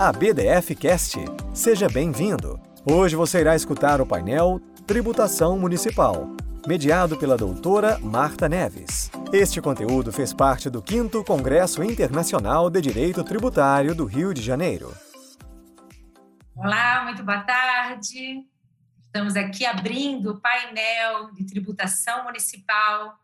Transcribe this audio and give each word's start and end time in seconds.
a 0.00 0.10
BDF 0.12 0.74
Cast. 0.76 1.18
Seja 1.52 1.86
bem-vindo. 1.86 2.58
Hoje 2.90 3.14
você 3.14 3.42
irá 3.42 3.54
escutar 3.54 4.00
o 4.00 4.06
painel 4.06 4.58
Tributação 4.86 5.58
Municipal, 5.58 6.26
mediado 6.66 7.18
pela 7.18 7.36
doutora 7.36 7.98
Marta 7.98 8.48
Neves. 8.48 9.10
Este 9.30 9.60
conteúdo 9.60 10.10
fez 10.10 10.32
parte 10.32 10.70
do 10.70 10.82
5 10.82 11.22
Congresso 11.22 11.82
Internacional 11.82 12.70
de 12.70 12.80
Direito 12.80 13.22
Tributário 13.22 13.94
do 13.94 14.06
Rio 14.06 14.32
de 14.32 14.40
Janeiro. 14.40 14.90
Olá, 16.56 17.04
muito 17.04 17.22
boa 17.22 17.40
tarde. 17.40 18.46
Estamos 19.04 19.36
aqui 19.36 19.66
abrindo 19.66 20.30
o 20.30 20.40
painel 20.40 21.30
de 21.34 21.44
tributação 21.44 22.24
municipal 22.24 23.18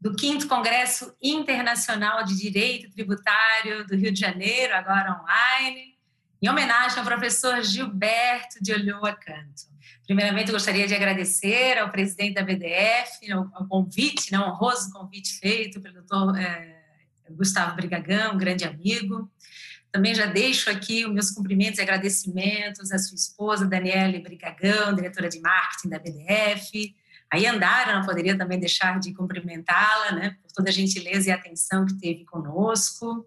do 0.00 0.18
5 0.18 0.48
Congresso 0.48 1.14
Internacional 1.22 2.24
de 2.24 2.34
Direito 2.40 2.90
Tributário 2.90 3.86
do 3.86 3.94
Rio 3.94 4.10
de 4.10 4.18
Janeiro, 4.18 4.74
agora 4.74 5.20
online, 5.20 5.95
em 6.40 6.48
homenagem 6.48 6.98
ao 6.98 7.04
professor 7.04 7.62
Gilberto 7.62 8.62
de 8.62 8.72
Olhoa 8.72 9.12
Canto. 9.14 9.76
Primeiramente, 10.06 10.52
gostaria 10.52 10.86
de 10.86 10.94
agradecer 10.94 11.78
ao 11.78 11.90
presidente 11.90 12.34
da 12.34 12.42
BDF, 12.42 13.32
ao, 13.32 13.66
convite, 13.66 14.30
né, 14.30 14.38
honroso 14.38 14.92
convite 14.92 15.38
feito 15.40 15.80
pelo 15.80 15.94
doutor 15.94 16.38
é, 16.38 16.76
Gustavo 17.30 17.74
Brigagão, 17.74 18.34
um 18.34 18.38
grande 18.38 18.64
amigo. 18.64 19.30
Também 19.90 20.14
já 20.14 20.26
deixo 20.26 20.70
aqui 20.70 21.04
os 21.04 21.12
meus 21.12 21.30
cumprimentos 21.30 21.78
e 21.78 21.82
agradecimentos 21.82 22.92
à 22.92 22.98
sua 22.98 23.16
esposa, 23.16 23.66
Daniele 23.66 24.20
Brigagão, 24.20 24.94
diretora 24.94 25.28
de 25.28 25.40
marketing 25.40 25.88
da 25.88 25.98
BDF, 25.98 26.94
a 27.32 27.36
Yandara, 27.36 27.96
não 27.96 28.06
poderia 28.06 28.38
também 28.38 28.58
deixar 28.58 29.00
de 29.00 29.12
cumprimentá-la, 29.12 30.12
né, 30.12 30.36
por 30.42 30.52
toda 30.52 30.70
a 30.70 30.72
gentileza 30.72 31.28
e 31.28 31.32
atenção 31.32 31.84
que 31.84 31.98
teve 31.98 32.24
conosco. 32.24 33.26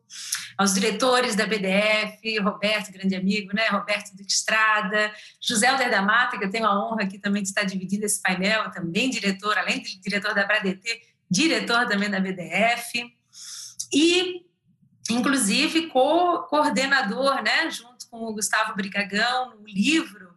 Aos 0.57 0.73
diretores 0.73 1.35
da 1.35 1.45
BDF, 1.45 2.39
Roberto, 2.39 2.93
grande 2.93 3.15
amigo, 3.15 3.53
né, 3.53 3.67
Roberto 3.67 4.15
Duque 4.15 4.31
Estrada, 4.31 5.11
José 5.41 5.67
Alder 5.67 5.91
da 5.91 6.01
Mata, 6.01 6.37
que 6.37 6.45
eu 6.45 6.49
tenho 6.49 6.65
a 6.65 6.87
honra 6.87 7.03
aqui 7.03 7.19
também 7.19 7.43
de 7.43 7.49
estar 7.49 7.63
dividindo 7.63 8.05
esse 8.05 8.21
painel, 8.21 8.71
também 8.71 9.09
diretor, 9.09 9.57
além 9.57 9.81
de 9.81 9.99
diretor 9.99 10.33
da 10.33 10.45
BRADT, 10.45 10.81
diretor 11.29 11.85
também 11.87 12.09
da 12.09 12.19
BDF. 12.19 13.03
E, 13.93 14.45
inclusive, 15.09 15.87
co 15.87 16.43
coordenador, 16.43 17.43
né, 17.43 17.69
junto 17.69 18.07
com 18.09 18.19
o 18.25 18.33
Gustavo 18.33 18.75
Brigagão, 18.75 19.55
no 19.55 19.67
livro 19.67 20.28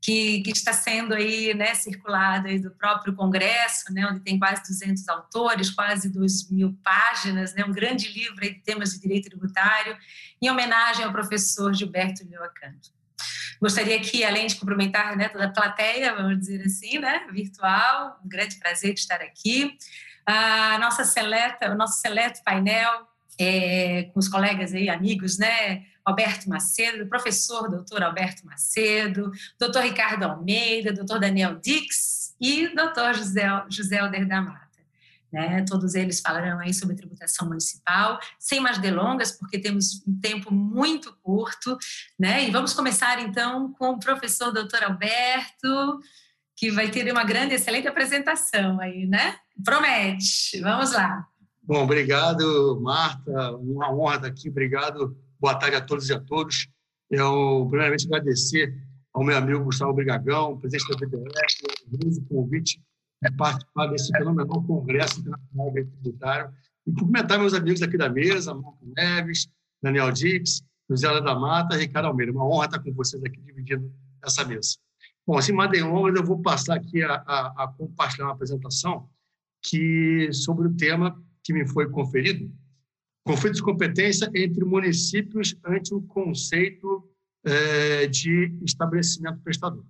que, 0.00 0.40
que, 0.42 0.50
está 0.50 0.72
sendo 0.72 1.14
aí, 1.14 1.52
né, 1.52 1.74
circulado 1.74 2.48
aí 2.48 2.58
do 2.58 2.70
próprio 2.70 3.14
Congresso, 3.14 3.92
né, 3.92 4.06
onde 4.06 4.20
tem 4.20 4.38
quase 4.38 4.62
200 4.62 5.08
autores, 5.08 5.70
quase 5.70 6.08
2 6.08 6.50
mil 6.50 6.78
páginas, 6.82 7.54
né, 7.54 7.64
um 7.64 7.72
grande 7.72 8.08
livro 8.10 8.40
de 8.40 8.54
temas 8.54 8.92
de 8.92 9.00
direito 9.00 9.28
tributário, 9.28 9.96
em 10.40 10.48
homenagem 10.48 11.04
ao 11.04 11.12
professor 11.12 11.74
Gilberto 11.74 12.26
Leocanto. 12.28 12.90
Gostaria 13.60 14.00
que, 14.00 14.24
além 14.24 14.46
de 14.46 14.56
cumprimentar 14.56 15.14
né, 15.16 15.28
toda 15.28 15.44
a 15.44 15.52
plateia, 15.52 16.14
vamos 16.14 16.38
dizer 16.38 16.62
assim, 16.62 16.98
né, 16.98 17.26
virtual, 17.30 18.18
um 18.24 18.28
grande 18.28 18.56
prazer 18.56 18.94
de 18.94 19.00
estar 19.00 19.20
aqui, 19.20 19.76
a 20.24 20.78
nossa 20.78 21.04
seleta, 21.04 21.70
o 21.70 21.76
nosso 21.76 22.00
seleto 22.00 22.42
painel 22.42 23.06
é, 23.40 24.02
com 24.12 24.20
os 24.20 24.28
colegas 24.28 24.74
aí, 24.74 24.90
amigos, 24.90 25.38
né, 25.38 25.82
Alberto 26.04 26.46
Macedo, 26.46 27.06
professor 27.06 27.70
doutor 27.70 28.02
Alberto 28.02 28.44
Macedo, 28.44 29.32
doutor 29.58 29.82
Ricardo 29.82 30.24
Almeida, 30.24 30.92
doutor 30.92 31.18
Daniel 31.18 31.58
Dix 31.58 32.34
e 32.38 32.68
doutor 32.74 33.14
José, 33.14 33.46
José 33.70 33.98
Alder 33.98 34.28
da 34.28 34.42
Mata. 34.42 34.68
Né? 35.32 35.64
Todos 35.66 35.94
eles 35.94 36.20
falarão 36.20 36.58
aí 36.58 36.74
sobre 36.74 36.96
tributação 36.96 37.48
municipal, 37.48 38.18
sem 38.38 38.60
mais 38.60 38.78
delongas, 38.78 39.32
porque 39.32 39.58
temos 39.58 40.04
um 40.06 40.20
tempo 40.20 40.52
muito 40.52 41.16
curto, 41.22 41.78
né? 42.18 42.48
E 42.48 42.50
vamos 42.50 42.72
começar 42.72 43.20
então 43.20 43.72
com 43.74 43.90
o 43.90 44.00
professor 44.00 44.52
doutor 44.52 44.82
Alberto, 44.82 46.00
que 46.56 46.72
vai 46.72 46.90
ter 46.90 47.10
uma 47.12 47.22
grande, 47.22 47.54
excelente 47.54 47.86
apresentação 47.86 48.80
aí, 48.80 49.06
né? 49.06 49.36
Promete. 49.64 50.60
Vamos 50.60 50.92
lá. 50.92 51.29
Bom, 51.70 51.84
obrigado, 51.84 52.80
Marta. 52.80 53.56
Uma 53.58 53.94
honra 53.94 54.16
estar 54.16 54.26
aqui. 54.26 54.48
Obrigado 54.48 55.16
Boa 55.38 55.54
tarde 55.54 55.76
a 55.76 55.80
todos 55.80 56.08
e 56.08 56.12
a 56.12 56.18
todos. 56.18 56.68
Eu, 57.08 57.64
primeiramente, 57.70 58.06
agradecer 58.06 58.76
ao 59.14 59.22
meu 59.22 59.36
amigo 59.36 59.62
Gustavo 59.62 59.92
Brigagão, 59.92 60.58
presidente 60.58 60.90
da 60.90 61.06
BDF, 61.06 62.18
o 62.18 62.24
convite 62.24 62.82
de 63.22 63.30
participar 63.36 63.86
desse 63.86 64.10
fenomenal 64.10 64.64
Congresso 64.64 65.20
Internacional 65.20 65.70
de 65.72 65.84
Tributário 65.84 66.52
e 66.88 66.92
cumprimentar 66.92 67.38
meus 67.38 67.54
amigos 67.54 67.82
aqui 67.82 67.96
da 67.96 68.08
mesa, 68.08 68.52
Marco 68.52 68.92
Neves, 68.96 69.46
Daniel 69.80 70.10
Dix, 70.10 70.64
José 70.90 71.20
da 71.20 71.38
Mata, 71.38 71.76
Ricardo 71.76 72.06
Almeida. 72.06 72.32
Uma 72.32 72.48
honra 72.48 72.64
estar 72.64 72.80
com 72.80 72.92
vocês 72.94 73.22
aqui 73.22 73.40
dividindo 73.42 73.94
essa 74.24 74.44
mesa. 74.44 74.76
Bom, 75.24 75.38
assim, 75.38 75.52
mais 75.52 75.70
delongas, 75.70 76.16
eu 76.16 76.26
vou 76.26 76.42
passar 76.42 76.74
aqui 76.74 77.00
a, 77.04 77.14
a, 77.14 77.62
a 77.62 77.68
compartilhar 77.68 78.26
uma 78.26 78.34
apresentação 78.34 79.08
que 79.62 80.32
sobre 80.32 80.66
o 80.66 80.74
tema 80.74 81.16
que 81.50 81.52
me 81.52 81.66
foi 81.66 81.90
conferido, 81.90 82.50
conflito 83.24 83.56
de 83.56 83.62
competência 83.62 84.30
entre 84.34 84.64
municípios 84.64 85.54
ante 85.64 85.92
o 85.92 86.00
conceito 86.00 87.08
é, 87.44 88.06
de 88.06 88.56
estabelecimento 88.62 89.40
prestador. 89.40 89.84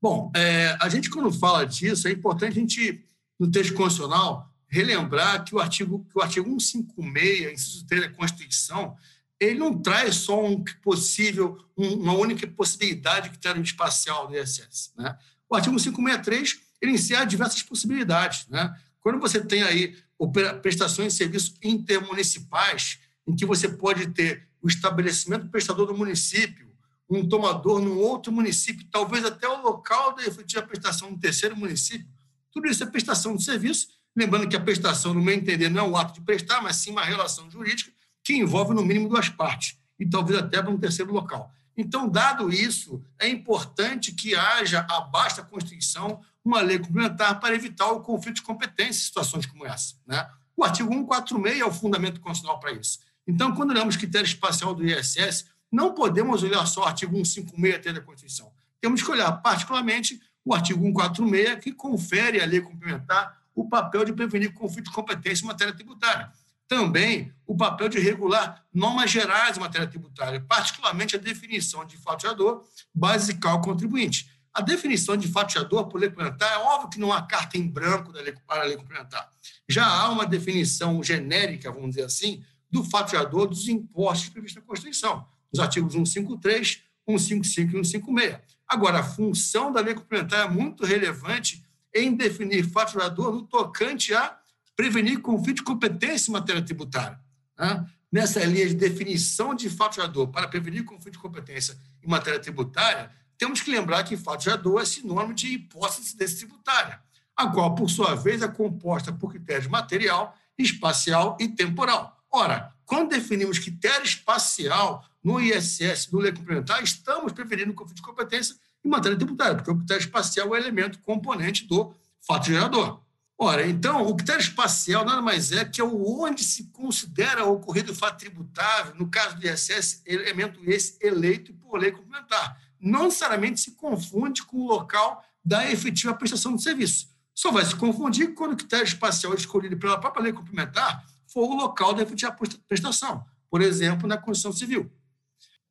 Bom, 0.00 0.32
é, 0.34 0.76
a 0.80 0.88
gente, 0.88 1.08
quando 1.08 1.32
fala 1.32 1.64
disso, 1.64 2.08
é 2.08 2.10
importante 2.10 2.58
a 2.58 2.60
gente, 2.60 3.04
no 3.38 3.48
texto 3.48 3.74
constitucional, 3.74 4.52
relembrar 4.66 5.44
que 5.44 5.54
o 5.54 5.60
artigo, 5.60 6.04
que 6.10 6.18
o 6.18 6.22
artigo 6.22 6.48
156, 6.60 7.52
inciso 7.52 7.86
3 7.86 8.02
da 8.02 8.10
Constituição, 8.10 8.96
ele 9.38 9.58
não 9.58 9.80
traz 9.80 10.16
só 10.16 10.44
um 10.44 10.64
possível, 10.82 11.58
uma 11.76 12.14
única 12.14 12.46
possibilidade 12.46 13.24
de 13.24 13.30
critério 13.30 13.62
espacial 13.62 14.26
do 14.26 14.36
ISS. 14.36 14.92
Né? 14.96 15.16
O 15.48 15.54
artigo 15.54 15.76
563 15.76 16.60
ele 16.80 16.92
encerra 16.92 17.24
diversas 17.24 17.62
possibilidades. 17.62 18.48
Né? 18.48 18.74
Quando 19.00 19.20
você 19.20 19.44
tem 19.44 19.62
aí 19.62 19.96
prestações 20.30 21.12
de 21.12 21.18
serviços 21.18 21.54
intermunicipais, 21.62 22.98
em 23.26 23.34
que 23.34 23.46
você 23.46 23.68
pode 23.68 24.08
ter 24.08 24.48
o 24.60 24.68
estabelecimento 24.68 25.48
prestador 25.48 25.86
do 25.86 25.96
município, 25.96 26.70
um 27.10 27.28
tomador 27.28 27.80
num 27.80 27.98
outro 27.98 28.32
município, 28.32 28.86
talvez 28.90 29.24
até 29.24 29.48
o 29.48 29.60
local 29.60 30.14
da 30.14 30.24
efetiva 30.24 30.62
prestação 30.62 31.10
no 31.10 31.18
terceiro 31.18 31.56
município. 31.56 32.06
Tudo 32.50 32.68
isso 32.68 32.82
é 32.82 32.86
prestação 32.86 33.36
de 33.36 33.44
serviço. 33.44 33.88
Lembrando 34.16 34.48
que 34.48 34.56
a 34.56 34.60
prestação, 34.60 35.12
no 35.14 35.22
meu 35.22 35.34
entender, 35.34 35.68
não 35.68 35.84
é 35.84 35.88
um 35.88 35.96
ato 35.96 36.14
de 36.14 36.20
prestar, 36.20 36.62
mas 36.62 36.76
sim 36.76 36.90
uma 36.90 37.04
relação 37.04 37.50
jurídica 37.50 37.90
que 38.22 38.34
envolve, 38.34 38.74
no 38.74 38.84
mínimo, 38.84 39.08
duas 39.08 39.28
partes, 39.28 39.76
e 39.98 40.08
talvez 40.08 40.38
até 40.38 40.62
para 40.62 40.70
um 40.70 40.78
terceiro 40.78 41.12
local. 41.12 41.52
Então, 41.76 42.08
dado 42.08 42.52
isso, 42.52 43.02
é 43.18 43.28
importante 43.28 44.12
que 44.12 44.34
haja, 44.34 44.86
abaixo 44.88 45.38
da 45.38 45.42
Constituição, 45.42 46.20
uma 46.44 46.60
lei 46.60 46.78
complementar 46.78 47.38
para 47.40 47.54
evitar 47.54 47.86
o 47.92 48.00
conflito 48.00 48.36
de 48.36 48.42
competência 48.42 49.00
em 49.00 49.04
situações 49.04 49.46
como 49.46 49.66
essa. 49.66 49.94
Né? 50.06 50.28
O 50.56 50.64
artigo 50.64 50.92
146 50.92 51.60
é 51.60 51.64
o 51.64 51.72
fundamento 51.72 52.20
constitucional 52.20 52.58
para 52.58 52.72
isso. 52.72 52.98
Então, 53.26 53.54
quando 53.54 53.70
olhamos 53.70 53.96
critério 53.96 54.26
espacial 54.26 54.74
do 54.74 54.84
ISS, 54.84 55.46
não 55.70 55.94
podemos 55.94 56.42
olhar 56.42 56.66
só 56.66 56.82
o 56.82 56.84
artigo 56.84 57.12
156 57.12 57.94
da 57.94 58.00
Constituição. 58.00 58.52
Temos 58.80 59.02
que 59.02 59.10
olhar 59.10 59.30
particularmente 59.32 60.20
o 60.44 60.52
artigo 60.52 60.84
146, 60.84 61.60
que 61.60 61.72
confere 61.72 62.40
à 62.40 62.44
lei 62.44 62.60
complementar 62.60 63.40
o 63.54 63.68
papel 63.68 64.04
de 64.04 64.12
prevenir 64.12 64.52
conflito 64.52 64.86
de 64.86 64.94
competência 64.94 65.44
em 65.44 65.46
matéria 65.46 65.72
tributária. 65.72 66.30
Também 66.66 67.32
o 67.46 67.56
papel 67.56 67.88
de 67.88 67.98
regular 67.98 68.64
normas 68.72 69.10
gerais 69.10 69.56
em 69.56 69.60
matéria 69.60 69.86
tributária, 69.86 70.40
particularmente 70.40 71.14
a 71.14 71.18
definição 71.18 71.84
de 71.84 71.96
faturador, 71.96 72.64
base 72.94 73.32
de 73.32 73.38
cálculo 73.38 73.74
contribuinte. 73.74 74.30
A 74.54 74.60
definição 74.60 75.16
de 75.16 75.28
fatiador 75.28 75.88
por 75.88 75.98
lei 75.98 76.10
complementar 76.10 76.52
é 76.52 76.58
óbvio 76.58 76.90
que 76.90 77.00
não 77.00 77.12
há 77.12 77.22
carta 77.22 77.56
em 77.56 77.66
branco 77.66 78.12
para 78.46 78.62
a 78.62 78.66
lei 78.66 78.76
complementar. 78.76 79.30
Já 79.68 79.86
há 79.86 80.10
uma 80.10 80.26
definição 80.26 81.02
genérica, 81.02 81.72
vamos 81.72 81.90
dizer 81.90 82.04
assim, 82.04 82.44
do 82.70 82.84
fatiador 82.84 83.46
dos 83.46 83.68
impostos 83.68 84.28
previstos 84.28 84.62
na 84.62 84.66
Constituição, 84.66 85.26
nos 85.52 85.60
artigos 85.60 85.94
153, 85.94 86.82
155 87.08 87.78
e 87.78 87.84
156. 87.84 88.38
Agora, 88.68 89.00
a 89.00 89.02
função 89.02 89.72
da 89.72 89.80
lei 89.80 89.94
complementar 89.94 90.46
é 90.46 90.50
muito 90.50 90.84
relevante 90.84 91.64
em 91.94 92.14
definir 92.14 92.64
faturador 92.64 93.32
no 93.32 93.42
tocante 93.42 94.14
a 94.14 94.38
prevenir 94.74 95.20
conflito 95.20 95.58
de 95.58 95.62
competência 95.62 96.30
em 96.30 96.32
matéria 96.32 96.62
tributária. 96.62 97.20
Né? 97.58 97.86
Nessa 98.10 98.44
linha 98.44 98.66
de 98.66 98.74
definição 98.74 99.54
de 99.54 99.68
faturador 99.68 100.28
para 100.28 100.48
prevenir 100.48 100.84
conflito 100.84 101.14
de 101.14 101.18
competência 101.18 101.76
em 102.02 102.08
matéria 102.08 102.40
tributária, 102.40 103.10
temos 103.42 103.60
que 103.60 103.72
lembrar 103.72 104.04
que 104.04 104.16
fato 104.16 104.44
gerador 104.44 104.80
é 104.80 104.84
sinônimo 104.84 105.34
de 105.34 105.54
imposto 105.54 106.00
de 106.00 106.06
incidência 106.06 106.38
tributária, 106.38 107.00
a 107.36 107.48
qual, 107.48 107.74
por 107.74 107.90
sua 107.90 108.14
vez, 108.14 108.40
é 108.40 108.46
composta 108.46 109.12
por 109.12 109.32
critérios 109.32 109.66
material, 109.66 110.38
espacial 110.56 111.36
e 111.40 111.48
temporal. 111.48 112.16
Ora, 112.30 112.72
quando 112.86 113.08
definimos 113.08 113.58
critério 113.58 114.04
espacial 114.04 115.04
no 115.24 115.40
ISS, 115.40 116.08
no 116.12 116.20
lei 116.20 116.30
complementar, 116.30 116.84
estamos 116.84 117.32
prevenindo 117.32 117.72
o 117.72 117.74
conflito 117.74 117.96
de 117.96 118.02
competência 118.02 118.54
em 118.84 118.88
matéria 118.88 119.18
tributária, 119.18 119.56
porque 119.56 119.72
o 119.72 119.76
critério 119.76 120.02
espacial 120.02 120.46
é 120.46 120.50
o 120.50 120.56
elemento 120.56 121.00
componente 121.00 121.66
do 121.66 121.92
fato 122.20 122.46
gerador. 122.46 123.00
Ora, 123.36 123.66
então, 123.66 124.06
o 124.06 124.14
critério 124.14 124.40
espacial 124.40 125.04
nada 125.04 125.20
mais 125.20 125.50
é 125.50 125.64
que 125.64 125.80
é 125.80 125.84
o 125.84 126.22
onde 126.22 126.44
se 126.44 126.70
considera 126.70 127.44
o 127.44 127.54
ocorrido 127.54 127.92
fato 127.92 128.18
tributável, 128.18 128.94
no 128.94 129.10
caso 129.10 129.36
do 129.36 129.44
ISS, 129.44 130.00
elemento 130.06 130.60
esse 130.64 130.96
eleito 131.04 131.52
por 131.54 131.80
lei 131.80 131.90
complementar. 131.90 132.61
Não 132.82 133.04
necessariamente 133.04 133.60
se 133.60 133.76
confunde 133.76 134.42
com 134.42 134.58
o 134.58 134.66
local 134.66 135.24
da 135.44 135.70
efetiva 135.70 136.12
prestação 136.12 136.56
de 136.56 136.62
serviço. 136.62 137.08
Só 137.34 137.50
vai 137.50 137.64
se 137.64 137.76
confundir 137.76 138.34
quando 138.34 138.52
o 138.52 138.56
critério 138.56 138.84
espacial 138.84 139.32
escolhido 139.34 139.76
pela 139.76 139.98
própria 139.98 140.24
lei 140.24 140.32
complementar 140.32 141.04
for 141.26 141.48
o 141.48 141.54
local 141.54 141.94
da 141.94 142.02
efetiva 142.02 142.36
prestação, 142.68 143.24
por 143.48 143.62
exemplo, 143.62 144.06
na 144.06 144.18
Constituição 144.18 144.52
Civil. 144.52 144.92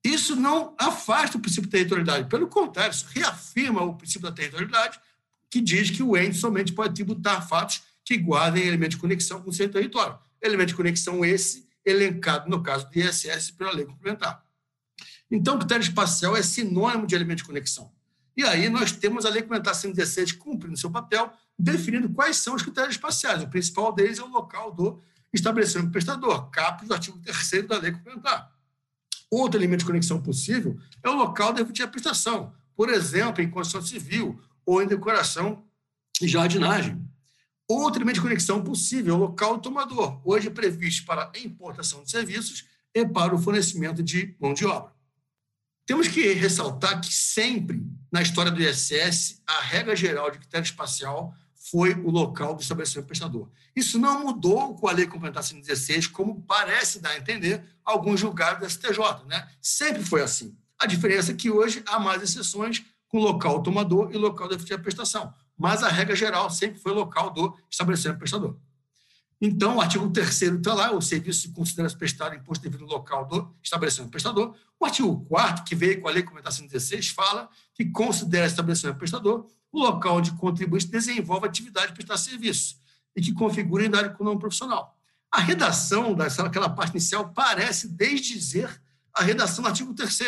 Isso 0.03 0.35
não 0.35 0.75
afasta 0.79 1.37
o 1.37 1.39
princípio 1.39 1.69
de 1.69 1.71
territorialidade, 1.71 2.27
pelo 2.27 2.47
contrário, 2.47 2.91
isso 2.91 3.05
reafirma 3.13 3.83
o 3.83 3.95
princípio 3.95 4.27
da 4.27 4.31
territorialidade, 4.31 4.99
que 5.49 5.61
diz 5.61 5.91
que 5.91 6.01
o 6.01 6.17
ente 6.17 6.37
somente 6.37 6.73
pode 6.73 6.95
tributar 6.95 7.47
fatos 7.47 7.83
que 8.03 8.17
guardem 8.17 8.65
elemento 8.65 8.91
de 8.91 8.97
conexão 8.97 9.41
com 9.41 9.49
o 9.49 9.53
seu 9.53 9.69
território. 9.69 10.17
Elemento 10.41 10.69
de 10.69 10.75
conexão 10.75 11.23
esse 11.23 11.67
elencado 11.85 12.49
no 12.49 12.63
caso 12.63 12.89
do 12.89 12.97
ISS 12.97 13.51
pela 13.51 13.71
lei 13.71 13.85
complementar. 13.85 14.43
Então, 15.31 15.55
o 15.55 15.59
critério 15.59 15.81
espacial 15.81 16.35
é 16.35 16.43
sinônimo 16.43 17.07
de 17.07 17.15
elemento 17.15 17.37
de 17.37 17.45
conexão. 17.45 17.89
E 18.35 18.43
aí 18.43 18.69
nós 18.69 18.91
temos 18.91 19.25
a 19.25 19.29
lei 19.29 19.41
complementar 19.41 19.73
116 19.73 20.33
cumprindo 20.33 20.77
seu 20.77 20.91
papel, 20.91 21.31
definindo 21.57 22.09
quais 22.09 22.37
são 22.37 22.55
os 22.55 22.61
critérios 22.61 22.95
espaciais. 22.95 23.41
O 23.41 23.47
principal 23.47 23.93
deles 23.93 24.19
é 24.19 24.23
o 24.23 24.27
local 24.27 24.71
do 24.73 25.01
estabelecimento 25.33 25.91
prestador, 25.91 26.49
caput 26.49 26.87
do 26.87 26.93
artigo 26.93 27.17
3 27.19 27.67
da 27.67 27.77
lei 27.77 27.91
complementar. 27.91 28.51
Outro 29.29 29.57
elemento 29.57 29.79
de 29.79 29.85
conexão 29.85 30.21
possível 30.21 30.77
é 31.01 31.09
o 31.09 31.13
local 31.13 31.53
da 31.53 31.61
efetiva 31.61 31.87
prestação, 31.87 32.53
por 32.75 32.89
exemplo, 32.89 33.41
em 33.41 33.49
construção 33.49 33.81
civil 33.81 34.39
ou 34.65 34.81
em 34.81 34.87
decoração 34.87 35.63
e 36.21 36.27
jardinagem. 36.27 37.01
Outro 37.67 37.99
elemento 37.99 38.15
de 38.15 38.21
conexão 38.21 38.61
possível 38.61 39.13
é 39.13 39.17
o 39.17 39.21
local 39.21 39.55
do 39.55 39.61
tomador, 39.61 40.19
hoje 40.25 40.49
previsto 40.49 41.05
para 41.05 41.31
a 41.33 41.39
importação 41.39 42.03
de 42.03 42.11
serviços 42.11 42.65
e 42.93 43.05
para 43.05 43.33
o 43.33 43.37
fornecimento 43.37 44.03
de 44.03 44.35
mão 44.37 44.53
de 44.53 44.65
obra. 44.65 44.91
Temos 45.91 46.07
que 46.07 46.31
ressaltar 46.31 47.01
que 47.01 47.13
sempre, 47.13 47.85
na 48.09 48.21
história 48.21 48.49
do 48.49 48.61
ISS, 48.61 49.41
a 49.45 49.59
regra 49.59 49.93
geral 49.93 50.31
de 50.31 50.37
critério 50.37 50.63
espacial 50.63 51.35
foi 51.69 51.93
o 51.95 52.09
local 52.09 52.55
do 52.55 52.61
estabelecimento 52.61 53.07
prestador. 53.07 53.49
Isso 53.75 53.99
não 53.99 54.23
mudou 54.23 54.73
com 54.73 54.87
a 54.87 54.93
Lei 54.93 55.05
Complementar 55.05 55.43
116, 55.43 56.07
como 56.07 56.43
parece 56.43 57.01
dar 57.01 57.09
a 57.09 57.17
entender 57.17 57.61
alguns 57.83 58.21
julgados 58.21 58.61
do 58.61 58.69
STJ. 58.69 59.25
Né? 59.27 59.45
Sempre 59.61 60.01
foi 60.01 60.21
assim. 60.21 60.55
A 60.79 60.85
diferença 60.85 61.33
é 61.33 61.35
que 61.35 61.51
hoje 61.51 61.83
há 61.85 61.99
mais 61.99 62.23
exceções 62.23 62.81
com 63.09 63.19
local 63.19 63.61
tomador 63.61 64.11
e 64.13 64.17
local 64.17 64.47
da 64.47 64.57
prestação. 64.77 65.33
Mas 65.57 65.83
a 65.83 65.89
regra 65.89 66.15
geral 66.15 66.49
sempre 66.49 66.79
foi 66.79 66.93
local 66.93 67.31
do 67.31 67.53
estabelecimento 67.69 68.17
prestador. 68.17 68.55
Então, 69.43 69.77
o 69.77 69.81
artigo 69.81 70.07
3 70.07 70.41
está 70.41 70.73
lá, 70.75 70.91
o 70.91 71.01
serviço 71.01 71.41
se 71.41 71.49
considera 71.51 71.89
prestado 71.89 72.35
imposto 72.35 72.63
devido 72.63 72.81
no 72.81 72.87
local 72.87 73.27
do 73.27 73.51
estabelecimento 73.63 74.11
prestador. 74.11 74.55
O 74.79 74.85
artigo 74.85 75.25
4 75.25 75.63
que 75.63 75.73
veio 75.73 75.99
com 75.99 76.07
a 76.07 76.11
Lei 76.11 76.21
Complementar 76.21 76.53
116, 76.53 77.09
fala 77.09 77.49
que 77.73 77.85
considera 77.85 78.45
estabelecimento 78.45 78.97
prestador 78.97 79.47
o 79.71 79.79
local 79.79 80.17
onde 80.17 80.29
o 80.29 80.35
contribuinte 80.35 80.85
desenvolve 80.85 81.47
atividade 81.47 81.87
de 81.87 81.93
prestar 81.93 82.17
serviço 82.17 82.75
e 83.15 83.21
que 83.21 83.33
configura 83.33 83.85
idade 83.85 84.09
econômica 84.09 84.41
profissional. 84.41 84.95
A 85.31 85.39
redação 85.39 86.13
daquela 86.13 86.69
parte 86.69 86.91
inicial 86.91 87.29
parece 87.33 87.87
desdizer 87.87 88.69
a 89.13 89.23
redação 89.23 89.63
do 89.63 89.69
artigo 89.69 89.93
3 89.93 90.19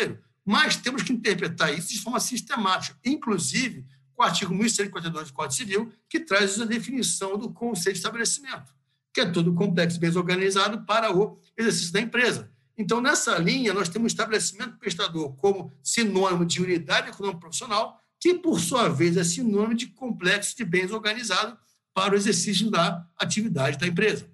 mas 0.44 0.76
temos 0.76 1.02
que 1.02 1.12
interpretar 1.12 1.72
isso 1.72 1.88
de 1.88 2.00
forma 2.00 2.20
sistemática, 2.20 2.98
inclusive 3.04 3.86
com 4.14 4.22
o 4.22 4.26
artigo 4.26 4.54
1142 4.54 5.28
do 5.28 5.34
Código 5.34 5.54
Civil, 5.54 5.92
que 6.08 6.20
traz 6.20 6.60
a 6.60 6.64
definição 6.64 7.38
do 7.38 7.50
conceito 7.50 7.94
de 7.94 8.00
estabelecimento, 8.00 8.74
que 9.14 9.20
é 9.20 9.26
todo 9.26 9.54
complexo 9.54 10.00
bem 10.00 10.14
organizado 10.16 10.84
para 10.84 11.16
o 11.16 11.38
exercício 11.56 11.92
da 11.92 12.00
empresa. 12.00 12.50
Então, 12.76 13.00
nessa 13.00 13.38
linha, 13.38 13.72
nós 13.72 13.88
temos 13.88 14.12
estabelecimento 14.12 14.76
prestador 14.76 15.36
como 15.36 15.72
sinônimo 15.80 16.44
de 16.44 16.60
unidade 16.60 17.10
econômica 17.10 17.38
profissional, 17.38 18.00
que, 18.18 18.34
por 18.34 18.58
sua 18.58 18.88
vez, 18.88 19.16
é 19.16 19.22
sinônimo 19.22 19.74
de 19.74 19.86
complexo 19.86 20.56
de 20.56 20.64
bens 20.64 20.90
organizado 20.90 21.56
para 21.94 22.14
o 22.14 22.16
exercício 22.16 22.68
da 22.68 23.06
atividade 23.16 23.78
da 23.78 23.86
empresa. 23.86 24.28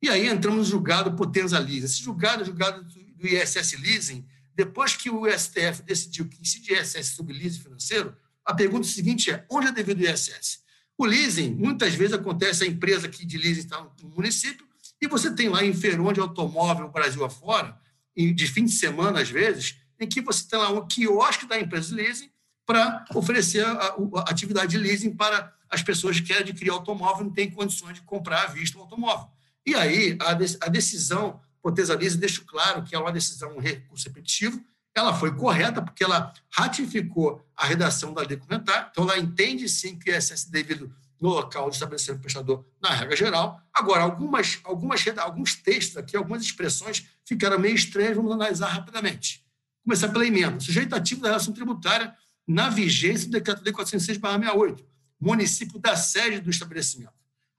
E 0.00 0.08
aí 0.08 0.28
entramos 0.28 0.58
no 0.60 0.64
julgado 0.64 1.16
Potenza 1.16 1.58
Leasing. 1.58 1.86
Esse 1.86 2.02
julgado, 2.02 2.44
julgado 2.44 2.84
do 2.84 3.26
ISS 3.26 3.72
Leasing, 3.80 4.24
depois 4.54 4.94
que 4.94 5.10
o 5.10 5.26
STF 5.26 5.82
decidiu 5.82 6.28
que 6.28 6.40
incide 6.40 6.74
ISS 6.74 7.08
sobre 7.16 7.32
leasing 7.32 7.60
financeiro, 7.60 8.16
a 8.44 8.54
pergunta 8.54 8.86
seguinte 8.86 9.32
é: 9.32 9.44
onde 9.50 9.66
é 9.66 9.72
devido 9.72 10.00
o 10.00 10.08
ISS? 10.08 10.62
O 10.96 11.04
leasing, 11.04 11.54
muitas 11.54 11.94
vezes 11.94 12.14
acontece, 12.14 12.64
a 12.64 12.66
empresa 12.66 13.06
aqui 13.06 13.26
de 13.26 13.36
leasing 13.36 13.60
está 13.60 13.80
no 13.80 14.08
município, 14.10 14.66
e 15.00 15.08
você 15.08 15.34
tem 15.34 15.48
lá 15.48 15.64
em 15.64 15.74
feirão 15.74 16.12
de 16.12 16.20
automóvel 16.20 16.90
Brasil 16.90 17.24
afora, 17.24 17.78
de 18.16 18.46
fim 18.46 18.64
de 18.64 18.72
semana, 18.72 19.20
às 19.20 19.28
vezes, 19.28 19.76
em 19.98 20.06
que 20.06 20.20
você 20.20 20.46
tem 20.48 20.58
lá 20.58 20.70
um 20.70 20.86
quiosque 20.86 21.46
da 21.46 21.58
empresa 21.58 21.88
de 21.88 21.94
leasing 21.94 22.30
para 22.64 23.04
oferecer 23.14 23.64
a, 23.64 23.70
a, 23.70 24.20
atividade 24.30 24.70
de 24.70 24.78
leasing 24.78 25.14
para 25.14 25.52
as 25.68 25.82
pessoas 25.82 26.20
que 26.20 26.26
querem 26.26 26.42
adquirir 26.42 26.70
automóvel 26.70 27.22
e 27.22 27.24
não 27.24 27.32
têm 27.32 27.50
condições 27.50 27.94
de 27.94 28.02
comprar 28.02 28.44
à 28.44 28.46
vista 28.46 28.78
o 28.78 28.80
automóvel. 28.80 29.28
E 29.66 29.74
aí, 29.74 30.16
a, 30.20 30.30
a 30.30 30.68
decisão 30.68 31.40
Potesa 31.64 31.96
Leasing 31.96 32.18
deixa 32.18 32.42
claro 32.46 32.82
que 32.82 32.94
é 32.94 32.98
uma 32.98 33.10
decisão, 33.10 33.56
um 33.56 33.58
recurso 33.58 34.06
repetitivo, 34.06 34.62
ela 34.94 35.12
foi 35.12 35.34
correta 35.34 35.82
porque 35.82 36.04
ela 36.04 36.32
ratificou 36.50 37.44
a 37.56 37.66
redação 37.66 38.14
da 38.14 38.22
lei 38.22 38.36
complementar, 38.36 38.88
então 38.90 39.04
ela 39.04 39.18
entende 39.18 39.68
sim 39.68 39.98
que 39.98 40.10
ISS 40.10 40.44
devido 40.44 40.94
no 41.20 41.30
local 41.30 41.68
de 41.68 41.76
estabelecimento 41.76 42.20
prestador 42.20 42.64
na 42.80 42.90
regra 42.90 43.16
geral. 43.16 43.60
Agora, 43.72 44.02
algumas, 44.02 44.60
algumas, 44.62 45.02
alguns 45.18 45.54
textos 45.54 45.96
aqui, 45.96 46.16
algumas 46.16 46.42
expressões 46.42 47.06
ficaram 47.24 47.58
meio 47.58 47.74
estranhas, 47.74 48.16
vamos 48.16 48.32
analisar 48.32 48.68
rapidamente. 48.68 49.44
Começar 49.82 50.08
pela 50.08 50.26
emenda. 50.26 50.60
Sujeito 50.60 50.94
ativo 50.94 51.22
da 51.22 51.28
relação 51.28 51.52
tributária 51.52 52.14
na 52.46 52.68
vigência 52.68 53.26
do 53.26 53.32
decreto-lei 53.32 53.72
406-68, 53.72 54.84
município 55.20 55.78
da 55.78 55.96
sede 55.96 56.40
do 56.40 56.50
estabelecimento. 56.50 57.12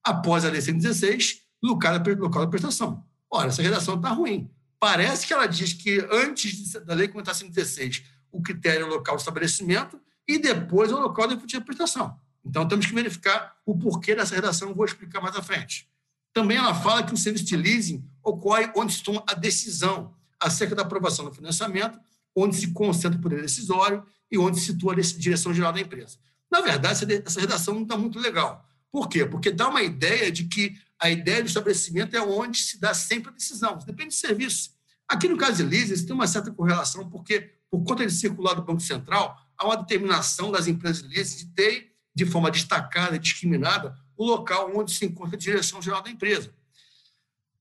Após 0.04 0.46
a 0.46 0.50
lei 0.50 0.62
116, 0.62 1.42
local 1.62 2.00
da 2.00 2.48
prestação. 2.48 3.04
Ora, 3.30 3.48
essa 3.48 3.62
redação 3.62 3.96
está 3.96 4.10
ruim. 4.10 4.50
Parece 4.86 5.26
que 5.26 5.34
ela 5.34 5.48
diz 5.48 5.74
que 5.74 6.08
antes 6.12 6.74
da 6.74 6.94
lei 6.94 7.08
complementar 7.08 7.34
116, 7.34 8.04
o 8.32 8.40
critério 8.40 8.84
é 8.84 8.86
o 8.86 8.90
local 8.92 9.16
do 9.16 9.20
estabelecimento 9.20 10.00
e 10.28 10.38
depois 10.38 10.92
é 10.92 10.94
o 10.94 11.00
local 11.00 11.28
da 11.28 11.34
efetiva 11.34 11.66
prestação. 11.66 12.16
Então, 12.46 12.68
temos 12.68 12.86
que 12.86 12.94
verificar 12.94 13.56
o 13.66 13.76
porquê 13.76 14.14
dessa 14.14 14.36
redação, 14.36 14.76
vou 14.76 14.86
explicar 14.86 15.20
mais 15.22 15.36
à 15.36 15.42
frente. 15.42 15.90
Também 16.32 16.58
ela 16.58 16.76
fala 16.76 17.02
que 17.02 17.12
o 17.12 17.18
serviço 17.18 17.46
de 17.46 17.58
leasing 17.58 18.08
ocorre 18.24 18.72
onde 18.76 18.94
se 18.94 19.02
toma 19.02 19.24
a 19.28 19.34
decisão 19.34 20.14
acerca 20.40 20.76
da 20.76 20.84
aprovação 20.84 21.26
do 21.26 21.34
financiamento, 21.34 22.00
onde 22.36 22.56
se 22.56 22.72
concentra 22.72 23.18
o 23.18 23.22
poder 23.24 23.42
decisório 23.42 24.06
e 24.32 24.38
onde 24.38 24.60
se 24.60 24.68
situa 24.68 24.94
a 24.94 24.98
direção 24.98 25.52
geral 25.52 25.74
da 25.74 25.82
empresa. 25.82 26.20
Na 26.52 26.62
verdade, 26.62 27.24
essa 27.26 27.42
redação 27.42 27.74
não 27.74 27.82
está 27.82 27.98
muito 27.98 28.20
legal. 28.20 28.64
Por 28.92 29.10
quê? 29.10 29.26
Porque 29.26 29.50
dá 29.50 29.68
uma 29.68 29.82
ideia 29.82 30.32
de 30.32 30.44
que 30.44 30.78
a 31.00 31.10
ideia 31.10 31.42
do 31.42 31.48
estabelecimento 31.48 32.16
é 32.16 32.22
onde 32.22 32.60
se 32.60 32.80
dá 32.80 32.94
sempre 32.94 33.32
a 33.32 33.34
decisão, 33.34 33.80
depende 33.80 34.10
do 34.10 34.14
serviço. 34.14 34.75
Aqui 35.08 35.28
no 35.28 35.38
caso 35.38 35.58
de 35.58 35.64
leasing, 35.64 36.06
tem 36.06 36.16
uma 36.16 36.28
certa 36.28 36.52
correlação, 36.52 37.10
porque, 37.10 37.54
por 37.70 37.84
conta 37.84 38.06
de 38.06 38.12
circular 38.12 38.56
do 38.56 38.64
Banco 38.64 38.82
Central, 38.82 39.38
há 39.58 39.66
uma 39.66 39.78
determinação 39.78 40.52
das 40.52 40.68
empresas 40.68 41.04
de 41.04 41.16
leasing 41.16 41.38
de 41.38 41.46
ter 41.54 41.96
de 42.14 42.26
forma 42.26 42.50
destacada 42.50 43.20
discriminada 43.20 43.96
o 44.18 44.26
local 44.26 44.72
onde 44.74 44.94
se 44.94 45.06
encontra 45.06 45.36
a 45.36 45.40
direção 45.40 45.82
geral 45.82 46.02
da 46.02 46.10
empresa. 46.10 46.54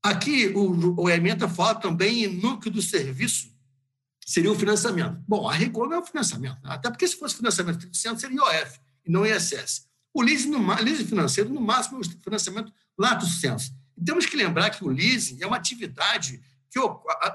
Aqui, 0.03 0.49
o, 0.49 1.03
o 1.03 1.11
ementa 1.11 1.49
fala 1.49 1.75
também 1.75 2.25
em 2.25 2.29
núcleo 2.29 2.73
do 2.73 2.83
serviço, 2.83 3.51
seria 4.25 4.53
o 4.53 4.55
financiamento. 4.55 5.23
Bom, 5.27 5.49
a 5.49 5.55
rigor 5.55 5.89
não 5.89 5.97
é 5.97 6.01
o 6.01 6.05
financiamento, 6.05 6.63
né? 6.63 6.75
até 6.75 6.91
porque 6.91 7.09
se 7.09 7.17
fosse 7.17 7.37
financiamento 7.37 7.87
30%, 7.87 8.19
seria 8.19 8.37
IOF 8.37 8.81
e 9.05 9.11
não 9.11 9.27
ISS. 9.27 9.87
O 10.13 10.23
leasing, 10.23 10.51
no, 10.51 10.75
leasing 10.77 11.07
financeiro, 11.07 11.51
no 11.51 11.61
máximo, 11.61 11.99
é 11.99 12.01
o 12.01 12.23
financiamento 12.23 12.73
lato 12.97 13.27
senso. 13.27 13.75
Temos 14.05 14.27
que 14.27 14.37
lembrar 14.37 14.71
que 14.71 14.85
o 14.85 14.89
leasing 14.89 15.39
é 15.41 15.47
uma 15.47 15.57
atividade 15.57 16.41
que, 16.75 16.81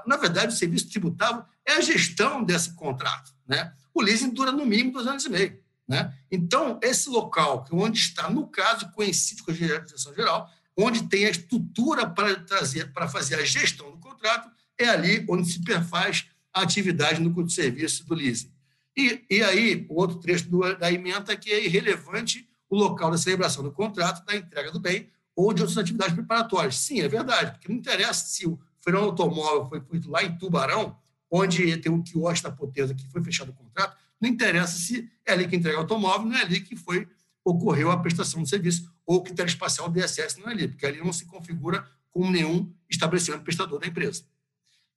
na 0.06 0.18
verdade, 0.18 0.52
o 0.52 0.56
serviço 0.56 0.90
tributável 0.90 1.42
é 1.64 1.72
a 1.72 1.80
gestão 1.80 2.44
desse 2.44 2.74
contrato. 2.74 3.32
Né? 3.48 3.72
O 3.94 4.02
leasing 4.02 4.30
dura 4.30 4.52
no 4.52 4.66
mínimo 4.66 4.92
dois 4.92 5.06
anos 5.06 5.24
e 5.24 5.30
meio. 5.30 5.58
Né? 5.88 6.12
Então, 6.30 6.78
esse 6.82 7.08
local, 7.08 7.66
é 7.72 7.74
onde 7.74 7.98
está, 7.98 8.28
no 8.28 8.46
caso, 8.46 8.92
coincide 8.92 9.42
com 9.42 9.50
a 9.50 9.54
direção 9.54 10.14
geral, 10.14 10.50
onde 10.76 11.04
tem 11.04 11.24
a 11.24 11.30
estrutura 11.30 12.06
para 12.06 12.38
trazer, 12.40 12.92
para 12.92 13.08
fazer 13.08 13.36
a 13.36 13.44
gestão 13.44 13.90
do 13.90 13.96
contrato, 13.96 14.50
é 14.78 14.88
ali 14.88 15.24
onde 15.28 15.50
se 15.50 15.62
perfaz 15.64 16.26
a 16.52 16.62
atividade 16.62 17.20
no 17.20 17.42
de 17.42 17.52
serviço 17.52 18.04
do 18.06 18.14
leasing. 18.14 18.52
E, 18.96 19.24
e 19.30 19.42
aí, 19.42 19.86
o 19.88 19.98
outro 19.98 20.18
trecho 20.18 20.48
da 20.78 20.92
emenda 20.92 21.32
é 21.32 21.36
que 21.36 21.50
é 21.50 21.64
irrelevante 21.64 22.46
o 22.68 22.76
local 22.76 23.10
da 23.10 23.18
celebração 23.18 23.62
do 23.62 23.72
contrato, 23.72 24.24
da 24.24 24.36
entrega 24.36 24.70
do 24.70 24.78
bem 24.78 25.08
ou 25.34 25.52
de 25.54 25.62
outras 25.62 25.78
atividades 25.78 26.14
preparatórias. 26.14 26.76
Sim, 26.76 27.00
é 27.00 27.08
verdade, 27.08 27.52
porque 27.52 27.68
não 27.68 27.76
interessa 27.76 28.26
se 28.26 28.46
o 28.46 28.60
feirão 28.82 29.04
automóvel 29.04 29.68
foi 29.68 29.80
feito 29.80 30.10
lá 30.10 30.22
em 30.22 30.36
Tubarão, 30.36 30.96
onde 31.30 31.76
tem 31.78 31.92
um 31.92 32.02
quiosque 32.02 32.42
da 32.42 32.50
Potesa 32.50 32.94
que 32.94 33.06
foi 33.08 33.22
fechado 33.22 33.50
o 33.50 33.54
contrato, 33.54 33.96
não 34.20 34.28
interessa 34.28 34.78
se 34.78 35.10
é 35.24 35.32
ali 35.32 35.48
que 35.48 35.56
entrega 35.56 35.78
o 35.78 35.80
automóvel, 35.80 36.26
não 36.26 36.36
é 36.36 36.42
ali 36.42 36.60
que 36.60 36.76
foi 36.76 37.08
ocorreu 37.44 37.90
a 37.90 37.96
prestação 37.96 38.42
de 38.42 38.48
serviço 38.48 38.92
ou 39.06 39.22
critério 39.22 39.48
espacial 39.48 39.88
DSS 39.88 40.38
não 40.38 40.48
é 40.48 40.52
ali, 40.52 40.68
porque 40.68 40.84
ali 40.84 40.98
não 40.98 41.12
se 41.12 41.24
configura 41.24 41.88
como 42.10 42.30
nenhum 42.30 42.72
estabelecimento 42.88 43.42
prestador 43.42 43.80
da 43.80 43.86
empresa. 43.86 44.24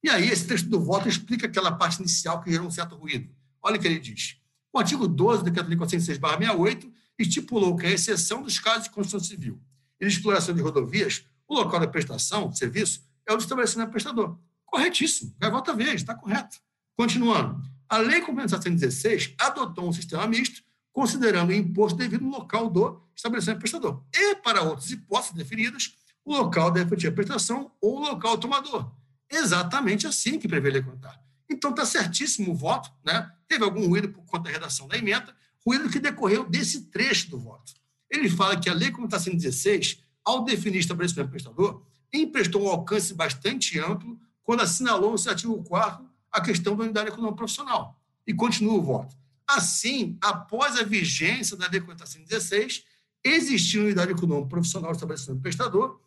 E 0.02 0.10
aí, 0.10 0.28
esse 0.28 0.46
texto 0.46 0.68
do 0.68 0.78
voto 0.78 1.08
explica 1.08 1.46
aquela 1.46 1.72
parte 1.72 2.00
inicial 2.00 2.42
que 2.42 2.50
gerou 2.50 2.66
um 2.66 2.70
certo 2.70 2.94
ruído. 2.94 3.34
Olha 3.62 3.76
o 3.76 3.80
que 3.80 3.88
ele 3.88 3.98
diz. 3.98 4.36
O 4.72 4.78
artigo 4.78 5.08
12 5.08 5.38
do 5.38 5.44
Decreto-Lei 5.46 5.78
406-68 5.78 6.92
estipulou 7.18 7.74
que, 7.76 7.86
a 7.86 7.90
exceção 7.90 8.42
dos 8.42 8.58
casos 8.58 8.84
de 8.84 8.90
construção 8.90 9.20
civil 9.20 9.60
e 10.00 10.06
de 10.06 10.12
exploração 10.12 10.54
de 10.54 10.60
rodovias, 10.60 11.24
o 11.48 11.54
local 11.54 11.80
da 11.80 11.86
prestação 11.86 12.50
de 12.50 12.58
serviço 12.58 13.02
é 13.28 13.32
o 13.32 13.38
estabelecimento 13.38 13.90
prestador. 13.90 14.38
Corretíssimo. 14.66 15.34
Gaivota 15.38 15.74
verde, 15.74 15.96
está 15.96 16.14
correto. 16.14 16.58
Continuando. 16.96 17.62
A 17.88 17.98
Lei 17.98 18.20
Complementar 18.20 18.62
116 18.62 19.34
adotou 19.38 19.88
um 19.88 19.92
sistema 19.92 20.26
misto, 20.26 20.62
considerando 20.92 21.50
o 21.50 21.54
imposto 21.54 21.98
devido 21.98 22.24
no 22.24 22.30
local 22.30 22.70
do 22.70 23.02
estabelecimento 23.14 23.58
prestador. 23.58 24.02
E, 24.12 24.34
para 24.36 24.62
outras 24.62 24.90
hipóteses 24.90 25.34
definidas, 25.34 25.94
o 26.24 26.36
local 26.36 26.70
da 26.70 26.80
efetiva 26.80 27.12
prestação 27.12 27.70
ou 27.80 27.98
o 27.98 28.00
local 28.00 28.38
tomador. 28.38 28.90
Exatamente 29.30 30.06
assim 30.06 30.38
que 30.38 30.48
prevê 30.48 30.70
a 30.70 30.72
lei 30.72 30.82
contar. 30.82 31.20
Então, 31.50 31.70
está 31.70 31.84
certíssimo 31.84 32.52
o 32.52 32.54
voto. 32.54 32.90
Né? 33.04 33.30
Teve 33.46 33.64
algum 33.64 33.86
ruído 33.86 34.08
por 34.08 34.24
conta 34.24 34.44
da 34.44 34.50
redação 34.50 34.88
da 34.88 34.96
emenda, 34.96 35.34
ruído 35.64 35.90
que 35.90 35.98
decorreu 35.98 36.48
desse 36.48 36.86
trecho 36.90 37.30
do 37.30 37.38
voto. 37.38 37.72
Ele 38.10 38.28
fala 38.28 38.58
que 38.58 38.68
a 38.68 38.74
Lei 38.74 38.88
Complementar 38.88 39.20
116, 39.20 40.00
ao 40.24 40.44
definir 40.44 40.78
estabelecimento 40.78 41.30
prestador, 41.30 41.84
emprestou 42.22 42.64
um 42.64 42.68
alcance 42.68 43.12
bastante 43.14 43.78
amplo 43.78 44.18
quando 44.42 44.60
assinalou 44.60 45.12
no 45.12 45.18
seu 45.18 45.32
artigo 45.32 45.62
4 45.64 46.04
a 46.30 46.40
questão 46.40 46.76
da 46.76 46.84
unidade 46.84 47.08
econômica 47.08 47.36
profissional. 47.36 48.00
E 48.26 48.34
continua 48.34 48.74
o 48.74 48.82
voto. 48.82 49.16
Assim, 49.46 50.16
após 50.20 50.76
a 50.78 50.82
vigência 50.82 51.56
da 51.56 51.68
Lei 51.68 51.80
116, 51.80 52.84
existia 53.22 53.80
unidade 53.80 54.12
econômica 54.12 54.48
profissional 54.48 54.90
do 54.90 54.94
estabelecimento 54.94 55.40
prestador, 55.40 56.00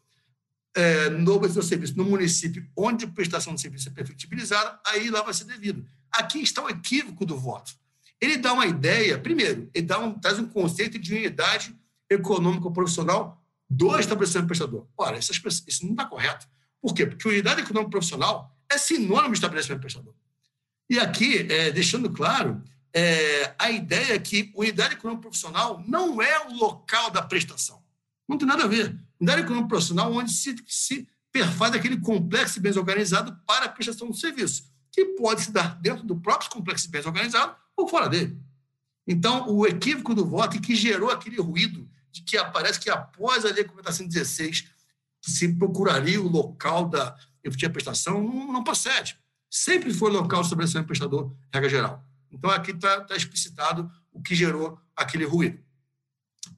é, 0.76 1.10
no 1.10 1.40
do 1.40 1.64
serviço 1.64 1.98
no 1.98 2.04
município 2.04 2.68
onde 2.76 3.06
a 3.06 3.08
prestação 3.08 3.56
de 3.56 3.62
serviço 3.62 3.90
é 3.90 3.92
perfectibilizada, 3.92 4.80
aí 4.86 5.10
lá 5.10 5.24
vai 5.24 5.34
ser 5.34 5.46
devido. 5.46 5.86
Aqui 6.12 6.40
está 6.40 6.64
o 6.64 6.70
equívoco 6.70 7.26
do 7.26 7.38
voto. 7.38 7.74
Ele 8.22 8.38
dá 8.38 8.54
uma 8.54 8.66
ideia, 8.66 9.18
primeiro, 9.18 9.70
ele 9.74 9.86
dá 9.86 10.00
um, 10.00 10.14
traz 10.14 10.38
um 10.40 10.48
conceito 10.48 11.00
de 11.00 11.14
unidade 11.14 11.76
econômica 12.10 12.70
profissional 12.72 13.44
do 13.70 13.98
estabelecimento 14.00 14.48
prestador. 14.48 14.88
Ora, 14.98 15.18
isso, 15.18 15.32
isso 15.68 15.84
não 15.84 15.92
está 15.92 16.06
correto. 16.06 16.48
Por 16.82 16.94
quê? 16.94 17.06
Porque 17.06 17.28
unidade 17.28 17.62
econômica 17.62 17.92
profissional 17.92 18.56
é 18.70 18.78
sinônimo 18.78 19.34
de 19.34 19.38
estabelecimento 19.38 19.82
prestador. 19.82 20.14
E 20.90 21.00
aqui, 21.00 21.52
é, 21.52 21.72
deixando 21.72 22.10
claro, 22.10 22.64
é, 22.94 23.54
a 23.60 23.70
ideia 23.70 24.14
é 24.14 24.20
que 24.20 24.52
unidade 24.56 24.94
econômica 24.94 25.24
profissional 25.24 25.84
não 25.88 26.22
é 26.22 26.48
o 26.48 26.54
local 26.54 27.12
da 27.12 27.22
prestação. 27.22 27.84
Não 28.28 28.38
tem 28.38 28.48
nada 28.48 28.64
a 28.64 28.68
ver. 28.68 28.98
Unidade 29.20 29.42
econômica 29.42 29.70
profissional 29.70 30.14
onde 30.14 30.32
se, 30.32 30.56
se 30.66 31.08
perfaz 31.32 31.74
aquele 31.74 32.00
complexo 32.00 32.56
de 32.56 32.62
bens 32.62 32.78
organizado 32.78 33.38
para 33.46 33.66
a 33.66 33.70
prestação 33.70 34.10
de 34.10 34.20
serviço, 34.20 34.72
que 34.92 35.06
pode 35.06 35.42
se 35.42 35.52
dar 35.52 35.80
dentro 35.80 36.06
do 36.06 36.16
próprio 36.16 36.50
complexo 36.50 36.86
de 36.86 36.92
bens 36.92 37.06
organizado 37.06 37.56
ou 37.76 37.88
fora 37.88 38.08
dele. 38.08 38.38
Então, 39.06 39.50
o 39.50 39.66
equívoco 39.66 40.14
do 40.14 40.26
voto 40.26 40.60
que 40.60 40.76
gerou 40.76 41.10
aquele 41.10 41.40
ruído 41.40 41.88
de 42.18 42.24
que 42.24 42.38
aparece 42.38 42.80
que 42.80 42.90
após 42.90 43.46
a 43.46 43.52
Lei 43.52 43.64
Complementação 43.64 44.08
16 44.08 44.68
se 45.22 45.54
procuraria 45.56 46.22
o 46.22 46.28
local 46.28 46.88
da 46.88 47.16
efetiva 47.44 47.72
prestação, 47.72 48.22
não, 48.22 48.52
não 48.52 48.64
procede. 48.64 49.18
Sempre 49.50 49.94
foi 49.94 50.12
local 50.12 50.42
do 50.42 50.46
estabelecimento 50.46 50.88
prestador, 50.88 51.34
regra 51.54 51.70
geral. 51.70 52.04
Então, 52.32 52.50
aqui 52.50 52.72
está 52.72 53.02
tá 53.02 53.16
explicitado 53.16 53.90
o 54.12 54.22
que 54.22 54.36
gerou 54.36 54.80
aquele 54.96 55.26
ruído. 55.26 55.60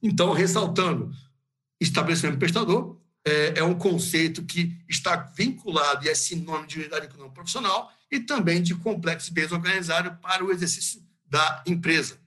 Então, 0.02 0.32
ressaltando, 0.32 1.12
estabelecimento 1.80 2.38
prestador 2.38 3.00
é, 3.24 3.58
é, 3.58 3.64
um 3.64 3.74
conceito 3.74 4.44
que 4.44 4.76
está 4.88 5.16
vinculado 5.16 6.04
e 6.04 6.08
é 6.08 6.14
sinônimo 6.14 6.66
de 6.66 6.78
unidade 6.78 7.06
econômica 7.06 7.34
profissional 7.34 7.92
e 8.10 8.18
também 8.18 8.62
de 8.62 8.74
complexo 8.74 9.32
bens 9.32 9.52
organizado 9.52 10.16
para 10.20 10.44
o 10.44 10.50
exercício 10.50 11.02
da 11.26 11.62
empresa. 11.66 12.19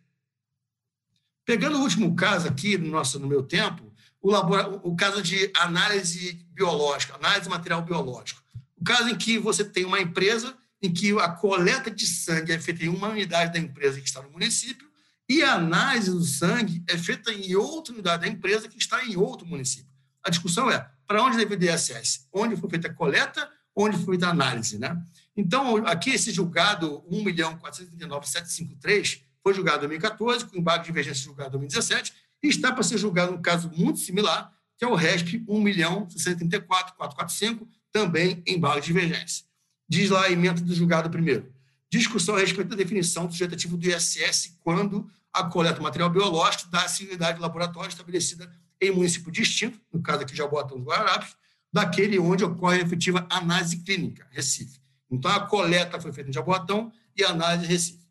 Pegando 1.45 1.77
o 1.77 1.81
último 1.81 2.15
caso 2.15 2.47
aqui 2.47 2.77
no, 2.77 2.89
nosso, 2.89 3.19
no 3.19 3.27
meu 3.27 3.43
tempo, 3.43 3.93
o, 4.21 4.31
labora, 4.31 4.69
o 4.83 4.95
caso 4.95 5.21
de 5.21 5.51
análise 5.55 6.45
biológica, 6.53 7.15
análise 7.15 7.50
material 7.50 7.81
biológico. 7.81 8.41
O 8.77 8.83
caso 8.83 9.09
em 9.09 9.17
que 9.17 9.38
você 9.38 9.63
tem 9.63 9.85
uma 9.85 10.00
empresa 10.00 10.55
em 10.81 10.93
que 10.93 11.17
a 11.19 11.29
coleta 11.29 11.89
de 11.89 12.05
sangue 12.05 12.51
é 12.51 12.59
feita 12.59 12.83
em 12.83 12.89
uma 12.89 13.09
unidade 13.09 13.53
da 13.53 13.59
empresa 13.59 14.00
que 14.00 14.07
está 14.07 14.21
no 14.21 14.31
município 14.31 14.88
e 15.27 15.41
a 15.41 15.53
análise 15.53 16.12
do 16.12 16.23
sangue 16.23 16.83
é 16.88 16.97
feita 16.97 17.31
em 17.31 17.55
outra 17.55 17.93
unidade 17.93 18.23
da 18.23 18.27
empresa 18.27 18.67
que 18.67 18.77
está 18.77 19.03
em 19.05 19.15
outro 19.15 19.47
município. 19.47 19.91
A 20.21 20.29
discussão 20.29 20.69
é 20.69 20.85
para 21.07 21.23
onde 21.23 21.38
deve 21.38 21.55
DSS? 21.55 22.27
Onde 22.31 22.55
foi 22.55 22.69
feita 22.69 22.88
a 22.88 22.93
coleta, 22.93 23.50
onde 23.75 23.97
foi 23.97 24.15
feita 24.15 24.27
a 24.27 24.31
análise. 24.31 24.77
Né? 24.77 24.95
Então, 25.35 25.77
aqui 25.88 26.12
esse 26.12 26.31
julgado 26.31 27.03
1.439.753 27.09 29.23
foi 29.43 29.53
julgado 29.53 29.85
em 29.85 29.89
2014, 29.89 30.45
com 30.45 30.57
embargo 30.57 30.83
de 30.83 30.88
divergência 30.88 31.25
julgado 31.25 31.57
em 31.57 31.59
2017, 31.59 32.13
e 32.41 32.47
está 32.47 32.71
para 32.71 32.81
ser 32.81 32.97
julgado 32.97 33.33
um 33.33 33.41
caso 33.41 33.69
muito 33.75 34.00
similar, 34.00 34.53
que 34.77 34.85
é 34.85 34.88
o 34.88 34.95
RESP 34.95 35.43
1.634.445, 35.47 37.67
também 37.91 38.41
em 38.47 38.55
embargo 38.55 38.79
de 38.79 38.88
divergência. 38.88 39.43
Diz 39.88 40.09
lá 40.09 40.23
a 40.23 40.31
emenda 40.31 40.59
do 40.62 40.73
julgado 40.73 41.07
primeiro. 41.09 41.53
Discussão 41.91 42.35
a 42.35 42.39
respeito 42.39 42.69
da 42.69 42.75
definição 42.75 43.27
do 43.27 43.33
sujeito 43.33 43.55
do 43.67 43.88
ISS 43.88 44.57
quando 44.62 45.07
a 45.31 45.43
coleta 45.43 45.75
do 45.75 45.83
material 45.83 46.09
biológico 46.09 46.71
da 46.71 46.88
unidade 47.01 47.35
de 47.35 47.41
laboratório 47.41 47.89
estabelecida 47.89 48.51
em 48.81 48.89
município 48.91 49.31
distinto, 49.31 49.79
no 49.91 50.01
caso 50.01 50.23
aqui 50.23 50.35
já 50.35 50.47
botam 50.47 50.77
os 50.77 50.83
Guararapes, 50.83 51.35
daquele 51.71 52.17
onde 52.19 52.43
ocorre 52.43 52.79
a 52.79 52.81
efetiva 52.81 53.25
análise 53.29 53.77
clínica, 53.77 54.27
Recife. 54.31 54.81
Então, 55.09 55.31
a 55.31 55.39
coleta 55.41 56.00
foi 56.00 56.12
feita 56.12 56.29
em 56.29 56.33
Jaboatão 56.33 56.91
e 57.15 57.23
a 57.23 57.29
análise 57.29 57.67
Recife. 57.67 58.02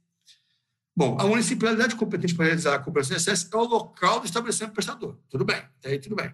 Bom, 0.94 1.16
a 1.18 1.26
municipalidade 1.26 1.96
competente 1.96 2.34
para 2.34 2.46
realizar 2.46 2.74
a 2.74 2.78
cooperação 2.78 3.16
de 3.16 3.22
ISS 3.22 3.48
é 3.50 3.56
o 3.56 3.64
local 3.64 4.20
do 4.20 4.26
estabelecimento 4.26 4.74
prestador. 4.74 5.16
Tudo 5.30 5.44
bem, 5.44 5.56
até 5.56 5.90
aí 5.90 5.98
tudo 5.98 6.14
bem. 6.14 6.30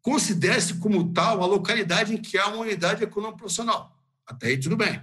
Considere-se 0.00 0.74
como 0.74 1.12
tal 1.12 1.42
a 1.42 1.46
localidade 1.46 2.14
em 2.14 2.16
que 2.16 2.38
há 2.38 2.48
uma 2.48 2.58
unidade 2.58 3.04
econômica 3.04 3.38
profissional. 3.38 3.96
Até 4.26 4.48
aí 4.48 4.58
tudo 4.58 4.76
bem. 4.76 5.02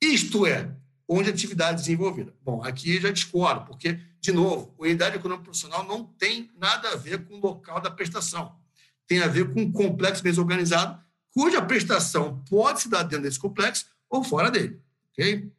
Isto 0.00 0.46
é, 0.46 0.72
onde 1.08 1.28
a 1.28 1.32
atividade 1.32 1.72
é 1.72 1.82
desenvolvida. 1.82 2.32
Bom, 2.42 2.62
aqui 2.62 3.00
já 3.00 3.10
discordo, 3.10 3.66
porque, 3.66 3.98
de 4.20 4.30
novo, 4.30 4.72
unidade 4.78 5.16
econômica 5.16 5.44
profissional 5.44 5.84
não 5.84 6.04
tem 6.04 6.50
nada 6.56 6.90
a 6.90 6.96
ver 6.96 7.24
com 7.26 7.34
o 7.34 7.40
local 7.40 7.80
da 7.80 7.90
prestação. 7.90 8.56
Tem 9.06 9.20
a 9.20 9.26
ver 9.26 9.52
com 9.52 9.62
um 9.62 9.72
complexo 9.72 10.22
bem 10.22 10.38
organizado, 10.38 11.02
cuja 11.32 11.60
prestação 11.60 12.42
pode 12.48 12.82
se 12.82 12.88
dar 12.88 13.02
dentro 13.02 13.24
desse 13.24 13.38
complexo 13.38 13.86
ou 14.08 14.22
fora 14.22 14.50
dele. 14.50 14.80
Ok? 15.10 15.50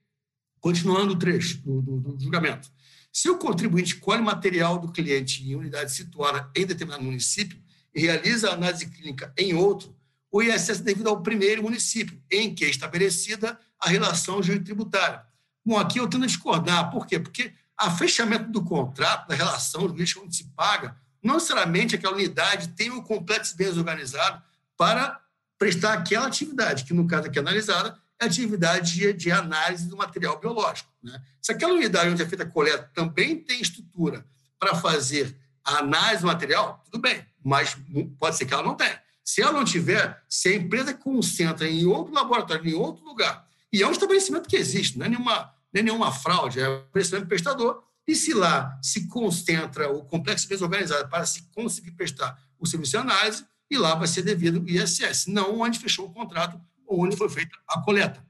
Continuando 0.60 1.14
o 1.14 1.20
trecho 1.20 1.58
do, 1.60 1.82
do, 1.82 2.00
do 2.00 2.24
julgamento. 2.24 2.70
Se 3.12 3.30
o 3.30 3.38
contribuinte 3.38 3.96
colhe 3.96 4.22
material 4.22 4.78
do 4.78 4.92
cliente 4.92 5.44
em 5.44 5.56
unidade 5.56 5.92
situada 5.92 6.50
em 6.56 6.66
determinado 6.66 7.04
município 7.04 7.60
e 7.94 8.02
realiza 8.02 8.50
a 8.50 8.54
análise 8.54 8.88
clínica 8.88 9.34
em 9.38 9.54
outro, 9.54 9.96
o 10.32 10.42
ISS 10.44 10.82
é 10.82 10.84
devido 10.84 11.08
ao 11.08 11.24
primeiro 11.24 11.64
município, 11.64 12.22
em 12.32 12.54
que 12.54 12.64
é 12.64 12.70
estabelecida 12.70 13.60
a 13.80 13.90
relação 13.90 14.44
jurídico-tributária. 14.44 15.24
Bom, 15.66 15.78
aqui 15.78 16.00
eu 16.00 16.08
tendo 16.08 16.28
discordar. 16.28 16.92
Por 16.92 17.08
quê? 17.08 17.20
Porque 17.20 17.52
a 17.76 17.90
fechamento 17.90 18.52
do 18.52 18.64
contrato, 18.64 19.28
da 19.28 19.36
relação 19.36 19.82
jurídica 19.82 20.20
onde 20.20 20.36
se 20.36 20.44
paga, 20.56 20.96
não 21.24 21.36
necessariamente 21.36 21.96
aquela 21.96 22.14
unidade 22.14 22.70
tem 22.70 22.92
um 22.92 23.02
complexo 23.02 23.56
bem 23.56 23.70
organizado 23.70 24.42
para 24.78 25.20
prestar 25.58 25.94
aquela 25.94 26.28
atividade, 26.28 26.86
que 26.86 26.94
no 26.94 27.08
caso 27.08 27.28
aqui 27.28 27.40
analisada, 27.40 27.90
é 27.90 27.94
a 27.94 28.09
atividade 28.20 28.94
de, 28.94 29.14
de 29.14 29.32
análise 29.32 29.88
do 29.88 29.98
material 29.98 30.40
biológico. 30.40 30.90
Né? 31.02 31.22
Se 31.42 31.52
aquela 31.52 31.74
unidade 31.74 32.10
onde 32.10 32.22
é 32.22 32.28
feita 32.28 32.44
a 32.44 32.50
coleta 32.50 32.90
também 32.94 33.38
tem 33.38 33.62
estrutura 33.62 34.26
para 34.60 34.76
fazer 34.76 35.38
a 35.64 35.78
análise 35.78 36.22
do 36.22 36.28
material, 36.28 36.84
tudo 36.86 37.02
bem, 37.02 37.26
mas 37.44 37.78
pode 38.18 38.36
ser 38.36 38.46
que 38.46 38.54
ela 38.54 38.64
não 38.64 38.76
tenha. 38.76 39.02
Se 39.24 39.42
ela 39.42 39.54
não 39.54 39.64
tiver, 39.64 40.22
se 40.28 40.50
a 40.50 40.56
empresa 40.56 40.94
concentra 40.94 41.68
em 41.68 41.86
outro 41.86 42.14
laboratório, 42.14 42.68
em 42.68 42.74
outro 42.74 43.06
lugar, 43.06 43.48
e 43.72 43.82
é 43.82 43.88
um 43.88 43.92
estabelecimento 43.92 44.50
que 44.50 44.56
existe, 44.56 44.98
não 44.98 45.06
é 45.06 45.10
nenhuma, 45.10 45.54
nem 45.72 45.82
é 45.82 45.84
nenhuma 45.84 46.12
fraude, 46.12 46.60
é 46.60 46.68
um 46.68 46.78
estabelecimento 46.78 47.28
prestador, 47.28 47.84
e 48.08 48.16
se 48.16 48.34
lá 48.34 48.78
se 48.82 49.08
concentra 49.08 49.92
o 49.92 50.04
complexo 50.04 50.48
de 50.48 50.64
organizado 50.64 51.08
para 51.10 51.26
se 51.28 51.44
conseguir 51.54 51.92
prestar 51.92 52.42
o 52.58 52.66
serviço 52.66 52.92
de 52.92 52.98
análise, 52.98 53.46
e 53.70 53.78
lá 53.78 53.94
vai 53.94 54.08
ser 54.08 54.24
devido 54.24 54.60
o 54.60 54.68
ISS, 54.68 55.28
não 55.28 55.62
onde 55.62 55.78
fechou 55.78 56.08
o 56.08 56.12
contrato 56.12 56.60
onde 56.90 57.16
foi 57.16 57.30
feita 57.30 57.58
a 57.68 57.82
coleta. 57.82 58.26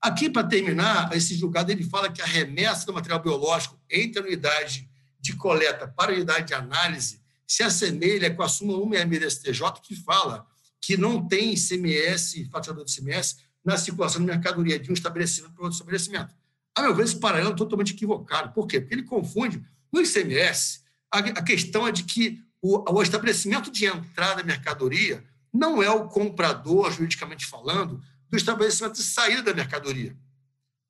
Aqui, 0.00 0.30
para 0.30 0.46
terminar, 0.46 1.14
esse 1.16 1.34
julgado 1.34 1.72
ele 1.72 1.82
fala 1.82 2.10
que 2.10 2.22
a 2.22 2.26
remessa 2.26 2.86
do 2.86 2.92
material 2.92 3.20
biológico 3.20 3.78
entre 3.90 4.20
a 4.20 4.24
unidade 4.24 4.88
de 5.20 5.34
coleta 5.34 5.88
para 5.88 6.12
a 6.12 6.14
unidade 6.14 6.46
de 6.46 6.54
análise 6.54 7.20
se 7.46 7.62
assemelha 7.62 8.32
com 8.32 8.42
a 8.42 8.48
súmula 8.48 8.78
166 8.78 9.20
da 9.20 9.30
STJ, 9.30 9.80
que 9.82 9.96
fala 9.96 10.46
que 10.80 10.96
não 10.96 11.26
tem 11.26 11.54
ICMS, 11.54 12.48
faturador 12.50 12.84
de 12.84 12.92
ICMS, 12.92 13.36
na 13.64 13.76
circulação 13.76 14.20
de 14.20 14.26
mercadoria 14.26 14.78
de 14.78 14.90
um 14.90 14.94
estabelecimento 14.94 15.54
para 15.54 15.64
outro 15.64 15.74
estabelecimento. 15.74 16.34
A 16.74 16.82
meu 16.82 16.94
ver, 16.94 17.04
esse 17.04 17.18
paralelo 17.18 17.50
é 17.52 17.56
totalmente 17.56 17.92
equivocado. 17.92 18.52
Por 18.52 18.66
quê? 18.66 18.80
Porque 18.80 18.94
ele 18.94 19.02
confunde 19.02 19.62
no 19.92 20.00
ICMS, 20.00 20.82
a, 21.10 21.42
questão 21.42 21.88
é 21.88 21.92
de 21.92 22.04
que 22.04 22.40
o, 22.62 22.92
o 22.92 23.02
estabelecimento 23.02 23.70
de 23.70 23.86
entrada 23.86 24.36
da 24.36 24.42
mercadoria 24.44 25.24
não 25.52 25.82
é 25.82 25.90
o 25.90 26.08
comprador, 26.08 26.90
juridicamente 26.92 27.46
falando, 27.46 28.02
do 28.30 28.36
estabelecimento 28.36 28.94
de 28.94 29.02
saída 29.02 29.42
da 29.42 29.54
mercadoria. 29.54 30.16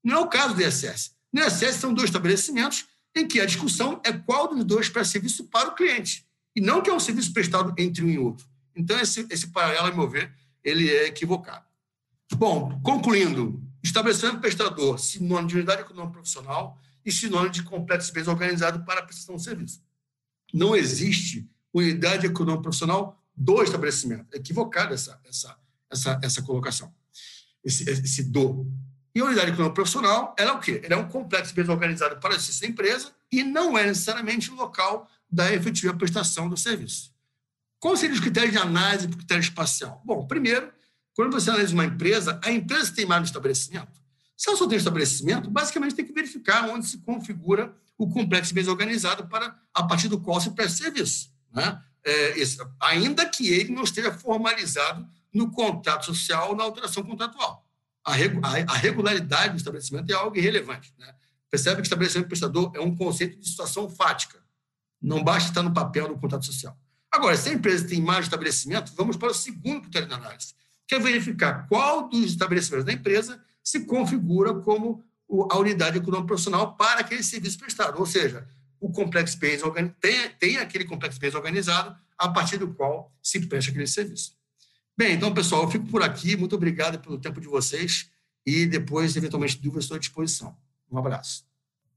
Não 0.03 0.17
é 0.17 0.21
o 0.21 0.29
caso 0.29 0.55
do 0.55 0.62
ISS. 0.62 1.12
No 1.33 1.41
ISS 1.41 1.77
são 1.77 1.95
dois 1.95 2.09
estabelecimentos 2.09 2.87
em 3.15 3.27
que 3.27 3.41
a 3.41 3.47
discussão 3.47 4.00
é 4.05 4.12
qual 4.12 4.49
dos 4.49 4.65
dois 4.65 4.88
presta 4.88 5.12
serviço 5.12 5.45
para 5.45 5.69
o 5.69 5.75
cliente, 5.75 6.27
e 6.55 6.61
não 6.61 6.83
que 6.83 6.91
é 6.91 6.95
um 6.95 7.00
serviço 7.00 7.33
prestado 7.33 7.75
entre 7.79 8.05
um 8.05 8.09
e 8.09 8.19
outro. 8.19 8.47
Então, 8.75 8.99
esse, 9.00 9.27
esse 9.31 9.49
paralelo, 9.49 9.88
a 9.88 9.93
meu 9.93 10.09
ver, 10.09 10.33
ele 10.62 10.88
é 10.88 11.07
equivocado. 11.07 11.65
Bom, 12.37 12.81
concluindo, 12.83 13.62
estabelecimento 13.83 14.41
prestador, 14.41 14.99
sinônimo 14.99 15.49
de 15.49 15.57
unidade 15.57 15.83
econômica 15.83 16.12
profissional 16.12 16.79
e 17.05 17.11
sinônimo 17.11 17.50
de 17.50 17.62
complexo 17.62 18.12
bem 18.12 18.27
organizado 18.29 18.85
para 18.85 19.00
a 19.00 19.03
prestação 19.03 19.37
de 19.37 19.43
serviço. 19.43 19.83
Não 20.53 20.77
existe 20.77 21.49
unidade 21.73 22.27
econômica 22.27 22.62
profissional 22.62 23.18
do 23.38 23.62
estabelecimento. 23.62 24.26
É 24.35 24.38
equivocada 24.38 24.95
essa, 24.95 25.21
essa, 25.25 25.57
essa, 25.90 26.21
essa 26.23 26.42
colocação, 26.42 26.92
esse, 27.64 27.88
esse 27.88 28.25
do. 28.25 28.66
E 29.14 29.21
a 29.21 29.25
unidade 29.25 29.50
econômica 29.50 29.75
profissional, 29.75 30.35
ela 30.38 30.50
é 30.50 30.54
o 30.54 30.61
quê? 30.61 30.80
Ela 30.85 30.95
é 30.95 30.97
um 30.97 31.09
complexo 31.09 31.54
bem 31.54 31.68
organizado 31.68 32.21
para 32.21 32.35
a 32.35 32.66
empresa 32.66 33.12
e 33.33 33.42
não 33.42 33.76
é 33.76 33.87
necessariamente 33.87 34.50
o 34.50 34.54
local 34.54 35.09
da 35.30 35.52
efetiva 35.52 35.95
prestação 35.95 36.49
do 36.49 36.57
serviço. 36.57 37.12
Quais 37.80 38.00
seriam 38.00 38.14
os 38.14 38.21
critérios 38.21 38.52
de 38.52 38.59
análise 38.59 39.07
para 39.07 39.14
o 39.14 39.18
critério 39.18 39.42
espacial? 39.42 40.02
Bom, 40.04 40.26
primeiro, 40.26 40.73
quando 41.14 41.33
você 41.33 41.50
analisa 41.50 41.75
uma 41.75 41.85
empresa, 41.85 42.40
a 42.45 42.50
empresa 42.50 42.92
tem 42.92 43.07
mais 43.07 43.23
um 43.23 43.25
estabelecimento. 43.25 44.00
Se 44.37 44.49
ela 44.49 44.59
só 44.59 44.66
tem 44.66 44.78
estabelecimento, 44.78 45.50
basicamente 45.50 45.95
tem 45.95 46.04
que 46.04 46.12
verificar 46.12 46.68
onde 46.68 46.87
se 46.87 46.99
configura 46.99 47.75
o 47.97 48.09
complexo 48.09 48.54
bem 48.54 48.66
organizado 48.68 49.26
para 49.26 49.57
a 49.75 49.83
partir 49.83 50.09
do 50.09 50.21
qual 50.21 50.40
se 50.40 50.50
presta 50.50 50.85
serviço. 50.85 51.33
Né? 51.52 51.80
É, 52.05 52.35
ainda 52.81 53.26
que 53.26 53.49
ele 53.49 53.73
não 53.73 53.83
esteja 53.83 54.12
formalizado 54.12 55.07
no 55.33 55.50
contrato 55.50 56.07
social 56.07 56.50
ou 56.50 56.57
na 56.57 56.64
alteração 56.64 57.02
contratual. 57.02 57.67
A, 58.05 58.12
a, 58.12 58.73
a 58.73 58.76
regularidade 58.76 59.52
do 59.52 59.57
estabelecimento 59.57 60.11
é 60.11 60.14
algo 60.14 60.37
irrelevante. 60.37 60.93
Né? 60.99 61.12
Percebe 61.50 61.76
que 61.76 61.87
estabelecimento 61.87 62.28
prestador 62.28 62.73
é 62.75 62.81
um 62.81 62.95
conceito 62.95 63.38
de 63.38 63.49
situação 63.49 63.88
fática. 63.88 64.38
Não 65.00 65.23
basta 65.23 65.50
estar 65.50 65.62
no 65.62 65.73
papel 65.73 66.09
do 66.09 66.19
contrato 66.19 66.47
social. 66.47 66.76
Agora, 67.11 67.37
se 67.37 67.49
a 67.49 67.52
empresa 67.52 67.87
tem 67.87 68.00
mais 68.00 68.26
estabelecimento, 68.26 68.93
vamos 68.95 69.17
para 69.17 69.31
o 69.31 69.35
segundo 69.35 69.83
critério 69.83 70.09
de 70.09 70.14
análise, 70.14 70.55
que 70.87 70.95
é 70.95 70.99
verificar 70.99 71.67
qual 71.69 72.09
dos 72.09 72.31
estabelecimentos 72.31 72.85
da 72.85 72.93
empresa 72.93 73.43
se 73.62 73.81
configura 73.81 74.55
como 74.55 75.05
a 75.50 75.59
unidade 75.59 75.99
econômica 75.99 76.28
profissional 76.28 76.75
para 76.75 77.00
aquele 77.00 77.23
serviço 77.23 77.59
prestado. 77.59 77.99
Ou 77.99 78.07
seja, 78.07 78.47
o 78.81 78.91
complex 78.91 79.35
base 79.35 79.63
tem, 80.01 80.29
tem 80.39 80.57
aquele 80.59 80.85
complex 80.85 81.19
base 81.19 81.37
organizado 81.37 81.97
a 82.17 82.29
partir 82.29 82.59
do 82.59 82.75
qual 82.75 83.13
se 83.23 83.47
presta 83.47 83.71
aquele 83.71 83.87
serviço. 83.87 84.37
Bem, 84.97 85.15
então, 85.15 85.33
pessoal, 85.33 85.63
eu 85.63 85.71
fico 85.71 85.87
por 85.87 86.03
aqui. 86.03 86.37
Muito 86.37 86.57
obrigado 86.57 86.99
pelo 86.99 87.19
tempo 87.19 87.41
de 87.41 87.47
vocês 87.47 88.11
e 88.45 88.67
depois, 88.67 89.17
eventualmente, 89.17 89.59
dúvidas, 89.59 89.85
estou 89.85 89.97
à 89.97 90.01
disposição. 90.01 90.57
Um 90.91 90.99
abraço. 90.99 91.47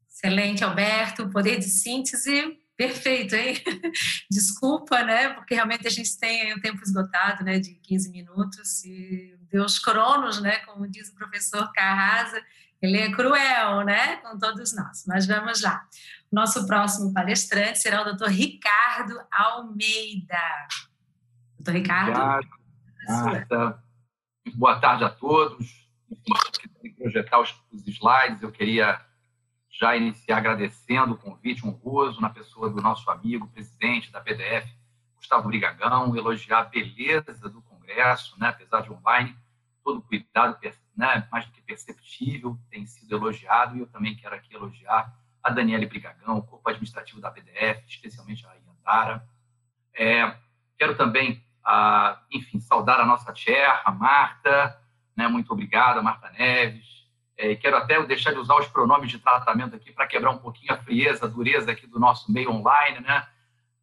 Excelente, 0.07 0.63
Alberto. 0.63 1.27
Poder 1.29 1.57
de 1.57 1.65
síntese 1.65 2.59
perfeito, 2.77 3.35
hein? 3.35 3.55
Desculpa, 4.29 5.03
né? 5.03 5.29
Porque 5.29 5.55
realmente 5.55 5.87
a 5.87 5.89
gente 5.89 6.17
tem 6.19 6.53
o 6.53 6.61
tempo 6.61 6.81
esgotado, 6.83 7.43
né? 7.43 7.59
De 7.59 7.73
15 7.75 8.09
minutos 8.11 8.83
e 8.83 9.35
Deus 9.49 9.79
cronos, 9.79 10.41
né? 10.41 10.57
Como 10.65 10.87
diz 10.87 11.09
o 11.09 11.15
professor 11.15 11.71
Carrasa, 11.73 12.39
ele 12.81 12.97
é 12.97 13.11
cruel, 13.11 13.85
né? 13.85 14.17
Com 14.17 14.37
todos 14.37 14.75
nós. 14.75 15.05
Mas 15.07 15.25
vamos 15.25 15.61
lá. 15.61 15.87
Nosso 16.31 16.65
próximo 16.65 17.13
palestrante 17.13 17.79
será 17.79 18.01
o 18.01 18.05
doutor 18.05 18.29
Ricardo 18.29 19.19
Almeida. 19.29 20.37
Doutor 21.59 21.73
Ricardo. 21.73 22.11
Obrigado, 22.11 22.47
Marta. 23.07 23.83
Boa 24.55 24.79
tarde 24.79 25.03
a 25.03 25.09
todos. 25.09 25.91
Projetar 26.97 27.39
os, 27.39 27.53
os 27.71 27.85
slides, 27.85 28.41
eu 28.41 28.51
queria 28.51 29.01
já 29.69 29.95
iniciar 29.97 30.37
agradecendo 30.37 31.13
o 31.13 31.17
convite 31.17 31.65
honroso 31.65 32.21
na 32.21 32.29
pessoa 32.29 32.69
do 32.69 32.81
nosso 32.81 33.09
amigo, 33.11 33.49
presidente 33.49 34.11
da 34.11 34.21
PDF, 34.21 34.69
Gustavo 35.17 35.47
Brigagão, 35.47 36.15
elogiar 36.15 36.59
a 36.59 36.63
beleza 36.65 37.49
do 37.49 37.61
Congresso, 37.61 38.39
né, 38.39 38.49
apesar 38.49 38.81
de 38.81 38.91
online, 38.91 39.35
todo 39.83 39.99
o 39.99 40.01
cuidado, 40.01 40.57
né, 40.95 41.27
mais 41.31 41.45
do 41.45 41.51
que 41.51 41.61
perceptível, 41.61 42.59
tem 42.69 42.85
sido 42.85 43.15
elogiado, 43.15 43.75
e 43.75 43.79
eu 43.79 43.87
também 43.87 44.15
quero 44.15 44.35
aqui 44.35 44.53
elogiar 44.53 45.13
a 45.43 45.49
Daniele 45.49 45.85
Brigagão, 45.85 46.37
o 46.37 46.43
corpo 46.43 46.69
administrativo 46.69 47.21
da 47.21 47.31
PDF, 47.31 47.83
especialmente 47.87 48.45
a 48.45 48.53
Iandara. 48.53 49.27
É, 49.93 50.35
quero 50.77 50.95
também, 50.95 51.43
a, 51.63 52.21
enfim, 52.31 52.59
saudar 52.59 52.99
a 52.99 53.05
nossa 53.05 53.33
chair, 53.33 53.81
Marta, 53.97 54.79
né, 55.15 55.27
muito 55.27 55.51
obrigado, 55.51 56.01
Marta 56.03 56.29
Neves, 56.31 56.91
é, 57.41 57.55
quero 57.55 57.75
até 57.75 58.01
deixar 58.03 58.31
de 58.31 58.37
usar 58.37 58.55
os 58.59 58.67
pronomes 58.67 59.09
de 59.09 59.17
tratamento 59.17 59.75
aqui 59.75 59.91
para 59.91 60.05
quebrar 60.05 60.29
um 60.29 60.37
pouquinho 60.37 60.73
a 60.73 60.77
frieza, 60.77 61.25
a 61.25 61.29
dureza 61.29 61.71
aqui 61.71 61.87
do 61.87 61.99
nosso 61.99 62.31
meio 62.31 62.51
online, 62.51 62.99
né? 62.99 63.27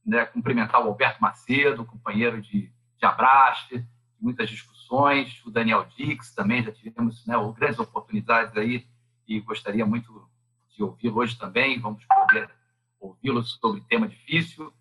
né? 0.07 0.25
Cumprimentar 0.27 0.81
o 0.81 0.89
Alberto 0.89 1.21
Macedo, 1.21 1.85
companheiro 1.85 2.41
de, 2.41 2.73
de 2.97 3.05
Abraste, 3.05 3.85
muitas 4.21 4.49
discussões, 4.49 5.43
o 5.45 5.51
Daniel 5.51 5.85
Dix 5.97 6.33
também, 6.35 6.63
já 6.63 6.73
tivemos 6.73 7.27
né, 7.27 7.35
grandes 7.57 7.81
oportunidades 7.81 8.57
aí 8.57 8.87
e 9.27 9.41
gostaria 9.41 9.85
muito 9.85 10.29
de 10.79 10.85
ouvi-lo 10.85 11.19
hoje 11.19 11.37
também, 11.37 11.81
vamos 11.81 12.05
poder 12.05 12.49
ouvi-lo 13.01 13.43
sobre 13.43 13.81
tema 13.83 14.09
difícil 14.09 14.73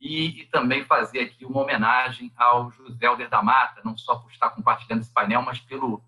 e, 0.00 0.40
e, 0.40 0.46
também 0.46 0.84
fazer 0.84 1.20
aqui 1.20 1.44
uma 1.44 1.60
homenagem 1.60 2.32
ao 2.36 2.72
José 2.72 3.06
Alder 3.06 3.28
da 3.28 3.42
Mata, 3.42 3.82
não 3.84 3.96
só 3.96 4.16
por 4.16 4.32
estar 4.32 4.50
compartilhando 4.50 5.02
esse 5.02 5.12
painel, 5.12 5.42
mas 5.42 5.60
pelo 5.60 6.02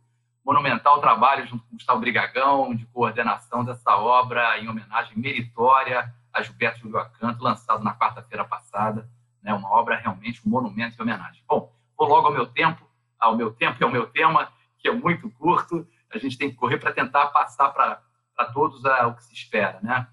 monumental 0.45 1.01
trabalho 1.01 1.47
junto 1.47 1.65
com 1.65 1.77
Gustavo 1.77 2.01
Brigagão 2.01 2.75
de 2.75 2.87
coordenação 2.87 3.65
dessa 3.65 3.97
obra 3.97 4.59
em 4.59 4.69
homenagem 4.69 5.17
meritória 5.17 6.13
a 6.33 6.43
Gilberto 6.43 6.81
Júlio 6.81 6.99
Acanto, 6.99 7.45
lançado 7.45 7.85
na 7.85 7.97
quarta-feira 7.97 8.45
passada, 8.45 9.09
né, 9.41 9.55
uma 9.55 9.71
obra 9.71 9.97
realmente 9.97 10.41
um 10.45 10.51
monumento 10.51 10.97
em 10.99 11.03
homenagem. 11.03 11.45
Bom, 11.47 11.73
vou 11.97 12.09
logo 12.09 12.27
ao 12.27 12.33
meu 12.33 12.47
tempo, 12.47 12.85
ao 13.21 13.37
meu 13.37 13.53
tempo 13.53 13.77
e 13.81 13.85
ao 13.85 13.91
meu 13.91 14.07
tema, 14.07 14.53
que 14.79 14.89
é 14.89 14.93
muito 14.93 15.31
curto, 15.31 15.87
a 16.13 16.19
gente 16.19 16.37
tem 16.37 16.51
que 16.51 16.57
correr 16.57 16.79
para 16.79 16.93
tentar 16.93 17.29
passar 17.29 17.71
para 17.71 18.03
todos 18.53 18.85
a, 18.85 19.07
o 19.07 19.15
que 19.15 19.25
se 19.25 19.35
espera, 19.35 19.79
né? 19.83 20.09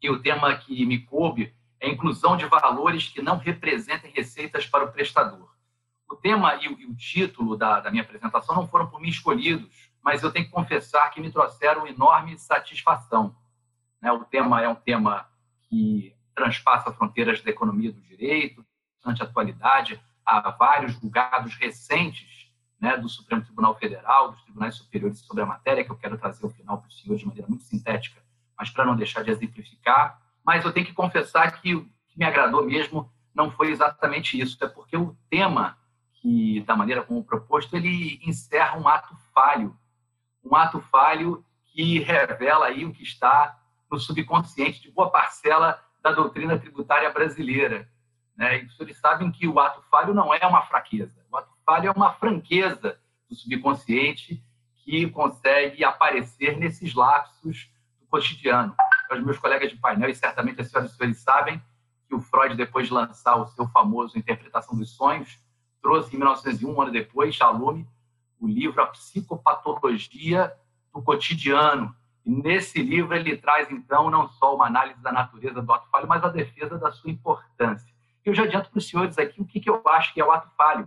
E 0.00 0.10
o 0.10 0.20
tema 0.20 0.54
que 0.56 0.84
me 0.84 0.98
coube 0.98 1.54
é 1.80 1.88
inclusão 1.88 2.36
de 2.36 2.44
valores 2.46 3.08
que 3.08 3.22
não 3.22 3.38
representem 3.38 4.12
receitas 4.12 4.66
para 4.66 4.84
o 4.84 4.92
prestador 4.92 5.52
o 6.12 6.16
tema 6.16 6.54
e 6.56 6.68
o, 6.68 6.78
e 6.78 6.86
o 6.86 6.94
título 6.94 7.56
da, 7.56 7.80
da, 7.80 7.90
minha 7.90 8.02
apresentação 8.02 8.54
não 8.54 8.68
foram 8.68 8.86
por 8.86 9.00
mim 9.00 9.08
escolhidos, 9.08 9.90
mas 10.02 10.22
eu 10.22 10.30
tenho 10.30 10.44
que 10.44 10.52
confessar 10.52 11.10
que 11.10 11.20
me 11.20 11.30
trouxeram 11.30 11.86
enorme 11.86 12.38
satisfação. 12.38 13.34
Né? 14.00 14.12
O 14.12 14.24
tema 14.24 14.60
é 14.60 14.68
um 14.68 14.74
tema 14.74 15.26
que 15.68 16.14
transpassa 16.34 16.92
fronteiras 16.92 17.40
da 17.42 17.50
economia 17.50 17.92
do 17.92 18.00
direito, 18.00 18.64
durante 19.02 19.22
a 19.22 19.24
atualidade, 19.24 20.00
há 20.24 20.50
vários 20.50 20.92
julgados 20.92 21.54
recentes 21.56 22.41
né, 22.82 22.96
do 22.96 23.08
Supremo 23.08 23.44
Tribunal 23.44 23.76
Federal, 23.76 24.32
dos 24.32 24.42
tribunais 24.42 24.74
superiores 24.74 25.20
sobre 25.20 25.44
a 25.44 25.46
matéria, 25.46 25.84
que 25.84 25.92
eu 25.92 25.96
quero 25.96 26.18
trazer 26.18 26.44
ao 26.44 26.50
final 26.50 26.78
para 26.78 26.88
o 26.88 26.90
senhor 26.90 27.16
de 27.16 27.24
maneira 27.24 27.48
muito 27.48 27.62
sintética, 27.62 28.20
mas 28.58 28.70
para 28.70 28.84
não 28.84 28.96
deixar 28.96 29.22
de 29.22 29.30
exemplificar. 29.30 30.20
Mas 30.44 30.64
eu 30.64 30.72
tenho 30.72 30.84
que 30.84 30.92
confessar 30.92 31.60
que 31.60 31.76
o 31.76 31.84
que 32.08 32.18
me 32.18 32.24
agradou 32.24 32.64
mesmo 32.64 33.08
não 33.32 33.52
foi 33.52 33.70
exatamente 33.70 34.38
isso, 34.38 34.62
é 34.64 34.66
porque 34.66 34.96
o 34.96 35.16
tema 35.30 35.78
que, 36.14 36.60
da 36.62 36.74
maneira 36.74 37.04
como 37.04 37.22
proposto, 37.24 37.76
ele 37.76 38.20
encerra 38.26 38.76
um 38.76 38.88
ato 38.88 39.16
falho, 39.32 39.78
um 40.44 40.56
ato 40.56 40.80
falho 40.80 41.44
que 41.66 42.00
revela 42.00 42.66
aí 42.66 42.84
o 42.84 42.92
que 42.92 43.04
está 43.04 43.60
no 43.88 43.98
subconsciente 43.98 44.82
de 44.82 44.90
boa 44.90 45.08
parcela 45.08 45.80
da 46.02 46.10
doutrina 46.10 46.58
tributária 46.58 47.12
brasileira. 47.12 47.88
Né? 48.36 48.62
E 48.62 48.66
os 48.66 48.76
senhores 48.76 48.98
sabem 48.98 49.30
que 49.30 49.46
o 49.46 49.60
ato 49.60 49.80
falho 49.82 50.12
não 50.12 50.34
é 50.34 50.44
uma 50.44 50.62
fraqueza, 50.62 51.24
o 51.30 51.36
ato 51.36 51.51
falho 51.72 51.88
é 51.88 51.90
uma 51.90 52.12
franqueza 52.12 52.98
do 53.30 53.34
subconsciente 53.34 54.44
que 54.84 55.08
consegue 55.08 55.82
aparecer 55.82 56.58
nesses 56.58 56.92
lapsos 56.92 57.70
do 57.98 58.06
cotidiano. 58.08 58.76
Os 59.10 59.24
meus 59.24 59.38
colegas 59.38 59.70
de 59.70 59.78
painel, 59.78 60.10
e 60.10 60.14
certamente 60.14 60.60
as 60.60 60.68
senhoras 60.68 60.92
e 60.92 60.96
senhores 60.96 61.22
sabem, 61.22 61.62
que 62.06 62.14
o 62.14 62.20
Freud, 62.20 62.56
depois 62.56 62.88
de 62.88 62.92
lançar 62.92 63.36
o 63.36 63.46
seu 63.46 63.66
famoso 63.68 64.18
Interpretação 64.18 64.76
dos 64.76 64.90
Sonhos, 64.90 65.38
trouxe 65.80 66.14
em 66.14 66.18
1901, 66.18 66.70
um 66.70 66.82
ano 66.82 66.92
depois, 66.92 67.34
Chalume, 67.34 67.88
o 68.38 68.46
livro 68.46 68.82
A 68.82 68.88
Psicopatologia 68.88 70.52
do 70.92 71.00
Cotidiano. 71.00 71.96
E 72.22 72.30
nesse 72.30 72.82
livro 72.82 73.16
ele 73.16 73.34
traz, 73.38 73.70
então, 73.70 74.10
não 74.10 74.28
só 74.28 74.54
uma 74.54 74.66
análise 74.66 75.00
da 75.00 75.10
natureza 75.10 75.62
do 75.62 75.72
ato 75.72 75.88
falho, 75.88 76.06
mas 76.06 76.22
a 76.22 76.28
defesa 76.28 76.76
da 76.76 76.92
sua 76.92 77.10
importância. 77.10 77.90
Eu 78.22 78.34
já 78.34 78.42
adianto 78.42 78.68
para 78.68 78.78
os 78.78 78.86
senhores 78.86 79.16
aqui 79.16 79.40
o 79.40 79.46
que 79.46 79.62
eu 79.70 79.82
acho 79.88 80.12
que 80.12 80.20
é 80.20 80.24
o 80.24 80.30
ato 80.30 80.50
falho. 80.54 80.86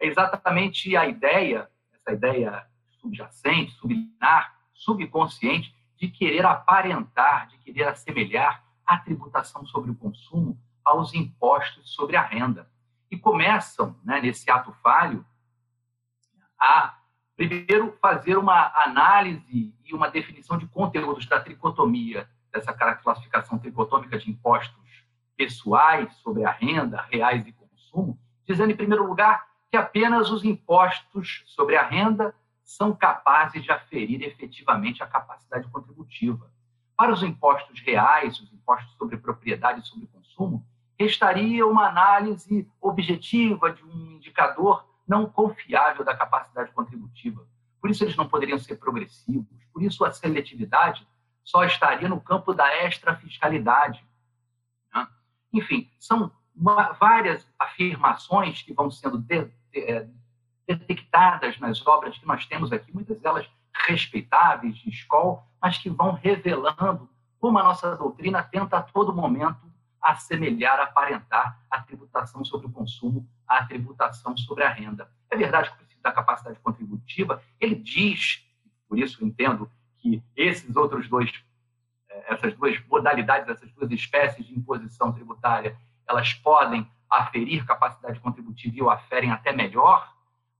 É 0.00 0.06
exatamente 0.06 0.96
a 0.96 1.06
ideia, 1.06 1.70
essa 1.92 2.16
ideia 2.16 2.66
subjacente, 3.00 3.72
subliminar, 3.72 4.56
subconsciente, 4.72 5.74
de 5.96 6.08
querer 6.08 6.46
aparentar, 6.46 7.48
de 7.48 7.58
querer 7.58 7.88
assemelhar 7.88 8.64
a 8.86 8.96
tributação 8.96 9.64
sobre 9.66 9.90
o 9.90 9.94
consumo 9.94 10.58
aos 10.82 11.12
impostos 11.14 11.92
sobre 11.92 12.16
a 12.16 12.22
renda. 12.22 12.68
E 13.10 13.18
começam, 13.18 13.96
né, 14.02 14.20
nesse 14.20 14.50
ato 14.50 14.72
falho, 14.82 15.24
a, 16.58 16.98
primeiro, 17.36 17.96
fazer 18.00 18.38
uma 18.38 18.72
análise 18.82 19.74
e 19.84 19.94
uma 19.94 20.10
definição 20.10 20.56
de 20.56 20.66
conteúdos 20.66 21.26
da 21.26 21.40
tricotomia, 21.40 22.28
dessa 22.50 22.72
classificação 22.72 23.58
tricotômica 23.58 24.18
de 24.18 24.30
impostos 24.30 24.80
pessoais 25.36 26.12
sobre 26.16 26.44
a 26.44 26.50
renda, 26.50 27.02
reais 27.10 27.46
e 27.46 27.52
consumo, 27.52 28.18
dizendo, 28.46 28.72
em 28.72 28.76
primeiro 28.76 29.06
lugar, 29.06 29.49
que 29.70 29.76
apenas 29.76 30.30
os 30.30 30.44
impostos 30.44 31.44
sobre 31.46 31.76
a 31.76 31.86
renda 31.86 32.34
são 32.64 32.94
capazes 32.94 33.62
de 33.62 33.70
aferir 33.70 34.22
efetivamente 34.22 35.02
a 35.02 35.06
capacidade 35.06 35.68
contributiva. 35.68 36.50
Para 36.96 37.12
os 37.12 37.22
impostos 37.22 37.80
reais, 37.80 38.38
os 38.40 38.52
impostos 38.52 38.94
sobre 38.96 39.16
propriedade 39.16 39.80
e 39.80 39.86
sobre 39.86 40.06
consumo, 40.08 40.66
restaria 40.98 41.66
uma 41.66 41.88
análise 41.88 42.68
objetiva 42.80 43.72
de 43.72 43.82
um 43.84 44.12
indicador 44.12 44.86
não 45.08 45.26
confiável 45.26 46.04
da 46.04 46.16
capacidade 46.16 46.70
contributiva. 46.72 47.46
Por 47.80 47.90
isso, 47.90 48.04
eles 48.04 48.16
não 48.16 48.28
poderiam 48.28 48.58
ser 48.58 48.76
progressivos. 48.76 49.46
Por 49.72 49.82
isso, 49.82 50.04
a 50.04 50.12
seletividade 50.12 51.06
só 51.42 51.64
estaria 51.64 52.08
no 52.08 52.20
campo 52.20 52.52
da 52.52 52.84
extrafiscalidade. 52.84 54.04
Né? 54.94 55.08
Enfim, 55.52 55.90
são 55.98 56.30
várias 56.54 57.48
afirmações 57.58 58.62
que 58.62 58.74
vão 58.74 58.90
sendo 58.90 59.18
detectadas 60.66 61.58
nas 61.58 61.84
obras 61.86 62.16
que 62.18 62.26
nós 62.26 62.46
temos 62.46 62.72
aqui, 62.72 62.92
muitas 62.92 63.20
delas 63.20 63.48
respeitáveis 63.86 64.76
de 64.76 64.90
escola, 64.90 65.42
mas 65.60 65.78
que 65.78 65.90
vão 65.90 66.12
revelando 66.12 67.08
como 67.38 67.58
a 67.58 67.62
nossa 67.62 67.96
doutrina 67.96 68.42
tenta 68.42 68.78
a 68.78 68.82
todo 68.82 69.14
momento 69.14 69.70
assemelhar, 70.00 70.80
aparentar 70.80 71.60
a 71.70 71.80
tributação 71.80 72.44
sobre 72.44 72.66
o 72.66 72.72
consumo 72.72 73.28
à 73.46 73.64
tributação 73.64 74.36
sobre 74.36 74.64
a 74.64 74.70
renda. 74.70 75.10
É 75.30 75.36
verdade 75.36 75.68
que 75.68 75.74
o 75.74 75.78
princípio 75.78 76.02
da 76.02 76.12
capacidade 76.12 76.58
contributiva, 76.60 77.42
ele 77.60 77.74
diz, 77.74 78.46
por 78.88 78.98
isso 78.98 79.24
entendo 79.24 79.70
que 79.98 80.22
esses 80.34 80.74
outros 80.76 81.08
dois, 81.08 81.30
é, 82.08 82.34
essas 82.34 82.54
duas 82.54 82.78
modalidades, 82.86 83.48
essas 83.48 83.70
duas 83.72 83.90
espécies 83.90 84.46
de 84.46 84.54
imposição 84.54 85.12
tributária, 85.12 85.76
elas 86.08 86.32
podem 86.34 86.90
aferir 87.10 87.66
capacidade 87.66 88.20
contributiva 88.20 88.76
e 88.76 88.82
o 88.82 88.90
aferem 88.90 89.30
até 89.30 89.52
melhor, 89.52 90.14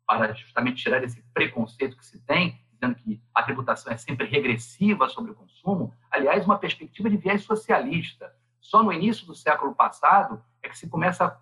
para 0.07 0.35
justamente 0.35 0.83
tirar 0.83 1.05
esse 1.05 1.23
preconceito 1.33 1.97
que 1.97 2.05
se 2.05 2.19
tem, 2.21 2.61
dizendo 2.73 2.97
que 2.97 3.23
a 3.33 3.43
tributação 3.43 3.93
é 3.93 3.97
sempre 3.97 4.27
regressiva 4.27 5.09
sobre 5.09 5.31
o 5.31 5.35
consumo. 5.35 5.95
Aliás, 6.11 6.45
uma 6.45 6.59
perspectiva 6.59 7.09
de 7.09 7.17
viés 7.17 7.45
socialista. 7.45 8.35
Só 8.61 8.83
no 8.83 8.93
início 8.93 9.27
do 9.27 9.35
século 9.35 9.75
passado 9.75 10.43
é 10.63 10.69
que 10.69 10.77
se 10.77 10.89
começa 10.89 11.39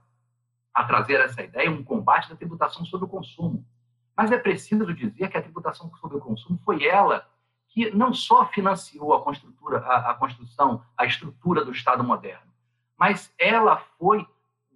a 0.75 0.85
trazer 0.85 1.21
essa 1.21 1.42
ideia, 1.42 1.71
um 1.71 1.83
combate 1.83 2.29
da 2.29 2.37
tributação 2.37 2.85
sobre 2.85 3.07
o 3.07 3.09
consumo. 3.09 3.64
Mas 4.16 4.31
é 4.31 4.38
preciso 4.38 4.92
dizer 4.92 5.29
que 5.29 5.37
a 5.38 5.42
tributação 5.42 5.90
sobre 5.97 6.18
o 6.18 6.21
consumo 6.21 6.61
foi 6.64 6.85
ela 6.85 7.27
que 7.68 7.90
não 7.90 8.12
só 8.12 8.47
financiou 8.47 9.14
a, 9.14 9.25
a, 9.79 10.11
a 10.11 10.14
construção, 10.14 10.83
a 10.97 11.05
estrutura 11.05 11.64
do 11.64 11.73
Estado 11.73 12.03
moderno, 12.03 12.53
mas 12.99 13.33
ela 13.38 13.79
foi 13.99 14.27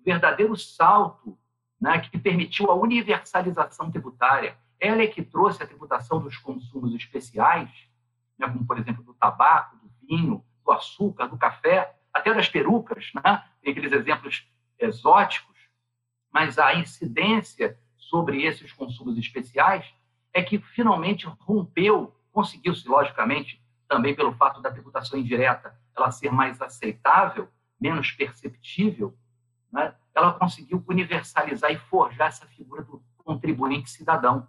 verdadeiro 0.05 0.57
salto 0.57 1.38
né, 1.81 1.99
que 2.01 2.19
permitiu 2.19 2.71
a 2.71 2.75
universalização 2.75 3.91
tributária. 3.91 4.57
Ela 4.79 5.03
é 5.03 5.07
que 5.07 5.23
trouxe 5.23 5.62
a 5.62 5.67
tributação 5.67 6.21
dos 6.21 6.37
consumos 6.37 6.95
especiais, 6.95 7.71
né, 8.38 8.49
como, 8.49 8.67
por 8.67 8.79
exemplo, 8.79 9.03
do 9.03 9.15
tabaco, 9.15 9.77
do 9.77 9.91
vinho, 10.07 10.45
do 10.65 10.73
açúcar, 10.73 11.27
do 11.27 11.38
café, 11.38 11.95
até 12.12 12.33
das 12.35 12.49
perucas, 12.49 13.11
né? 13.15 13.45
tem 13.62 13.73
aqueles 13.73 13.93
exemplos 13.93 14.47
exóticos, 14.79 15.57
mas 16.31 16.59
a 16.59 16.75
incidência 16.75 17.79
sobre 17.97 18.45
esses 18.45 18.73
consumos 18.73 19.17
especiais 19.17 19.87
é 20.35 20.43
que 20.43 20.59
finalmente 20.59 21.27
rompeu 21.41 22.15
Conseguiu-se, 22.33 22.88
logicamente, 22.88 23.62
também 23.87 24.17
pelo 24.17 24.33
fato 24.33 24.61
da 24.62 24.73
tributação 24.73 25.19
indireta 25.19 25.79
ela 25.95 26.11
ser 26.11 26.33
mais 26.33 26.61
aceitável, 26.62 27.47
menos 27.79 28.11
perceptível, 28.11 29.15
né? 29.73 29.95
ela 30.15 30.33
conseguiu 30.35 30.85
universalizar 30.87 31.71
e 31.71 31.79
forjar 31.79 32.29
essa 32.29 32.47
figura 32.47 32.83
do 32.83 33.03
contribuinte 33.19 33.91
cidadão, 33.91 34.47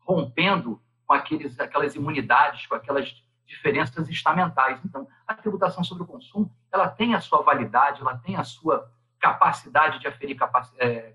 rompendo 0.00 0.80
com 1.06 1.14
aqueles, 1.14 1.58
aquelas 1.58 1.94
imunidades, 1.94 2.66
com 2.66 2.74
aquelas 2.74 3.24
diferenças 3.46 4.08
estamentais. 4.08 4.80
Então, 4.84 5.08
a 5.26 5.34
tributação 5.34 5.82
sobre 5.82 6.02
o 6.02 6.06
consumo 6.06 6.52
ela 6.70 6.88
tem 6.88 7.14
a 7.14 7.20
sua 7.20 7.42
validade, 7.42 8.00
ela 8.00 8.18
tem 8.18 8.36
a 8.36 8.44
sua 8.44 8.90
capacidade 9.18 9.98
de 9.98 10.06
aferir 10.06 10.36
é, 10.78 11.14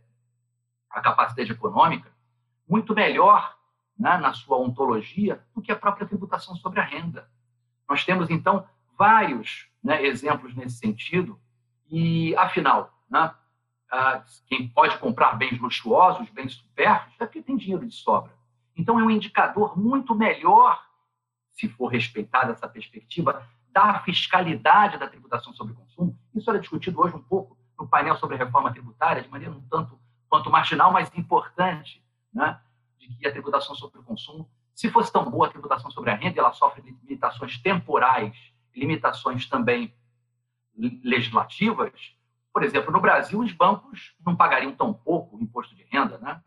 a 0.90 1.02
capacidade 1.02 1.52
econômica 1.52 2.12
muito 2.68 2.94
melhor 2.96 3.56
né, 3.98 4.18
na 4.18 4.34
sua 4.34 4.58
ontologia 4.58 5.44
do 5.54 5.62
que 5.62 5.72
a 5.72 5.76
própria 5.76 6.08
tributação 6.08 6.56
sobre 6.56 6.80
a 6.80 6.84
renda. 6.84 7.30
Nós 7.88 8.04
temos, 8.04 8.30
então, 8.30 8.66
vários 8.98 9.70
né, 9.84 10.04
exemplos 10.06 10.56
nesse 10.56 10.78
sentido, 10.78 11.40
e, 11.90 12.36
afinal, 12.38 12.94
né, 13.10 13.34
quem 14.48 14.68
pode 14.68 14.98
comprar 14.98 15.34
bens 15.34 15.60
luxuosos, 15.60 16.30
bens 16.30 16.54
supérfluos, 16.54 17.16
é 17.20 17.26
porque 17.26 17.42
tem 17.42 17.58
dinheiro 17.58 17.86
de 17.86 17.94
sobra. 17.94 18.32
Então, 18.76 19.00
é 19.00 19.04
um 19.04 19.12
indicador 19.12 19.78
muito 19.78 20.16
melhor, 20.16 20.82
se 21.52 21.68
for 21.68 21.88
respeitada 21.88 22.54
essa 22.54 22.68
perspectiva, 22.68 23.46
da 23.70 24.00
fiscalidade 24.02 24.98
da 24.98 25.08
tributação 25.08 25.54
sobre 25.54 25.74
o 25.74 25.76
consumo. 25.76 26.18
Isso 26.34 26.50
era 26.50 26.60
discutido 26.60 27.02
hoje 27.02 27.16
um 27.16 27.22
pouco 27.22 27.58
no 27.78 27.88
painel 27.88 28.18
sobre 28.18 28.38
reforma 28.38 28.72
tributária, 28.72 29.22
de 29.22 29.30
maneira 29.30 29.54
um 29.54 29.62
tanto 29.70 30.00
quanto 30.30 30.50
marginal, 30.50 30.92
mas 30.92 31.12
importante. 31.16 32.02
Né? 32.34 32.58
de 33.08 33.18
que 33.18 33.28
a 33.28 33.32
tributação 33.32 33.76
sobre 33.76 34.00
o 34.00 34.04
consumo, 34.04 34.50
se 34.74 34.90
fosse 34.90 35.12
tão 35.12 35.30
boa 35.30 35.48
a 35.48 35.50
tributação 35.50 35.92
sobre 35.92 36.12
a 36.12 36.16
renda, 36.16 36.40
ela 36.40 36.54
sofre 36.54 36.82
limitações 36.82 37.58
temporais, 37.58 38.36
limitações 38.76 39.48
também 39.48 39.94
legislativas. 41.04 41.92
Por 42.54 42.64
exemplo, 42.64 42.92
no 42.92 43.00
Brasil, 43.00 43.40
os 43.40 43.52
bancos 43.52 44.16
não 44.26 44.36
pagariam 44.36 44.74
tão 44.74 44.94
pouco 44.94 45.38
o 45.38 45.42
imposto 45.42 45.76
de 45.76 45.84
renda, 45.84 46.18
né? 46.18 46.42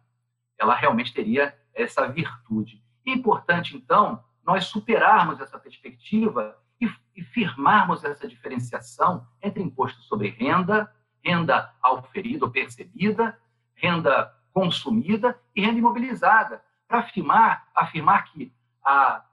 Ela 0.58 0.74
realmente 0.74 1.12
teria 1.12 1.56
essa 1.74 2.06
virtude. 2.06 2.82
É 3.06 3.10
importante, 3.10 3.76
então, 3.76 4.22
nós 4.44 4.66
superarmos 4.66 5.40
essa 5.40 5.58
perspectiva 5.58 6.56
e, 6.80 6.90
e 7.16 7.22
firmarmos 7.22 8.04
essa 8.04 8.28
diferenciação 8.28 9.26
entre 9.42 9.62
imposto 9.62 10.00
sobre 10.02 10.28
renda, 10.28 10.92
renda 11.24 11.72
auferida 11.82 12.44
ou 12.44 12.50
percebida, 12.50 13.38
renda 13.74 14.32
consumida 14.52 15.38
e 15.54 15.62
renda 15.62 15.78
imobilizada, 15.78 16.62
para 16.86 17.00
afirmar, 17.00 17.68
afirmar 17.74 18.24
que 18.24 18.54
a, 18.84 19.24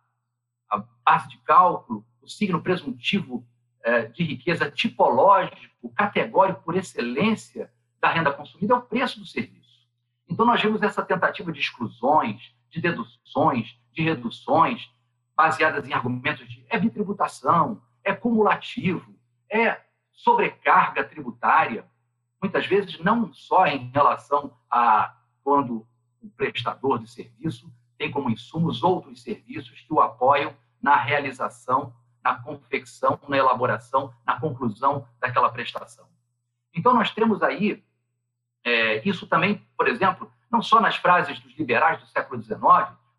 a 0.70 0.84
base 1.06 1.30
de 1.30 1.38
cálculo, 1.40 2.06
o 2.22 2.28
signo 2.28 2.62
presuntivo 2.62 3.46
de 4.14 4.24
riqueza 4.24 4.70
tipológico, 4.70 5.90
categórico 5.96 6.62
por 6.64 6.76
excelência 6.76 7.72
da 8.00 8.10
renda 8.10 8.32
consumida 8.32 8.74
é 8.74 8.78
o 8.78 8.82
preço 8.82 9.20
do 9.20 9.26
serviço. 9.26 9.88
Então, 10.30 10.46
nós 10.46 10.62
vemos 10.62 10.82
essa 10.82 11.04
tentativa 11.04 11.52
de 11.52 11.60
exclusões, 11.60 12.54
de 12.70 12.80
deduções, 12.80 13.76
de 13.92 14.04
reduções, 14.04 14.90
baseadas 15.36 15.88
em 15.88 15.94
argumentos 15.94 16.48
de 16.48 16.66
é 16.70 16.80
bitributação, 16.80 17.82
é 18.04 18.14
cumulativo, 18.14 19.16
é 19.50 19.82
sobrecarga 20.12 21.04
tributária 21.04 21.86
muitas 22.42 22.66
vezes 22.66 23.00
não 23.00 23.32
só 23.34 23.68
em 23.68 23.90
relação 23.92 24.52
a 24.70 25.16
quando 25.44 25.88
o 26.22 26.30
prestador 26.36 27.00
de 27.00 27.10
serviço 27.10 27.72
tem 27.98 28.10
como 28.10 28.30
insumos 28.30 28.82
outros 28.82 29.22
serviços 29.22 29.80
que 29.82 29.94
o 29.94 30.02
apoiam 30.02 30.56
na 30.82 30.96
realização, 30.96 31.94
na 32.24 32.36
confecção, 32.36 33.20
na 33.28 33.38
elaboração, 33.38 34.14
na 34.26 34.40
conclusão 34.40 35.08
daquela 35.20 35.50
prestação. 35.50 36.06
Então, 36.74 36.94
nós 36.94 37.12
temos 37.12 37.42
aí 37.42 37.84
é, 38.64 39.08
isso 39.08 39.28
também, 39.28 39.66
por 39.78 39.88
exemplo, 39.88 40.32
não 40.50 40.62
só 40.62 40.80
nas 40.80 40.96
frases 40.96 41.40
dos 41.40 41.56
liberais 41.58 42.00
do 42.00 42.08
século 42.08 42.42
XIX, 42.42 42.60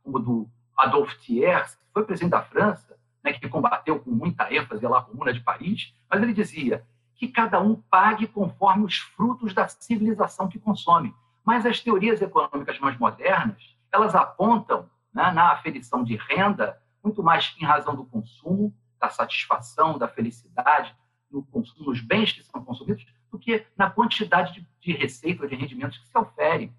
como 0.03 0.19
do 0.19 0.49
Adolphe 0.77 1.19
Thiers, 1.19 1.75
que 1.75 1.93
foi 1.93 2.05
presidente 2.05 2.31
da 2.31 2.43
França, 2.43 2.97
né, 3.23 3.33
que 3.33 3.49
combateu 3.49 4.01
com 4.01 4.11
muita 4.11 4.53
ênfase 4.53 4.87
lá 4.87 4.99
a 4.99 5.03
Comuna 5.03 5.33
de 5.33 5.41
Paris, 5.41 5.95
mas 6.09 6.23
ele 6.23 6.33
dizia: 6.33 6.85
que 7.23 7.29
cada 7.29 7.61
um 7.61 7.77
pague 7.77 8.27
conforme 8.27 8.85
os 8.85 8.99
frutos 8.99 9.55
da 9.55 9.69
civilização 9.69 10.49
que 10.49 10.59
consome. 10.59 11.15
Mas 11.45 11.65
as 11.65 11.79
teorias 11.79 12.21
econômicas 12.21 12.81
mais 12.81 12.99
modernas, 12.99 13.77
elas 13.93 14.15
apontam 14.15 14.91
né, 15.15 15.31
na 15.31 15.53
aferição 15.53 16.03
de 16.03 16.17
renda 16.17 16.81
muito 17.01 17.23
mais 17.23 17.55
em 17.61 17.65
razão 17.65 17.95
do 17.95 18.05
consumo, 18.05 18.75
da 19.03 19.11
satisfação, 19.11 19.99
da 19.99 20.07
felicidade, 20.07 20.95
no 21.29 21.43
consumo, 21.43 21.91
nos 21.91 22.01
bens 22.01 22.31
que 22.31 22.45
são 22.45 22.65
consumidos, 22.65 23.05
do 23.33 23.39
que 23.39 23.67
na 23.77 23.91
quantidade 23.91 24.53
de, 24.53 24.69
de 24.81 24.93
receita 24.93 25.43
ou 25.43 25.49
de 25.49 25.57
rendimentos 25.57 25.99
que 25.99 26.07
se 26.07 26.17
oferem. 26.17 26.73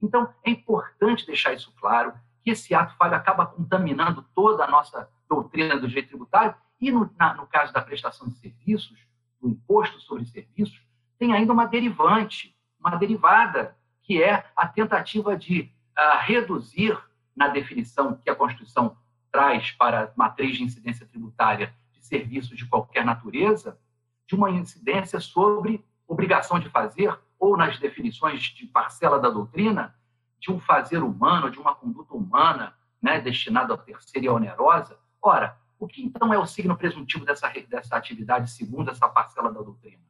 Então, 0.00 0.32
é 0.42 0.50
importante 0.50 1.26
deixar 1.26 1.52
isso 1.52 1.70
claro, 1.78 2.14
que 2.42 2.50
esse 2.50 2.74
ato 2.74 2.96
falho 2.96 3.14
acaba 3.14 3.44
contaminando 3.44 4.24
toda 4.34 4.64
a 4.64 4.70
nossa 4.70 5.10
doutrina 5.28 5.76
do 5.78 5.86
direito 5.86 6.08
tributário 6.08 6.54
e, 6.80 6.90
no, 6.90 7.10
na, 7.18 7.34
no 7.34 7.46
caso 7.46 7.70
da 7.72 7.82
prestação 7.82 8.28
de 8.28 8.38
serviços, 8.38 8.98
do 9.38 9.50
imposto 9.50 10.00
sobre 10.00 10.24
serviços, 10.24 10.80
tem 11.18 11.34
ainda 11.34 11.52
uma 11.52 11.66
derivante, 11.66 12.56
uma 12.80 12.96
derivada, 12.96 13.76
que 14.02 14.22
é 14.22 14.46
a 14.56 14.66
tentativa 14.66 15.36
de 15.36 15.70
uh, 15.98 16.22
reduzir, 16.22 16.98
na 17.36 17.46
definição 17.46 18.16
que 18.16 18.28
a 18.28 18.34
Constituição 18.34 18.96
traz 19.30 19.70
para 19.72 20.04
a 20.04 20.10
matriz 20.16 20.56
de 20.56 20.64
incidência 20.64 21.06
tributária 21.06 21.74
de 21.92 22.04
serviços 22.04 22.56
de 22.56 22.66
qualquer 22.66 23.04
natureza, 23.04 23.78
de 24.26 24.34
uma 24.34 24.50
incidência 24.50 25.20
sobre 25.20 25.84
obrigação 26.06 26.58
de 26.58 26.68
fazer, 26.70 27.18
ou 27.38 27.56
nas 27.56 27.78
definições 27.78 28.42
de 28.42 28.66
parcela 28.66 29.18
da 29.18 29.30
doutrina, 29.30 29.94
de 30.40 30.50
um 30.50 30.58
fazer 30.58 31.02
humano, 31.02 31.50
de 31.50 31.58
uma 31.58 31.74
conduta 31.74 32.14
humana, 32.14 32.74
né, 33.00 33.20
destinada 33.20 33.74
a 33.74 33.78
terceira 33.78 34.26
e 34.26 34.28
onerosa. 34.28 34.98
Ora, 35.20 35.56
o 35.78 35.86
que 35.86 36.02
então 36.02 36.32
é 36.32 36.38
o 36.38 36.46
signo 36.46 36.76
presuntivo 36.76 37.24
dessa, 37.24 37.48
dessa 37.68 37.96
atividade, 37.96 38.50
segundo 38.50 38.90
essa 38.90 39.08
parcela 39.08 39.52
da 39.52 39.60
doutrina? 39.60 40.02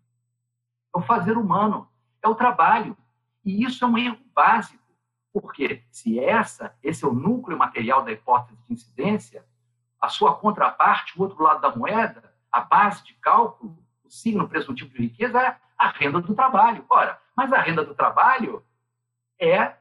É 0.95 0.99
o 0.99 1.03
fazer 1.03 1.37
humano, 1.37 1.89
é 2.23 2.29
o 2.29 2.35
trabalho. 2.35 2.97
E 3.45 3.65
isso 3.65 3.85
é 3.85 3.89
um 3.89 3.99
erro 3.99 4.19
básico, 4.35 4.83
porque 5.33 5.83
se 5.91 6.19
essa, 6.19 6.75
esse 6.83 7.05
é 7.05 7.09
o 7.09 7.13
núcleo 7.13 7.59
material 7.59 8.03
da 8.03 8.13
hipótese 8.13 8.59
de 8.67 8.75
incidência, 8.75 9.45
a 10.01 10.09
sua 10.09 10.35
contraparte, 10.35 11.19
o 11.19 11.23
outro 11.23 11.43
lado 11.43 11.61
da 11.61 11.75
moeda, 11.75 12.33
a 12.51 12.61
base 12.61 13.05
de 13.05 13.15
cálculo, 13.15 13.77
o 14.05 14.11
signo 14.11 14.49
presuntivo 14.49 14.91
de 14.91 15.03
riqueza 15.03 15.41
é 15.41 15.57
a 15.77 15.89
renda 15.89 16.21
do 16.21 16.35
trabalho. 16.35 16.85
Ora, 16.89 17.21
mas 17.37 17.53
a 17.53 17.61
renda 17.61 17.85
do 17.85 17.95
trabalho 17.95 18.65
é 19.39 19.77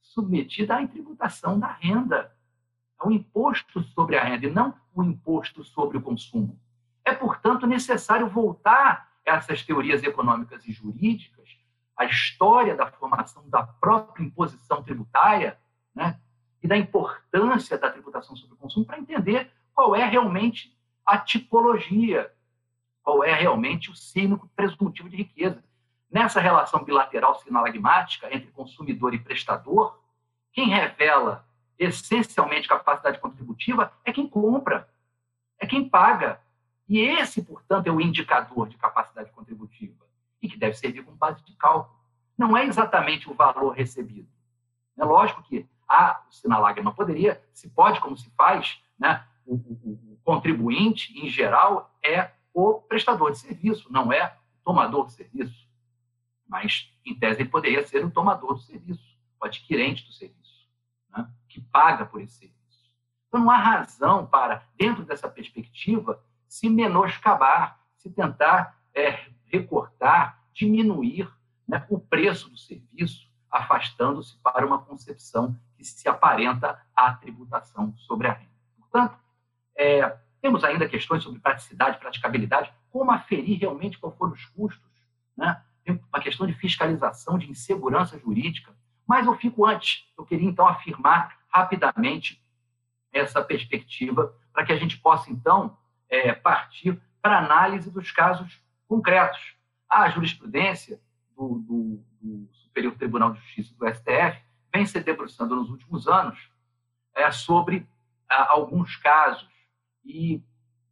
submetida 0.00 0.76
à 0.76 0.86
tributação 0.86 1.58
da 1.58 1.68
renda, 1.68 2.32
ao 2.98 3.10
imposto 3.12 3.82
sobre 3.82 4.16
a 4.16 4.24
renda, 4.24 4.46
e 4.46 4.50
não 4.50 4.74
o 4.94 5.02
imposto 5.02 5.62
sobre 5.62 5.96
o 5.96 6.02
consumo. 6.02 6.58
É, 7.04 7.14
portanto, 7.14 7.66
necessário 7.66 8.28
voltar 8.28 9.08
essas 9.24 9.62
teorias 9.62 10.02
econômicas 10.02 10.66
e 10.66 10.72
jurídicas, 10.72 11.57
a 11.98 12.04
história 12.04 12.76
da 12.76 12.86
formação 12.86 13.42
da 13.48 13.64
própria 13.64 14.22
imposição 14.22 14.84
tributária, 14.84 15.58
né, 15.92 16.16
e 16.62 16.68
da 16.68 16.76
importância 16.76 17.76
da 17.76 17.90
tributação 17.90 18.36
sobre 18.36 18.54
o 18.54 18.56
consumo, 18.56 18.86
para 18.86 19.00
entender 19.00 19.50
qual 19.74 19.96
é 19.96 20.04
realmente 20.04 20.76
a 21.04 21.18
tipologia, 21.18 22.32
qual 23.02 23.24
é 23.24 23.34
realmente 23.34 23.90
o 23.90 23.96
signo 23.96 24.48
presuntivo 24.54 25.08
de 25.08 25.16
riqueza. 25.16 25.62
Nessa 26.10 26.40
relação 26.40 26.84
bilateral 26.84 27.34
sinalagmática 27.40 28.32
entre 28.32 28.50
consumidor 28.52 29.12
e 29.12 29.18
prestador, 29.18 29.98
quem 30.52 30.68
revela 30.68 31.44
essencialmente 31.78 32.68
capacidade 32.68 33.18
contributiva 33.18 33.92
é 34.04 34.12
quem 34.12 34.28
compra, 34.28 34.88
é 35.58 35.66
quem 35.66 35.88
paga. 35.88 36.40
E 36.88 37.00
esse, 37.00 37.42
portanto, 37.42 37.86
é 37.86 37.90
o 37.90 38.00
indicador 38.00 38.68
de 38.68 38.76
capacidade 38.76 39.30
contributiva 39.30 40.07
e 40.40 40.48
que 40.48 40.58
deve 40.58 40.74
servir 40.74 41.04
como 41.04 41.16
base 41.16 41.44
de 41.44 41.54
cálculo. 41.56 41.96
Não 42.36 42.56
é 42.56 42.64
exatamente 42.64 43.28
o 43.28 43.34
valor 43.34 43.70
recebido. 43.70 44.28
É 44.96 45.04
lógico 45.04 45.42
que 45.42 45.68
a, 45.88 46.22
o 46.28 46.32
sinalagma 46.32 46.94
poderia, 46.94 47.42
se 47.52 47.68
pode, 47.68 48.00
como 48.00 48.16
se 48.16 48.30
faz, 48.30 48.80
né, 48.98 49.24
o, 49.46 49.54
o, 49.54 50.12
o 50.12 50.20
contribuinte, 50.22 51.18
em 51.18 51.28
geral, 51.28 51.96
é 52.04 52.30
o 52.52 52.74
prestador 52.74 53.32
de 53.32 53.38
serviço, 53.38 53.90
não 53.90 54.12
é 54.12 54.36
o 54.60 54.64
tomador 54.64 55.06
de 55.06 55.12
serviço. 55.12 55.68
Mas, 56.46 56.92
em 57.04 57.14
tese, 57.14 57.42
ele 57.42 57.48
poderia 57.48 57.86
ser 57.86 58.04
o 58.04 58.10
tomador 58.10 58.54
do 58.54 58.60
serviço, 58.60 59.16
o 59.40 59.44
adquirente 59.44 60.04
do 60.04 60.12
serviço, 60.12 60.68
né? 61.10 61.30
que 61.48 61.60
paga 61.60 62.04
por 62.04 62.20
esse 62.20 62.34
serviço. 62.38 62.58
Então, 63.28 63.40
não 63.40 63.50
há 63.50 63.56
razão 63.56 64.26
para, 64.26 64.64
dentro 64.76 65.04
dessa 65.04 65.28
perspectiva, 65.28 66.22
se 66.48 66.68
menoscabar, 66.68 67.78
se 67.96 68.10
tentar 68.10 68.78
é, 68.94 69.28
recortar, 69.50 70.42
diminuir 70.52 71.30
né, 71.66 71.84
o 71.88 71.98
preço 71.98 72.48
do 72.50 72.56
serviço, 72.56 73.28
afastando-se 73.50 74.36
para 74.38 74.66
uma 74.66 74.78
concepção 74.78 75.56
que 75.76 75.84
se 75.84 76.08
aparenta 76.08 76.80
à 76.94 77.12
tributação 77.12 77.94
sobre 77.96 78.26
a 78.26 78.32
renda. 78.32 78.50
Portanto, 78.78 79.18
é, 79.76 80.16
temos 80.40 80.64
ainda 80.64 80.88
questões 80.88 81.22
sobre 81.22 81.40
praticidade, 81.40 81.98
praticabilidade, 81.98 82.72
como 82.90 83.10
aferir 83.10 83.58
realmente 83.58 83.98
qual 83.98 84.16
foram 84.16 84.32
os 84.32 84.44
custos, 84.46 84.88
né? 85.36 85.62
Tem 85.84 86.00
uma 86.12 86.20
questão 86.20 86.46
de 86.46 86.52
fiscalização, 86.52 87.38
de 87.38 87.50
insegurança 87.50 88.18
jurídica. 88.18 88.74
Mas 89.06 89.26
eu 89.26 89.34
fico 89.36 89.64
antes, 89.64 90.06
eu 90.18 90.24
queria 90.24 90.48
então 90.48 90.66
afirmar 90.66 91.38
rapidamente 91.48 92.42
essa 93.12 93.42
perspectiva 93.42 94.34
para 94.52 94.64
que 94.66 94.72
a 94.72 94.76
gente 94.76 94.98
possa 94.98 95.30
então 95.30 95.78
é, 96.10 96.34
partir 96.34 97.00
para 97.22 97.38
análise 97.38 97.90
dos 97.90 98.10
casos 98.10 98.60
concretos. 98.88 99.56
A 99.88 100.08
jurisprudência 100.08 101.00
do, 101.36 101.58
do, 101.60 102.04
do, 102.20 102.48
Superior 102.52 102.94
Tribunal 102.94 103.32
de 103.32 103.40
Justiça 103.40 103.74
do 103.76 103.88
STF 103.88 104.42
vem 104.72 104.86
se 104.86 105.00
debruçando 105.00 105.54
nos 105.54 105.70
últimos 105.70 106.08
anos 106.08 106.50
é, 107.14 107.30
sobre 107.30 107.86
ah, 108.28 108.52
alguns 108.52 108.96
casos 108.96 109.48
e 110.04 110.42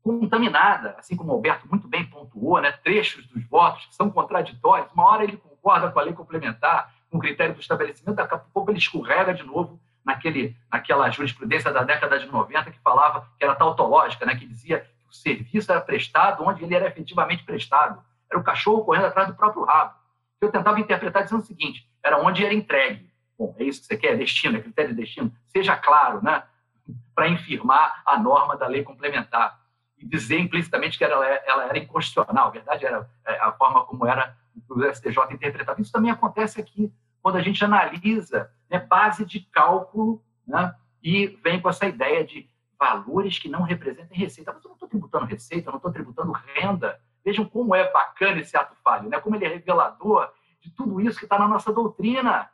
contaminada, 0.02 0.94
assim 0.98 1.16
como 1.16 1.32
o 1.32 1.34
Alberto 1.34 1.68
muito 1.68 1.88
bem 1.88 2.04
pontuou, 2.04 2.60
né, 2.60 2.70
trechos 2.72 3.26
dos 3.26 3.44
votos 3.44 3.86
que 3.86 3.94
são 3.94 4.10
contraditórios. 4.10 4.92
Uma 4.92 5.04
hora 5.04 5.24
ele 5.24 5.36
concorda 5.36 5.90
com 5.90 5.98
a 5.98 6.02
lei 6.02 6.12
complementar, 6.12 6.94
com 7.10 7.18
o 7.18 7.20
critério 7.20 7.54
do 7.54 7.60
estabelecimento, 7.60 8.16
daqui 8.16 8.34
a 8.34 8.38
pouco 8.38 8.70
ele 8.70 8.78
escorrega 8.78 9.34
de 9.34 9.42
novo 9.42 9.80
naquele, 10.04 10.56
naquela 10.70 11.10
jurisprudência 11.10 11.72
da 11.72 11.82
década 11.82 12.18
de 12.18 12.26
90 12.26 12.70
que 12.70 12.78
falava 12.80 13.28
que 13.36 13.44
era 13.44 13.56
tautológica, 13.56 14.24
né, 14.24 14.36
que 14.36 14.46
dizia 14.46 14.88
o 15.08 15.14
serviço 15.14 15.70
era 15.70 15.80
prestado 15.80 16.44
onde 16.44 16.64
ele 16.64 16.74
era 16.74 16.88
efetivamente 16.88 17.44
prestado. 17.44 18.02
Era 18.30 18.40
o 18.40 18.44
cachorro 18.44 18.84
correndo 18.84 19.06
atrás 19.06 19.28
do 19.28 19.34
próprio 19.34 19.64
rabo. 19.64 19.94
Eu 20.40 20.50
tentava 20.50 20.80
interpretar 20.80 21.24
dizendo 21.24 21.42
o 21.42 21.46
seguinte, 21.46 21.88
era 22.02 22.18
onde 22.18 22.44
era 22.44 22.52
entregue. 22.52 23.10
Bom, 23.38 23.54
é 23.58 23.64
isso 23.64 23.80
que 23.80 23.86
você 23.86 23.96
quer, 23.96 24.16
destino, 24.16 24.56
é 24.56 24.60
critério 24.60 24.94
de 24.94 25.00
destino. 25.00 25.32
Seja 25.48 25.76
claro, 25.76 26.22
né? 26.22 26.42
para 27.14 27.28
infirmar 27.28 28.02
a 28.06 28.18
norma 28.18 28.56
da 28.56 28.66
lei 28.66 28.82
complementar 28.82 29.58
e 29.98 30.06
dizer 30.06 30.38
implicitamente 30.38 30.98
que 30.98 31.04
ela, 31.04 31.24
ela 31.24 31.64
era 31.64 31.78
inconstitucional. 31.78 32.48
A 32.48 32.50
verdade 32.50 32.84
era 32.84 33.08
é, 33.26 33.38
a 33.40 33.52
forma 33.52 33.84
como 33.84 34.06
era 34.06 34.36
o 34.68 34.82
STJ 34.84 35.32
interpretava. 35.32 35.80
Isso 35.80 35.92
também 35.92 36.10
acontece 36.10 36.60
aqui, 36.60 36.92
quando 37.22 37.36
a 37.36 37.42
gente 37.42 37.64
analisa 37.64 38.50
né, 38.70 38.78
base 38.78 39.24
de 39.24 39.40
cálculo 39.40 40.22
né, 40.46 40.74
e 41.02 41.26
vem 41.42 41.60
com 41.60 41.68
essa 41.68 41.86
ideia 41.86 42.24
de 42.24 42.48
valores 42.78 43.38
que 43.38 43.48
não 43.48 43.62
representem 43.62 44.18
receita. 44.18 44.52
Mas 44.52 44.64
eu 44.64 44.68
não 44.68 44.76
estou 44.76 44.88
tributando 44.88 45.26
receita, 45.26 45.68
eu 45.68 45.72
não 45.72 45.78
estou 45.78 45.92
tributando 45.92 46.32
renda. 46.32 47.00
Vejam 47.24 47.44
como 47.44 47.74
é 47.74 47.90
bacana 47.90 48.40
esse 48.40 48.56
ato 48.56 48.76
falho, 48.82 49.08
né? 49.08 49.20
como 49.20 49.36
ele 49.36 49.44
é 49.44 49.48
revelador 49.48 50.30
de 50.60 50.70
tudo 50.70 51.00
isso 51.00 51.18
que 51.18 51.24
está 51.24 51.38
na 51.38 51.48
nossa 51.48 51.72
doutrina 51.72 52.50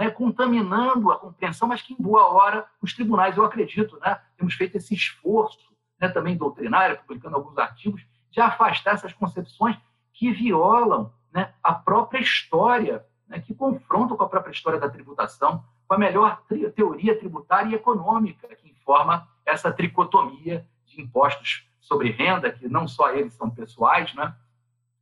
né, 0.00 0.10
contaminando 0.10 1.12
a 1.12 1.18
compreensão, 1.18 1.68
mas 1.68 1.82
que 1.82 1.92
em 1.92 1.96
boa 2.02 2.26
hora 2.28 2.66
os 2.80 2.94
tribunais, 2.94 3.36
eu 3.36 3.44
acredito, 3.44 4.00
né, 4.00 4.18
temos 4.34 4.54
feito 4.54 4.78
esse 4.78 4.94
esforço 4.94 5.70
né, 6.00 6.08
também 6.08 6.38
doutrinário, 6.38 6.98
publicando 7.00 7.36
alguns 7.36 7.58
artigos, 7.58 8.02
de 8.30 8.40
afastar 8.40 8.94
essas 8.94 9.12
concepções 9.12 9.76
que 10.14 10.32
violam 10.32 11.12
né, 11.30 11.52
a 11.62 11.74
própria 11.74 12.18
história, 12.18 13.04
né, 13.28 13.40
que 13.40 13.54
confrontam 13.54 14.16
com 14.16 14.24
a 14.24 14.28
própria 14.28 14.52
história 14.52 14.80
da 14.80 14.88
tributação, 14.88 15.62
com 15.86 15.94
a 15.94 15.98
melhor 15.98 16.42
teoria 16.74 17.18
tributária 17.18 17.68
e 17.70 17.74
econômica 17.74 18.48
que 18.56 18.70
informa 18.70 19.28
essa 19.44 19.72
tricotomia 19.72 20.66
de 20.86 21.00
impostos 21.00 21.68
sobre 21.80 22.10
renda, 22.10 22.52
que 22.52 22.68
não 22.68 22.86
só 22.86 23.12
eles 23.14 23.34
são 23.34 23.50
pessoais, 23.50 24.14
né, 24.14 24.34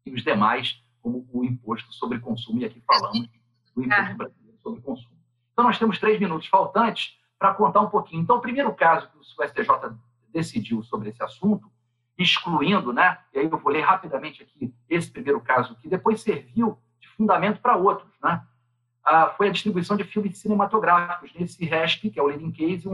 e 0.04 0.10
os 0.10 0.22
demais, 0.22 0.82
como 1.02 1.28
o 1.32 1.44
imposto 1.44 1.92
sobre 1.92 2.18
consumo, 2.18 2.60
e 2.60 2.64
aqui 2.64 2.82
falamos 2.86 3.28
do 3.74 3.82
imposto 3.82 4.16
brasileiro 4.16 4.58
sobre 4.62 4.80
consumo. 4.80 5.18
Então, 5.52 5.64
nós 5.64 5.78
temos 5.78 5.98
três 5.98 6.18
minutos 6.20 6.46
faltantes 6.46 7.18
para 7.38 7.54
contar 7.54 7.80
um 7.80 7.90
pouquinho. 7.90 8.22
Então, 8.22 8.36
o 8.36 8.40
primeiro 8.40 8.72
caso 8.74 9.08
que 9.08 9.18
o 9.18 9.46
STJ 9.46 9.96
decidiu 10.32 10.82
sobre 10.82 11.10
esse 11.10 11.22
assunto, 11.22 11.70
excluindo, 12.16 12.92
né? 12.92 13.18
E 13.32 13.38
aí 13.38 13.44
eu 13.44 13.58
vou 13.58 13.72
ler 13.72 13.80
rapidamente 13.80 14.42
aqui 14.42 14.74
esse 14.88 15.10
primeiro 15.10 15.40
caso, 15.40 15.76
que 15.76 15.88
depois 15.88 16.20
serviu 16.20 16.78
de 17.00 17.08
fundamento 17.08 17.60
para 17.60 17.76
outros, 17.76 18.12
né? 18.22 18.44
Ah, 19.04 19.32
foi 19.36 19.48
a 19.48 19.52
distribuição 19.52 19.96
de 19.96 20.04
filmes 20.04 20.38
cinematográficos 20.38 21.32
nesse 21.34 21.64
RESP, 21.64 22.10
que 22.10 22.18
é 22.18 22.22
o 22.22 22.26
Leading 22.26 22.50
Case 22.50 22.86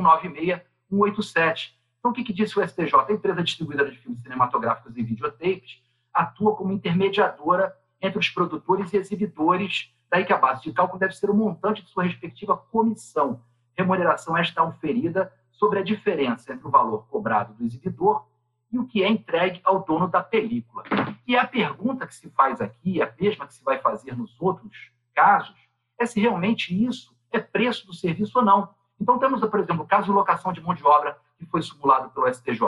166187. 0.95 1.75
Então, 1.99 2.11
o 2.11 2.15
que, 2.15 2.25
que 2.25 2.33
disse 2.33 2.59
o 2.59 2.67
STJ? 2.67 2.95
A 3.09 3.13
empresa 3.13 3.43
distribuidora 3.43 3.91
de 3.91 3.99
filmes 3.99 4.21
cinematográficos 4.23 4.97
e 4.97 5.03
videotapes 5.03 5.83
atua 6.13 6.55
como 6.55 6.73
intermediadora 6.73 7.75
entre 8.01 8.19
os 8.19 8.29
produtores 8.29 8.93
e 8.93 8.97
exibidores 8.97 9.95
Daí 10.15 10.25
que 10.25 10.33
a 10.33 10.39
base 10.39 10.63
de 10.63 10.73
cálculo 10.73 11.01
deve 11.01 11.17
ser 11.17 11.29
o 11.29 11.35
montante 11.35 11.83
de 11.83 11.89
sua 11.89 12.05
respectiva 12.05 12.57
comissão. 12.57 13.43
Remuneração 13.77 14.39
esta 14.39 14.63
oferida 14.63 15.33
sobre 15.51 15.81
a 15.81 15.83
diferença 15.83 16.53
entre 16.53 16.69
o 16.69 16.71
valor 16.71 17.09
cobrado 17.09 17.53
do 17.55 17.65
exibidor 17.65 18.25
e 18.71 18.79
o 18.79 18.87
que 18.87 19.03
é 19.03 19.09
entregue 19.09 19.61
ao 19.65 19.85
dono 19.85 20.07
da 20.07 20.23
película. 20.23 20.85
E 21.27 21.37
a 21.37 21.45
pergunta 21.45 22.07
que 22.07 22.15
se 22.15 22.31
faz 22.31 22.61
aqui, 22.61 23.03
a 23.03 23.13
mesma 23.21 23.45
que 23.49 23.55
se 23.55 23.65
vai 23.65 23.81
fazer 23.81 24.17
nos 24.17 24.41
outros 24.41 24.93
casos, 25.13 25.57
é 25.99 26.07
se 26.07 26.21
realmente 26.21 26.73
isso 26.73 27.13
é 27.33 27.41
preço 27.41 27.85
do 27.85 27.93
serviço 27.93 28.39
ou 28.39 28.45
não. 28.45 28.73
Então, 29.01 29.19
temos, 29.19 29.41
por 29.41 29.61
exemplo, 29.61 29.85
o 29.85 29.87
caso 29.87 30.07
de 30.07 30.13
locação 30.13 30.53
de 30.53 30.61
mão 30.61 30.75
de 30.75 30.85
obra 30.85 31.19
que 31.39 31.47
foi 31.47 31.63
simulado 31.63 32.11
pelo 32.11 32.33
STJ, 32.33 32.61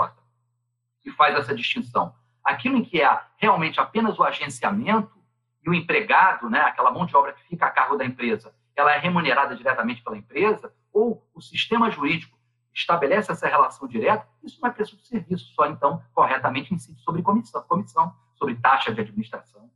que 1.02 1.10
faz 1.12 1.34
essa 1.36 1.54
distinção. 1.54 2.14
Aquilo 2.44 2.76
em 2.76 2.84
que 2.84 3.00
é 3.00 3.20
realmente 3.36 3.80
apenas 3.80 4.18
o 4.18 4.24
agenciamento 4.24 5.16
e 5.64 5.70
o 5.70 5.74
empregado, 5.74 6.48
né, 6.48 6.60
aquela 6.60 6.90
mão 6.90 7.06
de 7.06 7.16
obra 7.16 7.32
que 7.32 7.42
fica 7.44 7.66
a 7.66 7.70
cargo 7.70 7.96
da 7.96 8.04
empresa, 8.04 8.54
ela 8.74 8.92
é 8.92 8.98
remunerada 8.98 9.56
diretamente 9.56 10.02
pela 10.02 10.16
empresa, 10.16 10.72
ou 10.92 11.26
o 11.34 11.40
sistema 11.40 11.90
jurídico 11.90 12.36
estabelece 12.74 13.32
essa 13.32 13.48
relação 13.48 13.88
direta, 13.88 14.28
isso 14.42 14.60
não 14.60 14.68
é 14.68 14.72
preço 14.72 14.96
de 14.96 15.06
serviço, 15.06 15.46
só 15.54 15.66
então 15.66 16.02
corretamente 16.12 16.74
incide 16.74 17.00
sobre 17.00 17.22
comissão, 17.22 17.62
comissão, 17.62 18.14
sobre 18.34 18.54
taxa 18.56 18.92
de 18.92 19.00
administração. 19.00 19.70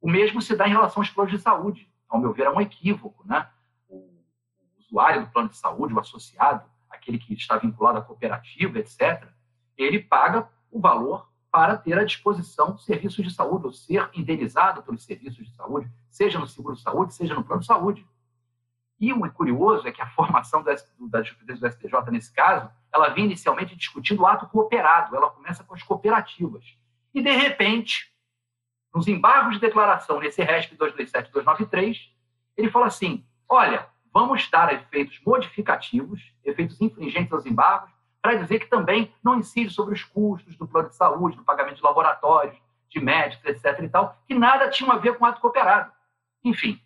O 0.00 0.08
mesmo 0.08 0.40
se 0.40 0.54
dá 0.54 0.68
em 0.68 0.72
relação 0.72 1.02
aos 1.02 1.10
planos 1.10 1.32
de 1.32 1.38
saúde. 1.38 1.90
Ao 2.08 2.20
meu 2.20 2.32
ver, 2.32 2.44
é 2.44 2.50
um 2.50 2.60
equívoco. 2.60 3.26
Né? 3.26 3.48
Usuário 4.94 5.22
do 5.22 5.32
plano 5.32 5.48
de 5.48 5.56
saúde, 5.56 5.92
o 5.92 5.98
associado, 5.98 6.64
aquele 6.88 7.18
que 7.18 7.34
está 7.34 7.56
vinculado 7.58 7.98
à 7.98 8.02
cooperativa, 8.02 8.78
etc., 8.78 9.26
ele 9.76 9.98
paga 9.98 10.48
o 10.70 10.80
valor 10.80 11.28
para 11.50 11.76
ter 11.76 11.98
à 11.98 12.04
disposição 12.04 12.78
serviços 12.78 13.24
de 13.24 13.34
saúde, 13.34 13.66
ou 13.66 13.72
ser 13.72 14.08
indenizado 14.14 14.84
pelos 14.84 15.04
serviços 15.04 15.46
de 15.46 15.54
saúde, 15.56 15.90
seja 16.08 16.38
no 16.38 16.46
seguro-saúde, 16.46 17.12
seja 17.12 17.34
no 17.34 17.42
plano 17.42 17.60
de 17.60 17.66
saúde. 17.66 18.06
E 19.00 19.12
o 19.12 19.32
curioso 19.32 19.86
é 19.88 19.90
que 19.90 20.00
a 20.00 20.06
formação 20.06 20.62
da 20.62 20.76
jurisprudência 21.22 21.68
do 21.68 21.72
STJ, 21.72 22.10
nesse 22.12 22.32
caso, 22.32 22.70
ela 22.92 23.08
vinha 23.08 23.26
inicialmente 23.26 23.74
discutindo 23.74 24.22
o 24.22 24.26
ato 24.26 24.46
cooperado, 24.46 25.16
ela 25.16 25.28
começa 25.28 25.64
com 25.64 25.74
as 25.74 25.82
cooperativas. 25.82 26.64
E, 27.12 27.20
de 27.20 27.32
repente, 27.32 28.14
nos 28.94 29.08
embargos 29.08 29.54
de 29.54 29.60
declaração, 29.60 30.20
nesse 30.20 30.40
RESP 30.40 30.76
227 30.76 31.32
293, 31.32 32.12
ele 32.56 32.70
fala 32.70 32.86
assim: 32.86 33.26
olha, 33.48 33.92
vamos 34.14 34.48
dar 34.48 34.72
efeitos 34.72 35.20
modificativos, 35.26 36.22
efeitos 36.44 36.80
infringentes 36.80 37.32
aos 37.32 37.44
embargos, 37.44 37.90
para 38.22 38.36
dizer 38.36 38.60
que 38.60 38.66
também 38.66 39.12
não 39.22 39.40
incide 39.40 39.70
sobre 39.70 39.92
os 39.92 40.04
custos 40.04 40.56
do 40.56 40.68
plano 40.68 40.88
de 40.88 40.94
saúde, 40.94 41.36
do 41.36 41.42
pagamento 41.42 41.76
de 41.76 41.82
laboratórios, 41.82 42.56
de 42.88 43.00
médicos, 43.00 43.44
etc. 43.44 43.80
e 43.82 43.88
tal, 43.88 44.16
que 44.26 44.34
nada 44.34 44.70
tinha 44.70 44.92
a 44.92 44.96
ver 44.96 45.18
com 45.18 45.26
ato 45.26 45.40
cooperado. 45.40 45.90
Enfim, 46.44 46.80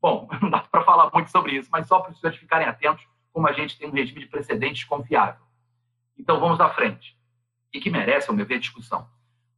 bom, 0.00 0.28
não 0.42 0.50
dá 0.50 0.60
para 0.60 0.84
falar 0.84 1.10
muito 1.10 1.30
sobre 1.30 1.56
isso, 1.56 1.70
mas 1.72 1.88
só 1.88 2.00
para 2.00 2.12
os 2.12 2.20
senhores 2.20 2.38
ficarem 2.38 2.68
atentos, 2.68 3.08
como 3.32 3.48
a 3.48 3.52
gente 3.52 3.78
tem 3.78 3.88
um 3.88 3.92
regime 3.92 4.20
de 4.20 4.26
precedentes 4.26 4.84
confiável. 4.84 5.40
Então, 6.18 6.38
vamos 6.38 6.60
à 6.60 6.68
frente. 6.68 7.18
E 7.72 7.80
que 7.80 7.90
merece, 7.90 8.28
ao 8.28 8.36
meu 8.36 8.46
ver, 8.46 8.60
discussão. 8.60 9.08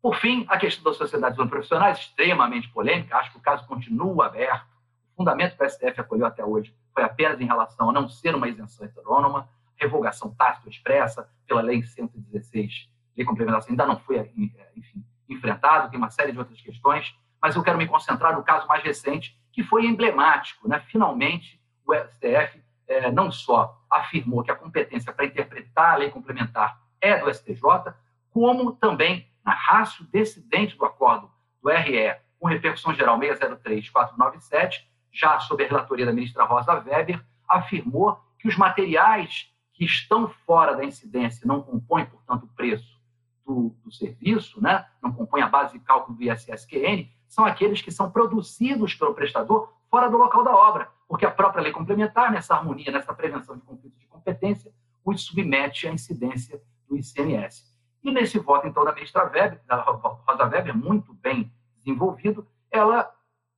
Por 0.00 0.14
fim, 0.14 0.46
a 0.48 0.56
questão 0.56 0.84
das 0.84 0.96
sociedades 0.96 1.36
não 1.36 1.48
profissionais, 1.48 1.98
extremamente 1.98 2.68
polêmica, 2.68 3.16
acho 3.16 3.32
que 3.32 3.38
o 3.38 3.42
caso 3.42 3.66
continua 3.66 4.26
aberto. 4.26 4.64
O 5.12 5.16
fundamento 5.16 5.56
que 5.56 5.64
o 5.64 5.68
STF 5.68 6.00
acolheu 6.00 6.24
até 6.24 6.42
hoje 6.42 6.74
foi 6.96 7.04
apenas 7.04 7.38
em 7.38 7.44
relação 7.44 7.90
a 7.90 7.92
não 7.92 8.09
ser 8.09 8.35
uma 8.35 8.48
isenção 8.48 8.87
heterônoma, 8.87 9.46
revogação 9.76 10.35
tácita 10.35 10.70
expressa 10.70 11.28
pela 11.46 11.61
Lei 11.61 11.82
116, 11.82 12.88
Lei 13.14 13.26
Complementar, 13.26 13.62
ainda 13.68 13.85
não 13.85 13.98
foi, 13.98 14.32
enfim, 14.74 15.04
enfrentado, 15.28 15.90
tem 15.90 15.98
uma 15.98 16.09
série 16.09 16.32
de 16.32 16.38
outras 16.38 16.59
questões, 16.59 17.14
mas 17.40 17.54
eu 17.54 17.62
quero 17.62 17.76
me 17.76 17.87
concentrar 17.87 18.35
no 18.35 18.42
caso 18.42 18.66
mais 18.66 18.82
recente, 18.82 19.38
que 19.52 19.62
foi 19.62 19.85
emblemático. 19.85 20.66
Né? 20.66 20.80
Finalmente, 20.90 21.61
o 21.87 21.94
STF 21.94 22.62
é, 22.88 23.12
não 23.12 23.30
só 23.30 23.78
afirmou 23.90 24.42
que 24.42 24.50
a 24.50 24.56
competência 24.56 25.12
para 25.12 25.26
interpretar 25.26 25.92
a 25.92 25.96
lei 25.96 26.11
complementar 26.11 26.80
é 26.98 27.18
do 27.18 27.32
STJ, 27.32 27.92
como 28.30 28.72
também, 28.72 29.28
na 29.44 29.52
rácio 29.52 30.02
decidente 30.06 30.78
do 30.78 30.87
acordo 30.87 31.30
do 31.62 31.68
RE, 31.68 32.16
com 32.40 32.48
repercussão 32.48 32.94
geral 32.94 33.18
603497, 33.18 34.88
já 35.16 35.40
sob 35.40 35.64
a 35.64 35.66
relatoria 35.66 36.05
da 36.05 36.12
ministra 36.12 36.44
Rosa 36.44 36.74
Weber, 36.74 37.24
afirmou 37.48 38.20
que 38.38 38.46
os 38.46 38.57
materiais 38.57 39.50
que 39.72 39.85
estão 39.85 40.29
fora 40.29 40.76
da 40.76 40.85
incidência 40.85 41.46
não 41.46 41.62
compõem, 41.62 42.05
portanto, 42.05 42.44
o 42.44 42.48
preço 42.48 43.00
do, 43.44 43.74
do, 43.83 43.90
serviço, 43.90 44.61
né? 44.61 44.87
não 45.02 45.12
compõem 45.12 45.42
a 45.42 45.48
base 45.48 45.72
de 45.72 45.81
cálculo 45.81 46.16
do 46.16 46.22
ISSQN, 46.22 47.09
são 47.26 47.44
aqueles 47.44 47.81
que 47.81 47.90
são 47.90 48.11
produzidos 48.11 48.94
pelo 48.94 49.14
prestador 49.14 49.72
fora 49.90 50.11
do 50.11 50.18
local 50.18 50.44
da 50.44 50.55
obra, 50.55 50.90
porque 51.09 51.24
a 51.24 51.31
própria 51.31 51.62
lei 51.62 51.72
complementar, 51.72 52.31
nessa 52.31 52.55
harmonia, 52.55 52.92
nessa 52.92 53.14
prevenção 53.14 53.57
de 53.57 53.62
conflitos 53.62 53.98
de 53.98 54.07
competência, 54.07 54.72
os 55.05 55.22
submete 55.22 55.88
à 55.88 55.92
incidência 55.92 56.61
do 56.88 56.96
ICMS. 56.96 57.64
E 58.02 58.11
nesse 58.11 58.38
voto, 58.38 58.66
então, 58.66 58.85
da 58.85 58.92
ministra 58.92 59.24
Weber, 59.24 59.62
da 59.66 59.76
Rosa 59.76 60.44
Weber, 60.44 60.76
muito 60.76 61.14
bem 61.14 61.50
desenvolvido, 61.79 62.46
ela 62.70 63.15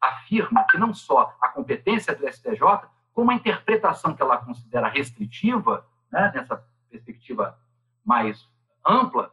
afirma 0.09 0.64
que 0.64 0.79
não 0.79 0.92
só 0.92 1.35
a 1.40 1.49
competência 1.49 2.14
do 2.14 2.27
STJ, 2.29 2.61
como 3.12 3.31
a 3.31 3.35
interpretação 3.35 4.14
que 4.14 4.23
ela 4.23 4.38
considera 4.38 4.88
restritiva 4.88 5.87
né, 6.11 6.31
nessa 6.35 6.64
perspectiva 6.90 7.59
mais 8.05 8.49
ampla, 8.87 9.33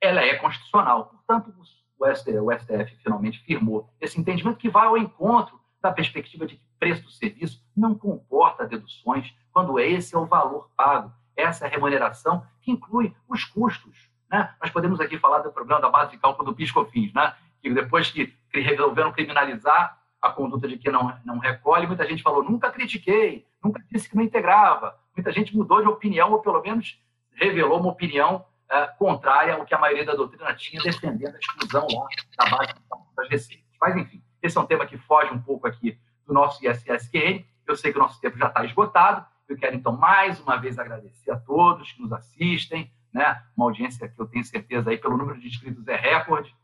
ela 0.00 0.20
é 0.20 0.34
constitucional. 0.36 1.06
Portanto, 1.06 1.52
o 1.98 2.14
STF, 2.14 2.38
o 2.38 2.52
STF 2.52 2.96
finalmente 3.02 3.40
firmou 3.40 3.92
esse 4.00 4.18
entendimento 4.18 4.56
que 4.56 4.70
vai 4.70 4.86
ao 4.86 4.96
encontro 4.96 5.60
da 5.82 5.92
perspectiva 5.92 6.46
de 6.46 6.56
que 6.56 6.64
preço 6.78 7.02
do 7.04 7.10
serviço 7.10 7.62
não 7.76 7.94
comporta 7.94 8.66
deduções 8.66 9.34
quando 9.52 9.78
esse 9.78 10.14
é 10.14 10.18
o 10.18 10.26
valor 10.26 10.70
pago. 10.76 11.12
Essa 11.36 11.64
é 11.64 11.68
a 11.68 11.70
remuneração 11.70 12.46
que 12.62 12.70
inclui 12.70 13.14
os 13.28 13.44
custos. 13.44 14.08
Né? 14.30 14.54
Nós 14.60 14.70
podemos 14.70 15.00
aqui 15.00 15.18
falar 15.18 15.40
do 15.40 15.52
problema 15.52 15.80
da 15.80 15.90
base 15.90 16.12
de 16.12 16.18
cálculo 16.18 16.50
do 16.50 16.56
PIS-COFINS, 16.56 17.12
né? 17.12 17.34
Que 17.62 17.70
depois 17.72 18.10
que 18.10 18.34
resolveram 18.52 19.12
criminalizar 19.12 19.98
a 20.20 20.30
conduta 20.30 20.68
de 20.68 20.76
que 20.76 20.90
não, 20.90 21.16
não 21.24 21.38
recolhe, 21.38 21.86
muita 21.86 22.06
gente 22.06 22.22
falou, 22.22 22.42
nunca 22.42 22.70
critiquei, 22.70 23.46
nunca 23.62 23.82
disse 23.90 24.08
que 24.08 24.16
não 24.16 24.22
integrava, 24.22 24.98
muita 25.16 25.32
gente 25.32 25.56
mudou 25.56 25.80
de 25.80 25.88
opinião, 25.88 26.32
ou 26.32 26.40
pelo 26.40 26.60
menos 26.60 27.00
revelou 27.32 27.80
uma 27.80 27.90
opinião 27.90 28.44
é, 28.70 28.86
contrária 28.86 29.54
ao 29.54 29.64
que 29.64 29.74
a 29.74 29.78
maioria 29.78 30.04
da 30.04 30.14
doutrina 30.14 30.54
tinha, 30.54 30.82
defendendo 30.82 31.34
a 31.34 31.38
exclusão 31.38 31.86
lá 31.90 32.06
da 32.38 32.56
base 32.56 32.74
das 33.16 33.28
receitas. 33.28 33.66
Mas, 33.80 33.96
enfim, 33.96 34.22
esse 34.42 34.56
é 34.56 34.60
um 34.60 34.66
tema 34.66 34.86
que 34.86 34.98
foge 34.98 35.32
um 35.32 35.40
pouco 35.40 35.66
aqui 35.66 35.98
do 36.26 36.32
nosso 36.32 36.64
ISSQN. 36.64 37.44
Eu 37.66 37.76
sei 37.76 37.92
que 37.92 37.98
o 37.98 38.02
nosso 38.02 38.20
tempo 38.20 38.38
já 38.38 38.46
está 38.46 38.64
esgotado. 38.64 39.24
Eu 39.48 39.56
quero, 39.56 39.74
então, 39.74 39.96
mais 39.96 40.38
uma 40.40 40.56
vez 40.56 40.78
agradecer 40.78 41.30
a 41.30 41.36
todos 41.36 41.92
que 41.92 42.00
nos 42.00 42.12
assistem, 42.12 42.92
né? 43.12 43.42
uma 43.56 43.66
audiência 43.66 44.08
que 44.08 44.20
eu 44.20 44.26
tenho 44.26 44.44
certeza 44.44 44.90
aí, 44.90 44.98
pelo 44.98 45.16
número 45.16 45.40
de 45.40 45.48
inscritos, 45.48 45.86
é 45.88 45.96
recorde, 45.96 46.54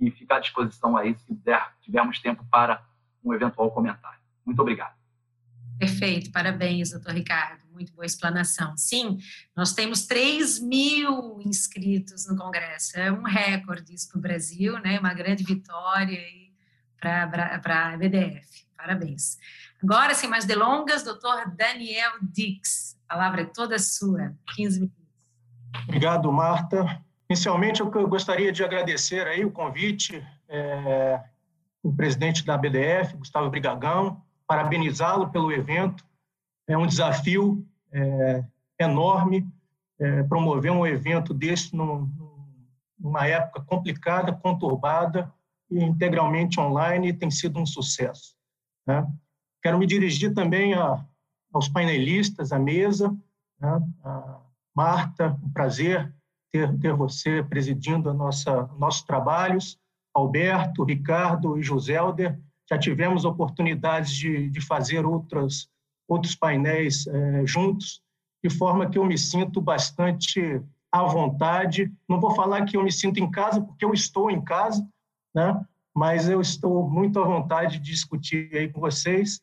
e 0.00 0.10
ficar 0.10 0.36
à 0.36 0.40
disposição 0.40 0.96
aí 0.96 1.16
se 1.18 1.34
der, 1.34 1.74
tivermos 1.80 2.20
tempo 2.20 2.44
para 2.50 2.82
um 3.24 3.32
eventual 3.32 3.70
comentário. 3.70 4.18
Muito 4.44 4.60
obrigado. 4.60 4.96
Perfeito, 5.78 6.32
parabéns, 6.32 6.90
doutor 6.90 7.12
Ricardo, 7.12 7.62
muito 7.72 7.92
boa 7.92 8.04
explanação. 8.04 8.76
Sim, 8.76 9.18
nós 9.56 9.72
temos 9.72 10.06
3 10.06 10.60
mil 10.60 11.40
inscritos 11.40 12.26
no 12.26 12.36
Congresso, 12.36 12.98
é 12.98 13.12
um 13.12 13.22
recorde 13.22 13.94
isso 13.94 14.08
para 14.10 14.18
o 14.18 14.22
Brasil, 14.22 14.78
né? 14.80 14.98
uma 14.98 15.14
grande 15.14 15.44
vitória 15.44 16.20
para 17.00 17.92
a 17.92 17.96
BDF, 17.96 18.66
parabéns. 18.76 19.38
Agora, 19.80 20.14
sem 20.14 20.28
mais 20.28 20.44
delongas, 20.44 21.04
doutor 21.04 21.48
Daniel 21.54 22.12
Dix, 22.22 22.98
a 23.08 23.14
palavra 23.14 23.42
é 23.42 23.44
toda 23.44 23.78
sua, 23.78 24.34
15 24.56 24.80
minutos. 24.80 24.98
Obrigado, 25.84 26.32
Marta. 26.32 27.04
Inicialmente, 27.30 27.80
eu 27.80 28.08
gostaria 28.08 28.50
de 28.50 28.64
agradecer 28.64 29.26
aí 29.26 29.44
o 29.44 29.50
convite 29.50 30.26
é, 30.48 31.22
do 31.84 31.92
presidente 31.92 32.44
da 32.44 32.56
BDF, 32.56 33.16
Gustavo 33.18 33.50
Brigagão, 33.50 34.22
parabenizá-lo 34.46 35.30
pelo 35.30 35.52
evento. 35.52 36.06
É 36.66 36.76
um 36.76 36.86
desafio 36.86 37.66
é, 37.92 38.44
enorme 38.78 39.46
é, 39.98 40.22
promover 40.22 40.72
um 40.72 40.86
evento 40.86 41.34
desse 41.34 41.76
num, 41.76 42.08
numa 42.98 43.26
época 43.26 43.60
complicada, 43.62 44.32
conturbada 44.32 45.30
e 45.70 45.84
integralmente 45.84 46.58
online, 46.58 47.08
e 47.08 47.12
tem 47.12 47.30
sido 47.30 47.58
um 47.58 47.66
sucesso. 47.66 48.34
Né? 48.86 49.06
Quero 49.62 49.78
me 49.78 49.86
dirigir 49.86 50.32
também 50.32 50.72
a, 50.72 51.04
aos 51.52 51.68
painelistas, 51.68 52.52
à 52.52 52.58
mesa. 52.58 53.14
Né? 53.60 53.82
A 54.02 54.40
Marta, 54.74 55.38
um 55.42 55.50
prazer 55.50 56.10
ter, 56.52 56.78
ter 56.78 56.94
você 56.94 57.42
presidindo 57.42 58.10
a 58.10 58.14
nossa 58.14 58.68
nossos 58.78 59.02
trabalhos. 59.02 59.78
Alberto, 60.14 60.84
Ricardo 60.84 61.58
e 61.58 61.62
Joselder, 61.62 62.38
já 62.68 62.78
tivemos 62.78 63.24
oportunidades 63.24 64.12
de, 64.12 64.50
de 64.50 64.60
fazer 64.60 65.06
outras, 65.06 65.68
outros 66.08 66.34
painéis 66.34 67.06
é, 67.06 67.46
juntos, 67.46 68.02
de 68.42 68.50
forma 68.50 68.88
que 68.88 68.98
eu 68.98 69.04
me 69.04 69.16
sinto 69.16 69.60
bastante 69.60 70.60
à 70.90 71.02
vontade. 71.04 71.92
Não 72.08 72.20
vou 72.20 72.34
falar 72.34 72.64
que 72.64 72.76
eu 72.76 72.82
me 72.82 72.92
sinto 72.92 73.20
em 73.20 73.30
casa, 73.30 73.60
porque 73.60 73.84
eu 73.84 73.92
estou 73.92 74.30
em 74.30 74.42
casa, 74.42 74.86
né? 75.34 75.64
mas 75.94 76.28
eu 76.28 76.40
estou 76.40 76.88
muito 76.88 77.18
à 77.18 77.24
vontade 77.24 77.78
de 77.78 77.90
discutir 77.90 78.50
aí 78.54 78.68
com 78.68 78.80
vocês. 78.80 79.40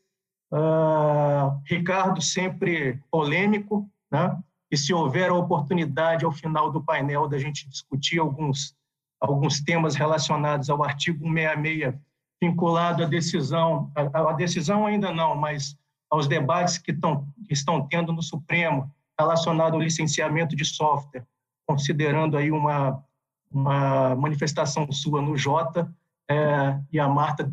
Uh, 0.52 1.60
Ricardo 1.66 2.22
sempre 2.22 3.02
polêmico, 3.12 3.90
né? 4.12 4.38
E 4.76 4.78
se 4.78 4.94
houver 4.94 5.30
a 5.30 5.34
oportunidade 5.34 6.26
ao 6.26 6.34
final 6.34 6.70
do 6.70 6.84
painel 6.84 7.30
da 7.30 7.40
gente 7.40 7.68
discutir 7.70 8.20
alguns, 8.20 8.76
alguns 9.22 9.62
temas 9.62 9.96
relacionados 9.96 10.70
ao 10.70 10.84
artigo 10.84 11.20
166 11.24 11.96
vinculado 12.42 13.02
à 13.02 13.06
decisão, 13.06 13.90
a, 13.96 14.34
decisão 14.34 14.86
ainda 14.86 15.14
não, 15.14 15.34
mas 15.34 15.78
aos 16.12 16.28
debates 16.28 16.78
que, 16.78 16.92
estão, 16.92 17.26
que 17.48 17.54
estão 17.54 17.88
tendo 17.88 18.12
no 18.12 18.22
Supremo 18.22 18.94
relacionado 19.18 19.76
ao 19.76 19.80
licenciamento 19.80 20.58
de 20.58 20.66
software, 20.66 21.26
considerando 21.66 22.36
aí 22.36 22.52
uma, 22.52 23.02
uma 23.50 24.14
manifestação 24.14 24.92
sua 24.92 25.22
no 25.22 25.38
Jota, 25.38 25.90
é, 26.30 26.78
e 26.92 27.00
a 27.00 27.08
Marta 27.08 27.50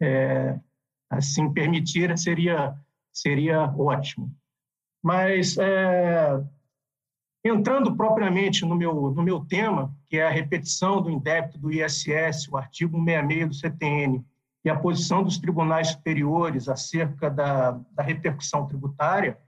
é, 0.00 0.58
assim 1.10 1.52
permitir, 1.52 2.16
seria, 2.16 2.74
seria 3.12 3.64
ótimo. 3.76 4.34
Mas, 5.02 5.56
é, 5.58 6.42
entrando 7.44 7.96
propriamente 7.96 8.64
no 8.64 8.74
meu, 8.74 9.10
no 9.10 9.22
meu 9.22 9.44
tema, 9.44 9.94
que 10.06 10.16
é 10.16 10.26
a 10.26 10.30
repetição 10.30 11.00
do 11.00 11.10
indébito 11.10 11.58
do 11.58 11.70
ISS, 11.70 12.48
o 12.50 12.56
artigo 12.56 12.96
166 12.96 13.48
do 13.48 13.54
CTN, 13.54 14.24
e 14.64 14.70
a 14.70 14.78
posição 14.78 15.22
dos 15.22 15.38
tribunais 15.38 15.88
superiores 15.88 16.68
acerca 16.68 17.30
da, 17.30 17.80
da 17.92 18.02
repercussão 18.02 18.66
tributária, 18.66 19.38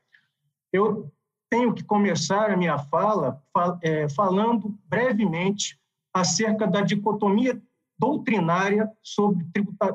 eu 0.73 1.13
tenho 1.51 1.75
que 1.75 1.83
começar 1.83 2.51
a 2.51 2.57
minha 2.57 2.79
fala 2.79 3.43
é, 3.83 4.09
falando 4.09 4.79
brevemente 4.87 5.79
acerca 6.15 6.67
da 6.67 6.81
dicotomia 6.81 7.61
doutrinária 7.99 8.91
sobre 9.03 9.45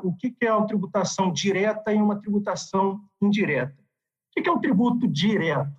o 0.02 0.12
que 0.14 0.36
é 0.42 0.52
uma 0.52 0.66
tributação 0.66 1.32
direta 1.32 1.92
e 1.92 1.96
uma 1.96 2.20
tributação 2.20 3.00
indireta. 3.20 3.85
O 4.36 4.42
que 4.42 4.48
é 4.48 4.52
um 4.52 4.60
tributo 4.60 5.08
direto? 5.08 5.72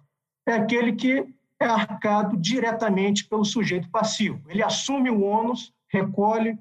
É 0.47 0.53
aquele 0.53 0.93
que 0.93 1.33
é 1.59 1.65
arcado 1.65 2.37
diretamente 2.37 3.27
pelo 3.27 3.43
sujeito 3.43 3.89
passivo. 3.89 4.41
Ele 4.47 4.63
assume 4.63 5.09
o 5.09 5.21
ônus, 5.21 5.73
recolhe, 5.89 6.57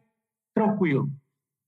tranquilo. 0.54 1.10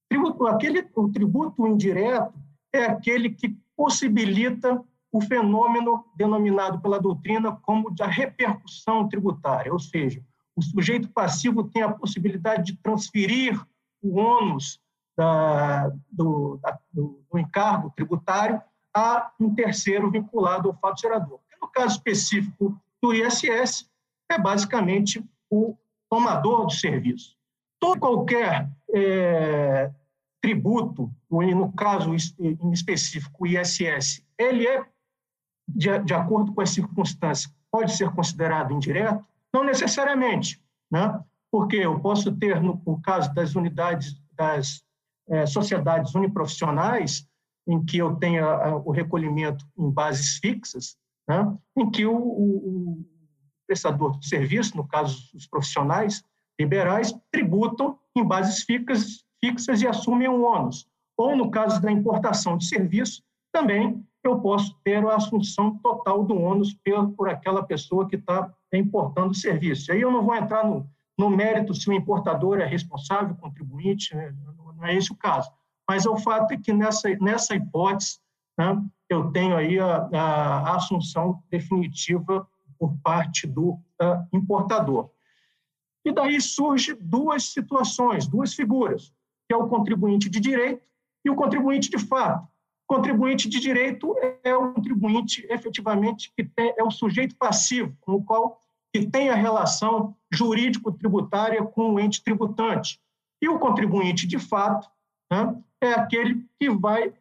Tributo, 0.08 0.46
aquele, 0.46 0.86
o 0.94 1.08
tributo 1.08 1.66
indireto 1.66 2.32
é 2.72 2.84
aquele 2.84 3.30
que 3.30 3.56
possibilita 3.76 4.82
o 5.12 5.20
fenômeno 5.20 6.04
denominado 6.16 6.80
pela 6.80 7.00
doutrina 7.00 7.52
como 7.62 7.94
da 7.94 8.06
repercussão 8.06 9.08
tributária, 9.08 9.72
ou 9.72 9.78
seja, 9.78 10.22
o 10.54 10.62
sujeito 10.62 11.08
passivo 11.08 11.64
tem 11.64 11.82
a 11.82 11.92
possibilidade 11.92 12.72
de 12.72 12.78
transferir 12.78 13.64
o 14.02 14.18
ônus 14.18 14.80
da, 15.16 15.88
do, 16.10 16.58
da, 16.58 16.78
do, 16.92 17.22
do, 17.30 17.38
encargo 17.38 17.92
tributário 17.94 18.60
a 18.94 19.30
um 19.38 19.54
terceiro 19.54 20.10
vinculado 20.10 20.68
ao 20.68 20.78
fato 20.78 21.00
gerador. 21.00 21.40
No 21.60 21.68
caso 21.68 21.96
específico 21.96 22.80
do 23.02 23.12
ISS, 23.12 23.88
é 24.30 24.38
basicamente 24.38 25.24
o 25.50 25.76
tomador 26.10 26.66
do 26.66 26.72
serviço. 26.72 27.36
Todo 27.80 28.00
qualquer 28.00 28.68
é, 28.94 29.90
tributo, 30.40 31.12
no 31.30 31.72
caso 31.72 32.14
em 32.14 32.72
específico 32.72 33.44
o 33.44 33.46
ISS, 33.46 34.24
ele 34.38 34.66
é, 34.66 34.84
de, 35.68 35.98
de 36.00 36.14
acordo 36.14 36.52
com 36.52 36.60
as 36.60 36.70
circunstâncias, 36.70 37.52
pode 37.70 37.96
ser 37.96 38.10
considerado 38.10 38.72
indireto? 38.72 39.24
Não 39.52 39.64
necessariamente, 39.64 40.62
né? 40.90 41.20
porque 41.50 41.76
eu 41.76 41.98
posso 42.00 42.32
ter, 42.32 42.60
no, 42.60 42.80
no 42.86 43.00
caso 43.00 43.32
das 43.34 43.54
unidades, 43.54 44.20
das 44.32 44.82
é, 45.28 45.46
sociedades 45.46 46.14
uniprofissionais, 46.14 47.26
em 47.68 47.84
que 47.84 47.98
eu 47.98 48.16
tenha 48.16 48.76
o 48.76 48.90
recolhimento 48.90 49.64
em 49.76 49.90
bases 49.90 50.38
fixas, 50.38 50.96
né? 51.28 51.54
em 51.76 51.90
que 51.90 52.06
o, 52.06 52.16
o, 52.16 53.04
prestador 53.66 54.18
de 54.18 54.26
serviço, 54.26 54.74
no 54.74 54.88
caso 54.88 55.30
os 55.34 55.46
profissionais 55.46 56.24
liberais, 56.58 57.14
tributam 57.30 57.98
em 58.16 58.24
bases 58.24 58.62
fixas, 58.62 59.22
fixas 59.38 59.82
e 59.82 59.86
assumem 59.86 60.26
o 60.26 60.42
ônus. 60.42 60.88
Ou, 61.16 61.36
no 61.36 61.50
caso 61.50 61.80
da 61.82 61.92
importação 61.92 62.56
de 62.56 62.64
serviço, 62.64 63.22
também 63.52 64.02
eu 64.24 64.40
posso 64.40 64.74
ter 64.82 65.04
a 65.04 65.16
assunção 65.16 65.78
total 65.78 66.24
do 66.24 66.34
ônus 66.34 66.72
por, 66.72 67.10
por 67.12 67.28
aquela 67.28 67.62
pessoa 67.62 68.08
que 68.08 68.16
está 68.16 68.50
importando 68.72 69.32
o 69.32 69.34
serviço. 69.34 69.92
Aí 69.92 70.00
eu 70.00 70.10
não 70.10 70.24
vou 70.24 70.34
entrar 70.34 70.64
no, 70.64 70.88
no 71.18 71.28
mérito 71.28 71.74
se 71.74 71.88
o 71.90 71.92
importador 71.92 72.60
é 72.60 72.66
responsável, 72.66 73.36
contribuinte, 73.36 74.14
né? 74.14 74.34
não 74.76 74.86
é 74.86 74.96
esse 74.96 75.12
o 75.12 75.16
caso. 75.16 75.50
Mas 75.88 76.04
o 76.04 76.16
fato 76.16 76.52
é 76.52 76.58
que 76.58 76.72
nessa, 76.72 77.08
nessa 77.20 77.54
hipótese, 77.54 78.18
né, 78.58 78.80
eu 79.08 79.32
tenho 79.32 79.56
aí 79.56 79.78
a, 79.78 80.08
a, 80.12 80.76
assunção 80.76 81.42
definitiva 81.50 82.46
por 82.78 82.94
parte 83.02 83.46
do 83.46 83.78
importador. 84.32 85.10
E 86.04 86.12
daí 86.12 86.40
surge 86.40 86.94
duas 86.94 87.44
situações, 87.44 88.26
duas 88.26 88.54
figuras, 88.54 89.12
que 89.48 89.54
é 89.54 89.56
o 89.56 89.68
contribuinte 89.68 90.28
de 90.28 90.38
direito 90.38 90.82
e 91.24 91.30
o 91.30 91.34
contribuinte 91.34 91.90
de 91.90 91.98
fato. 91.98 92.44
O 92.88 92.94
contribuinte 92.94 93.48
de 93.48 93.58
direito 93.58 94.14
é 94.44 94.54
o 94.54 94.72
contribuinte 94.72 95.46
efetivamente 95.50 96.32
que 96.36 96.44
tem, 96.44 96.74
é 96.78 96.84
o 96.84 96.90
sujeito 96.90 97.36
passivo, 97.36 97.96
com 98.00 98.14
o 98.14 98.24
qual 98.24 98.60
que 98.94 99.06
tem 99.06 99.28
a 99.28 99.34
relação 99.34 100.16
jurídico-tributária 100.32 101.62
com 101.62 101.94
o 101.94 102.00
ente 102.00 102.22
tributante. 102.22 103.00
E 103.42 103.48
o 103.48 103.58
contribuinte 103.58 104.26
de 104.26 104.38
fato 104.38 104.88
né, 105.30 105.54
é 105.80 105.92
aquele 105.92 106.44
que 106.58 106.70
vai 106.70 107.12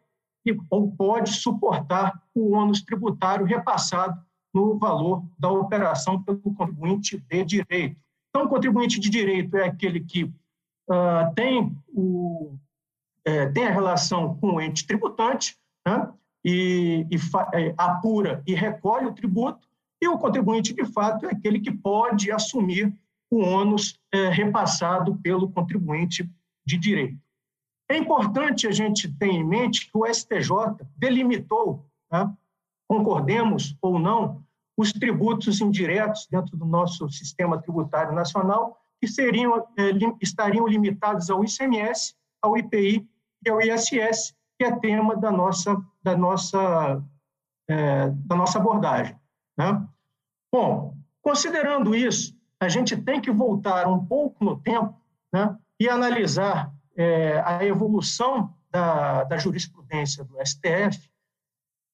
ou 0.70 0.90
pode 0.92 1.34
suportar 1.34 2.22
o 2.34 2.52
ônus 2.52 2.82
tributário 2.82 3.44
repassado 3.44 4.18
no 4.54 4.78
valor 4.78 5.22
da 5.38 5.50
operação 5.50 6.22
pelo 6.22 6.40
contribuinte 6.54 7.22
de 7.30 7.44
direito. 7.44 7.96
Então, 8.30 8.46
o 8.46 8.48
contribuinte 8.48 8.98
de 8.98 9.10
direito 9.10 9.56
é 9.56 9.66
aquele 9.66 10.00
que 10.00 10.24
uh, 10.24 11.34
tem, 11.34 11.76
o, 11.88 12.54
é, 13.24 13.46
tem 13.50 13.66
a 13.66 13.70
relação 13.70 14.36
com 14.36 14.54
o 14.54 14.60
ente 14.60 14.86
tributante 14.86 15.56
né, 15.86 16.10
e, 16.44 17.06
e 17.10 17.16
é, 17.52 17.74
apura 17.76 18.42
e 18.46 18.54
recolhe 18.54 19.06
o 19.06 19.12
tributo, 19.12 19.68
e 20.00 20.06
o 20.06 20.18
contribuinte, 20.18 20.72
de 20.72 20.84
fato, 20.84 21.26
é 21.26 21.32
aquele 21.32 21.60
que 21.60 21.72
pode 21.72 22.30
assumir 22.30 22.94
o 23.30 23.40
ônus 23.40 23.98
é, 24.12 24.28
repassado 24.28 25.16
pelo 25.16 25.50
contribuinte 25.50 26.28
de 26.64 26.76
direito. 26.78 27.18
É 27.90 27.96
importante 27.96 28.66
a 28.66 28.70
gente 28.70 29.08
ter 29.08 29.28
em 29.28 29.44
mente 29.44 29.90
que 29.90 29.96
o 29.96 30.06
STJ 30.06 30.84
delimitou, 30.96 31.86
né, 32.10 32.30
concordemos 32.86 33.76
ou 33.80 33.98
não, 33.98 34.42
os 34.76 34.92
tributos 34.92 35.60
indiretos 35.60 36.28
dentro 36.30 36.56
do 36.56 36.64
nosso 36.64 37.08
sistema 37.10 37.60
tributário 37.60 38.14
nacional, 38.14 38.78
que 39.00 39.08
seriam, 39.08 39.66
é, 39.76 39.90
estariam 40.20 40.66
limitados 40.66 41.30
ao 41.30 41.44
ICMS, 41.44 42.14
ao 42.42 42.56
IPI 42.56 43.08
e 43.44 43.50
ao 43.50 43.60
ISS, 43.60 44.34
que 44.58 44.64
é 44.64 44.76
tema 44.78 45.16
da 45.16 45.30
nossa, 45.30 45.76
da 46.02 46.16
nossa, 46.16 47.02
é, 47.68 48.10
da 48.10 48.36
nossa 48.36 48.58
abordagem. 48.58 49.16
Né? 49.56 49.86
Bom, 50.52 50.96
considerando 51.22 51.94
isso, 51.94 52.36
a 52.60 52.68
gente 52.68 52.96
tem 52.96 53.20
que 53.20 53.30
voltar 53.30 53.86
um 53.88 54.04
pouco 54.04 54.44
no 54.44 54.58
tempo 54.58 54.94
né, 55.32 55.56
e 55.78 55.88
analisar 55.88 56.72
é, 56.98 57.40
a 57.46 57.64
evolução 57.64 58.52
da, 58.70 59.22
da 59.24 59.38
jurisprudência 59.38 60.24
do 60.24 60.34
STF, 60.44 61.08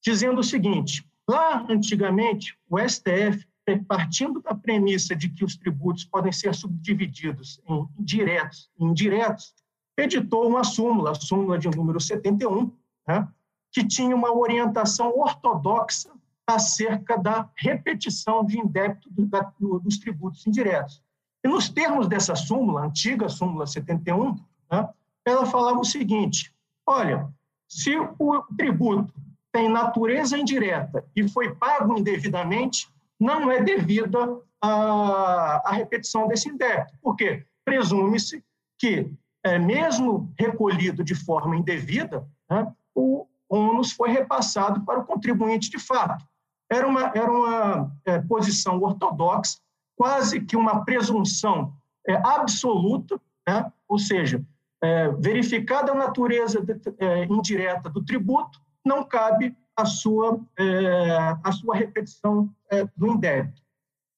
dizendo 0.03 0.39
o 0.39 0.43
seguinte: 0.43 1.07
lá 1.29 1.63
antigamente, 1.69 2.57
o 2.67 2.79
STF, 2.79 3.47
partindo 3.87 4.41
da 4.41 4.55
premissa 4.55 5.15
de 5.15 5.29
que 5.29 5.45
os 5.45 5.55
tributos 5.55 6.03
podem 6.05 6.31
ser 6.31 6.55
subdivididos 6.55 7.61
em 7.67 7.87
diretos 7.99 8.69
e 8.79 8.83
indiretos, 8.83 9.53
editou 9.97 10.47
uma 10.47 10.63
súmula, 10.63 11.11
a 11.11 11.15
súmula 11.15 11.57
de 11.57 11.69
número 11.69 11.99
71, 11.99 12.71
né, 13.07 13.27
que 13.71 13.85
tinha 13.85 14.15
uma 14.15 14.35
orientação 14.35 15.17
ortodoxa 15.17 16.09
acerca 16.47 17.17
da 17.17 17.49
repetição 17.55 18.45
de 18.45 18.59
indébito 18.59 19.09
dos 19.11 19.97
tributos 19.97 20.45
indiretos. 20.45 21.01
E 21.43 21.47
nos 21.47 21.69
termos 21.69 22.07
dessa 22.07 22.35
súmula, 22.35 22.85
antiga 22.85 23.29
súmula 23.29 23.65
71, 23.65 24.35
né, 24.81 24.89
ela 25.25 25.45
falava 25.45 25.79
o 25.79 25.85
seguinte: 25.85 26.53
olha, 26.85 27.27
se 27.67 27.95
o 27.97 28.41
tributo 28.57 29.13
tem 29.51 29.69
natureza 29.69 30.37
indireta 30.37 31.05
e 31.15 31.27
foi 31.27 31.55
pago 31.55 31.97
indevidamente, 31.97 32.89
não 33.19 33.49
é 33.49 33.61
devida 33.61 34.39
a, 34.61 35.61
a 35.69 35.71
repetição 35.71 36.27
desse 36.27 36.49
indébito. 36.49 36.93
Por 37.01 37.15
quê? 37.15 37.45
Presume-se 37.63 38.43
que, 38.77 39.09
é, 39.43 39.57
mesmo 39.57 40.33
recolhido 40.37 41.03
de 41.03 41.15
forma 41.15 41.55
indevida, 41.55 42.27
né, 42.49 42.71
o 42.93 43.25
ônus 43.49 43.91
foi 43.91 44.09
repassado 44.09 44.83
para 44.85 44.99
o 44.99 45.05
contribuinte 45.05 45.69
de 45.69 45.79
fato. 45.79 46.25
Era 46.69 46.87
uma, 46.87 47.11
era 47.15 47.31
uma 47.31 47.91
é, 48.05 48.19
posição 48.19 48.81
ortodoxa, 48.81 49.59
quase 49.95 50.41
que 50.41 50.57
uma 50.57 50.83
presunção 50.83 51.73
é, 52.07 52.15
absoluta, 52.15 53.19
né? 53.47 53.71
ou 53.87 53.97
seja, 53.97 54.43
é, 54.85 55.09
verificada 55.09 55.91
a 55.91 55.95
natureza 55.95 56.61
de, 56.61 56.79
é, 56.99 57.25
indireta 57.25 57.89
do 57.89 58.05
tributo, 58.05 58.61
não 58.85 59.03
cabe 59.03 59.57
a 59.75 59.83
sua, 59.83 60.39
é, 60.57 61.17
a 61.43 61.51
sua 61.51 61.75
repetição 61.75 62.53
é, 62.71 62.87
do 62.95 63.07
indébito. 63.07 63.61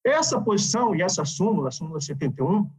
Essa 0.06 0.40
posição 0.42 0.94
e 0.94 1.02
essa 1.02 1.24
súmula, 1.24 1.70
a 1.70 1.72
súmula 1.72 2.02
71, 2.02 2.70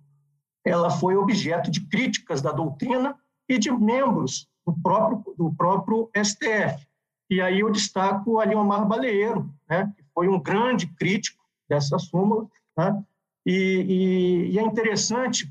ela 0.64 0.90
foi 0.90 1.16
objeto 1.16 1.70
de 1.70 1.80
críticas 1.86 2.42
da 2.42 2.52
doutrina 2.52 3.16
e 3.48 3.58
de 3.58 3.70
membros 3.70 4.46
do 4.66 4.74
próprio, 4.82 5.34
do 5.36 5.52
próprio 5.54 6.10
STF. 6.14 6.86
E 7.30 7.40
aí 7.40 7.60
eu 7.60 7.70
destaco 7.70 8.38
Aliomar 8.38 8.86
Baleeiro, 8.86 9.50
né, 9.68 9.90
que 9.96 10.04
foi 10.14 10.28
um 10.28 10.40
grande 10.40 10.86
crítico 10.86 11.42
dessa 11.68 11.98
súmula, 11.98 12.46
né, 12.76 13.02
e, 13.46 13.52
e, 13.52 14.52
e, 14.52 14.58
é 14.58 14.62
interessante 14.62 15.50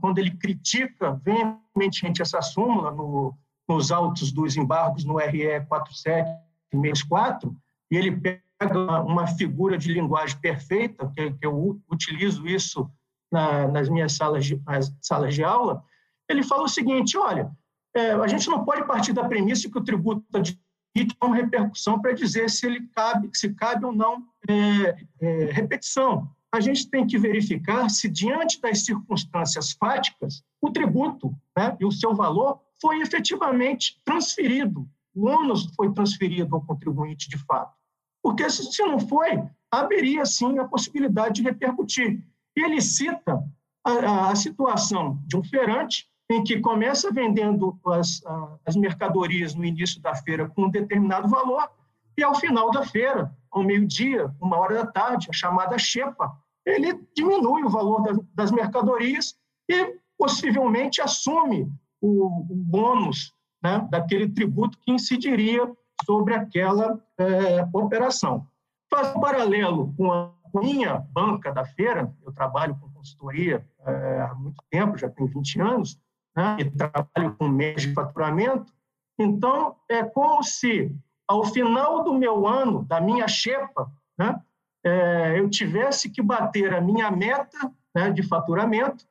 quando 0.00 0.18
ele 0.18 0.30
critica 0.32 1.20
veementemente 1.24 2.22
essa 2.22 2.40
súmula 2.40 2.90
no, 2.90 3.36
nos 3.68 3.90
autos 3.90 4.32
dos 4.32 4.56
embargos 4.56 5.04
no 5.04 5.18
RE 5.18 5.60
4764, 5.66 7.56
e 7.90 7.96
ele 7.96 8.12
pega 8.12 9.02
uma 9.02 9.26
figura 9.26 9.76
de 9.76 9.92
linguagem 9.92 10.38
perfeita, 10.38 11.10
que, 11.14 11.32
que 11.32 11.46
eu 11.46 11.80
utilizo 11.90 12.46
isso 12.46 12.88
na, 13.30 13.68
nas 13.68 13.88
minhas 13.88 14.12
salas 14.12 14.44
de, 14.46 14.60
nas 14.64 14.94
salas 15.00 15.34
de 15.34 15.42
aula, 15.42 15.82
ele 16.28 16.42
fala 16.42 16.62
o 16.62 16.68
seguinte, 16.68 17.18
olha, 17.18 17.50
é, 17.94 18.12
a 18.12 18.26
gente 18.26 18.48
não 18.48 18.64
pode 18.64 18.86
partir 18.86 19.12
da 19.12 19.28
premissa 19.28 19.70
que 19.70 19.78
o 19.78 19.84
tributo 19.84 20.40
de 20.40 20.58
tem 20.94 21.08
uma 21.22 21.34
repercussão 21.34 22.00
para 22.00 22.12
dizer 22.12 22.48
se 22.48 22.66
ele 22.66 22.86
cabe, 22.94 23.28
se 23.34 23.52
cabe 23.52 23.84
ou 23.84 23.92
não 23.92 24.24
é, 24.48 24.96
é, 25.20 25.44
repetição. 25.50 26.30
A 26.54 26.60
gente 26.60 26.88
tem 26.88 27.04
que 27.04 27.18
verificar 27.18 27.90
se, 27.90 28.08
diante 28.08 28.60
das 28.60 28.84
circunstâncias 28.84 29.72
fáticas, 29.72 30.44
o 30.62 30.70
tributo 30.70 31.34
né, 31.58 31.76
e 31.80 31.84
o 31.84 31.90
seu 31.90 32.14
valor 32.14 32.60
foi 32.80 33.00
efetivamente 33.00 34.00
transferido, 34.04 34.88
o 35.12 35.26
ônus 35.26 35.66
foi 35.74 35.92
transferido 35.92 36.54
ao 36.54 36.62
contribuinte 36.62 37.28
de 37.28 37.36
fato. 37.38 37.74
Porque 38.22 38.48
se 38.48 38.82
não 38.82 39.00
foi, 39.00 39.42
haveria 39.68 40.24
sim 40.24 40.56
a 40.60 40.64
possibilidade 40.64 41.34
de 41.34 41.42
repercutir. 41.42 42.24
E 42.56 42.64
ele 42.64 42.80
cita 42.80 43.42
a, 43.82 44.30
a, 44.30 44.36
situação 44.36 45.18
de 45.26 45.36
um 45.36 45.42
feirante 45.42 46.06
em 46.30 46.44
que 46.44 46.60
começa 46.60 47.10
vendendo 47.10 47.76
as, 47.84 48.22
as 48.64 48.76
mercadorias 48.76 49.56
no 49.56 49.64
início 49.64 50.00
da 50.00 50.14
feira 50.14 50.48
com 50.48 50.66
um 50.66 50.70
determinado 50.70 51.26
valor 51.26 51.68
e 52.16 52.22
ao 52.22 52.36
final 52.36 52.70
da 52.70 52.86
feira, 52.86 53.36
ao 53.50 53.64
meio-dia, 53.64 54.32
uma 54.40 54.56
hora 54.56 54.76
da 54.76 54.86
tarde, 54.86 55.26
a 55.28 55.32
chamada 55.32 55.76
xepa, 55.76 56.43
ele 56.66 56.98
diminui 57.14 57.62
o 57.62 57.68
valor 57.68 58.02
das, 58.34 58.50
mercadorias 58.50 59.34
e 59.68 59.98
possivelmente 60.18 61.00
assume 61.00 61.70
o, 62.00 62.26
o 62.26 62.56
bônus 62.56 63.32
né, 63.62 63.86
daquele 63.90 64.28
tributo 64.28 64.78
que 64.80 64.92
incidiria 64.92 65.70
sobre 66.04 66.34
aquela 66.34 67.00
é, 67.18 67.66
operação. 67.72 68.46
Faz 68.90 69.14
um 69.14 69.20
paralelo 69.20 69.94
com 69.96 70.12
a 70.12 70.32
minha 70.54 70.98
banca 70.98 71.52
da 71.52 71.64
feira, 71.64 72.14
eu 72.24 72.32
trabalho 72.32 72.76
com 72.80 72.92
consultoria 72.92 73.66
é, 73.86 74.20
há 74.22 74.34
muito 74.34 74.62
tempo, 74.70 74.96
já 74.96 75.10
tem 75.10 75.26
20 75.26 75.60
anos, 75.60 76.00
né, 76.36 76.56
e 76.60 76.70
trabalho 76.70 77.36
com 77.38 77.48
mês 77.48 77.82
de 77.82 77.92
faturamento, 77.92 78.72
então 79.18 79.76
é 79.88 80.02
como 80.02 80.42
se, 80.42 80.94
ao 81.28 81.44
final 81.44 82.02
do 82.02 82.14
meu 82.14 82.46
ano, 82.46 82.84
da 82.84 83.00
minha 83.00 83.28
xepa, 83.28 83.90
né, 84.18 84.40
é, 84.84 85.38
eu 85.38 85.48
tivesse 85.48 86.10
que 86.10 86.20
bater 86.20 86.74
a 86.74 86.80
minha 86.80 87.10
meta 87.10 87.72
né, 87.94 88.10
de 88.10 88.22
faturamento 88.22 89.06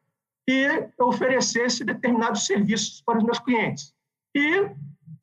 e 0.47 0.89
oferecesse 0.99 1.83
determinados 1.83 2.45
serviços 2.45 3.01
para 3.01 3.17
os 3.17 3.23
meus 3.23 3.39
clientes. 3.39 3.93
E, 4.35 4.69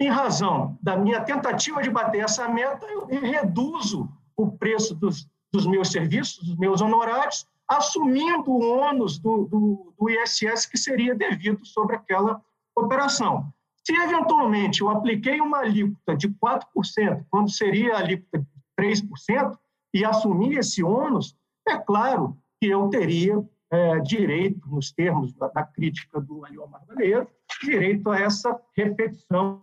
em 0.01 0.09
razão 0.09 0.79
da 0.83 0.97
minha 0.97 1.21
tentativa 1.21 1.83
de 1.83 1.91
bater 1.91 2.25
essa 2.25 2.49
meta, 2.49 2.87
eu 2.87 3.07
reduzo 3.07 4.09
o 4.37 4.51
preço 4.51 4.95
dos, 4.95 5.29
dos 5.53 5.67
meus 5.67 5.93
serviços, 5.93 6.43
dos 6.43 6.57
meus 6.57 6.81
honorários, 6.81 7.47
assumindo 7.69 8.51
o 8.51 8.79
ônus 8.79 9.19
do, 9.19 9.45
do, 9.45 9.95
do 9.99 10.11
ISS 10.11 10.67
que 10.67 10.79
seria 10.79 11.15
devido 11.15 11.65
sobre 11.65 11.95
aquela 11.95 12.41
operação. 12.75 13.53
Se, 13.85 13.95
eventualmente, 13.95 14.81
eu 14.81 14.89
apliquei 14.89 15.41
uma 15.41 15.59
alíquota 15.59 16.17
de 16.17 16.29
4%, 16.29 17.25
quando 17.31 17.51
seria 17.51 17.95
a 17.95 17.99
alíquota 17.99 18.39
de 18.39 18.47
3%, 18.79 19.57
e 19.93 20.05
assumir 20.05 20.59
esse 20.59 20.83
ônus, 20.83 21.37
é 21.67 21.77
claro 21.77 22.37
que 22.61 22.69
eu 22.69 22.89
teria 22.89 23.43
é, 23.71 24.01
direito, 24.01 24.69
nos 24.69 24.93
termos 24.93 25.33
da, 25.35 25.49
da 25.49 25.63
crítica 25.63 26.21
do 26.21 26.45
Aliomar 26.45 26.85
Baleiro, 26.87 27.29
direito 27.63 28.11
a 28.11 28.19
essa 28.19 28.61
repetição 28.77 29.63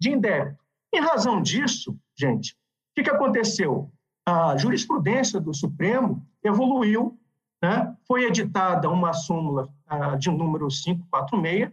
de 0.00 0.10
indébito. 0.10 0.62
Em 0.92 1.00
razão 1.00 1.40
disso, 1.40 1.96
gente, 2.16 2.52
o 2.52 2.56
que, 2.96 3.02
que 3.04 3.10
aconteceu? 3.10 3.90
A 4.26 4.56
jurisprudência 4.56 5.40
do 5.40 5.52
Supremo 5.52 6.26
evoluiu, 6.42 7.18
né? 7.62 7.96
foi 8.06 8.24
editada 8.24 8.88
uma 8.88 9.12
súmula 9.12 9.68
ah, 9.86 10.16
de 10.16 10.30
número 10.30 10.68
546, 10.68 11.70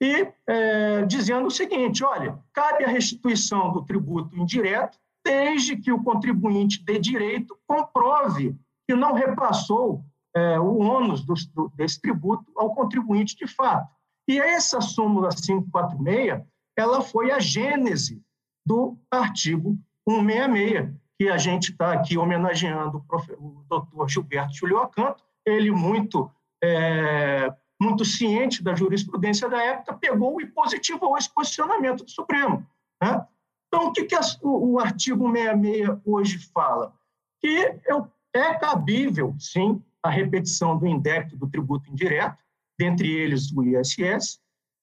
e 0.00 0.32
é, 0.46 1.02
dizendo 1.06 1.48
o 1.48 1.50
seguinte: 1.50 2.04
olha, 2.04 2.38
cabe 2.52 2.84
a 2.84 2.88
restituição 2.88 3.72
do 3.72 3.84
tributo 3.84 4.36
indireto 4.36 4.98
desde 5.24 5.76
que 5.76 5.92
o 5.92 6.02
contribuinte 6.02 6.82
de 6.82 6.98
direito 6.98 7.58
comprove 7.66 8.56
que 8.88 8.94
não 8.94 9.12
repassou 9.12 10.04
é, 10.34 10.58
o 10.58 10.78
ônus 10.78 11.24
do, 11.24 11.34
do, 11.54 11.72
desse 11.74 12.00
tributo 12.00 12.50
ao 12.56 12.74
contribuinte 12.74 13.36
de 13.36 13.46
fato. 13.46 13.88
E 14.28 14.38
essa 14.38 14.80
súmula 14.80 15.30
546, 15.30 16.42
ela 16.76 17.00
foi 17.00 17.30
a 17.30 17.38
gênese 17.38 18.22
do 18.66 18.98
artigo 19.10 19.78
166, 20.08 20.94
que 21.18 21.28
a 21.28 21.36
gente 21.36 21.72
está 21.72 21.92
aqui 21.92 22.16
homenageando 22.16 23.04
o 23.38 23.64
doutor 23.68 24.08
Gilberto 24.08 24.54
Julio 24.54 24.78
Acanto, 24.78 25.24
ele 25.44 25.70
muito, 25.70 26.30
é, 26.62 27.52
muito 27.80 28.04
ciente 28.04 28.62
da 28.62 28.74
jurisprudência 28.74 29.48
da 29.48 29.60
época, 29.60 29.94
pegou 29.94 30.40
e 30.40 30.46
positivou 30.46 31.16
esse 31.18 31.32
posicionamento 31.32 32.04
do 32.04 32.10
Supremo. 32.10 32.64
Né? 33.02 33.26
Então, 33.68 33.88
o 33.88 33.92
que, 33.92 34.04
que 34.04 34.16
o, 34.42 34.72
o 34.72 34.78
artigo 34.78 35.30
66 35.30 35.98
hoje 36.04 36.38
fala? 36.52 36.92
Que 37.40 37.78
eu, 37.86 38.10
é 38.34 38.54
cabível, 38.54 39.34
sim, 39.38 39.82
a 40.02 40.10
repetição 40.10 40.76
do 40.76 40.86
indébito 40.86 41.36
do 41.36 41.48
tributo 41.48 41.90
indireto, 41.90 42.42
dentre 42.78 43.10
eles 43.10 43.52
o 43.52 43.62
ISS, 43.62 44.40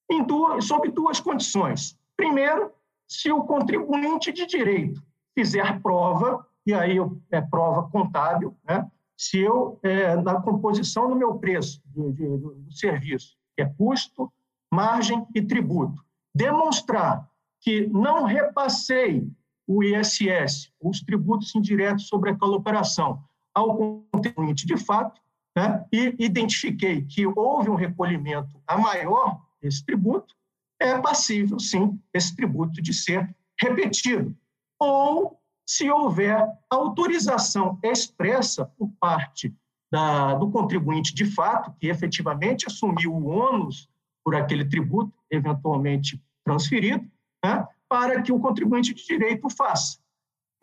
em 0.10 0.24
duas, 0.24 0.66
sob 0.66 0.90
duas 0.90 1.20
condições. 1.20 1.98
Primeiro, 2.16 2.72
se 3.08 3.32
o 3.32 3.44
contribuinte 3.44 4.32
de 4.32 4.46
direito 4.46 5.02
fizer 5.38 5.82
prova, 5.82 6.46
e 6.66 6.74
aí 6.74 6.98
é 7.32 7.42
prova 7.42 7.90
contábil, 7.90 8.56
né? 8.64 8.90
se 9.18 9.40
eu, 9.40 9.80
é, 9.82 10.16
na 10.18 10.42
composição 10.42 11.10
do 11.10 11.16
meu 11.16 11.36
preço 11.36 11.82
de, 11.86 12.38
do 12.38 12.72
serviço, 12.72 13.38
que 13.56 13.64
é 13.64 13.66
custo, 13.66 14.32
margem 14.72 15.26
e 15.34 15.42
tributo, 15.42 16.04
demonstrar 16.34 17.30
que 17.66 17.88
não 17.88 18.26
repassei 18.26 19.28
o 19.68 19.84
ISS, 19.84 20.72
os 20.80 21.02
tributos 21.02 21.56
indiretos 21.56 22.08
sobre 22.08 22.30
aquela 22.30 22.56
operação, 22.56 23.24
ao 23.56 23.76
contribuinte 24.12 24.68
de 24.68 24.78
fato, 24.78 25.20
né, 25.58 25.84
e 25.92 26.16
identifiquei 26.20 27.02
que 27.02 27.26
houve 27.26 27.72
um 27.72 27.76
recolhimento 27.76 28.62
a 28.68 28.78
maior 28.78 29.42
desse 29.60 29.84
tributo, 29.84 30.36
é 30.80 31.00
passível, 31.00 31.58
sim, 31.60 32.00
esse 32.14 32.36
tributo 32.36 32.80
de 32.82 32.94
ser 32.94 33.36
repetido. 33.60 34.38
Ou 34.80 35.42
se 35.66 35.90
houver 35.90 36.48
autorização 36.70 37.80
expressa 37.82 38.66
por 38.78 38.92
parte 39.00 39.56
da, 39.92 40.36
do 40.36 40.52
contribuinte 40.52 41.16
de 41.16 41.26
fato, 41.26 41.74
que 41.80 41.88
efetivamente 41.88 42.68
assumiu 42.68 43.16
o 43.16 43.26
ônus 43.26 43.90
por 44.24 44.36
aquele 44.36 44.66
tributo 44.66 45.14
eventualmente 45.32 46.22
transferido, 46.44 47.10
né, 47.46 47.68
para 47.88 48.24
que 48.24 48.32
o 48.32 48.40
contribuinte 48.40 48.94
de 48.94 49.06
direito 49.06 49.48
faça. 49.50 50.00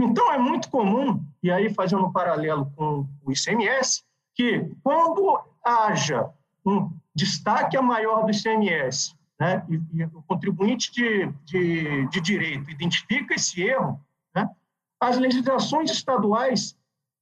Então, 0.01 0.33
é 0.33 0.39
muito 0.39 0.69
comum, 0.69 1.25
e 1.41 1.51
aí 1.51 1.73
fazendo 1.73 2.05
um 2.05 2.13
paralelo 2.13 2.73
com 2.75 3.07
o 3.23 3.31
ICMS, 3.31 4.03
que 4.35 4.69
quando 4.83 5.41
haja 5.65 6.29
um 6.67 6.91
destaque 7.15 7.77
a 7.77 7.83
maior 7.83 8.25
do 8.25 8.33
ICMS, 8.33 9.15
né, 9.39 9.65
e, 9.69 9.75
e 10.01 10.05
o 10.07 10.23
contribuinte 10.27 10.93
de, 10.93 11.27
de, 11.45 12.09
de, 12.09 12.21
direito 12.21 12.69
identifica 12.69 13.35
esse 13.35 13.63
erro, 13.63 14.01
né, 14.35 14.51
as 15.01 15.19
legislações 15.19 15.91
estaduais 15.91 16.77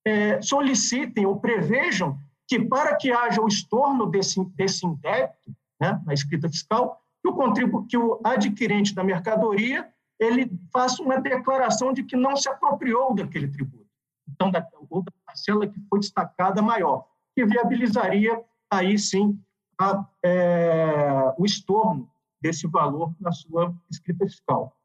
é, 0.06 0.40
solicitem 0.40 1.26
ou 1.26 1.38
prevejam 1.38 2.18
que, 2.48 2.58
para 2.58 2.96
que 2.96 3.12
haja 3.12 3.42
o 3.42 3.48
estorno 3.48 4.06
desse, 4.06 4.42
desse 4.54 4.86
indébito 4.86 5.54
né, 5.78 6.00
na 6.06 6.14
escrita 6.14 6.48
fiscal, 6.48 7.02
que 7.22 7.28
o, 7.28 7.86
que 7.86 7.96
o 7.96 8.20
adquirente 8.24 8.94
da 8.94 9.04
mercadoria 9.04 9.88
ele 10.18 10.50
faça 10.72 11.02
uma 11.02 11.18
declaração 11.18 11.92
de 11.92 12.04
que 12.04 12.16
não 12.16 12.36
se 12.36 12.48
apropriou 12.48 13.14
daquele 13.14 13.48
tributo, 13.48 13.86
então 14.28 14.50
da, 14.50 14.66
ou 14.90 15.02
da 15.02 15.12
parcela 15.24 15.66
que 15.66 15.80
foi 15.88 15.98
destacada 15.98 16.60
maior, 16.60 17.06
que 17.34 17.44
viabilizaria 17.44 18.42
aí 18.70 18.98
sim 18.98 19.40
a, 19.80 20.06
é, 20.22 21.34
o 21.38 21.44
estorno 21.46 22.10
desse 22.40 22.66
valor 22.66 23.14
na 23.18 23.32
sua 23.32 23.74
escrita 23.90 24.26
fiscal. 24.26 24.76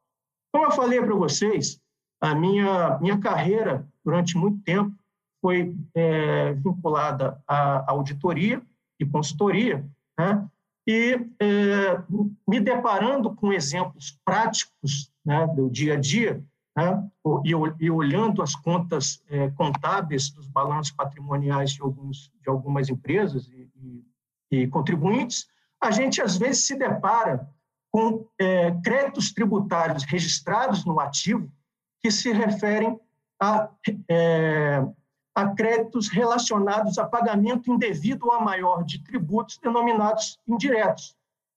Como 0.53 0.65
eu 0.65 0.71
falei 0.71 1.01
para 1.01 1.13
vocês, 1.15 1.81
a 2.21 2.33
minha 2.33 2.97
minha 2.99 3.19
carreira 3.19 3.85
durante 4.03 4.37
muito 4.37 4.63
tempo 4.63 4.95
foi 5.41 5.75
é, 5.93 6.53
vinculada 6.53 7.41
à 7.45 7.91
auditoria 7.91 8.61
e 8.99 9.05
consultoria, 9.05 9.85
né? 10.17 10.47
E 10.87 11.19
é, 11.39 12.03
me 12.47 12.59
deparando 12.59 13.33
com 13.35 13.51
exemplos 13.51 14.19
práticos 14.23 15.11
né, 15.25 15.47
do 15.47 15.69
dia 15.69 15.95
a 15.95 15.99
dia, 15.99 16.43
né, 16.77 17.09
e, 17.43 17.51
e, 17.85 17.89
olhando 17.89 18.41
as 18.41 18.55
contas 18.55 19.23
é, 19.29 19.49
contábeis 19.51 20.29
dos 20.29 20.47
balanços 20.47 20.91
patrimoniais 20.91 21.71
de, 21.71 21.81
alguns, 21.81 22.31
de 22.41 22.49
algumas 22.49 22.89
empresas 22.89 23.47
e, 23.47 23.69
e, 23.75 24.05
e, 24.51 24.67
contribuintes, 24.67 25.47
a 25.81 25.89
gente 25.89 26.21
às 26.21 26.37
vezes 26.37 26.67
se 26.67 26.75
depara 26.75 27.49
com 27.91 28.27
é, 28.39 28.71
créditos 28.83 29.31
tributários 29.31 30.03
registrados 30.03 30.85
no 30.85 30.99
ativo 30.99 31.49
que 32.01 32.11
se 32.11 32.31
referem 32.31 32.99
a, 33.41 33.69
a 35.35 35.49
créditos 35.49 36.07
relacionados 36.07 36.97
a 36.97 37.05
pagamento 37.05 37.69
indevido 37.69 38.25
ou 38.25 38.31
a 38.31 38.39
maior 38.39 38.85
de 38.85 39.03
tributos 39.03 39.57
denominados 39.57 40.39
indiretos. 40.47 41.13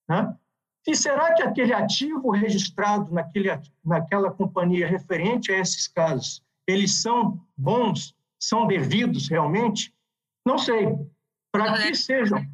Né? 0.09 0.37
E 0.85 0.97
será 0.97 1.33
que 1.35 1.43
aquele 1.43 1.73
ativo 1.73 2.31
registrado 2.31 3.13
naquele, 3.15 3.49
naquela 3.85 4.33
companhia 4.33 4.89
referente 4.89 5.53
a 5.53 5.59
esses 5.59 5.87
casos, 5.87 6.43
eles 6.67 7.01
são 7.01 7.41
bons, 7.57 8.15
são 8.39 8.67
devidos 8.67 9.29
realmente? 9.29 9.95
Não 10.45 10.59
sei. 10.59 10.97
Para 11.53 11.75
que 11.75 11.95
sejam, 11.95 12.45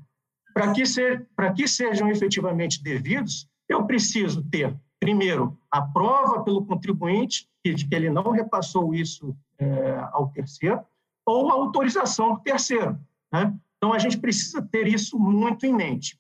para 0.53 0.73
que, 0.73 0.85
ser, 0.85 1.27
para 1.35 1.53
que 1.53 1.67
sejam 1.67 2.09
efetivamente 2.11 2.83
devidos, 2.83 3.49
eu 3.69 3.87
preciso 3.87 4.43
ter, 4.51 4.77
primeiro, 5.01 5.59
a 5.71 5.81
prova 5.81 6.45
pelo 6.45 6.67
contribuinte 6.67 7.49
de 7.65 7.87
que 7.87 7.95
ele 7.95 8.11
não 8.11 8.31
repassou 8.31 8.95
isso 8.95 9.35
é, 9.59 9.99
ao 10.13 10.29
terceiro, 10.29 10.85
ou 11.27 11.51
a 11.51 11.55
autorização 11.55 12.35
do 12.35 12.41
terceiro. 12.41 12.99
Né? 13.33 13.55
Então, 13.77 13.93
a 13.93 13.99
gente 13.99 14.19
precisa 14.19 14.63
ter 14.63 14.87
isso 14.87 15.19
muito 15.19 15.67
em 15.67 15.75
mente. 15.75 16.19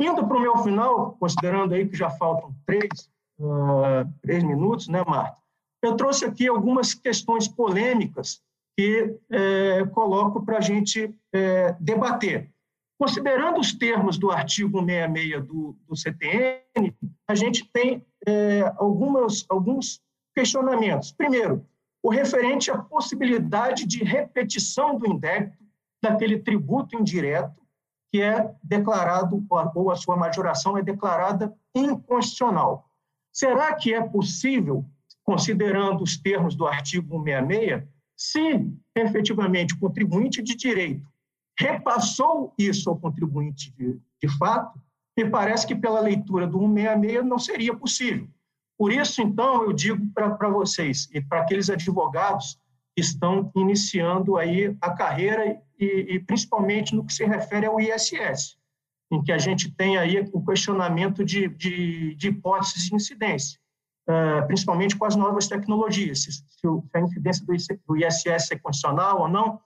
Indo 0.00 0.26
para 0.26 0.36
o 0.36 0.40
meu 0.40 0.56
final, 0.58 1.16
considerando 1.18 1.74
aí 1.74 1.86
que 1.86 1.96
já 1.96 2.10
faltam 2.10 2.54
três, 2.66 3.10
uh, 3.38 4.08
três 4.20 4.42
minutos, 4.42 4.88
né, 4.88 5.02
Marta? 5.06 5.36
Eu 5.82 5.96
trouxe 5.96 6.24
aqui 6.24 6.46
algumas 6.46 6.94
questões 6.94 7.48
polêmicas 7.48 8.40
que 8.76 9.14
é, 9.30 9.84
coloco 9.86 10.44
para 10.44 10.58
a 10.58 10.60
gente 10.60 11.14
é, 11.32 11.76
debater. 11.80 12.50
Considerando 12.98 13.58
os 13.58 13.72
termos 13.72 14.16
do 14.16 14.30
artigo 14.30 14.78
66 14.78 15.44
do, 15.44 15.76
do 15.88 15.96
CTN, 15.96 16.96
a 17.28 17.34
gente 17.34 17.68
tem 17.72 18.06
é, 18.26 18.72
algumas, 18.76 19.44
alguns 19.48 20.00
questionamentos. 20.34 21.12
Primeiro, 21.12 21.66
o 22.02 22.10
referente 22.10 22.70
à 22.70 22.78
possibilidade 22.78 23.86
de 23.86 24.02
repetição 24.02 24.98
do 24.98 25.06
indébito 25.06 25.56
daquele 26.02 26.40
tributo 26.40 26.96
indireto 26.96 27.62
que 28.12 28.20
é 28.20 28.52
declarado, 28.62 29.42
ou 29.74 29.90
a 29.90 29.96
sua 29.96 30.16
majoração 30.16 30.76
é 30.76 30.82
declarada 30.82 31.54
inconstitucional. 31.74 32.86
Será 33.32 33.74
que 33.74 33.94
é 33.94 34.02
possível, 34.02 34.84
considerando 35.24 36.02
os 36.02 36.18
termos 36.18 36.54
do 36.54 36.66
artigo 36.66 37.22
166, 37.24 37.84
se 38.14 38.70
efetivamente 38.94 39.74
o 39.74 39.78
contribuinte 39.78 40.42
de 40.42 40.54
direito 40.54 41.10
repassou 41.58 42.52
isso 42.58 42.90
ao 42.90 42.98
contribuinte 42.98 43.72
de, 43.72 43.98
de 44.22 44.38
fato, 44.38 44.78
me 45.16 45.28
parece 45.28 45.66
que 45.66 45.74
pela 45.74 46.00
leitura 46.00 46.46
do 46.46 46.58
166 46.58 47.24
não 47.24 47.38
seria 47.38 47.74
possível. 47.74 48.28
Por 48.78 48.92
isso, 48.92 49.22
então, 49.22 49.64
eu 49.64 49.72
digo 49.72 50.04
para 50.14 50.48
vocês 50.48 51.08
e 51.12 51.20
para 51.20 51.40
aqueles 51.40 51.70
advogados 51.70 52.58
que 52.94 53.00
estão 53.00 53.50
iniciando 53.56 54.36
aí 54.36 54.76
a 54.80 54.90
carreira 54.90 55.60
e, 55.78 56.14
e, 56.14 56.20
principalmente 56.20 56.94
no 56.94 57.04
que 57.04 57.12
se 57.12 57.24
refere 57.24 57.66
ao 57.66 57.80
ISS, 57.80 58.56
em 59.10 59.22
que 59.22 59.32
a 59.32 59.38
gente 59.38 59.70
tem 59.70 59.98
aí 59.98 60.28
o 60.32 60.44
questionamento 60.44 61.24
de, 61.24 61.48
de, 61.48 62.14
de 62.14 62.28
hipóteses 62.28 62.84
de 62.84 62.94
incidência, 62.94 63.58
uh, 64.08 64.46
principalmente 64.46 64.96
com 64.96 65.04
as 65.04 65.16
novas 65.16 65.48
tecnologias, 65.48 66.24
se, 66.24 66.32
se 66.32 66.66
a 66.94 67.00
incidência 67.00 67.44
do, 67.44 67.52
do 67.86 67.96
ISS 67.96 68.52
é 68.52 68.58
condicional 68.58 69.22
ou 69.22 69.28
não. 69.28 69.60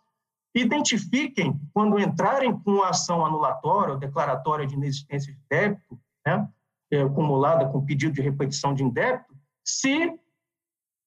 Identifiquem, 0.55 1.61
quando 1.75 2.01
entrarem 2.01 2.59
com 2.61 2.83
a 2.83 2.91
ação 2.91 3.25
anulatória 3.27 3.93
ou 3.93 4.01
declaratória 4.01 4.67
de 4.67 4.75
inexistência 4.75 5.33
de 5.33 5.41
débito, 5.51 6.01
né, 6.27 6.49
é, 6.91 7.03
acumulada 7.03 7.69
com 7.69 7.85
pedido 7.85 8.15
de 8.15 8.23
repetição 8.23 8.75
de 8.75 8.83
indébito, 8.83 9.35
se 9.65 10.19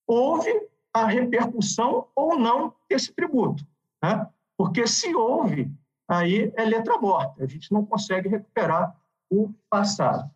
houve 0.07 0.49
a 0.93 1.05
repercussão 1.05 2.07
ou 2.15 2.37
não 2.37 2.73
desse 2.89 3.13
tributo. 3.13 3.65
Né? 4.03 4.27
Porque 4.57 4.87
se 4.87 5.13
houve, 5.15 5.71
aí 6.07 6.51
é 6.55 6.65
letra 6.65 6.97
morta, 6.97 7.43
a 7.43 7.47
gente 7.47 7.71
não 7.71 7.85
consegue 7.85 8.27
recuperar 8.27 8.95
o 9.31 9.53
passado. 9.69 10.29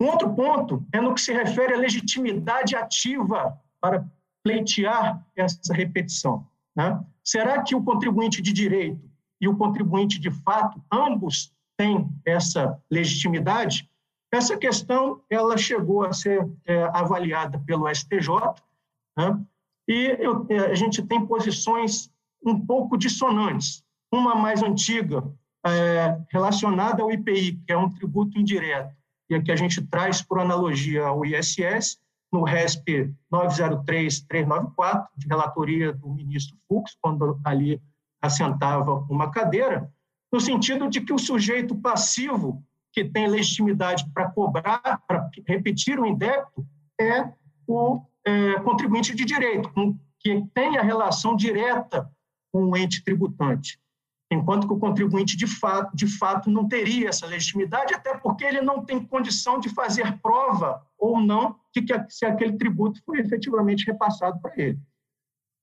Um 0.00 0.06
outro 0.06 0.34
ponto 0.34 0.86
é 0.92 1.00
no 1.00 1.14
que 1.14 1.20
se 1.20 1.32
refere 1.32 1.74
à 1.74 1.78
legitimidade 1.78 2.74
ativa 2.74 3.58
para 3.80 4.06
pleitear 4.42 5.24
essa 5.34 5.72
repetição. 5.72 6.46
Né? 6.74 7.02
Será 7.24 7.62
que 7.62 7.74
o 7.74 7.82
contribuinte 7.82 8.42
de 8.42 8.52
direito 8.52 9.10
e 9.40 9.48
o 9.48 9.56
contribuinte 9.56 10.18
de 10.18 10.30
fato, 10.30 10.82
ambos 10.92 11.52
têm 11.76 12.08
essa 12.24 12.80
legitimidade? 12.90 13.90
Essa 14.36 14.54
questão 14.58 15.22
ela 15.30 15.56
chegou 15.56 16.04
a 16.04 16.12
ser 16.12 16.46
é, 16.66 16.82
avaliada 16.92 17.58
pelo 17.60 17.88
STJ, 17.88 18.28
né? 19.16 19.40
E 19.88 20.14
eu, 20.18 20.46
é, 20.50 20.58
a 20.58 20.74
gente 20.74 21.02
tem 21.02 21.24
posições 21.24 22.10
um 22.44 22.60
pouco 22.60 22.98
dissonantes. 22.98 23.82
Uma 24.12 24.34
mais 24.34 24.62
antiga, 24.62 25.24
é, 25.64 26.20
relacionada 26.30 27.02
ao 27.02 27.10
IPI, 27.10 27.62
que 27.66 27.72
é 27.72 27.78
um 27.78 27.88
tributo 27.88 28.38
indireto, 28.38 28.94
e 29.30 29.34
a 29.34 29.42
que 29.42 29.50
a 29.50 29.56
gente 29.56 29.80
traz 29.86 30.20
por 30.20 30.38
analogia 30.38 31.06
ao 31.06 31.24
ISS, 31.24 31.98
no 32.30 32.44
RESP 32.44 33.14
903-394, 33.32 35.06
de 35.16 35.28
relatoria 35.28 35.94
do 35.94 36.10
ministro 36.10 36.58
Fux, 36.68 36.94
quando 37.00 37.40
ali 37.42 37.80
assentava 38.20 38.92
uma 39.08 39.30
cadeira, 39.30 39.90
no 40.30 40.40
sentido 40.40 40.90
de 40.90 41.00
que 41.00 41.12
o 41.12 41.18
sujeito 41.18 41.74
passivo, 41.74 42.62
que 42.96 43.04
tem 43.04 43.28
legitimidade 43.28 44.10
para 44.14 44.30
cobrar, 44.30 45.02
para 45.06 45.30
repetir 45.46 46.00
o 46.00 46.06
indébito, 46.06 46.66
é 46.98 47.30
o 47.66 48.00
é, 48.24 48.54
contribuinte 48.60 49.14
de 49.14 49.22
direito, 49.22 49.70
com, 49.74 49.98
que 50.18 50.42
tem 50.54 50.78
a 50.78 50.82
relação 50.82 51.36
direta 51.36 52.10
com 52.50 52.70
o 52.70 52.76
ente 52.76 53.04
tributante, 53.04 53.78
enquanto 54.32 54.66
que 54.66 54.72
o 54.72 54.78
contribuinte 54.78 55.36
de 55.36 55.46
fato, 55.46 55.94
de 55.94 56.06
fato 56.06 56.50
não 56.50 56.66
teria 56.66 57.10
essa 57.10 57.26
legitimidade, 57.26 57.92
até 57.92 58.16
porque 58.16 58.46
ele 58.46 58.62
não 58.62 58.82
tem 58.82 59.04
condição 59.04 59.60
de 59.60 59.68
fazer 59.68 60.18
prova 60.22 60.82
ou 60.98 61.20
não 61.20 61.54
de 61.74 61.82
que 61.82 61.92
se 62.08 62.24
aquele 62.24 62.56
tributo 62.56 62.98
foi 63.04 63.20
efetivamente 63.20 63.84
repassado 63.84 64.40
para 64.40 64.54
ele. 64.56 64.80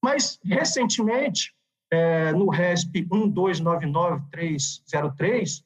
Mas, 0.00 0.38
recentemente, 0.44 1.52
é, 1.90 2.32
no 2.32 2.48
RESP 2.48 3.02
1299303, 3.02 5.62
é, 5.62 5.63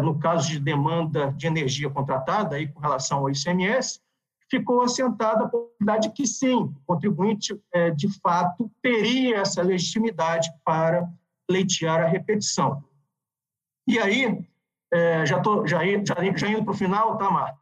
no 0.00 0.18
caso 0.18 0.48
de 0.48 0.58
demanda 0.58 1.32
de 1.32 1.46
energia 1.46 1.90
contratada, 1.90 2.56
aí, 2.56 2.68
com 2.68 2.80
relação 2.80 3.18
ao 3.18 3.30
ICMS, 3.30 4.00
ficou 4.50 4.82
assentada 4.82 5.44
a 5.44 5.48
possibilidade 5.48 6.10
que 6.10 6.26
sim, 6.26 6.56
o 6.56 6.74
contribuinte, 6.86 7.58
é, 7.72 7.90
de 7.90 8.08
fato, 8.20 8.70
teria 8.82 9.38
essa 9.38 9.62
legitimidade 9.62 10.50
para 10.64 11.08
pleitear 11.46 12.02
a 12.02 12.08
repetição. 12.08 12.82
E 13.86 13.98
aí, 13.98 14.44
é, 14.92 15.24
já, 15.24 15.40
tô, 15.40 15.66
já, 15.66 15.80
já, 15.84 16.36
já 16.36 16.48
indo 16.48 16.64
para 16.64 16.72
o 16.72 16.76
final, 16.76 17.16
tá, 17.16 17.30
Marta? 17.30 17.60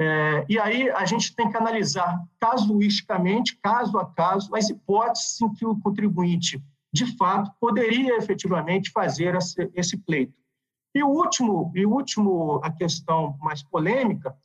É, 0.00 0.44
e 0.48 0.58
aí 0.58 0.90
a 0.90 1.04
gente 1.04 1.34
tem 1.34 1.50
que 1.50 1.56
analisar 1.56 2.20
casuisticamente, 2.40 3.58
caso 3.62 3.96
a 3.98 4.06
caso, 4.06 4.54
as 4.54 4.68
hipóteses 4.68 5.40
em 5.40 5.52
que 5.52 5.64
o 5.64 5.78
contribuinte, 5.78 6.62
de 6.92 7.16
fato, 7.16 7.50
poderia 7.60 8.16
efetivamente 8.16 8.90
fazer 8.90 9.36
esse 9.74 9.96
pleito. 9.96 10.41
E 10.94 11.02
o 11.02 11.08
último, 11.08 11.72
e 11.74 11.86
último, 11.86 12.60
a 12.62 12.70
questão 12.70 13.36
mais 13.40 13.62
polêmica, 13.62 14.36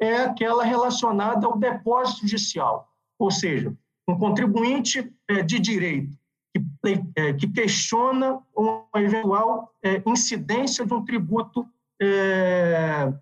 é 0.00 0.16
aquela 0.16 0.64
relacionada 0.64 1.46
ao 1.46 1.58
depósito 1.58 2.22
judicial, 2.22 2.88
ou 3.18 3.30
seja, 3.30 3.74
um 4.08 4.18
contribuinte 4.18 5.12
é, 5.28 5.42
de 5.42 5.58
direito 5.58 6.12
que, 6.54 7.02
é, 7.16 7.32
que 7.32 7.48
questiona 7.48 8.40
uma 8.54 8.84
eventual 8.96 9.72
é, 9.82 10.02
incidência 10.06 10.84
de 10.84 10.92
um 10.92 11.04
tributo 11.04 11.66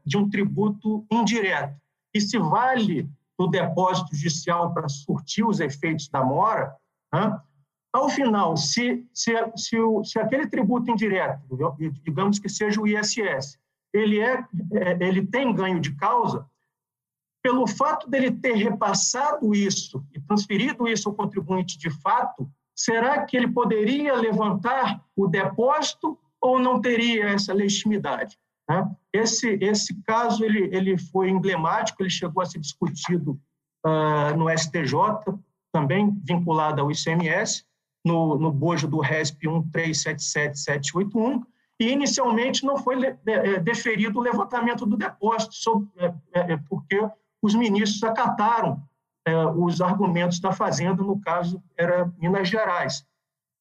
de 0.05 0.17
um 0.17 0.29
tributo 0.29 1.07
indireto 1.09 1.79
e 2.13 2.21
se 2.21 2.37
vale 2.37 3.09
do 3.39 3.47
depósito 3.47 4.17
judicial 4.17 4.73
para 4.75 4.89
surtir 4.89 5.47
os 5.47 5.61
efeitos 5.61 6.09
da 6.09 6.25
mora, 6.25 6.75
né? 7.13 7.39
Ao 7.93 8.09
final, 8.09 8.57
se, 8.57 9.07
se, 9.13 9.33
se, 9.55 9.79
o, 9.79 10.03
se 10.03 10.19
aquele 10.19 10.47
tributo 10.47 10.91
indireto, 10.91 11.41
digamos 12.03 12.39
que 12.39 12.49
seja 12.49 12.81
o 12.81 12.87
ISS, 12.87 13.59
ele, 13.93 14.19
é, 14.19 14.47
ele 15.01 15.27
tem 15.27 15.55
ganho 15.55 15.79
de 15.79 15.95
causa, 15.95 16.47
pelo 17.43 17.67
fato 17.67 18.09
dele 18.09 18.31
ter 18.31 18.55
repassado 18.55 19.55
isso 19.55 20.03
e 20.15 20.21
transferido 20.21 20.89
isso 20.89 21.09
ao 21.09 21.15
contribuinte 21.15 21.77
de 21.77 21.91
fato, 21.91 22.49
será 22.75 23.25
que 23.27 23.37
ele 23.37 23.49
poderia 23.49 24.15
levantar 24.15 25.05
o 25.15 25.27
depósito 25.27 26.19
ou 26.41 26.59
não 26.59 26.81
teria 26.81 27.31
essa 27.31 27.53
legitimidade? 27.53 28.39
Né? 28.69 28.91
Esse, 29.13 29.59
esse 29.61 30.01
caso 30.05 30.45
ele, 30.45 30.75
ele 30.75 30.97
foi 30.97 31.29
emblemático, 31.29 32.03
ele 32.03 32.11
chegou 32.11 32.43
a 32.43 32.47
ser 32.47 32.61
discutido 32.61 33.39
uh, 33.85 34.37
no 34.37 34.49
STJ, 34.57 34.95
também 35.73 36.17
vinculado 36.25 36.81
ao 36.81 36.91
ICMS, 36.91 37.65
no, 38.05 38.37
no 38.37 38.51
bojo 38.51 38.89
do 38.89 39.01
RESP 39.01 39.47
1377781, 39.47 41.43
e 41.81 41.91
inicialmente 41.91 42.65
não 42.65 42.77
foi 42.77 42.97
é, 43.05 43.59
deferido 43.59 44.19
o 44.19 44.23
levantamento 44.23 44.85
do 44.87 44.97
depósito, 44.97 45.89
é, 46.33 46.57
porque 46.69 47.01
os 47.43 47.55
ministros 47.55 48.03
acataram 48.03 48.83
os 49.57 49.81
argumentos 49.81 50.41
da 50.41 50.51
Fazenda, 50.53 51.01
no 51.01 51.21
caso 51.21 51.63
era 51.77 52.13
Minas 52.19 52.49
Gerais. 52.49 53.07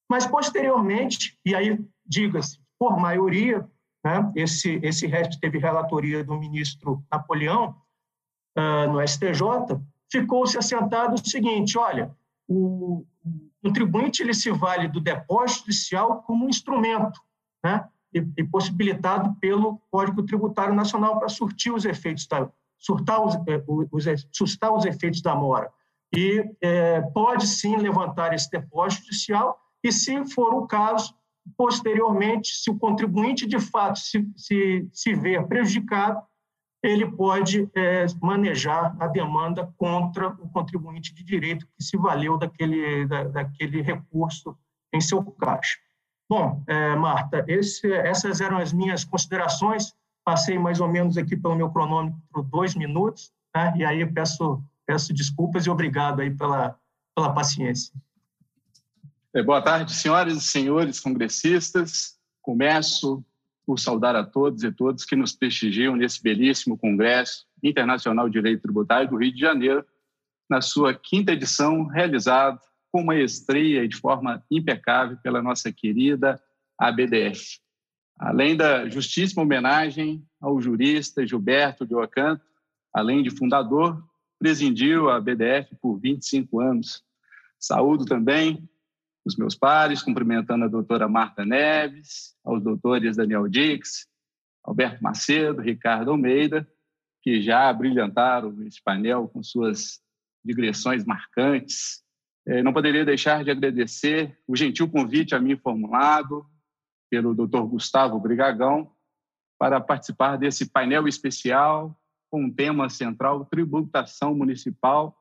Mas, 0.10 0.26
posteriormente, 0.26 1.38
e 1.46 1.54
aí, 1.54 1.80
diga-se, 2.04 2.60
por 2.80 3.00
maioria, 3.00 3.64
né, 4.04 4.32
esse, 4.36 4.80
esse 4.84 5.06
resto 5.08 5.40
teve 5.40 5.58
relatoria 5.58 6.24
do 6.24 6.38
ministro 6.38 7.04
Napoleão 7.12 7.76
uh, 8.58 8.92
no 8.92 9.08
STJ, 9.08 9.80
ficou-se 10.12 10.58
assentado 10.58 11.16
o 11.16 11.30
seguinte, 11.30 11.78
olha, 11.78 12.12
o 12.48 13.06
contribuinte 13.64 14.22
ele 14.22 14.34
se 14.34 14.52
vale 14.52 14.88
do 14.88 15.00
depósito 15.00 15.66
judicial 15.66 16.24
como 16.24 16.46
um 16.46 16.50
instrumento, 16.50 17.20
né? 17.64 17.88
E, 18.14 18.20
e 18.38 18.44
possibilitado 18.44 19.34
pelo 19.40 19.82
Código 19.90 20.24
Tributário 20.24 20.74
Nacional 20.74 21.18
para 21.18 21.30
surtir 21.30 21.74
os 21.74 21.86
efeitos 21.86 22.28
da 22.28 22.50
surtar 22.82 23.24
os, 23.24 23.36
eh, 23.48 23.64
os, 23.68 24.06
os 24.08 24.86
efeitos 24.86 25.22
da 25.22 25.36
mora. 25.36 25.72
E 26.14 26.44
é, 26.60 27.00
pode 27.14 27.48
sim 27.48 27.78
levantar 27.78 28.34
esse 28.34 28.50
depósito 28.50 29.06
judicial 29.06 29.58
e, 29.84 29.92
se 29.92 30.26
for 30.34 30.54
o 30.56 30.68
caso, 30.68 31.14
posteriormente, 31.56 32.54
se 32.54 32.70
o 32.70 32.78
contribuinte 32.78 33.46
de 33.48 33.60
fato 33.60 34.00
se, 34.00 34.28
se, 34.36 34.90
se 34.92 35.14
ver 35.14 35.48
prejudicado, 35.48 36.22
ele 36.84 37.10
pode 37.12 37.70
é, 37.76 38.06
manejar 38.22 38.96
a 39.00 39.08
demanda 39.08 39.72
contra 39.78 40.30
o 40.30 40.50
contribuinte 40.50 41.14
de 41.14 41.24
direito 41.24 41.68
que 41.78 41.84
se 41.84 41.96
valeu 41.96 42.38
daquele, 42.38 43.06
da, 43.06 43.24
daquele 43.26 43.82
recurso 43.82 44.58
em 44.92 45.00
seu 45.00 45.24
caixa. 45.24 45.78
Bom, 46.30 46.64
é, 46.68 46.96
Marta, 46.96 47.46
esse, 47.48 47.92
essas 47.92 48.42
eram 48.42 48.58
as 48.58 48.74
minhas 48.74 49.04
considerações. 49.04 49.94
Passei 50.24 50.58
mais 50.58 50.80
ou 50.80 50.88
menos 50.88 51.18
aqui 51.18 51.36
pelo 51.36 51.56
meu 51.56 51.70
cronômetro 51.70 52.42
dois 52.50 52.76
minutos, 52.76 53.32
né? 53.56 53.74
e 53.76 53.86
aí 53.86 54.06
peço, 54.06 54.64
peço 54.86 55.14
desculpas 55.14 55.66
e 55.66 55.70
obrigado 55.70 56.22
aí 56.22 56.32
pela, 56.32 56.78
pela 57.16 57.34
paciência. 57.34 57.94
É, 59.34 59.44
boa 59.44 59.62
tarde, 59.62 59.94
senhoras 59.94 60.38
e 60.38 60.42
senhores 60.42 61.00
congressistas. 61.00 62.18
Começo 62.42 63.24
por 63.72 63.80
saudar 63.80 64.18
a 64.18 64.24
todos 64.26 64.66
e 64.66 64.70
todas 64.74 65.06
que 65.06 65.16
nos 65.16 65.32
prestigiam 65.32 65.96
nesse 65.96 66.22
belíssimo 66.22 66.78
Congresso 66.78 67.46
Internacional 67.64 68.28
de 68.28 68.34
Direito 68.34 68.64
Tributário 68.64 69.10
do 69.10 69.16
Rio 69.16 69.34
de 69.34 69.40
Janeiro, 69.40 69.86
na 70.50 70.60
sua 70.60 70.94
quinta 70.94 71.32
edição, 71.32 71.86
realizado 71.86 72.60
com 72.92 73.02
maestria 73.02 73.86
e 73.86 73.88
de 73.88 73.96
forma 73.96 74.44
impecável 74.52 75.16
pela 75.24 75.42
nossa 75.42 75.72
querida 75.72 76.38
ABDF. 76.78 77.62
Além 78.20 78.58
da 78.58 78.90
justíssima 78.90 79.42
homenagem 79.42 80.22
ao 80.42 80.62
jurista 80.62 81.26
Gilberto 81.26 81.88
de 81.88 81.96
Ocanto, 81.96 82.44
além 82.94 83.24
de 83.24 83.30
fundador, 83.30 84.04
presidiu 84.38 85.10
a 85.10 85.16
ABDF 85.16 85.78
por 85.82 85.98
25 85.98 86.60
anos. 86.60 87.02
Saúdo 87.58 88.04
também 88.04 88.70
os 89.26 89.36
meus 89.36 89.56
pares, 89.56 90.02
cumprimentando 90.02 90.66
a 90.66 90.68
doutora 90.68 91.08
Marta 91.08 91.46
Neves, 91.46 92.36
aos 92.44 92.62
doutores 92.64 93.18
Daniel 93.18 93.48
Dix, 93.48 94.08
Alberto 94.64 95.04
Macedo, 95.04 95.62
Ricardo 95.62 96.12
Almeida, 96.12 96.68
que 97.22 97.42
já 97.42 97.72
brilhantaram 97.72 98.62
esse 98.64 98.82
painel 98.84 99.28
com 99.28 99.44
suas 99.44 100.02
digressões 100.44 101.06
marcantes. 101.06 102.04
É, 102.48 102.64
não 102.64 102.74
poderia 102.74 103.06
deixar 103.06 103.44
de 103.44 103.52
agradecer 103.52 104.38
o 104.48 104.56
gentil 104.56 104.90
convite 104.90 105.36
a 105.36 105.40
mim 105.40 105.56
formulado 105.56 106.46
pelo 107.10 107.36
doutor 107.36 107.68
Gustavo 107.68 108.20
Brigagão 108.20 108.92
para 109.60 109.80
participar 109.80 110.38
desse 110.38 110.72
painel 110.72 111.08
especial 111.08 111.96
com 112.32 112.46
o 112.46 112.54
tema 112.54 112.90
central 112.90 113.46
tributação 113.46 114.34
municipal 114.34 115.16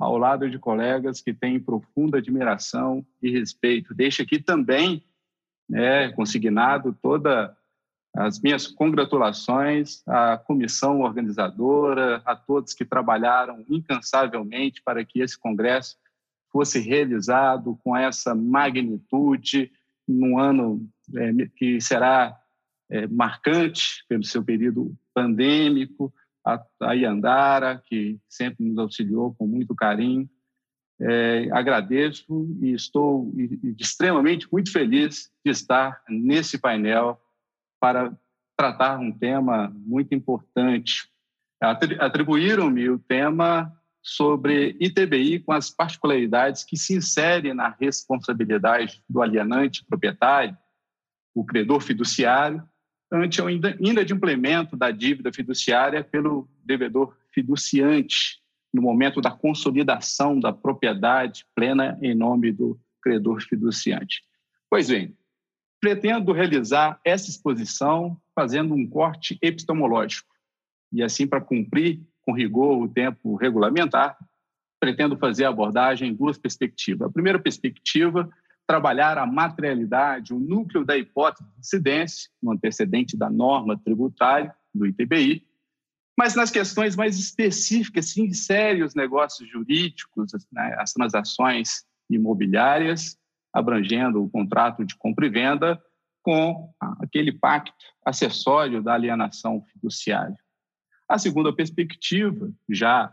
ao 0.00 0.16
lado 0.16 0.48
de 0.48 0.58
colegas 0.58 1.20
que 1.20 1.34
têm 1.34 1.60
profunda 1.60 2.18
admiração 2.18 3.04
e 3.22 3.30
respeito. 3.30 3.94
Deixo 3.94 4.22
aqui 4.22 4.42
também, 4.42 5.04
né, 5.68 6.10
consignado 6.12 6.96
toda 7.02 7.54
as 8.16 8.40
minhas 8.40 8.66
congratulações 8.66 10.02
à 10.08 10.38
comissão 10.38 11.02
organizadora, 11.02 12.22
a 12.24 12.34
todos 12.34 12.72
que 12.72 12.84
trabalharam 12.84 13.62
incansavelmente 13.68 14.82
para 14.82 15.04
que 15.04 15.20
esse 15.20 15.38
congresso 15.38 15.96
fosse 16.50 16.80
realizado 16.80 17.78
com 17.84 17.94
essa 17.94 18.34
magnitude 18.34 19.70
num 20.08 20.38
ano 20.38 20.88
é, 21.14 21.46
que 21.54 21.78
será 21.80 22.36
é, 22.88 23.06
marcante 23.06 24.04
pelo 24.08 24.24
seu 24.24 24.42
período 24.42 24.96
pandêmico, 25.14 26.12
a, 26.54 26.88
a 26.88 26.92
Yandara, 26.92 27.82
que 27.86 28.18
sempre 28.28 28.64
nos 28.64 28.78
auxiliou 28.78 29.34
com 29.34 29.46
muito 29.46 29.74
carinho. 29.74 30.28
É, 31.00 31.48
agradeço 31.52 32.46
e 32.60 32.72
estou 32.72 33.32
extremamente 33.78 34.46
muito 34.52 34.70
feliz 34.70 35.30
de 35.44 35.50
estar 35.50 36.02
nesse 36.08 36.58
painel 36.58 37.18
para 37.80 38.12
tratar 38.56 38.98
um 38.98 39.10
tema 39.10 39.72
muito 39.74 40.14
importante. 40.14 41.08
Atribuíram-me 41.98 42.90
o 42.90 42.98
tema 42.98 43.74
sobre 44.02 44.76
ITBI 44.80 45.40
com 45.40 45.52
as 45.52 45.70
particularidades 45.70 46.64
que 46.64 46.76
se 46.76 46.94
inserem 46.94 47.54
na 47.54 47.68
responsabilidade 47.80 49.02
do 49.08 49.22
alienante 49.22 49.84
proprietário, 49.86 50.56
o 51.34 51.44
credor 51.44 51.80
fiduciário, 51.80 52.62
ante 53.12 53.42
o 53.42 53.50
inadimplemento 53.50 54.76
da 54.76 54.90
dívida 54.90 55.32
fiduciária 55.32 56.04
pelo 56.04 56.48
devedor 56.64 57.16
fiduciante 57.32 58.40
no 58.72 58.80
momento 58.80 59.20
da 59.20 59.30
consolidação 59.30 60.38
da 60.38 60.52
propriedade 60.52 61.44
plena 61.54 61.98
em 62.00 62.14
nome 62.14 62.52
do 62.52 62.78
credor 63.02 63.42
fiduciante. 63.42 64.22
Pois 64.68 64.88
bem, 64.88 65.16
pretendo 65.80 66.32
realizar 66.32 67.00
essa 67.04 67.28
exposição 67.28 68.20
fazendo 68.34 68.74
um 68.74 68.86
corte 68.86 69.38
epistemológico. 69.42 70.28
E 70.92 71.02
assim, 71.02 71.26
para 71.26 71.40
cumprir 71.40 72.00
com 72.22 72.32
rigor 72.32 72.80
o 72.80 72.88
tempo 72.88 73.34
regulamentar, 73.34 74.16
pretendo 74.78 75.16
fazer 75.16 75.44
a 75.44 75.48
abordagem 75.48 76.10
em 76.10 76.14
duas 76.14 76.38
perspectivas. 76.38 77.08
A 77.08 77.12
primeira 77.12 77.38
perspectiva 77.38 78.30
trabalhar 78.70 79.18
a 79.18 79.26
materialidade, 79.26 80.32
o 80.32 80.38
núcleo 80.38 80.84
da 80.84 80.96
hipótese 80.96 81.42
de 81.42 81.58
incidência, 81.58 82.30
no 82.40 82.52
antecedente 82.52 83.16
da 83.16 83.28
norma 83.28 83.76
tributária, 83.76 84.54
do 84.72 84.86
ITBI, 84.86 85.44
mas 86.16 86.36
nas 86.36 86.52
questões 86.52 86.94
mais 86.94 87.18
específicas, 87.18 88.10
se 88.10 88.22
insere 88.22 88.84
os 88.84 88.94
negócios 88.94 89.50
jurídicos, 89.50 90.30
né, 90.52 90.76
as 90.78 90.92
transações 90.92 91.84
imobiliárias, 92.08 93.18
abrangendo 93.52 94.22
o 94.22 94.30
contrato 94.30 94.84
de 94.84 94.94
compra 94.96 95.26
e 95.26 95.30
venda 95.30 95.82
com 96.22 96.72
aquele 97.00 97.32
pacto 97.32 97.74
acessório 98.06 98.80
da 98.80 98.94
alienação 98.94 99.64
fiduciária. 99.72 100.38
A 101.08 101.18
segunda 101.18 101.52
perspectiva, 101.52 102.52
já 102.68 103.12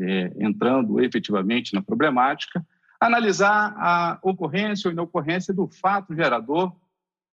é, 0.00 0.32
entrando 0.40 0.98
efetivamente 0.98 1.72
na 1.72 1.80
problemática, 1.80 2.66
analisar 3.00 3.74
a 3.76 4.18
ocorrência 4.22 4.88
ou 4.88 4.92
inocorrência 4.92 5.52
do 5.52 5.68
fato 5.68 6.14
gerador 6.14 6.72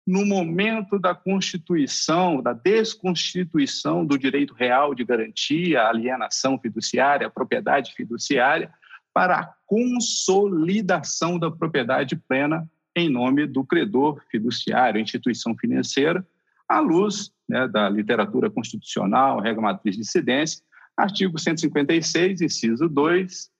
no 0.05 0.25
momento 0.25 0.99
da 0.99 1.15
constituição, 1.15 2.41
da 2.41 2.51
desconstituição 2.51 4.05
do 4.05 4.17
direito 4.17 4.53
real 4.53 4.93
de 4.93 5.05
garantia, 5.05 5.83
alienação 5.83 6.59
fiduciária, 6.59 7.29
propriedade 7.29 7.93
fiduciária, 7.93 8.71
para 9.13 9.39
a 9.39 9.53
consolidação 9.65 11.39
da 11.39 11.49
propriedade 11.49 12.15
plena 12.15 12.69
em 12.95 13.09
nome 13.09 13.47
do 13.47 13.63
credor 13.63 14.21
fiduciário, 14.29 14.99
instituição 14.99 15.55
financeira, 15.55 16.25
à 16.67 16.79
luz 16.79 17.31
né, 17.47 17.67
da 17.67 17.89
literatura 17.89 18.49
constitucional, 18.49 19.39
regra 19.39 19.61
matriz 19.61 19.95
de 19.95 20.01
incidência, 20.01 20.63
artigo 20.97 21.39
156, 21.39 22.41
inciso 22.41 22.87
2, 22.87 23.51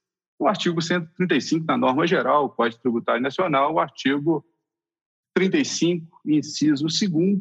o 0.43 0.47
artigo 0.47 0.81
135 0.81 1.65
da 1.65 1.77
norma 1.77 2.05
geral, 2.05 2.49
Código 2.49 2.81
Tributário 2.81 3.21
Nacional, 3.21 3.73
o 3.73 3.79
artigo 3.79 4.45
35, 5.35 6.19
inciso 6.25 6.85
2 6.85 7.39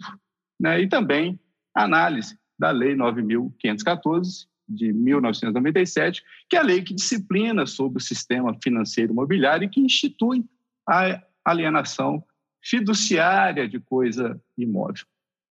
né, 0.60 0.80
e 0.80 0.88
também 0.88 1.38
análise 1.74 2.38
da 2.58 2.70
Lei 2.70 2.94
9.514, 2.94 4.46
de 4.68 4.92
1997, 4.92 6.22
que 6.48 6.56
é 6.56 6.60
a 6.60 6.62
lei 6.62 6.82
que 6.82 6.94
disciplina 6.94 7.66
sobre 7.66 7.98
o 7.98 8.04
sistema 8.04 8.56
financeiro 8.62 9.12
imobiliário 9.12 9.66
e 9.66 9.68
que 9.68 9.80
institui 9.80 10.44
a 10.88 11.20
alienação 11.44 12.24
fiduciária 12.62 13.68
de 13.68 13.80
coisa 13.80 14.40
imóvel. 14.56 15.04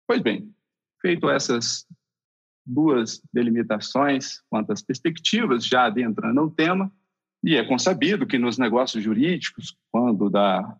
Pois 0.05 0.21
bem, 0.21 0.53
feito 1.01 1.29
essas 1.29 1.87
duas 2.65 3.21
delimitações 3.33 4.41
quanto 4.49 4.73
às 4.73 4.81
perspectivas, 4.81 5.65
já 5.65 5.85
adentrando 5.85 6.41
no 6.41 6.51
tema, 6.51 6.91
e 7.43 7.55
é 7.55 7.63
consabido 7.63 8.25
que 8.25 8.38
nos 8.38 8.57
negócios 8.57 9.03
jurídicos, 9.03 9.77
quando 9.91 10.29
da, 10.29 10.75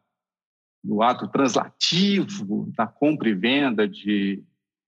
do 0.84 1.01
ato 1.01 1.28
translativo 1.28 2.72
da 2.76 2.88
compra 2.88 3.30
e 3.30 3.34
venda 3.34 3.88
de, 3.88 4.43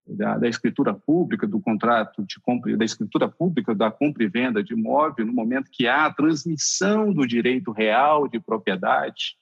da, 0.08 0.38
da, 0.38 0.48
escritura 0.48 0.94
pública, 0.94 1.48
do 1.48 1.60
contrato 1.60 2.24
de 2.26 2.40
compra, 2.42 2.76
da 2.76 2.86
escritura 2.86 3.30
pública 3.30 3.76
da 3.76 3.92
compra 3.92 4.24
e 4.24 4.28
venda 4.28 4.64
de 4.64 4.74
imóvel, 4.74 5.26
no 5.26 5.34
momento 5.34 5.70
que 5.72 5.88
há 5.88 6.06
a 6.06 6.14
transmissão 6.14 7.14
do 7.14 7.26
direito 7.28 7.72
real 7.72 8.28
de 8.28 8.40
propriedade 8.40 9.38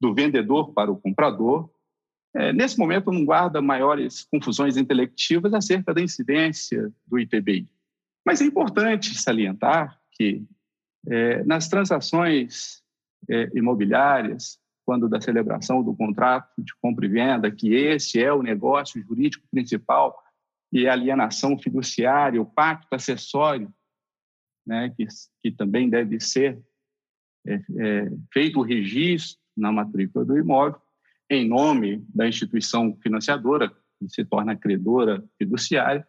do 0.00 0.14
vendedor 0.14 0.72
para 0.72 0.90
o 0.90 0.96
comprador, 0.96 1.70
é, 2.34 2.52
nesse 2.52 2.78
momento 2.78 3.10
não 3.10 3.24
guarda 3.24 3.62
maiores 3.62 4.26
confusões 4.30 4.76
intelectivas 4.76 5.54
acerca 5.54 5.94
da 5.94 6.02
incidência 6.02 6.92
do 7.06 7.18
ITBI. 7.18 7.66
Mas 8.24 8.42
é 8.42 8.44
importante 8.44 9.14
salientar 9.14 9.98
que 10.12 10.44
é, 11.08 11.44
nas 11.44 11.68
transações 11.68 12.82
é, 13.28 13.50
imobiliárias, 13.54 14.58
quando 14.84 15.08
da 15.08 15.20
celebração 15.20 15.82
do 15.82 15.94
contrato 15.94 16.62
de 16.62 16.72
compra 16.80 17.06
e 17.06 17.08
venda, 17.08 17.50
que 17.50 17.74
esse 17.74 18.22
é 18.22 18.32
o 18.32 18.42
negócio 18.42 19.02
jurídico 19.02 19.46
principal 19.50 20.16
e 20.72 20.86
a 20.86 20.92
alienação 20.92 21.58
fiduciária, 21.58 22.40
o 22.40 22.46
pacto 22.46 22.94
acessório, 22.94 23.72
né, 24.66 24.92
que, 24.96 25.06
que 25.42 25.50
também 25.50 25.88
deve 25.90 26.20
ser 26.20 26.60
é, 27.46 27.54
é, 27.54 28.10
feito 28.32 28.58
o 28.58 28.62
registro 28.62 29.40
na 29.56 29.72
matrícula 29.72 30.24
do 30.24 30.38
imóvel, 30.38 30.80
em 31.30 31.48
nome 31.48 32.04
da 32.14 32.28
instituição 32.28 32.96
financiadora, 33.02 33.70
que 33.98 34.08
se 34.08 34.24
torna 34.24 34.54
credora 34.54 35.24
fiduciária. 35.38 36.06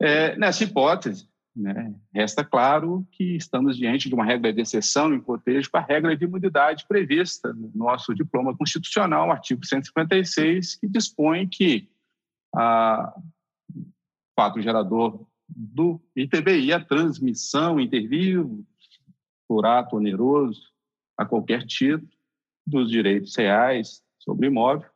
É, 0.00 0.36
nessa 0.36 0.64
hipótese, 0.64 1.28
né? 1.54 1.94
Resta 2.14 2.44
claro 2.44 3.06
que 3.12 3.36
estamos 3.36 3.76
diante 3.76 4.08
de 4.08 4.14
uma 4.14 4.24
regra 4.24 4.52
de 4.52 4.60
exceção 4.60 5.12
em 5.12 5.20
cotejo 5.20 5.70
com 5.70 5.76
a 5.76 5.82
regra 5.82 6.16
de 6.16 6.24
imunidade 6.24 6.86
prevista 6.88 7.52
no 7.52 7.70
nosso 7.74 8.14
diploma 8.14 8.56
constitucional, 8.56 9.30
artigo 9.30 9.64
156, 9.64 10.76
que 10.76 10.88
dispõe 10.88 11.46
que 11.46 11.90
a 12.54 13.14
fato 14.34 14.60
gerador 14.60 15.26
do 15.48 16.00
ITBI, 16.16 16.72
a 16.72 16.82
transmissão 16.82 17.78
intervir 17.78 18.44
por 19.46 19.66
ato 19.66 19.96
oneroso 19.96 20.72
a 21.16 21.26
qualquer 21.26 21.66
título 21.66 22.08
dos 22.66 22.90
direitos 22.90 23.36
reais 23.36 24.02
sobre 24.18 24.46
imóvel, 24.46 24.88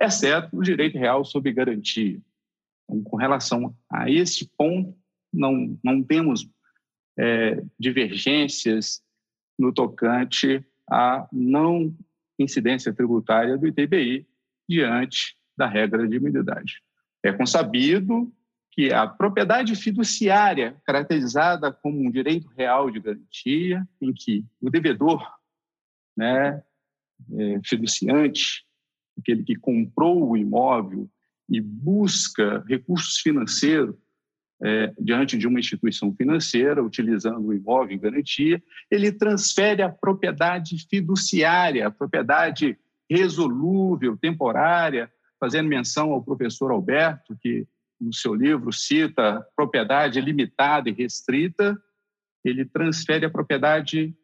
exceto 0.00 0.56
o 0.56 0.62
direito 0.62 0.96
real 0.96 1.24
sobre 1.24 1.52
garantia. 1.52 2.20
Então, 2.84 3.02
com 3.02 3.16
relação 3.16 3.76
a 3.90 4.10
esse 4.10 4.48
ponto, 4.56 4.96
não, 5.32 5.78
não 5.82 6.02
temos 6.02 6.48
é, 7.18 7.62
divergências 7.78 9.02
no 9.58 9.72
tocante 9.72 10.64
à 10.90 11.28
não 11.32 11.94
incidência 12.38 12.92
tributária 12.92 13.58
do 13.58 13.66
ITBI 13.66 14.26
diante 14.68 15.36
da 15.56 15.66
regra 15.66 16.08
de 16.08 16.16
imunidade. 16.16 16.82
É 17.22 17.32
consabido 17.32 18.32
que 18.70 18.92
a 18.92 19.06
propriedade 19.06 19.74
fiduciária, 19.76 20.80
caracterizada 20.86 21.72
como 21.72 22.00
um 22.00 22.10
direito 22.10 22.48
real 22.56 22.90
de 22.90 23.00
garantia, 23.00 23.86
em 24.00 24.12
que 24.12 24.44
o 24.60 24.70
devedor, 24.70 25.22
né, 26.16 26.62
é, 27.32 27.60
fiduciante, 27.64 28.64
aquele 29.18 29.42
que 29.42 29.56
comprou 29.56 30.30
o 30.30 30.36
imóvel 30.36 31.10
e 31.48 31.60
busca 31.60 32.64
recursos 32.66 33.18
financeiros 33.18 33.94
é, 34.62 34.92
diante 34.98 35.38
de 35.38 35.46
uma 35.46 35.58
instituição 35.58 36.14
financeira, 36.14 36.82
utilizando 36.82 37.46
o 37.46 37.54
imóvel 37.54 37.96
em 37.96 37.98
garantia, 37.98 38.62
ele 38.90 39.10
transfere 39.10 39.82
a 39.82 39.88
propriedade 39.88 40.76
fiduciária, 40.88 41.86
a 41.86 41.90
propriedade 41.90 42.78
resolúvel, 43.08 44.16
temporária, 44.16 45.10
fazendo 45.38 45.68
menção 45.68 46.12
ao 46.12 46.22
professor 46.22 46.70
Alberto, 46.70 47.36
que 47.40 47.66
no 48.00 48.14
seu 48.14 48.34
livro 48.34 48.72
cita 48.72 49.44
propriedade 49.56 50.20
limitada 50.20 50.88
e 50.88 50.92
restrita, 50.92 51.76
ele 52.44 52.64
transfere 52.64 53.26
a 53.26 53.30
propriedade 53.30 54.14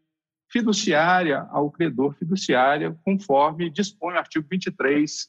fiduciária 0.51 1.47
ao 1.51 1.71
credor 1.71 2.15
fiduciária, 2.15 2.97
conforme 3.05 3.71
dispõe 3.71 4.15
o 4.15 4.19
artigo 4.19 4.47
23 4.49 5.29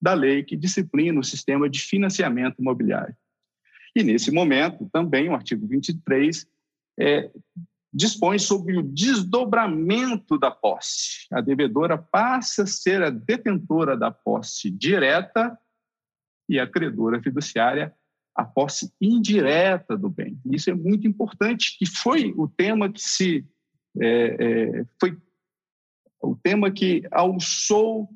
da 0.00 0.14
lei 0.14 0.42
que 0.42 0.56
disciplina 0.56 1.20
o 1.20 1.24
sistema 1.24 1.68
de 1.68 1.80
financiamento 1.80 2.58
imobiliário. 2.58 3.14
E, 3.98 4.04
nesse 4.04 4.30
momento, 4.30 4.88
também 4.92 5.28
o 5.28 5.34
artigo 5.34 5.66
23 5.66 6.46
é, 7.00 7.32
dispõe 7.92 8.38
sobre 8.38 8.78
o 8.78 8.82
desdobramento 8.82 10.38
da 10.38 10.52
posse. 10.52 11.26
A 11.32 11.40
devedora 11.40 11.98
passa 11.98 12.62
a 12.62 12.66
ser 12.66 13.02
a 13.02 13.10
detentora 13.10 13.96
da 13.96 14.12
posse 14.12 14.70
direta 14.70 15.58
e 16.48 16.60
a 16.60 16.66
credora 16.66 17.20
fiduciária 17.20 17.92
a 18.36 18.44
posse 18.44 18.88
indireta 19.00 19.96
do 19.96 20.08
bem. 20.08 20.40
Isso 20.46 20.70
é 20.70 20.74
muito 20.74 21.08
importante, 21.08 21.76
que 21.76 21.84
foi 21.84 22.32
o 22.36 22.46
tema 22.46 22.92
que 22.92 23.02
se 23.02 23.44
é, 24.00 24.36
é, 24.78 24.84
foi 25.00 25.20
o 26.22 26.36
tema 26.36 26.70
que 26.70 27.02
alçou 27.10 28.08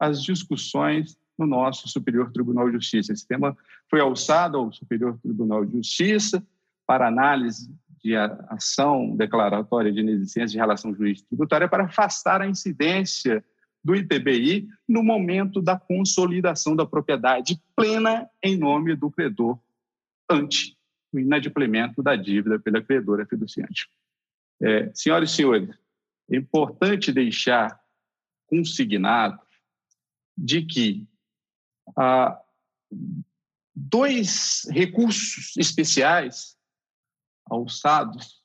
as 0.00 0.22
discussões 0.22 1.18
no 1.38 1.46
nosso 1.46 1.88
Superior 1.88 2.32
Tribunal 2.32 2.66
de 2.66 2.74
Justiça. 2.74 3.12
Esse 3.12 3.26
tema 3.26 3.56
foi 3.88 4.00
alçado 4.00 4.58
ao 4.58 4.72
Superior 4.72 5.18
Tribunal 5.18 5.64
de 5.64 5.72
Justiça 5.72 6.44
para 6.86 7.06
análise 7.06 7.72
de 8.02 8.16
ação 8.16 9.16
declaratória 9.16 9.92
de 9.92 10.00
inexistência 10.00 10.52
de 10.52 10.56
relação 10.56 10.94
jurídica 10.94 11.28
tributária 11.28 11.68
para 11.68 11.84
afastar 11.84 12.40
a 12.40 12.48
incidência 12.48 13.44
do 13.84 13.94
ITBI 13.94 14.68
no 14.88 15.02
momento 15.02 15.62
da 15.62 15.78
consolidação 15.78 16.74
da 16.74 16.84
propriedade 16.84 17.60
plena 17.76 18.28
em 18.42 18.56
nome 18.56 18.94
do 18.96 19.10
credor 19.10 19.58
ante 20.28 20.76
o 21.12 21.18
inadimplemento 21.18 22.02
da 22.02 22.16
dívida 22.16 22.58
pela 22.58 22.82
credora 22.82 23.24
fiduciante. 23.26 23.88
É, 24.60 24.90
senhoras 24.94 25.30
e 25.30 25.34
senhores, 25.34 25.70
é 26.30 26.36
importante 26.36 27.12
deixar 27.12 27.80
consignado 28.46 29.40
de 30.36 30.62
que 30.62 31.06
dois 33.74 34.66
recursos 34.70 35.56
especiais 35.56 36.56
alçados 37.48 38.42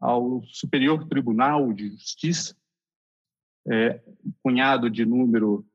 ao 0.00 0.42
Superior 0.46 1.06
Tribunal 1.08 1.72
de 1.72 1.90
Justiça, 1.90 2.56
é, 3.68 4.00
cunhado 4.42 4.90
de 4.90 5.04
número 5.04 5.66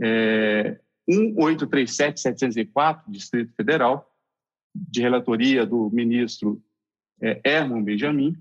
é, 0.00 0.80
1837704, 1.08 3.04
Distrito 3.08 3.54
Federal, 3.54 4.14
de 4.74 5.00
relatoria 5.00 5.64
do 5.64 5.88
ministro 5.90 6.62
é, 7.20 7.40
Herman 7.44 7.82
Benjamin, 7.82 8.36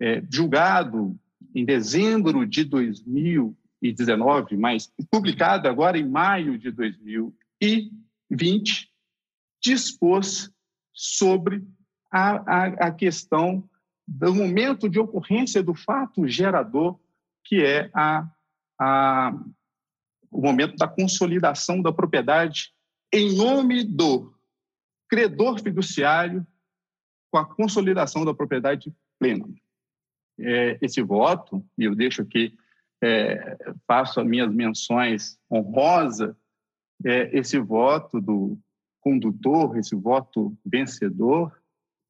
é, 0.00 0.22
julgado 0.30 1.18
em 1.54 1.64
dezembro 1.64 2.46
de 2.46 2.64
2019, 2.64 4.56
mas 4.56 4.92
publicado 5.10 5.68
agora 5.68 5.98
em 5.98 6.08
maio 6.08 6.58
de 6.58 6.70
2020, 6.70 7.39
e 7.60 7.90
20 8.30 8.90
dispôs 9.62 10.50
sobre 10.92 11.64
a, 12.10 12.30
a, 12.30 12.64
a 12.88 12.90
questão 12.92 13.68
do 14.06 14.34
momento 14.34 14.88
de 14.88 14.98
ocorrência 14.98 15.62
do 15.62 15.74
fato 15.74 16.26
gerador, 16.26 16.98
que 17.44 17.62
é 17.62 17.90
a, 17.94 18.28
a, 18.78 19.32
o 20.30 20.40
momento 20.40 20.76
da 20.76 20.88
consolidação 20.88 21.80
da 21.80 21.92
propriedade 21.92 22.72
em 23.12 23.36
nome 23.36 23.84
do 23.84 24.34
credor 25.08 25.60
fiduciário 25.60 26.46
com 27.30 27.38
a 27.38 27.44
consolidação 27.44 28.24
da 28.24 28.34
propriedade 28.34 28.92
plena. 29.18 29.46
É, 30.38 30.78
esse 30.80 31.02
voto, 31.02 31.64
e 31.76 31.84
eu 31.84 31.94
deixo 31.94 32.22
aqui, 32.22 32.56
é, 33.02 33.56
faço 33.86 34.20
as 34.20 34.26
minhas 34.26 34.52
menções 34.52 35.38
honrosas 35.50 36.34
é, 37.04 37.36
esse 37.36 37.58
voto 37.58 38.20
do 38.20 38.58
condutor, 39.00 39.76
esse 39.78 39.94
voto 39.94 40.56
vencedor, 40.64 41.56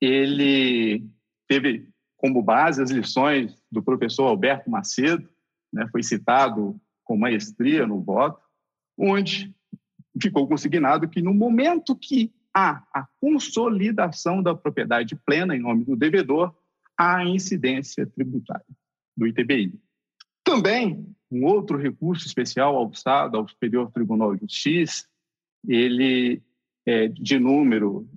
ele 0.01 1.07
teve 1.49 1.89
como 2.17 2.43
base 2.43 2.83
as 2.83 2.91
lições 2.91 3.63
do 3.71 3.83
professor 3.83 4.27
Alberto 4.27 4.71
Macedo, 4.71 5.29
né, 5.73 5.87
foi 5.91 6.03
citado 6.03 6.79
com 7.05 7.17
maestria 7.17 7.87
no 7.87 8.01
voto, 8.01 8.41
onde 8.99 9.55
ficou 10.21 10.47
consignado 10.47 11.09
que 11.09 11.23
no 11.23 11.33
momento 11.33 11.97
que 11.97 12.33
há 12.53 12.85
a 12.93 13.07
consolidação 13.21 14.43
da 14.43 14.55
propriedade 14.55 15.17
plena 15.17 15.57
em 15.57 15.61
nome 15.61 15.85
do 15.85 15.97
devedor, 15.97 16.55
há 16.99 17.25
incidência 17.25 18.07
tributária 18.07 18.67
do 19.17 19.27
ITBI. 19.27 19.81
Também 20.45 21.15
um 21.31 21.45
outro 21.45 21.79
recurso 21.79 22.27
especial 22.27 22.77
alçado 22.77 23.37
ao 23.37 23.47
Superior 23.47 23.93
Tribunal 23.93 24.35
de 24.35 24.41
Justiça, 24.41 25.07
ele 25.67 26.43
é 26.87 27.09
de 27.09 27.39
número 27.39 28.09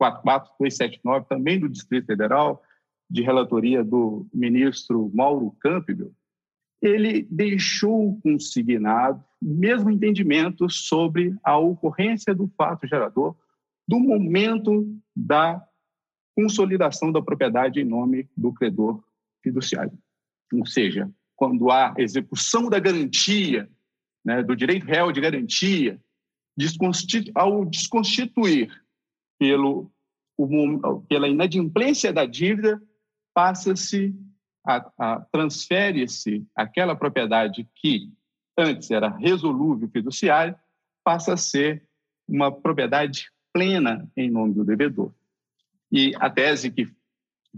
1844279, 0.00 1.26
também 1.28 1.58
do 1.58 1.68
Distrito 1.68 2.06
Federal, 2.06 2.62
de 3.08 3.22
relatoria 3.22 3.84
do 3.84 4.26
ministro 4.32 5.10
Mauro 5.14 5.54
Campbell, 5.60 6.12
ele 6.80 7.22
deixou 7.30 8.18
consignado 8.20 9.22
o 9.40 9.46
mesmo 9.46 9.90
entendimento 9.90 10.68
sobre 10.68 11.36
a 11.44 11.56
ocorrência 11.56 12.34
do 12.34 12.48
fato 12.56 12.86
gerador 12.86 13.36
do 13.86 14.00
momento 14.00 14.98
da 15.14 15.64
consolidação 16.36 17.12
da 17.12 17.22
propriedade 17.22 17.80
em 17.80 17.84
nome 17.84 18.28
do 18.36 18.52
credor 18.52 19.02
fiduciário. 19.42 19.96
Ou 20.52 20.66
seja, 20.66 21.10
quando 21.42 21.72
há 21.72 21.92
execução 21.98 22.70
da 22.70 22.78
garantia, 22.78 23.68
né, 24.24 24.44
do 24.44 24.54
direito 24.54 24.86
real 24.86 25.10
de 25.10 25.20
garantia, 25.20 26.00
ao 27.34 27.64
desconstituir 27.64 28.70
pelo, 29.40 29.90
o, 30.38 31.00
pela 31.08 31.26
inadimplência 31.26 32.12
da 32.12 32.24
dívida, 32.26 32.80
passa-se 33.34 34.14
transfere-se 35.32 36.46
aquela 36.54 36.94
propriedade 36.94 37.68
que 37.74 38.08
antes 38.56 38.92
era 38.92 39.08
resolúvel 39.08 39.88
fiduciário, 39.88 40.54
passa 41.02 41.34
a 41.34 41.36
ser 41.36 41.82
uma 42.28 42.52
propriedade 42.52 43.32
plena 43.52 44.08
em 44.16 44.30
nome 44.30 44.54
do 44.54 44.64
devedor. 44.64 45.12
E 45.90 46.14
a 46.20 46.30
tese 46.30 46.70
que, 46.70 46.88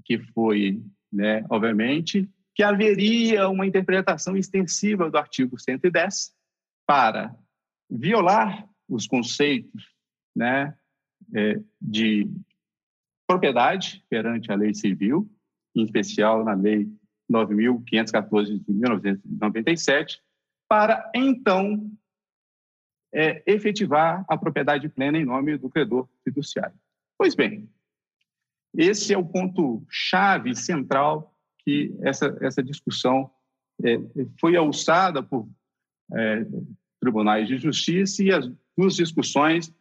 que 0.06 0.18
foi, 0.32 0.82
né, 1.12 1.44
obviamente, 1.50 2.26
que 2.54 2.62
haveria 2.62 3.48
uma 3.48 3.66
interpretação 3.66 4.36
extensiva 4.36 5.10
do 5.10 5.18
artigo 5.18 5.58
110 5.58 6.32
para 6.86 7.34
violar 7.90 8.68
os 8.88 9.06
conceitos 9.06 9.90
né, 10.34 10.76
é, 11.34 11.60
de 11.80 12.30
propriedade 13.26 14.04
perante 14.08 14.52
a 14.52 14.54
lei 14.54 14.74
civil, 14.74 15.28
em 15.74 15.82
especial 15.82 16.44
na 16.44 16.54
lei 16.54 16.88
9.514 17.30 18.64
de 18.64 18.72
1997, 18.72 20.22
para 20.68 21.10
então 21.14 21.90
é, 23.12 23.42
efetivar 23.46 24.24
a 24.28 24.36
propriedade 24.36 24.88
plena 24.88 25.18
em 25.18 25.24
nome 25.24 25.56
do 25.56 25.70
credor 25.70 26.08
fiduciário. 26.22 26.78
Pois 27.18 27.34
bem, 27.34 27.68
esse 28.76 29.14
é 29.14 29.18
o 29.18 29.24
ponto 29.24 29.84
chave 29.88 30.54
central 30.54 31.33
que 31.64 31.94
essa, 32.02 32.36
essa 32.40 32.62
discussão 32.62 33.30
é, 33.84 33.98
foi 34.40 34.56
alçada 34.56 35.22
por 35.22 35.48
é, 36.12 36.46
tribunais 37.00 37.48
de 37.48 37.58
justiça 37.58 38.22
e 38.22 38.32
as 38.32 38.50
duas 38.76 38.94
discussões 38.94 39.72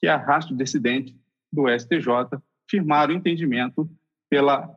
que 0.00 0.08
arrastam 0.08 0.54
o 0.54 0.58
descendente 0.58 1.16
do 1.52 1.68
STJ 1.68 2.40
firmaram 2.68 3.14
o 3.14 3.16
entendimento 3.16 3.90
pela 4.30 4.74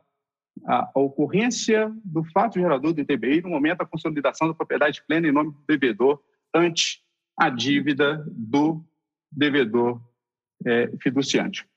a, 0.64 0.90
ocorrência 0.94 1.92
do 2.04 2.24
fato 2.24 2.58
gerador 2.58 2.92
do 2.92 3.00
ITBI 3.00 3.42
no 3.42 3.50
momento 3.50 3.78
da 3.78 3.86
consolidação 3.86 4.48
da 4.48 4.54
propriedade 4.54 5.02
plena 5.06 5.28
em 5.28 5.32
nome 5.32 5.52
do 5.52 5.64
devedor 5.66 6.22
ante 6.54 7.02
a 7.38 7.50
dívida 7.50 8.24
do 8.30 8.84
devedor 9.30 10.00
é, 10.64 10.90
fiduciante. 11.02 11.68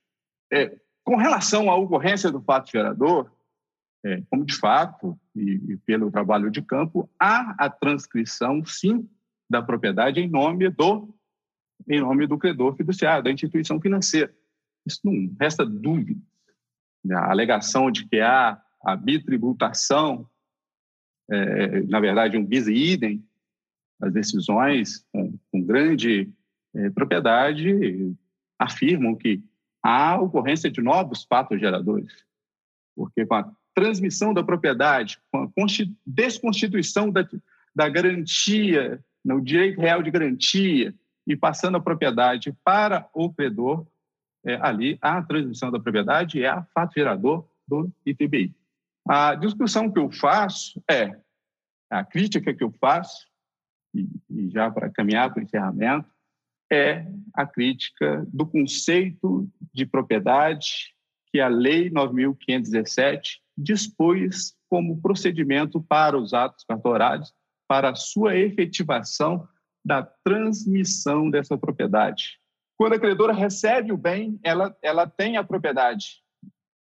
É, 0.51 0.75
com 1.03 1.15
relação 1.15 1.69
à 1.69 1.75
ocorrência 1.75 2.31
do 2.31 2.41
fato 2.41 2.71
gerador, 2.71 3.29
é, 4.03 4.21
como 4.29 4.45
de 4.45 4.55
fato, 4.55 5.19
e, 5.35 5.73
e, 5.73 5.77
pelo 5.77 6.11
trabalho 6.11 6.49
de 6.49 6.61
campo, 6.61 7.09
há 7.19 7.55
a 7.57 7.69
transcrição, 7.69 8.63
sim, 8.65 9.09
da 9.49 9.61
propriedade 9.61 10.19
em 10.19 10.29
nome 10.29 10.69
do 10.69 11.13
em 11.87 12.01
nome 12.01 12.27
do 12.27 12.37
credor 12.37 12.75
fiduciário, 12.75 13.23
da 13.23 13.31
instituição 13.31 13.79
financeira. 13.79 14.33
Isso 14.85 14.99
não 15.03 15.33
resta 15.39 15.65
dúvida. 15.65 16.19
A 17.11 17.31
alegação 17.31 17.89
de 17.89 18.05
que 18.07 18.19
há 18.19 18.61
a 18.83 18.95
bitributação, 18.95 20.29
é, 21.29 21.81
na 21.83 21.99
verdade, 21.99 22.37
um 22.37 22.45
bis 22.45 22.67
idem, 22.67 23.25
as 24.01 24.11
decisões 24.11 25.05
com, 25.11 25.37
com 25.51 25.61
grande 25.61 26.31
é, 26.75 26.89
propriedade 26.89 28.15
afirmam 28.59 29.15
que 29.15 29.41
há 29.81 30.19
ocorrência 30.19 30.69
de 30.69 30.81
novos 30.81 31.23
fatos 31.23 31.59
geradores, 31.59 32.25
porque 32.95 33.25
com 33.25 33.35
a 33.35 33.51
transmissão 33.79 34.33
da 34.33 34.43
propriedade, 34.43 35.19
com 35.31 35.43
a 35.43 35.67
desconstituição 36.05 37.09
da, 37.09 37.27
da 37.75 37.87
garantia, 37.87 39.03
no 39.23 39.41
direito 39.41 39.79
real 39.79 40.01
de 40.01 40.11
garantia, 40.11 40.93
e 41.25 41.35
passando 41.35 41.77
a 41.77 41.81
propriedade 41.81 42.53
para 42.63 43.07
o 43.13 43.31
credor, 43.31 43.85
é, 44.45 44.55
ali 44.61 44.97
a 45.01 45.21
transmissão 45.21 45.71
da 45.71 45.79
propriedade 45.79 46.43
é 46.43 46.47
a 46.47 46.63
fato 46.73 46.93
gerador 46.95 47.47
do 47.67 47.91
ITBI. 48.05 48.55
A 49.07 49.35
discussão 49.35 49.91
que 49.91 49.99
eu 49.99 50.09
faço 50.11 50.81
é, 50.89 51.17
a 51.89 52.03
crítica 52.03 52.53
que 52.53 52.63
eu 52.63 52.71
faço, 52.79 53.27
e, 53.93 54.07
e 54.29 54.49
já 54.49 54.69
para 54.69 54.89
caminhar 54.89 55.31
para 55.31 55.41
o 55.41 55.43
encerramento, 55.43 56.09
é 56.71 57.05
a 57.33 57.45
crítica 57.47 58.25
do 58.31 58.45
conceito 58.45 59.49
de 59.73 59.85
propriedade 59.85 60.93
que 61.31 61.39
a 61.39 61.47
Lei 61.47 61.89
9.517 61.89 63.39
dispôs 63.57 64.55
como 64.69 65.01
procedimento 65.01 65.81
para 65.81 66.17
os 66.17 66.33
atos 66.33 66.63
cartorários 66.63 67.33
para 67.67 67.89
a 67.89 67.95
sua 67.95 68.35
efetivação 68.35 69.47
da 69.85 70.03
transmissão 70.23 71.29
dessa 71.29 71.57
propriedade. 71.57 72.39
Quando 72.77 72.93
a 72.93 72.99
credora 72.99 73.33
recebe 73.33 73.91
o 73.91 73.97
bem, 73.97 74.39
ela, 74.43 74.75
ela 74.81 75.07
tem 75.07 75.37
a 75.37 75.43
propriedade 75.43 76.21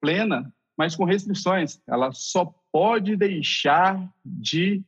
plena 0.00 0.52
mas 0.76 0.96
com 0.96 1.04
restrições. 1.04 1.80
Ela 1.86 2.12
só 2.12 2.54
pode 2.72 3.16
deixar 3.16 4.12
de. 4.24 4.82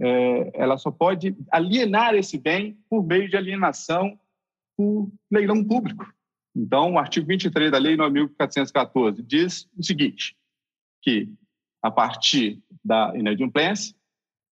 É, 0.00 0.50
ela 0.54 0.78
só 0.78 0.90
pode 0.90 1.36
alienar 1.50 2.14
esse 2.14 2.38
bem 2.38 2.78
por 2.88 3.06
meio 3.06 3.28
de 3.28 3.36
alienação 3.36 4.18
por 4.76 5.12
leilão 5.30 5.62
público. 5.62 6.12
Então, 6.54 6.92
o 6.92 6.98
artigo 6.98 7.26
23 7.26 7.70
da 7.70 7.78
Lei 7.78 7.96
9.414 7.96 9.22
diz 9.22 9.68
o 9.76 9.82
seguinte: 9.82 10.36
que, 11.00 11.32
a 11.82 11.90
partir 11.90 12.62
da 12.84 13.12
inadimplência, 13.16 13.94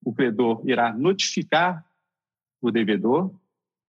o 0.05 0.13
credor 0.13 0.63
irá 0.65 0.93
notificar 0.93 1.85
o 2.61 2.71
devedor 2.71 3.35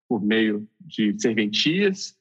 por 0.07 0.21
meio 0.21 0.67
de 0.79 1.15
serventias, 1.19 2.17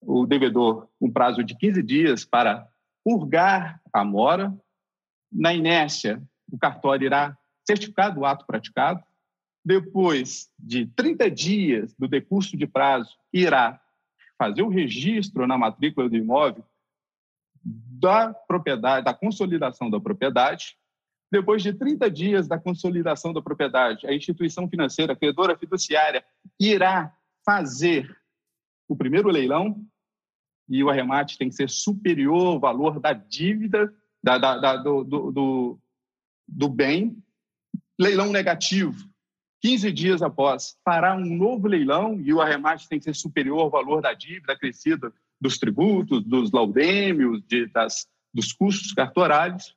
o 0.00 0.26
devedor 0.26 0.88
um 1.00 1.10
prazo 1.10 1.44
de 1.44 1.56
15 1.56 1.82
dias 1.82 2.24
para 2.24 2.68
purgar 3.04 3.80
a 3.92 4.04
mora. 4.04 4.56
Na 5.30 5.52
inércia, 5.52 6.22
o 6.50 6.58
cartório 6.58 7.06
irá 7.06 7.36
certificar 7.66 8.14
do 8.14 8.24
ato 8.24 8.46
praticado. 8.46 9.02
Depois 9.64 10.48
de 10.58 10.86
30 10.86 11.30
dias 11.30 11.94
do 11.94 12.08
decurso 12.08 12.56
de 12.56 12.66
prazo, 12.66 13.10
irá 13.32 13.80
fazer 14.38 14.62
o 14.62 14.68
registro 14.68 15.46
na 15.46 15.56
matrícula 15.56 16.08
do 16.08 16.16
imóvel 16.16 16.64
da 17.64 18.32
propriedade, 18.32 19.04
da 19.04 19.14
consolidação 19.14 19.90
da 19.90 20.00
propriedade. 20.00 20.76
Depois 21.32 21.62
de 21.62 21.72
30 21.72 22.10
dias 22.10 22.46
da 22.46 22.58
consolidação 22.58 23.32
da 23.32 23.42
propriedade, 23.42 24.06
a 24.06 24.14
instituição 24.14 24.68
financeira, 24.68 25.12
a 25.12 25.16
credora 25.16 25.58
fiduciária, 25.58 26.24
irá 26.60 27.12
fazer 27.44 28.16
o 28.88 28.94
primeiro 28.94 29.28
leilão, 29.28 29.84
e 30.68 30.82
o 30.82 30.90
arremate 30.90 31.38
tem 31.38 31.48
que 31.48 31.54
ser 31.54 31.68
superior 31.68 32.46
ao 32.46 32.60
valor 32.60 33.00
da 33.00 33.12
dívida, 33.12 33.92
da, 34.22 34.38
da, 34.38 34.58
da 34.58 34.76
do, 34.76 35.04
do, 35.04 35.32
do, 35.32 35.80
do 36.46 36.68
bem. 36.68 37.22
Leilão 37.98 38.30
negativo, 38.30 39.08
15 39.66 39.90
dias 39.90 40.22
após, 40.22 40.78
fará 40.84 41.16
um 41.16 41.24
novo 41.24 41.66
leilão 41.66 42.20
e 42.20 42.32
o 42.32 42.40
arremate 42.40 42.88
tem 42.88 43.00
que 43.00 43.04
ser 43.04 43.16
superior 43.16 43.58
ao 43.58 43.68
valor 43.68 44.00
da 44.00 44.14
dívida 44.14 44.52
acrescida 44.52 45.12
dos 45.40 45.58
tributos, 45.58 46.22
dos 46.22 46.52
laudêmios, 46.52 47.42
de, 47.48 47.66
das, 47.66 48.06
dos 48.32 48.52
custos 48.52 48.92
cartorários. 48.92 49.76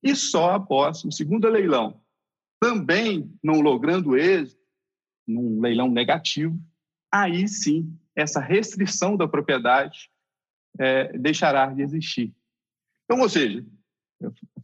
E 0.00 0.14
só 0.14 0.52
após 0.52 1.04
o 1.04 1.10
segundo 1.10 1.48
leilão, 1.48 2.00
também 2.60 3.28
não 3.42 3.60
logrando 3.60 4.16
êxito, 4.16 4.62
num 5.26 5.60
leilão 5.60 5.90
negativo, 5.90 6.56
aí 7.12 7.48
sim, 7.48 7.98
essa 8.14 8.38
restrição 8.38 9.16
da 9.16 9.26
propriedade 9.26 10.08
é, 10.78 11.18
deixará 11.18 11.66
de 11.66 11.82
existir. 11.82 12.32
Então, 13.04 13.22
ou 13.22 13.28
seja, 13.28 13.66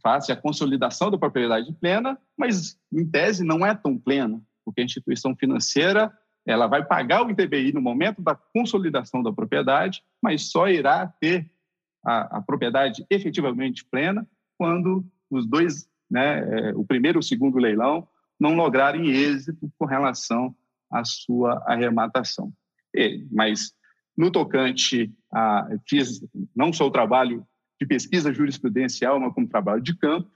faz 0.01 0.29
a 0.29 0.37
consolidação 0.37 1.11
da 1.11 1.17
propriedade 1.17 1.73
plena, 1.73 2.17
mas 2.37 2.79
em 2.93 3.05
tese 3.05 3.43
não 3.43 3.65
é 3.65 3.75
tão 3.75 3.97
plena, 3.97 4.41
porque 4.63 4.81
a 4.81 4.85
instituição 4.85 5.35
financeira 5.35 6.11
ela 6.45 6.67
vai 6.67 6.83
pagar 6.83 7.25
o 7.25 7.29
ITBI 7.29 7.71
no 7.71 7.81
momento 7.81 8.21
da 8.21 8.35
consolidação 8.35 9.23
da 9.23 9.31
propriedade, 9.31 10.03
mas 10.21 10.51
só 10.51 10.67
irá 10.67 11.07
ter 11.07 11.49
a, 12.03 12.37
a 12.37 12.41
propriedade 12.41 13.05
efetivamente 13.09 13.85
plena 13.85 14.27
quando 14.57 15.05
os 15.29 15.47
dois, 15.47 15.87
né, 16.11 16.39
é, 16.39 16.75
o 16.75 16.83
primeiro 16.83 17.19
e 17.19 17.21
o 17.21 17.23
segundo 17.23 17.57
leilão, 17.57 18.07
não 18.39 18.55
lograrem 18.55 19.09
êxito 19.09 19.71
com 19.77 19.85
relação 19.85 20.53
à 20.91 21.03
sua 21.05 21.63
arrematação. 21.65 22.51
E, 22.93 23.25
mas 23.31 23.73
no 24.17 24.31
tocante 24.31 25.11
a. 25.31 25.67
Fiz 25.87 26.23
não 26.55 26.71
só 26.71 26.85
o 26.85 26.91
trabalho 26.91 27.45
de 27.79 27.87
pesquisa 27.87 28.33
jurisprudencial, 28.33 29.19
mas 29.19 29.33
como 29.33 29.47
trabalho 29.47 29.81
de 29.81 29.97
campo, 29.97 30.29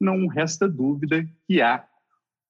não 0.00 0.26
resta 0.26 0.68
dúvida 0.68 1.24
que 1.46 1.60
há 1.62 1.86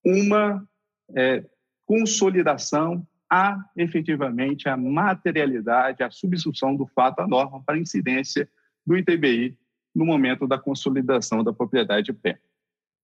uma 0.04 0.66
é, 1.14 1.44
consolidação 1.86 3.06
a 3.30 3.56
efetivamente 3.76 4.68
a 4.68 4.76
materialidade, 4.76 6.02
a 6.02 6.10
substituição 6.10 6.74
do 6.74 6.86
fato 6.86 7.20
à 7.20 7.28
norma 7.28 7.62
para 7.62 7.78
incidência 7.78 8.48
do 8.84 8.96
ITBI 8.96 9.56
no 9.94 10.04
momento 10.04 10.46
da 10.46 10.58
consolidação 10.58 11.44
da 11.44 11.52
propriedade 11.52 12.12
pé. 12.12 12.40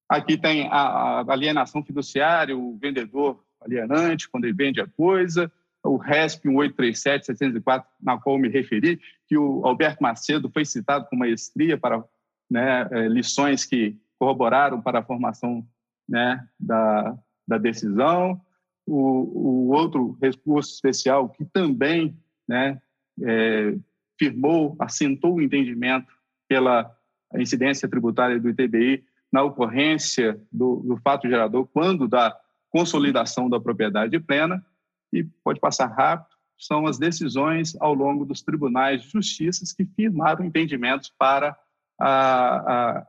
Aqui 0.09 0.37
tem 0.37 0.69
a, 0.69 1.21
a 1.21 1.33
alienação 1.33 1.83
fiduciária, 1.83 2.57
o 2.57 2.77
vendedor 2.77 3.45
alienante, 3.61 4.29
quando 4.29 4.45
ele 4.45 4.55
vende 4.55 4.81
a 4.81 4.87
coisa, 4.87 5.51
o 5.85 5.97
RESP 5.97 6.49
1837-704, 6.49 7.85
na 8.01 8.19
qual 8.19 8.39
me 8.39 8.49
referi, 8.49 9.01
que 9.29 9.37
o 9.37 9.65
Alberto 9.65 10.03
Macedo 10.03 10.51
foi 10.51 10.65
citado 10.65 11.07
com 11.09 11.17
maestria 11.17 11.79
para 11.79 12.05
né, 12.51 12.89
é, 12.91 13.09
lições 13.09 13.65
que 13.65 13.97
corroboraram 14.19 14.81
para 14.81 15.01
a 15.01 15.05
formação 15.05 15.67
né, 16.09 16.45
da, 16.59 17.17
da 17.47 17.59
decisão. 17.59 18.41
O, 18.87 19.69
o, 19.69 19.69
outro 19.73 20.17
recurso 20.21 20.73
especial 20.73 21.29
que 21.29 21.45
também 21.45 22.17
né, 22.47 22.81
é, 23.23 23.77
firmou, 24.19 24.77
assentou 24.79 25.35
o 25.35 25.43
entendimento 25.43 26.13
pela 26.49 26.95
incidência 27.35 27.89
tributária 27.89 28.39
do 28.39 28.49
ITBI 28.49 29.05
na 29.33 29.43
ocorrência 29.43 30.41
do, 30.51 30.77
do 30.77 30.97
fato 30.99 31.29
gerador, 31.29 31.67
quando 31.73 32.07
da 32.07 32.39
consolidação 32.71 33.51
da 33.51 33.61
propriedade 33.61 34.19
plena, 34.21 34.65
e 35.13 35.25
pode 35.43 35.61
passar 35.61 35.87
rápido, 35.87 36.37
são 36.59 36.87
as 36.87 36.99
decisões 36.99 37.77
ao 37.81 37.93
longo 37.93 38.25
dos 38.25 38.43
tribunais 38.43 39.03
de 39.03 39.11
justiça 39.11 39.65
que 39.77 39.85
firmaram 39.85 40.45
entendimentos 40.45 41.13
para 41.19 41.57
a, 41.99 42.73
a, 42.75 43.07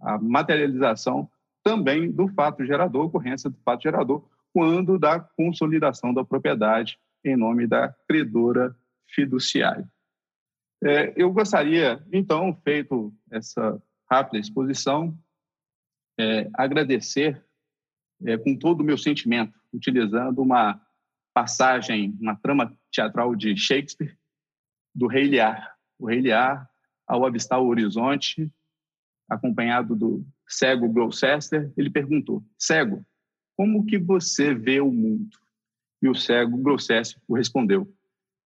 a 0.00 0.18
materialização 0.18 1.28
também 1.62 2.10
do 2.10 2.28
fato 2.28 2.64
gerador, 2.64 3.06
ocorrência 3.06 3.48
do 3.48 3.56
fato 3.64 3.82
gerador, 3.82 4.28
quando 4.52 4.98
da 4.98 5.20
consolidação 5.20 6.12
da 6.12 6.24
propriedade 6.24 6.98
em 7.24 7.36
nome 7.36 7.66
da 7.66 7.94
credora 8.08 8.76
fiduciária. 9.06 9.88
É, 10.84 11.12
eu 11.16 11.32
gostaria, 11.32 12.04
então, 12.12 12.54
feito 12.64 13.14
essa 13.30 13.80
rápida 14.10 14.38
exposição, 14.38 15.16
é, 16.18 16.50
agradecer 16.54 17.44
é, 18.24 18.36
com 18.36 18.56
todo 18.56 18.80
o 18.80 18.84
meu 18.84 18.98
sentimento, 18.98 19.58
utilizando 19.72 20.42
uma 20.42 20.80
passagem, 21.32 22.16
uma 22.20 22.36
trama 22.36 22.76
teatral 22.90 23.34
de 23.34 23.56
Shakespeare, 23.56 24.18
do 24.94 25.06
Rei 25.06 25.28
Lear. 25.28 25.76
O 25.98 26.06
Rei 26.06 26.20
Lear, 26.20 26.68
ao 27.06 27.24
avistar 27.24 27.60
o 27.60 27.68
horizonte, 27.68 28.52
acompanhado 29.28 29.94
do 29.94 30.26
cego 30.52 30.88
Gloucester, 30.88 31.72
ele 31.76 31.90
perguntou: 31.90 32.44
Cego, 32.58 33.04
como 33.56 33.86
que 33.86 33.98
você 33.98 34.54
vê 34.54 34.80
o 34.80 34.90
mundo? 34.90 35.38
E 36.02 36.08
o 36.08 36.14
cego 36.14 36.58
Gloucester 36.58 37.20
respondeu: 37.30 37.92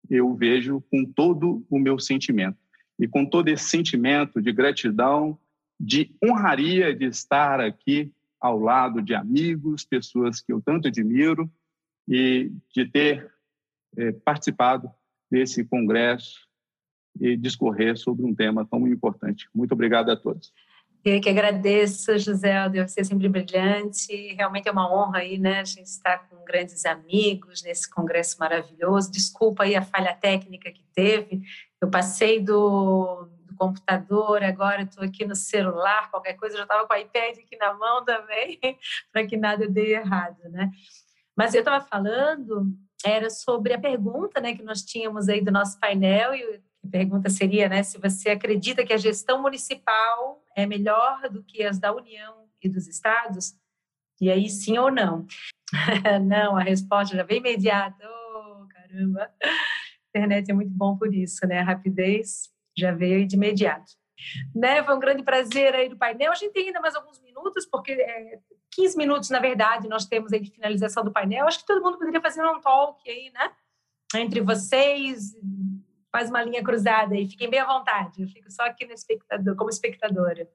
Eu 0.10 0.36
vejo 0.36 0.82
com 0.92 1.06
todo 1.06 1.66
o 1.70 1.80
meu 1.80 2.00
sentimento. 2.00 2.58
E 2.98 3.08
com 3.08 3.26
todo 3.26 3.50
esse 3.50 3.66
sentimento 3.66 4.42
de 4.42 4.54
gratidão, 4.54 5.38
de 5.80 6.16
honraria 6.24 6.96
de 6.96 7.06
estar 7.06 7.60
aqui 7.60 8.12
ao 8.40 8.60
lado 8.60 9.02
de 9.02 9.14
amigos, 9.14 9.84
pessoas 9.84 10.40
que 10.40 10.54
eu 10.54 10.62
tanto 10.62 10.88
admiro, 10.88 11.52
e 12.08 12.52
de 12.74 12.86
ter 12.86 13.32
é, 13.98 14.12
participado 14.12 14.90
desse 15.30 15.66
congresso 15.66 16.48
e 17.20 17.36
discorrer 17.36 17.98
sobre 17.98 18.26
um 18.26 18.36
tema 18.36 18.66
tão 18.66 18.88
importante. 18.88 19.50
Muito 19.54 19.72
obrigado 19.72 20.10
a 20.10 20.16
todos. 20.16 20.54
Eu 21.06 21.22
que 21.22 21.30
agradeço, 21.30 22.18
José, 22.18 22.68
deve 22.68 22.88
ser 22.88 23.06
sempre 23.06 23.30
brilhante. 23.30 24.34
Realmente 24.34 24.68
é 24.68 24.72
uma 24.72 24.92
honra 24.92 25.20
aí, 25.20 25.38
né? 25.38 25.60
A 25.60 25.64
gente 25.64 25.86
está 25.86 26.18
com 26.18 26.44
grandes 26.44 26.84
amigos 26.84 27.62
nesse 27.62 27.88
congresso 27.88 28.40
maravilhoso. 28.40 29.12
Desculpa 29.12 29.66
aí 29.66 29.76
a 29.76 29.84
falha 29.84 30.16
técnica 30.16 30.72
que 30.72 30.84
teve. 30.96 31.44
Eu 31.80 31.92
passei 31.92 32.40
do, 32.40 33.30
do 33.44 33.56
computador, 33.56 34.44
agora 34.44 34.82
estou 34.82 35.04
aqui 35.04 35.26
no 35.26 35.36
celular, 35.36 36.10
qualquer 36.10 36.34
coisa, 36.34 36.56
eu 36.56 36.58
já 36.58 36.64
estava 36.64 36.88
com 36.88 36.96
o 36.96 36.98
iPad 36.98 37.38
aqui 37.38 37.56
na 37.56 37.72
mão 37.76 38.04
também, 38.04 38.60
para 39.14 39.28
que 39.28 39.38
nada 39.38 39.68
dê 39.68 39.94
errado, 39.94 40.50
né? 40.50 40.72
Mas 41.38 41.54
eu 41.54 41.60
estava 41.60 41.86
falando, 41.86 42.66
era 43.06 43.30
sobre 43.30 43.74
a 43.74 43.80
pergunta 43.80 44.42
né, 44.42 44.56
que 44.56 44.64
nós 44.64 44.82
tínhamos 44.82 45.30
aí 45.30 45.40
do 45.40 45.52
nosso 45.52 45.80
painel, 45.80 46.34
e 46.34 46.62
a 46.84 46.90
pergunta 46.90 47.30
seria 47.30 47.70
né, 47.70 47.84
se 47.84 48.00
você 48.00 48.32
acredita 48.32 48.84
que 48.84 48.94
a 48.94 48.98
gestão 48.98 49.40
municipal 49.40 50.42
é 50.56 50.66
melhor 50.66 51.30
do 51.30 51.44
que 51.44 51.64
as 51.64 51.78
da 51.78 51.94
União 51.94 52.48
e 52.64 52.70
dos 52.70 52.88
estados, 52.88 53.54
e 54.20 54.32
aí 54.32 54.50
sim 54.50 54.78
ou 54.78 54.90
não. 54.90 55.28
não, 56.26 56.56
a 56.58 56.64
resposta 56.64 57.16
já 57.16 57.24
vem 57.24 57.38
imediata. 57.38 58.08
Oh, 58.08 58.68
caramba! 58.70 59.30
A 59.44 60.18
internet 60.18 60.50
é 60.50 60.54
muito 60.54 60.72
bom 60.72 60.98
por 60.98 61.14
isso, 61.14 61.46
né? 61.46 61.60
A 61.60 61.64
rapidez 61.64 62.50
já 62.78 62.92
veio 62.92 63.28
de 63.28 63.36
imediato. 63.36 63.92
Né? 64.56 64.84
Foi 64.84 64.96
um 64.96 65.00
grande 65.00 65.24
prazer 65.24 65.76
aí 65.76 65.90
do 65.90 65.98
painel. 65.98 66.32
A 66.32 66.36
gente 66.36 66.54
tem 66.54 66.68
ainda 66.68 66.80
mais 66.80 66.96
alguns 66.96 67.20
minutos, 67.22 67.66
porque 67.66 67.92
é, 67.92 68.40
15 68.72 68.98
minutos, 68.98 69.30
na 69.30 69.40
verdade, 69.40 69.90
nós 69.90 70.06
temos 70.06 70.32
aí 70.32 70.40
de 70.40 70.52
finalização 70.52 71.04
do 71.04 71.12
painel. 71.12 71.48
Acho 71.48 71.60
que 71.60 71.66
todo 71.66 71.84
mundo 71.84 71.98
poderia 71.98 72.22
fazer 72.22 72.44
um 72.46 72.62
talk 72.62 73.10
aí, 73.10 73.32
né? 73.34 73.52
Entre 74.16 74.40
vocês, 74.40 75.36
faz 76.16 76.30
uma 76.30 76.42
linha 76.42 76.64
cruzada 76.64 77.14
aí, 77.14 77.28
fiquem 77.28 77.50
bem 77.50 77.60
à 77.60 77.66
vontade. 77.66 78.22
Eu 78.22 78.28
fico 78.30 78.50
só 78.50 78.64
aqui 78.64 78.86
no 78.86 78.94
espectador, 78.94 79.54
como 79.58 79.70
espectadora. 79.70 80.50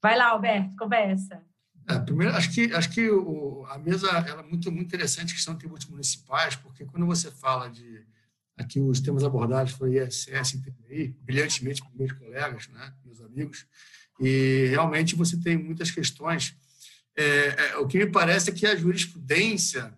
Vai 0.00 0.16
lá, 0.16 0.28
Alberto, 0.28 0.76
conversa. 0.76 1.42
É, 1.88 1.98
primeiro, 1.98 2.32
acho 2.32 2.52
que, 2.52 2.72
acho 2.72 2.90
que 2.90 3.10
o, 3.10 3.64
a 3.68 3.76
mesa 3.78 4.08
ela 4.08 4.42
é 4.42 4.46
muito, 4.46 4.70
muito 4.70 4.86
interessante, 4.86 5.34
questão 5.34 5.54
de 5.54 5.60
tributos 5.60 5.88
municipais, 5.88 6.54
porque 6.54 6.84
quando 6.84 7.06
você 7.06 7.30
fala 7.30 7.68
de. 7.68 8.06
Aqui 8.56 8.80
os 8.80 9.00
temas 9.00 9.22
abordados 9.22 9.72
foi 9.72 9.98
ISS 9.98 10.54
e 10.54 10.62
TPI, 10.62 11.08
brilhantemente 11.20 11.82
por 11.82 11.94
meus 11.94 12.12
colegas, 12.12 12.68
né, 12.68 12.94
meus 13.04 13.20
amigos, 13.20 13.66
e 14.18 14.68
realmente 14.70 15.14
você 15.14 15.38
tem 15.38 15.58
muitas 15.58 15.90
questões 15.90 16.56
é, 17.16 17.24
é, 17.24 17.76
o 17.78 17.86
que 17.86 17.98
me 17.98 18.06
parece 18.06 18.50
é 18.50 18.52
que 18.52 18.66
a 18.66 18.76
jurisprudência, 18.76 19.94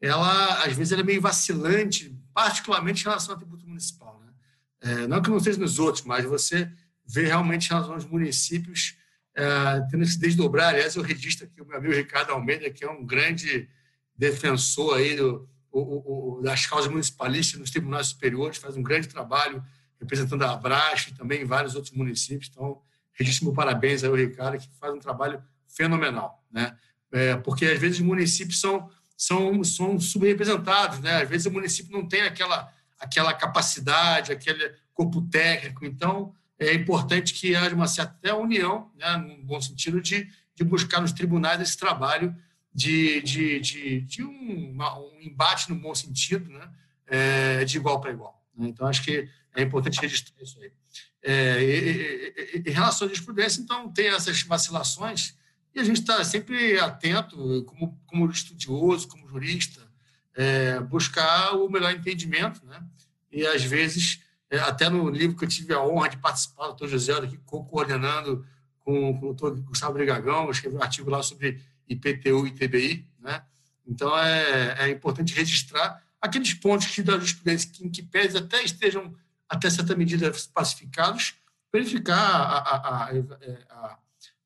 ela 0.00 0.62
às 0.62 0.74
vezes 0.74 0.92
ela 0.92 1.00
é 1.00 1.04
meio 1.04 1.20
vacilante, 1.20 2.14
particularmente 2.32 3.02
em 3.02 3.04
relação 3.04 3.34
ao 3.34 3.38
tributo 3.38 3.66
municipal. 3.66 4.20
Né? 4.20 4.32
É, 4.80 5.06
não 5.06 5.20
que 5.20 5.30
não 5.30 5.40
seja 5.40 5.58
nos 5.58 5.78
outros, 5.78 6.04
mas 6.04 6.24
você 6.24 6.70
vê 7.06 7.26
realmente 7.26 7.66
em 7.66 7.68
relação 7.70 7.94
aos 7.94 8.04
municípios 8.04 8.96
é, 9.34 9.80
tendo 9.90 10.04
que 10.04 10.10
se 10.10 10.18
desdobrar. 10.18 10.68
Aliás, 10.68 10.96
eu 10.96 11.02
registro 11.02 11.46
aqui 11.46 11.60
o 11.60 11.66
meu 11.66 11.78
amigo 11.78 11.94
Ricardo 11.94 12.30
Almeida, 12.30 12.70
que 12.70 12.84
é 12.84 12.90
um 12.90 13.04
grande 13.04 13.68
defensor 14.16 14.96
aí 14.96 15.16
do, 15.16 15.48
o, 15.72 16.38
o, 16.38 16.42
das 16.42 16.66
causas 16.66 16.90
municipalistas 16.90 17.58
nos 17.58 17.70
tribunais 17.70 18.08
superiores, 18.08 18.58
faz 18.58 18.76
um 18.76 18.82
grande 18.82 19.08
trabalho 19.08 19.64
representando 19.98 20.42
a 20.42 20.52
Abraço 20.52 21.10
e 21.10 21.14
também 21.14 21.44
vários 21.44 21.74
outros 21.74 21.94
municípios. 21.94 22.50
Então, 22.50 22.80
registro 23.12 23.46
meu 23.46 23.54
parabéns 23.54 24.02
ao 24.02 24.14
Ricardo, 24.14 24.58
que 24.58 24.68
faz 24.78 24.92
um 24.94 24.98
trabalho 24.98 25.42
fenomenal, 25.68 26.44
né? 26.50 26.76
É, 27.12 27.36
porque 27.36 27.66
às 27.66 27.78
vezes 27.78 27.98
os 27.98 28.04
municípios 28.04 28.60
são 28.60 28.88
são 29.20 29.62
são 29.64 30.00
subrepresentados, 30.00 31.00
né? 31.00 31.22
Às 31.22 31.28
vezes 31.28 31.46
o 31.46 31.50
município 31.50 31.92
não 31.92 32.06
tem 32.06 32.22
aquela 32.22 32.72
aquela 32.98 33.32
capacidade, 33.34 34.32
aquele 34.32 34.74
corpo 34.94 35.22
técnico. 35.22 35.84
Então 35.84 36.32
é 36.58 36.74
importante 36.74 37.34
que 37.34 37.54
haja 37.54 37.74
uma 37.74 37.86
certa 37.88 38.34
união, 38.34 38.90
né? 38.96 39.16
No 39.16 39.42
bom 39.44 39.60
sentido 39.60 40.00
de 40.00 40.28
de 40.60 40.64
buscar 40.64 41.00
nos 41.00 41.12
tribunais 41.12 41.60
esse 41.60 41.76
trabalho 41.76 42.36
de, 42.72 43.22
de, 43.22 43.60
de, 43.60 44.00
de 44.02 44.22
um, 44.22 44.76
um, 44.78 45.20
embate 45.22 45.70
no 45.70 45.76
bom 45.76 45.94
sentido, 45.94 46.50
né? 46.50 46.68
É, 47.06 47.64
de 47.64 47.78
igual 47.78 48.00
para 48.00 48.10
igual. 48.10 48.40
Né? 48.56 48.68
Então, 48.68 48.86
acho 48.86 49.02
que 49.02 49.28
é 49.56 49.62
importante 49.62 50.00
registrar 50.00 50.40
isso 50.40 50.58
aí. 50.60 50.70
É, 51.22 52.62
em 52.64 52.70
relação 52.70 53.06
à 53.06 53.08
jurisprudência, 53.08 53.60
então, 53.60 53.90
tem 53.90 54.08
essas 54.08 54.42
vacilações 54.42 55.34
e 55.74 55.80
a 55.80 55.84
gente 55.84 56.00
está 56.00 56.22
sempre 56.24 56.78
atento, 56.78 57.64
como, 57.64 57.98
como 58.06 58.30
estudioso, 58.30 59.08
como 59.08 59.28
jurista, 59.28 59.80
é, 60.34 60.80
buscar 60.80 61.52
o 61.56 61.68
melhor 61.68 61.92
entendimento, 61.92 62.64
né? 62.66 62.82
E 63.30 63.46
às 63.46 63.62
vezes, 63.62 64.22
é, 64.50 64.58
até 64.58 64.88
no 64.88 65.08
livro 65.08 65.36
que 65.36 65.44
eu 65.44 65.48
tive 65.48 65.72
a 65.72 65.82
honra 65.82 66.08
de 66.08 66.16
participar, 66.16 66.64
o 66.64 66.68
doutor 66.68 66.88
José 66.88 67.12
aqui 67.12 67.38
coordenando 67.44 68.44
com, 68.80 69.18
com 69.18 69.30
o 69.30 69.34
doutor 69.34 69.60
Gustavo 69.60 69.94
Brigagão, 69.94 70.44
eu 70.44 70.50
escrevi 70.50 70.76
um 70.76 70.82
artigo 70.82 71.10
lá 71.10 71.22
sobre 71.22 71.60
IPTU 71.88 72.46
e 72.46 72.50
ITBI, 72.50 73.08
né? 73.20 73.42
Então 73.86 74.16
é, 74.18 74.86
é 74.86 74.88
importante 74.90 75.34
registrar 75.34 76.02
aqueles 76.20 76.52
pontos 76.54 76.88
que 76.88 77.02
da 77.02 77.14
jurisprudência 77.14 77.70
que, 77.72 77.84
em 77.84 77.90
que 77.90 78.02
pese 78.02 78.36
até 78.36 78.62
estejam 78.62 79.14
até 79.48 79.68
certa 79.68 79.96
medida 79.96 80.30
pacificados, 80.54 81.34
verificar 81.72 82.16
a, 82.16 82.58
a, 82.58 83.04
a, 83.04 83.10
a 83.70 83.98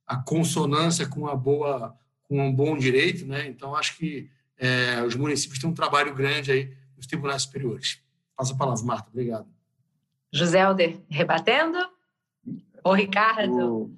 a 0.07 0.17
consonância 0.17 1.09
com 1.09 1.27
a 1.27 1.35
boa 1.35 1.97
com 2.29 2.41
um 2.41 2.53
bom 2.53 2.77
direito, 2.77 3.27
né? 3.27 3.47
Então 3.47 3.77
acho 3.77 3.97
que 3.97 4.31
é, 4.59 5.03
os 5.03 5.15
municípios 5.15 5.59
têm 5.59 5.69
um 5.69 5.75
trabalho 5.75 6.15
grande 6.15 6.53
aí 6.53 6.77
nos 6.97 7.07
tribunais 7.07 7.43
superiores. 7.43 8.03
Passa 8.37 8.55
a 8.55 8.57
palavra, 8.57 8.83
Marta. 8.85 9.09
Obrigado. 9.11 9.47
José 10.33 10.63
Alder, 10.63 11.01
rebatendo? 11.09 11.79
Ou 12.83 12.93
Ricardo? 12.93 13.91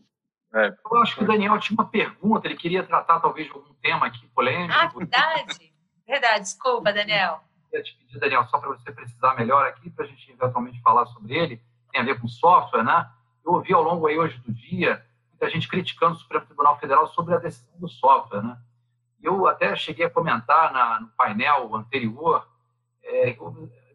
É. 0.54 0.68
Eu 0.68 0.98
acho 0.98 1.16
que 1.16 1.24
o 1.24 1.26
Daniel 1.26 1.58
tinha 1.58 1.76
uma 1.76 1.88
pergunta, 1.88 2.46
ele 2.46 2.56
queria 2.56 2.82
tratar 2.82 3.20
talvez 3.20 3.46
de 3.46 3.52
algum 3.52 3.74
tema 3.74 4.06
aqui 4.06 4.26
polêmico. 4.28 4.74
Ah, 4.74 4.86
verdade. 4.86 5.72
verdade, 6.06 6.40
desculpa, 6.40 6.92
Daniel. 6.92 7.40
Eu 7.64 7.68
queria 7.70 7.84
te 7.84 7.96
pedir, 7.96 8.18
Daniel, 8.18 8.46
só 8.48 8.58
para 8.58 8.68
você 8.70 8.92
precisar 8.92 9.34
melhor 9.34 9.66
aqui, 9.66 9.90
para 9.90 10.04
a 10.04 10.08
gente 10.08 10.30
eventualmente 10.30 10.80
falar 10.82 11.06
sobre 11.06 11.36
ele, 11.36 11.62
tem 11.92 12.00
a 12.00 12.04
ver 12.04 12.20
com 12.20 12.28
software, 12.28 12.82
né? 12.82 13.08
Eu 13.44 13.52
ouvi 13.52 13.72
ao 13.72 13.82
longo 13.82 14.06
aí 14.06 14.18
hoje 14.18 14.38
do 14.38 14.52
dia 14.52 15.05
muita 15.36 15.50
gente 15.50 15.68
criticando 15.68 16.14
o 16.14 16.18
Supremo 16.18 16.46
Tribunal 16.46 16.78
Federal 16.78 17.06
sobre 17.08 17.34
a 17.34 17.38
decisão 17.38 17.78
do 17.78 17.88
software, 17.88 18.42
né? 18.42 18.56
Eu 19.22 19.46
até 19.46 19.76
cheguei 19.76 20.06
a 20.06 20.10
comentar 20.10 20.72
na, 20.72 21.00
no 21.00 21.08
painel 21.08 21.74
anterior 21.74 22.46
é, 23.02 23.36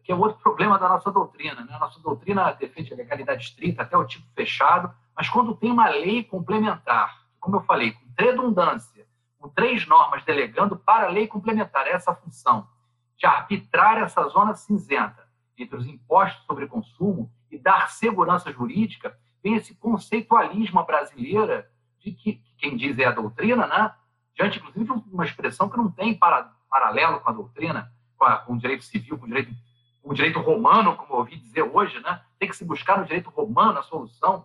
que 0.04 0.12
é 0.12 0.14
outro 0.14 0.40
problema 0.40 0.78
da 0.78 0.88
nossa 0.88 1.10
doutrina. 1.10 1.64
Né? 1.64 1.74
A 1.74 1.78
nossa 1.78 2.00
doutrina 2.00 2.52
defende 2.52 2.92
a 2.92 2.96
legalidade 2.96 3.44
estrita 3.44 3.82
até 3.82 3.96
o 3.96 4.04
tipo 4.04 4.26
fechado, 4.34 4.92
mas 5.16 5.28
quando 5.28 5.56
tem 5.56 5.70
uma 5.70 5.88
lei 5.88 6.22
complementar, 6.22 7.26
como 7.40 7.56
eu 7.56 7.60
falei, 7.62 7.92
com 7.92 8.04
redundância, 8.18 9.06
com 9.38 9.48
três 9.48 9.86
normas 9.86 10.24
delegando 10.24 10.76
para 10.76 11.06
a 11.06 11.10
lei 11.10 11.26
complementar 11.26 11.86
essa 11.86 12.14
função 12.14 12.68
de 13.16 13.26
arbitrar 13.26 13.98
essa 13.98 14.28
zona 14.28 14.54
cinzenta 14.54 15.26
entre 15.56 15.76
os 15.76 15.86
impostos 15.86 16.44
sobre 16.44 16.66
consumo 16.66 17.32
e 17.50 17.58
dar 17.58 17.90
segurança 17.90 18.52
jurídica, 18.52 19.16
vem 19.42 19.56
esse 19.56 19.74
conceitualismo 19.74 20.84
brasileira 20.84 21.70
de 21.98 22.12
que, 22.12 22.42
quem 22.58 22.76
diz 22.76 22.98
é 22.98 23.04
a 23.04 23.12
doutrina, 23.12 23.66
né? 23.66 23.94
diante, 24.34 24.58
inclusive, 24.58 24.84
de 24.84 25.14
uma 25.14 25.24
expressão 25.24 25.68
que 25.68 25.76
não 25.76 25.90
tem 25.90 26.14
para, 26.14 26.52
paralelo 26.70 27.20
com 27.20 27.28
a 27.28 27.32
doutrina, 27.32 27.92
com, 28.16 28.24
a, 28.24 28.38
com 28.38 28.54
o 28.54 28.58
direito 28.58 28.84
civil, 28.84 29.18
com 29.18 29.24
o 29.24 29.28
direito, 29.28 29.52
com 30.02 30.10
o 30.10 30.14
direito 30.14 30.40
romano, 30.40 30.96
como 30.96 31.14
eu 31.14 31.18
ouvi 31.18 31.36
dizer 31.36 31.62
hoje, 31.62 31.98
né? 32.00 32.22
tem 32.38 32.48
que 32.48 32.56
se 32.56 32.64
buscar 32.64 32.98
no 32.98 33.04
direito 33.04 33.30
romano 33.30 33.78
a 33.78 33.82
solução. 33.82 34.44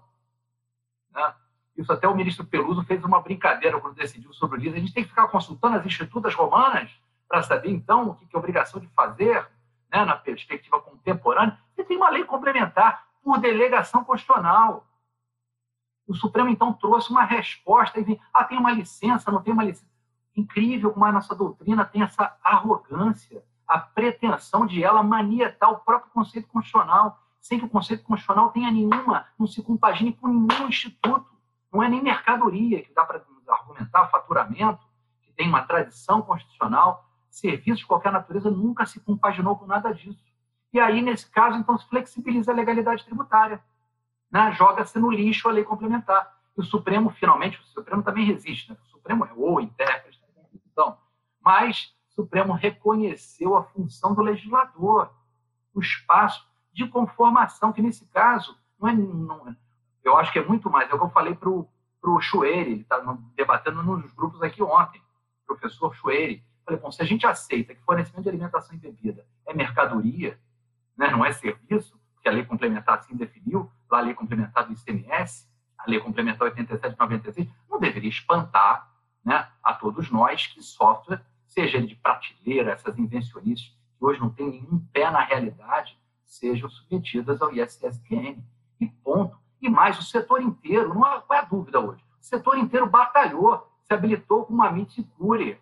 Né? 1.12 1.34
Isso 1.78 1.92
até 1.92 2.08
o 2.08 2.16
ministro 2.16 2.46
Peluso 2.46 2.84
fez 2.84 3.04
uma 3.04 3.22
brincadeira 3.22 3.80
quando 3.80 3.96
decidiu 3.96 4.34
sobre 4.34 4.58
o 4.58 4.62
livro. 4.62 4.78
A 4.78 4.82
gente 4.82 4.94
tem 4.94 5.04
que 5.04 5.10
ficar 5.10 5.28
consultando 5.28 5.78
as 5.78 5.86
institutas 5.86 6.34
romanas 6.34 6.92
para 7.28 7.44
saber, 7.44 7.70
então, 7.70 8.10
o 8.10 8.16
que 8.16 8.36
é 8.36 8.38
obrigação 8.38 8.80
de 8.80 8.88
fazer 8.88 9.48
né, 9.92 10.04
na 10.06 10.16
perspectiva 10.16 10.82
contemporânea. 10.82 11.58
Você 11.76 11.84
tem 11.84 11.98
uma 11.98 12.10
lei 12.10 12.24
complementar 12.24 13.06
por 13.24 13.40
delegação 13.40 14.04
constitucional. 14.04 14.87
O 16.08 16.16
Supremo, 16.16 16.50
então, 16.50 16.72
trouxe 16.72 17.12
uma 17.12 17.24
resposta 17.24 18.00
e 18.00 18.04
disse, 18.04 18.22
ah, 18.34 18.44
tem 18.44 18.58
uma 18.58 18.72
licença, 18.72 19.30
não 19.30 19.42
tem 19.42 19.54
uma 19.54 19.64
licença. 19.64 19.92
Incrível 20.36 20.92
como 20.92 21.06
a 21.06 21.12
nossa 21.12 21.36
doutrina 21.36 21.84
tem 21.84 22.02
essa 22.02 22.38
arrogância, 22.42 23.44
a 23.68 23.78
pretensão 23.78 24.66
de 24.66 24.82
ela 24.82 25.04
manietar 25.04 25.70
o 25.72 25.80
próprio 25.80 26.12
conceito 26.12 26.48
constitucional, 26.48 27.20
sem 27.42 27.60
que 27.60 27.66
o 27.66 27.70
conceito 27.70 28.04
constitucional 28.04 28.52
tenha 28.52 28.72
nenhuma, 28.72 29.26
não 29.38 29.46
se 29.46 29.62
compagine 29.62 30.14
com 30.14 30.28
nenhum 30.28 30.68
instituto. 30.68 31.28
Não 31.72 31.84
é 31.84 31.90
nem 31.90 32.02
mercadoria 32.02 32.82
que 32.82 32.94
dá 32.94 33.06
para 33.06 33.22
argumentar 33.48 34.08
faturamento, 34.08 34.80
que 35.22 35.34
tem 35.34 35.50
uma 35.50 35.64
tradição 35.64 36.22
constitucional. 36.22 37.06
Serviço 37.30 37.80
de 37.80 37.86
qualquer 37.86 38.12
natureza 38.12 38.50
nunca 38.50 38.86
se 38.86 39.00
compaginou 39.02 39.58
com 39.58 39.66
nada 39.66 39.94
disso. 39.94 40.24
E 40.72 40.80
aí, 40.80 41.02
nesse 41.02 41.30
caso, 41.30 41.58
então, 41.58 41.78
se 41.78 41.88
flexibiliza 41.88 42.52
a 42.52 42.56
legalidade 42.56 43.04
tributária 43.04 43.62
né, 44.32 44.52
joga-se 44.52 45.00
no 45.00 45.10
lixo 45.12 45.48
a 45.48 45.52
lei 45.52 45.64
complementar. 45.64 46.36
E 46.58 46.62
o 46.62 46.64
Supremo, 46.64 47.10
finalmente, 47.12 47.60
o 47.60 47.64
Supremo 47.64 48.04
também 48.04 48.26
resiste, 48.26 48.72
né? 48.72 48.78
o 48.82 48.88
Supremo 48.88 49.26
é 49.26 49.34
o 49.36 49.60
intérprete 49.60 50.18
Constituição, 50.78 50.98
mas 51.44 51.96
o 52.12 52.22
Supremo 52.22 52.54
reconheceu 52.54 53.56
a 53.56 53.64
função 53.64 54.14
do 54.14 54.22
legislador, 54.22 55.12
o 55.74 55.80
espaço 55.80 56.48
de 56.74 56.88
conformação, 56.88 57.74
que 57.74 57.82
nesse 57.82 58.06
caso, 58.08 58.58
não 58.80 58.90
é, 58.90 58.94
não, 58.94 59.56
eu 60.04 60.18
acho 60.18 60.32
que 60.32 60.40
é 60.40 60.46
muito 60.46 60.70
mais, 60.70 60.90
é 60.90 60.94
o 60.94 60.98
que 60.98 61.06
eu 61.06 61.10
falei 61.10 61.36
para 61.36 61.50
o 61.50 62.22
Chueire, 62.22 62.72
ele 62.72 62.82
está 62.82 63.00
debatendo 63.36 63.84
nos 63.84 64.14
grupos 64.14 64.42
aqui 64.42 64.62
ontem, 64.64 65.02
professor 65.46 65.94
Chueire, 65.96 66.44
falei, 66.66 66.80
bom, 66.80 66.92
se 66.92 67.02
a 67.02 67.06
gente 67.06 67.26
aceita 67.26 67.74
que 67.74 67.82
fornecimento 67.84 68.24
de 68.24 68.30
alimentação 68.30 68.76
e 68.76 68.80
bebida 68.80 69.26
é 69.46 69.54
mercadoria, 69.54 70.40
né, 70.98 71.10
não 71.10 71.26
é 71.26 71.32
serviço, 71.32 72.00
que 72.22 72.30
a 72.30 72.32
lei 72.32 72.44
complementar 72.44 72.98
assim 72.98 73.16
definiu, 73.16 73.72
lá 73.90 74.00
a 74.00 74.02
lei 74.02 74.14
complementar 74.14 74.66
do 74.66 74.74
ICMS, 74.74 75.48
a 75.78 75.90
lei 75.90 76.00
complementar 76.00 76.48
87 76.48 76.94
de 76.94 77.00
96, 77.00 77.48
não 77.70 77.80
deveria 77.80 78.10
espantar 78.10 78.92
né, 79.24 79.48
a 79.64 79.74
todos 79.74 80.10
nós 80.10 80.48
que 80.48 80.62
software, 80.62 81.24
seja 81.48 81.78
ele 81.78 81.88
de 81.88 81.96
prateleira, 81.96 82.72
essas 82.72 82.98
invencionices 82.98 83.76
que 83.98 84.06
hoje 84.06 84.20
não 84.20 84.30
tem 84.30 84.50
nenhum 84.50 84.80
pé 84.92 85.10
na 85.10 85.24
realidade, 85.24 85.98
sejam 86.26 86.70
submetidas 86.70 87.42
ao 87.42 87.54
ISSQN. 87.54 88.38
E 88.80 88.88
ponto. 88.88 89.38
E 89.60 89.70
mais, 89.70 89.98
o 89.98 90.04
setor 90.04 90.42
inteiro, 90.42 90.94
não 90.94 91.04
há, 91.04 91.22
qual 91.22 91.40
é 91.40 91.42
a 91.42 91.46
dúvida 91.46 91.80
hoje? 91.80 92.04
O 92.22 92.24
setor 92.24 92.58
inteiro 92.58 92.88
batalhou, 92.88 93.68
se 93.84 93.94
habilitou 93.94 94.46
com 94.46 94.54
uma 94.54 94.72
miticure. 94.72 95.60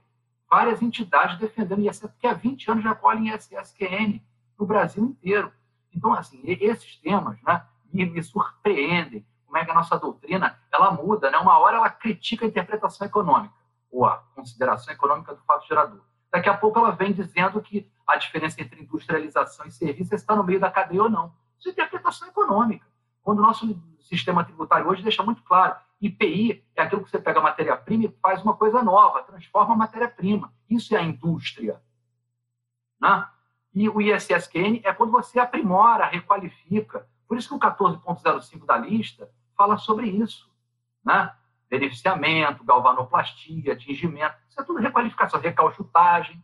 Várias 0.49 0.81
entidades 0.81 1.37
defendendo 1.39 1.79
o 1.79 1.89
ISS, 1.89 2.01
porque 2.01 2.27
há 2.27 2.33
20 2.33 2.71
anos 2.71 2.83
já 2.83 2.93
colhem 2.93 3.33
ISSQN 3.33 4.21
no 4.59 4.65
Brasil 4.65 5.03
inteiro. 5.03 5.51
Então, 5.93 6.13
assim, 6.13 6.41
esses 6.43 6.97
temas 6.97 7.41
né, 7.41 7.63
me, 7.95 8.05
me 8.05 8.21
surpreendem. 8.21 9.25
Como 9.45 9.57
é 9.57 9.63
que 9.63 9.71
a 9.71 9.75
nossa 9.75 9.97
doutrina 9.97 10.59
ela 10.71 10.91
muda, 10.91 11.31
né? 11.31 11.37
Uma 11.37 11.57
hora 11.57 11.77
ela 11.77 11.89
critica 11.89 12.45
a 12.45 12.47
interpretação 12.47 13.07
econômica, 13.07 13.53
ou 13.89 14.05
a 14.05 14.17
consideração 14.35 14.93
econômica 14.93 15.33
do 15.33 15.41
fato 15.43 15.65
gerador. 15.65 16.01
Daqui 16.31 16.49
a 16.49 16.57
pouco 16.57 16.77
ela 16.77 16.91
vem 16.91 17.13
dizendo 17.13 17.61
que 17.61 17.89
a 18.05 18.17
diferença 18.17 18.61
entre 18.61 18.81
industrialização 18.81 19.65
e 19.65 19.71
serviço 19.71 20.13
está 20.13 20.35
no 20.35 20.43
meio 20.43 20.59
da 20.59 20.69
cadeia 20.69 21.03
ou 21.03 21.09
não. 21.09 21.33
Isso 21.57 21.69
é 21.69 21.71
interpretação 21.71 22.27
econômica. 22.27 22.85
Quando 23.21 23.39
o 23.39 23.41
nosso 23.41 23.81
sistema 24.01 24.43
tributário 24.43 24.87
hoje 24.87 25.01
deixa 25.01 25.23
muito 25.23 25.41
claro, 25.43 25.77
IPI 26.01 26.63
é 26.75 26.81
aquilo 26.81 27.03
que 27.03 27.09
você 27.09 27.17
pega 27.17 27.39
a 27.39 27.43
matéria-prima 27.43 28.05
e 28.05 28.15
faz 28.21 28.43
uma 28.43 28.55
coisa 28.55 28.83
nova, 28.83 29.23
transforma 29.23 29.73
a 29.73 29.77
matéria-prima. 29.77 30.53
Isso 30.69 30.93
é 30.93 30.99
a 30.99 31.03
indústria. 31.03 31.81
Né? 32.99 33.27
E 33.73 33.89
o 33.89 34.01
ISSQN 34.01 34.81
é 34.83 34.93
quando 34.93 35.11
você 35.11 35.39
aprimora, 35.39 36.05
requalifica. 36.05 37.07
Por 37.27 37.37
isso 37.37 37.49
que 37.49 37.55
o 37.55 37.59
14.05 37.59 38.65
da 38.65 38.77
lista 38.77 39.29
fala 39.57 39.77
sobre 39.77 40.07
isso. 40.07 40.49
Né? 41.03 41.31
Beneficiamento, 41.69 42.63
galvanoplastia, 42.63 43.75
tingimento. 43.75 44.35
Isso 44.49 44.61
é 44.61 44.63
tudo 44.63 44.79
requalificação, 44.79 45.39
recalchutagem. 45.39 46.43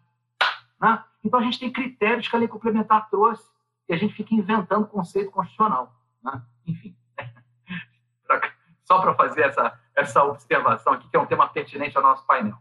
Né? 0.79 1.03
Então 1.23 1.39
a 1.39 1.43
gente 1.43 1.59
tem 1.59 1.71
critérios 1.71 2.27
que 2.27 2.35
a 2.35 2.39
lei 2.39 2.47
complementar 2.47 3.09
trouxe 3.09 3.49
e 3.87 3.93
a 3.93 3.97
gente 3.97 4.13
fica 4.13 4.33
inventando 4.33 4.87
conceito 4.87 5.31
constitucional. 5.31 5.93
Né? 6.23 6.41
Enfim. 6.65 6.95
Só 8.83 8.99
para 8.99 9.13
fazer 9.13 9.41
essa, 9.41 9.79
essa 9.95 10.23
observação 10.23 10.93
aqui, 10.93 11.07
que 11.07 11.15
é 11.15 11.19
um 11.19 11.25
tema 11.25 11.47
pertinente 11.47 11.95
ao 11.95 12.03
nosso 12.03 12.25
painel. 12.25 12.57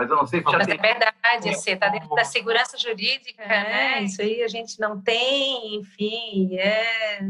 Mas 0.00 0.08
eu 0.08 0.16
não 0.16 0.26
sei 0.26 0.40
se 0.40 0.50
já 0.50 0.56
Mas 0.56 0.66
tem... 0.66 0.78
é 0.78 0.80
verdade, 0.80 1.54
você 1.54 1.72
está 1.72 1.88
dentro 1.90 2.08
da 2.14 2.24
segurança 2.24 2.78
jurídica, 2.78 3.42
é, 3.42 3.48
né? 3.48 4.02
Isso 4.02 4.22
aí 4.22 4.42
a 4.42 4.48
gente 4.48 4.80
não 4.80 4.98
tem, 4.98 5.76
enfim, 5.76 6.56
é... 6.56 7.20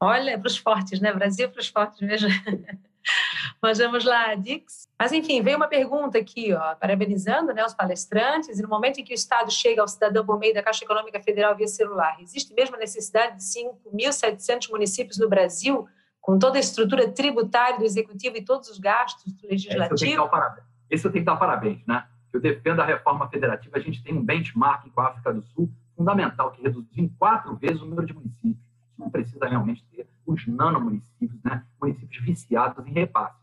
Olha, 0.00 0.36
para 0.36 0.48
os 0.48 0.56
fortes, 0.56 1.00
né? 1.00 1.12
Brasil 1.12 1.48
para 1.48 1.60
os 1.60 1.68
fortes 1.68 2.00
mesmo. 2.00 2.28
Mas 3.62 3.78
vamos 3.78 4.04
lá, 4.04 4.34
Dix. 4.34 4.88
Mas, 4.98 5.12
enfim, 5.12 5.42
veio 5.42 5.56
uma 5.56 5.68
pergunta 5.68 6.18
aqui, 6.18 6.52
ó, 6.52 6.74
parabenizando 6.74 7.54
né, 7.54 7.64
os 7.64 7.72
palestrantes. 7.72 8.58
E 8.58 8.62
no 8.62 8.68
momento 8.68 8.98
em 8.98 9.04
que 9.04 9.12
o 9.12 9.14
Estado 9.14 9.52
chega 9.52 9.80
ao 9.80 9.86
cidadão 9.86 10.26
por 10.26 10.40
meio 10.40 10.52
da 10.52 10.62
Caixa 10.62 10.84
Econômica 10.84 11.20
Federal 11.20 11.54
via 11.54 11.68
celular, 11.68 12.16
existe 12.20 12.52
mesmo 12.52 12.74
a 12.74 12.80
necessidade 12.80 13.36
de 13.36 13.44
5.700 13.44 14.68
municípios 14.70 15.18
no 15.18 15.28
Brasil, 15.28 15.86
com 16.20 16.36
toda 16.36 16.56
a 16.56 16.60
estrutura 16.60 17.08
tributária 17.12 17.78
do 17.78 17.84
Executivo 17.84 18.36
e 18.36 18.44
todos 18.44 18.68
os 18.68 18.78
gastos 18.80 19.32
do 19.34 19.46
Legislativo? 19.46 20.24
É, 20.24 20.71
esse 20.92 21.06
eu 21.06 21.10
tenho 21.10 21.24
que 21.24 21.30
dar 21.30 21.36
parabéns, 21.36 21.80
né? 21.86 22.04
Eu 22.32 22.40
defendo 22.40 22.80
a 22.80 22.86
reforma 22.86 23.28
federativa. 23.28 23.76
A 23.76 23.80
gente 23.80 24.02
tem 24.02 24.14
um 24.14 24.22
benchmark 24.22 24.88
com 24.90 25.00
a 25.00 25.08
África 25.08 25.32
do 25.32 25.42
Sul 25.42 25.72
fundamental, 25.96 26.52
que 26.52 26.62
reduziu 26.62 26.88
em 26.96 27.08
quatro 27.08 27.56
vezes 27.56 27.80
o 27.80 27.86
número 27.86 28.06
de 28.06 28.12
municípios. 28.12 28.58
Não 28.98 29.10
precisa 29.10 29.46
realmente 29.46 29.84
ter 29.90 30.06
os 30.26 30.46
nanomunicípios, 30.46 31.42
né? 31.42 31.64
municípios 31.80 32.22
viciados 32.24 32.86
em 32.86 32.92
repasses. 32.92 33.40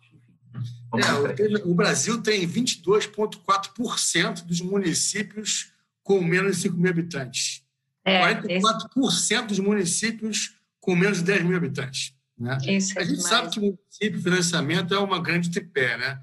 É, 0.95 1.67
o 1.67 1.75
Brasil 1.75 2.21
tem 2.21 2.47
22,4% 2.47 4.45
dos 4.45 4.61
municípios 4.61 5.73
com 6.03 6.21
menos 6.23 6.57
de 6.57 6.63
5 6.63 6.75
mil 6.75 6.89
habitantes. 6.89 7.63
É, 8.03 8.35
44% 8.41 9.45
dos 9.47 9.59
municípios 9.59 10.55
com 10.79 10.95
menos 10.95 11.19
de 11.19 11.25
10 11.25 11.43
mil 11.43 11.55
habitantes. 11.55 12.15
Né? 12.37 12.51
É 12.51 12.55
a 12.55 12.59
gente 12.59 12.93
demais. 12.93 13.23
sabe 13.23 13.49
que 13.51 13.59
o 13.59 13.63
município 13.63 14.21
financiamento 14.21 14.93
é 14.93 14.99
uma 14.99 15.21
grande 15.21 15.51
tripé, 15.51 15.97
né? 15.97 16.19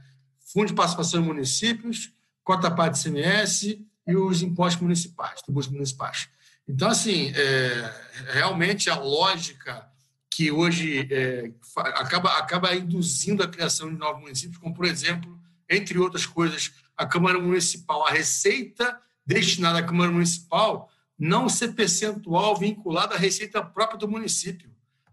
Fundo 0.46 0.68
de 0.68 0.74
Participação 0.74 1.20
em 1.20 1.24
Municípios, 1.24 2.12
cota 2.44 2.70
parte 2.70 2.94
de 2.94 3.02
CMS 3.02 3.80
e 4.06 4.16
os 4.16 4.42
impostos 4.42 4.80
municipais, 4.80 5.42
tributos 5.42 5.68
municipais. 5.68 6.28
Então, 6.68 6.88
assim, 6.88 7.32
é, 7.34 7.94
realmente 8.28 8.88
a 8.88 8.96
lógica 8.96 9.84
que 10.30 10.52
hoje 10.52 11.08
é, 11.10 11.50
acaba, 11.76 12.30
acaba 12.38 12.74
induzindo 12.74 13.42
a 13.42 13.48
criação 13.48 13.88
de 13.88 13.98
novos 13.98 14.20
municípios, 14.22 14.58
como, 14.58 14.74
por 14.74 14.84
exemplo, 14.84 15.36
entre 15.68 15.98
outras 15.98 16.26
coisas, 16.26 16.72
a 16.96 17.04
Câmara 17.04 17.38
Municipal, 17.40 18.06
a 18.06 18.10
receita 18.10 19.00
destinada 19.24 19.80
à 19.80 19.82
Câmara 19.82 20.12
Municipal 20.12 20.90
não 21.18 21.48
ser 21.48 21.72
percentual 21.72 22.56
vinculada 22.56 23.14
à 23.14 23.18
receita 23.18 23.62
própria 23.64 23.98
do 23.98 24.06
município, 24.06 24.70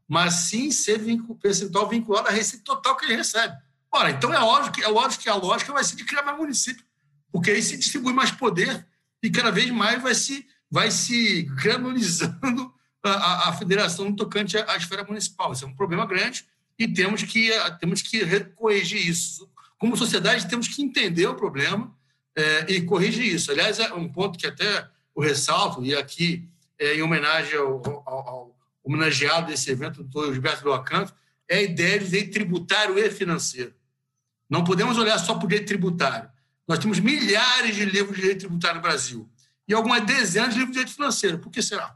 mas 0.08 0.34
sim 0.34 0.70
ser 0.70 1.00
percentual 1.42 1.90
vinculado 1.90 2.28
à 2.28 2.32
receita 2.32 2.64
total 2.64 2.96
que 2.96 3.06
ele 3.06 3.16
recebe 3.16 3.56
Ora, 3.94 4.10
então 4.10 4.34
é 4.34 4.40
óbvio 4.40 4.72
que, 4.72 4.84
é 4.84 4.90
óbvio 4.90 5.20
que 5.20 5.30
a 5.30 5.36
lógica 5.36 5.72
vai 5.72 5.84
ser 5.84 5.96
de 5.96 6.04
criar 6.04 6.24
mais 6.24 6.38
município, 6.38 6.84
porque 7.32 7.52
aí 7.52 7.62
se 7.62 7.78
distribui 7.78 8.12
mais 8.12 8.32
poder 8.32 8.86
e 9.22 9.30
cada 9.30 9.52
vez 9.52 9.70
mais 9.70 10.02
vai 10.02 10.16
se, 10.16 10.48
vai 10.70 10.90
se 10.90 11.44
granulizando 11.44 12.74
a, 13.04 13.50
a, 13.50 13.54
federação 13.54 14.06
no 14.06 14.16
tocante 14.16 14.58
à, 14.58 14.72
à 14.72 14.78
esfera 14.78 15.04
municipal. 15.04 15.54
Isso 15.54 15.66
é 15.66 15.68
um 15.68 15.76
problema 15.76 16.08
grande 16.08 16.44
e 16.80 16.88
temos 16.88 17.22
que, 17.22 17.52
temos 17.80 18.02
que 18.02 18.26
corrigir 18.56 19.08
isso. 19.08 19.48
Como 19.78 19.96
sociedade, 19.96 20.48
temos 20.48 20.68
que 20.68 20.82
entender 20.82 21.28
o 21.28 21.36
problema 21.36 21.96
é, 22.36 22.72
e 22.72 22.82
corrigir 22.82 23.26
isso. 23.26 23.52
Aliás, 23.52 23.78
é 23.78 23.94
um 23.94 24.10
ponto 24.10 24.40
que 24.40 24.48
até 24.48 24.90
o 25.14 25.22
ressalto, 25.22 25.86
e 25.86 25.96
aqui 25.96 26.50
é, 26.80 26.96
em 26.96 27.04
homenagem 27.04 27.58
ao, 27.58 27.82
ao, 28.08 28.28
ao, 28.28 28.60
homenageado 28.84 29.48
desse 29.48 29.70
evento, 29.70 30.02
o 30.02 30.04
doutor 30.04 30.34
Gilberto 30.34 30.66
Loacanto, 30.66 31.14
é 31.48 31.58
a 31.58 31.62
ideia 31.62 32.00
de 32.00 32.06
direito 32.06 32.34
tributário 32.34 32.98
e 32.98 33.12
financeiro. 33.12 33.74
Não 34.50 34.64
podemos 34.64 34.98
olhar 34.98 35.18
só 35.18 35.36
para 35.36 35.46
o 35.46 35.48
direito 35.48 35.68
tributário. 35.68 36.30
Nós 36.68 36.80
temos 36.80 37.00
milhares 37.00 37.76
de 37.76 37.86
livros 37.86 38.16
de 38.16 38.22
direito 38.22 38.40
tributário 38.42 38.78
no 38.78 38.82
Brasil 38.82 39.30
e 39.68 39.74
algumas 39.74 40.06
dezenas 40.06 40.54
de 40.54 40.60
livros 40.60 40.76
de 40.76 40.80
direito 40.80 40.96
financeiro. 40.96 41.40
Por 41.40 41.52
que 41.52 41.62
será? 41.62 41.90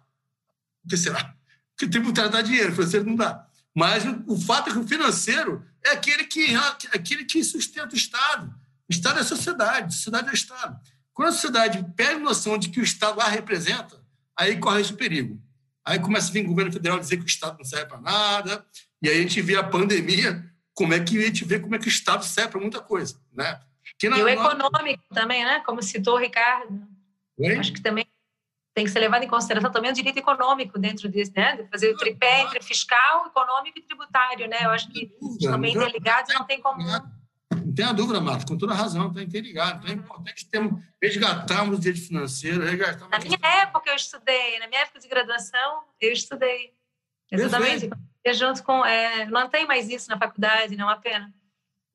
Por 0.81 0.89
que 0.89 0.97
será? 0.97 1.35
Porque 1.75 1.87
tributário 1.87 2.31
dá 2.31 2.41
dinheiro, 2.41 2.73
financeiro 2.73 3.05
não 3.05 3.15
dá. 3.15 3.45
Mas 3.75 4.03
o 4.25 4.39
fato 4.39 4.69
é 4.69 4.73
que 4.73 4.79
o 4.79 4.87
financeiro 4.87 5.63
é 5.85 5.91
aquele 5.91 6.23
que, 6.23 6.55
aquele 6.93 7.25
que 7.25 7.43
sustenta 7.43 7.93
o 7.93 7.97
Estado. 7.97 8.47
O 8.89 8.91
Estado 8.91 9.19
é 9.19 9.21
a 9.21 9.25
sociedade, 9.25 9.87
a 9.87 9.91
sociedade 9.91 10.27
é 10.27 10.31
o 10.31 10.33
Estado. 10.33 10.79
Quando 11.13 11.29
a 11.29 11.31
sociedade 11.31 11.85
perde 11.95 12.21
noção 12.21 12.57
de 12.57 12.69
que 12.69 12.79
o 12.79 12.83
Estado 12.83 13.19
a 13.21 13.27
representa, 13.27 14.01
aí 14.35 14.57
corre 14.57 14.81
esse 14.81 14.93
perigo. 14.93 15.41
Aí 15.85 15.99
começa 15.99 16.29
a 16.29 16.33
vir 16.33 16.43
o 16.43 16.47
governo 16.47 16.71
federal 16.71 16.99
dizer 16.99 17.17
que 17.17 17.23
o 17.23 17.27
Estado 17.27 17.57
não 17.57 17.65
serve 17.65 17.85
para 17.85 18.01
nada, 18.01 18.65
e 19.01 19.09
aí 19.09 19.19
a 19.19 19.21
gente 19.21 19.41
vê 19.41 19.55
a 19.55 19.63
pandemia 19.63 20.43
como 20.77 20.93
é 20.93 21.03
que 21.03 21.17
a 21.17 21.25
gente 21.25 21.43
vê 21.43 21.59
como 21.59 21.73
é 21.73 21.79
que 21.79 21.87
o 21.87 21.89
Estado 21.89 22.23
serve 22.23 22.51
para 22.51 22.61
muita 22.61 22.79
coisa, 22.79 23.19
né? 23.33 23.59
Que 23.97 24.07
na, 24.07 24.19
e 24.19 24.21
o 24.21 24.29
econômico 24.29 25.03
na... 25.09 25.21
também, 25.21 25.43
né? 25.43 25.59
Como 25.65 25.81
citou 25.81 26.13
o 26.13 26.19
Ricardo. 26.19 26.87
Oi? 27.39 27.57
Acho 27.57 27.73
que 27.73 27.81
também 27.81 28.05
tem 28.75 28.85
que 28.85 28.91
ser 28.91 28.99
levado 28.99 29.23
em 29.23 29.27
consideração 29.27 29.71
também 29.71 29.89
o 29.89 29.93
direito 29.93 30.19
econômico 30.19 30.77
dentro 30.77 31.09
disso, 31.09 31.31
né? 31.35 31.57
De 31.57 31.67
fazer 31.67 31.91
o 31.91 31.97
tripé 31.97 32.41
entre 32.41 32.61
fiscal, 32.61 33.25
econômico 33.25 33.79
e 33.79 33.81
tributário, 33.81 34.47
né? 34.47 34.57
Eu 34.61 34.69
acho 34.69 34.87
que 34.89 35.11
estão 35.39 35.59
bem 35.59 35.73
interligados, 35.73 36.31
não 36.35 36.45
tem 36.45 36.61
como... 36.61 36.77
Não 36.83 37.73
tem 37.73 37.85
a 37.85 37.91
dúvida, 37.91 38.21
Marta, 38.21 38.45
com 38.45 38.55
toda 38.55 38.75
razão, 38.75 39.07
está 39.07 39.23
interligado. 39.23 39.79
Então 39.79 39.89
é 39.89 39.93
importante 39.93 40.47
termos, 40.47 40.83
resgatarmos 41.01 41.79
o 41.79 41.81
direito 41.81 42.05
financeiro, 42.05 42.63
resgatarmos... 42.63 43.09
Na 43.09 43.17
minha 43.17 43.63
época 43.63 43.89
eu 43.89 43.95
estudei, 43.95 44.59
na 44.59 44.67
minha 44.67 44.81
época 44.81 44.99
de 44.99 45.07
graduação 45.07 45.83
eu 45.99 46.13
estudei. 46.13 46.75
Exatamente. 47.31 47.89
Perfeito 47.89 48.16
junto 48.33 48.63
com. 48.63 48.85
É, 48.85 49.25
não 49.25 49.49
tem 49.49 49.65
mais 49.65 49.89
isso 49.89 50.09
na 50.09 50.17
faculdade, 50.17 50.75
não 50.75 50.89
é 50.89 50.93
uma 50.93 51.01
pena. 51.01 51.33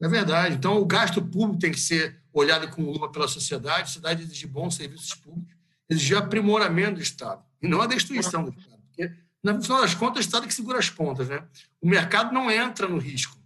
É 0.01 0.09
verdade. 0.09 0.57
Então, 0.57 0.79
o 0.79 0.85
gasto 0.85 1.23
público 1.23 1.61
tem 1.61 1.71
que 1.71 1.81
ser 1.81 2.21
olhado 2.33 2.69
com 2.71 2.83
lupa 2.83 3.09
pela 3.09 3.29
sociedade. 3.29 3.83
A 3.83 3.87
sociedade 3.87 4.23
exige 4.23 4.47
bons 4.47 4.75
serviços 4.75 5.15
públicos, 5.15 5.55
exige 5.89 6.17
aprimoramento 6.17 6.97
do 6.97 7.03
Estado, 7.03 7.43
e 7.63 7.69
não 7.69 7.81
a 7.81 7.87
destruição 7.87 8.45
do 8.45 8.51
Estado. 8.51 8.83
Porque, 8.89 9.13
no 9.43 9.63
final 9.63 9.81
das 9.81 9.95
contas, 9.95 10.19
o 10.19 10.21
Estado 10.27 10.45
é 10.45 10.49
que 10.49 10.55
segura 10.55 10.79
as 10.79 10.91
pontas. 10.91 11.29
Né? 11.29 11.45
O 11.81 11.89
mercado 11.89 12.33
não 12.33 12.51
entra 12.51 12.89
no 12.89 12.99
risco. 12.99 13.37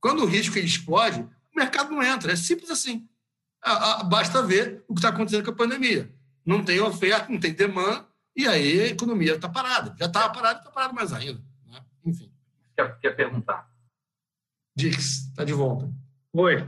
Quando 0.00 0.22
o 0.22 0.26
risco 0.26 0.56
ele 0.56 0.66
explode, 0.66 1.20
o 1.20 1.58
mercado 1.58 1.90
não 1.90 2.02
entra. 2.02 2.32
É 2.32 2.36
simples 2.36 2.70
assim. 2.70 3.06
Basta 4.06 4.40
ver 4.42 4.84
o 4.86 4.94
que 4.94 5.00
está 5.00 5.08
acontecendo 5.08 5.44
com 5.44 5.50
a 5.50 5.54
pandemia. 5.54 6.10
Não 6.46 6.64
tem 6.64 6.80
oferta, 6.80 7.30
não 7.30 7.38
tem 7.38 7.52
demanda, 7.52 8.06
e 8.34 8.46
aí 8.46 8.80
a 8.80 8.86
economia 8.86 9.34
está 9.34 9.48
parada. 9.48 9.94
Já 9.98 10.06
estava 10.06 10.32
parada, 10.32 10.60
está 10.60 10.70
parada 10.70 10.94
mais 10.94 11.12
ainda. 11.12 11.42
Quer, 12.78 12.96
quer 13.00 13.16
perguntar? 13.16 13.68
Dix, 14.76 15.26
está 15.30 15.42
de 15.42 15.52
volta. 15.52 15.90
Oi. 16.32 16.64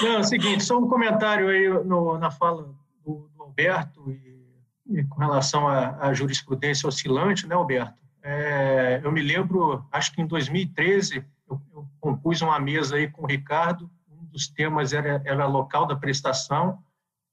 Não, 0.00 0.08
é 0.08 0.18
o 0.20 0.24
seguinte, 0.24 0.64
só 0.64 0.78
um 0.78 0.88
comentário 0.88 1.48
aí 1.48 1.68
no, 1.84 2.16
na 2.16 2.30
fala 2.30 2.74
do, 3.04 3.28
do 3.28 3.42
Alberto 3.42 4.10
e, 4.10 4.56
e, 4.86 5.04
com 5.04 5.20
relação 5.20 5.68
à, 5.68 5.98
à, 5.98 6.14
jurisprudência 6.14 6.88
oscilante, 6.88 7.46
né, 7.46 7.54
Alberto? 7.54 8.02
É, 8.22 9.02
eu 9.04 9.12
me 9.12 9.20
lembro, 9.20 9.86
acho 9.92 10.12
que 10.12 10.22
em 10.22 10.26
2013, 10.26 11.22
eu, 11.46 11.60
eu, 11.74 11.86
compus 12.00 12.40
uma 12.40 12.58
mesa 12.58 12.96
aí 12.96 13.06
com 13.06 13.24
o 13.24 13.26
Ricardo, 13.26 13.90
um 14.10 14.24
dos 14.24 14.48
temas 14.48 14.94
era, 14.94 15.20
era 15.26 15.46
local 15.46 15.84
da 15.84 15.94
prestação, 15.94 16.82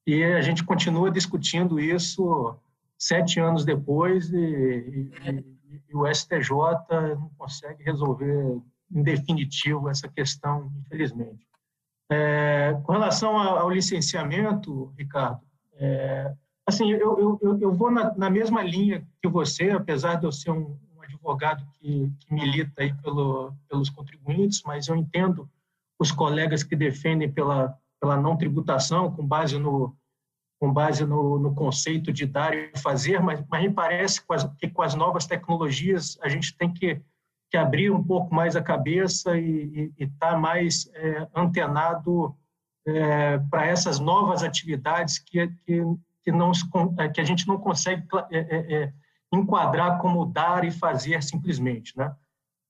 e 0.06 0.22
a 0.22 0.42
gente 0.42 0.66
continua 0.66 1.10
discutindo 1.10 1.80
isso 1.80 2.60
sete 3.00 3.40
anos 3.40 3.64
depois 3.64 4.30
e, 4.34 4.38
e, 4.38 5.54
e 5.90 5.96
o 5.96 6.06
STJ 6.08 6.52
não 7.18 7.30
consegue 7.38 7.84
resolver 7.84 8.62
em 8.92 9.04
definitivo 9.04 9.90
essa 9.90 10.08
questão, 10.08 10.72
infelizmente. 10.80 11.46
É, 12.12 12.80
com 12.84 12.92
relação 12.92 13.38
ao, 13.38 13.70
licenciamento, 13.70 14.94
Ricardo, 14.98 15.42
é, 15.76 16.32
assim, 16.68 16.92
eu, 16.92 17.40
eu, 17.42 17.60
eu 17.60 17.74
vou 17.74 17.90
na, 17.90 18.14
na, 18.16 18.30
mesma 18.30 18.62
linha 18.62 19.06
que 19.22 19.28
você, 19.28 19.72
apesar 19.72 20.16
de 20.16 20.26
eu 20.26 20.32
ser 20.32 20.52
um, 20.52 20.78
um 20.96 21.02
advogado 21.02 21.66
que, 21.74 22.12
que, 22.20 22.34
milita 22.34 22.84
aí 22.84 22.94
pelo, 23.02 23.54
pelos 23.68 23.90
contribuintes, 23.90 24.62
mas 24.64 24.88
eu 24.88 24.96
entendo 24.96 25.50
os 26.00 26.12
colegas 26.12 26.64
que 26.64 26.76
defendem 26.76 27.32
pela, 27.32 27.78
pela 28.00 28.18
não 28.18 28.38
tributação, 28.38 29.12
com 29.12 29.26
base 29.26 29.58
no, 29.58 29.96
com 30.60 30.72
base 30.72 31.06
no, 31.06 31.38
no, 31.38 31.54
conceito 31.54 32.12
de 32.12 32.26
dar 32.26 32.56
e 32.56 32.72
fazer, 32.78 33.22
mas, 33.22 33.44
mas 33.50 33.64
me 33.64 33.70
parece 33.70 34.22
que 34.58 34.70
com 34.70 34.82
as 34.82 34.96
novas 34.96 35.26
tecnologias 35.26 36.18
a 36.22 36.30
gente 36.30 36.56
tem 36.56 36.72
que, 36.72 37.02
que 37.52 37.58
abrir 37.58 37.92
um 37.92 38.04
pouco 38.04 38.34
mais 38.34 38.56
a 38.56 38.62
cabeça 38.62 39.38
e 39.38 39.92
estar 40.00 40.32
tá 40.32 40.38
mais 40.38 40.90
é, 40.94 41.28
antenado 41.36 42.36
é, 42.86 43.38
para 43.50 43.66
essas 43.66 44.00
novas 44.00 44.44
atividades 44.44 45.20
que, 45.20 45.48
que, 45.66 45.82
que, 46.24 46.32
não, 46.32 46.52
é, 46.98 47.10
que 47.10 47.22
a 47.22 47.26
gente 47.26 47.48
não 47.48 47.58
consegue 47.58 48.06
é, 48.32 48.38
é, 48.38 48.84
é, 48.84 48.94
enquadrar 49.34 50.00
como 50.00 50.26
dar 50.26 50.64
e 50.64 50.72
fazer 50.72 51.22
simplesmente, 51.24 51.98
né? 51.98 52.16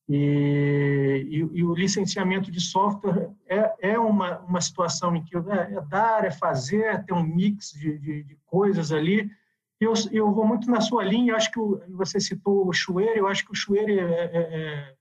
E, 0.09 1.25
e, 1.29 1.37
e, 1.37 1.63
o 1.63 1.73
licenciamento 1.73 2.51
de 2.51 2.59
software 2.59 3.29
é, 3.47 3.93
é 3.93 3.99
uma, 3.99 4.39
uma 4.39 4.59
situação 4.59 5.15
em 5.15 5.23
que 5.23 5.35
é, 5.35 5.75
é 5.75 5.81
dar, 5.81 6.25
é 6.25 6.31
fazer, 6.31 6.83
é 6.83 6.97
ter 6.97 7.13
um 7.13 7.23
mix 7.23 7.71
de, 7.71 7.97
de, 7.97 8.23
de 8.23 8.37
coisas 8.45 8.91
ali. 8.91 9.31
Eu, 9.79 9.93
eu 10.11 10.31
vou 10.33 10.45
muito 10.45 10.69
na 10.69 10.81
sua 10.81 11.03
linha, 11.03 11.35
acho 11.35 11.51
que 11.51 11.59
o, 11.59 11.81
você 11.89 12.19
citou 12.19 12.67
o 12.67 12.73
Chueire, 12.73 13.17
eu 13.17 13.27
acho 13.27 13.45
que 13.45 13.51
o 13.51 13.55
Chueire 13.55 13.99
é, 13.99 14.03
é, 14.03 14.37
é 14.37 14.95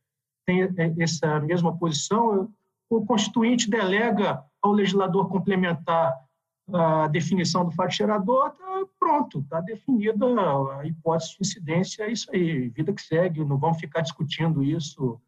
tem 0.45 0.69
essa 0.99 1.41
mesma 1.41 1.77
posição. 1.77 2.53
O 2.91 3.05
Constituinte 3.05 3.71
delega 3.71 4.43
ao 4.61 4.73
legislador 4.73 5.29
complementar 5.29 6.15
a 6.75 7.09
definição 7.09 7.65
do 7.65 7.71
fato 7.71 7.95
gerador, 7.95 8.51
tá 8.51 8.85
pronto, 8.99 9.41
está 9.41 9.61
definida 9.61 10.27
a 10.79 10.87
hipótese 10.87 11.33
de 11.33 11.37
incidência, 11.41 12.05
é 12.05 12.13
isso 12.13 12.31
aí, 12.33 12.69
vida 12.69 12.93
que 12.93 13.03
segue, 13.03 13.45
não 13.45 13.59
vamos 13.59 13.79
ficar 13.79 14.01
discutindo 14.01 14.63
isso, 14.63 15.21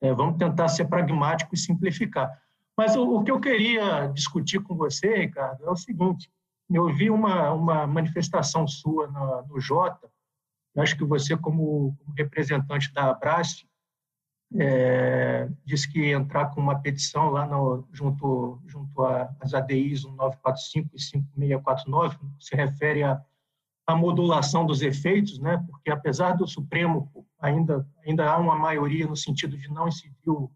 é, 0.00 0.12
vamos 0.12 0.38
tentar 0.38 0.68
ser 0.68 0.86
pragmático 0.86 1.54
e 1.54 1.58
simplificar. 1.58 2.30
Mas 2.76 2.96
o, 2.96 3.16
o, 3.16 3.24
que 3.24 3.30
eu 3.30 3.40
queria 3.40 4.06
discutir 4.08 4.60
com 4.60 4.76
você, 4.76 5.16
Ricardo, 5.16 5.64
é 5.64 5.70
o 5.70 5.76
seguinte, 5.76 6.30
eu 6.70 6.86
vi 6.94 7.10
uma, 7.10 7.52
uma 7.52 7.86
manifestação 7.86 8.66
sua 8.66 9.08
no, 9.08 9.46
no 9.48 9.60
Jota, 9.60 10.08
acho 10.76 10.96
que 10.96 11.04
você, 11.04 11.36
como, 11.36 11.96
como 11.98 12.14
representante 12.16 12.92
da 12.92 13.10
Abrace, 13.10 13.67
é, 14.56 15.48
disse 15.64 15.90
que 15.90 16.00
ia 16.00 16.16
entrar 16.16 16.46
com 16.46 16.60
uma 16.60 16.80
petição 16.80 17.30
lá 17.30 17.46
no, 17.46 17.86
junto, 17.92 18.60
junto 18.66 19.04
às 19.40 19.52
ADIs 19.52 20.04
1945 20.04 20.90
e 20.94 21.00
5649, 21.00 22.18
se 22.40 22.56
refere 22.56 23.02
à, 23.02 23.22
à 23.86 23.94
modulação 23.94 24.64
dos 24.64 24.80
efeitos, 24.80 25.38
né? 25.38 25.62
porque 25.68 25.90
apesar 25.90 26.32
do 26.32 26.46
Supremo 26.46 27.10
ainda, 27.38 27.86
ainda 28.06 28.30
há 28.30 28.38
uma 28.38 28.56
maioria 28.56 29.06
no 29.06 29.16
sentido 29.16 29.56
de 29.56 29.68
não 29.68 29.88
incidir 29.88 30.16
o, 30.28 30.50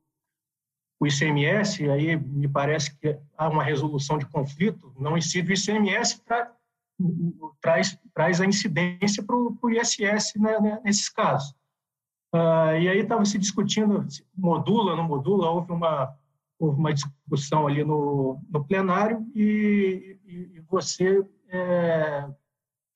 o 0.99 1.07
ICMS, 1.07 1.89
aí 1.91 2.17
me 2.17 2.49
parece 2.49 2.97
que 2.97 3.19
há 3.37 3.49
uma 3.49 3.65
resolução 3.65 4.17
de 4.17 4.27
conflito, 4.27 4.95
não 4.99 5.19
incide 5.19 5.53
o 5.53 5.55
ICMS, 5.55 6.23
traz, 7.61 7.99
traz 8.15 8.41
a 8.41 8.47
incidência 8.47 9.23
para 9.23 9.37
o 9.37 9.71
ISS 9.71 10.35
né, 10.37 10.81
nesses 10.85 11.09
casos. 11.09 11.55
Uh, 12.35 12.81
e 12.81 12.89
aí 12.89 13.01
estava 13.01 13.25
se 13.27 13.39
discutindo, 13.39 14.07
modula, 14.35 14.97
não 14.97 15.05
modula, 15.05 15.51
houve 15.51 15.71
uma, 15.71 16.17
houve 16.59 16.79
uma 16.79 16.95
discussão 16.95 17.67
ali 17.67 17.85
no, 17.85 18.41
no 18.49 18.65
plenário 18.65 19.27
e, 19.35 20.19
e, 20.25 20.57
e 20.57 20.61
você 20.61 21.23
é, 21.49 22.27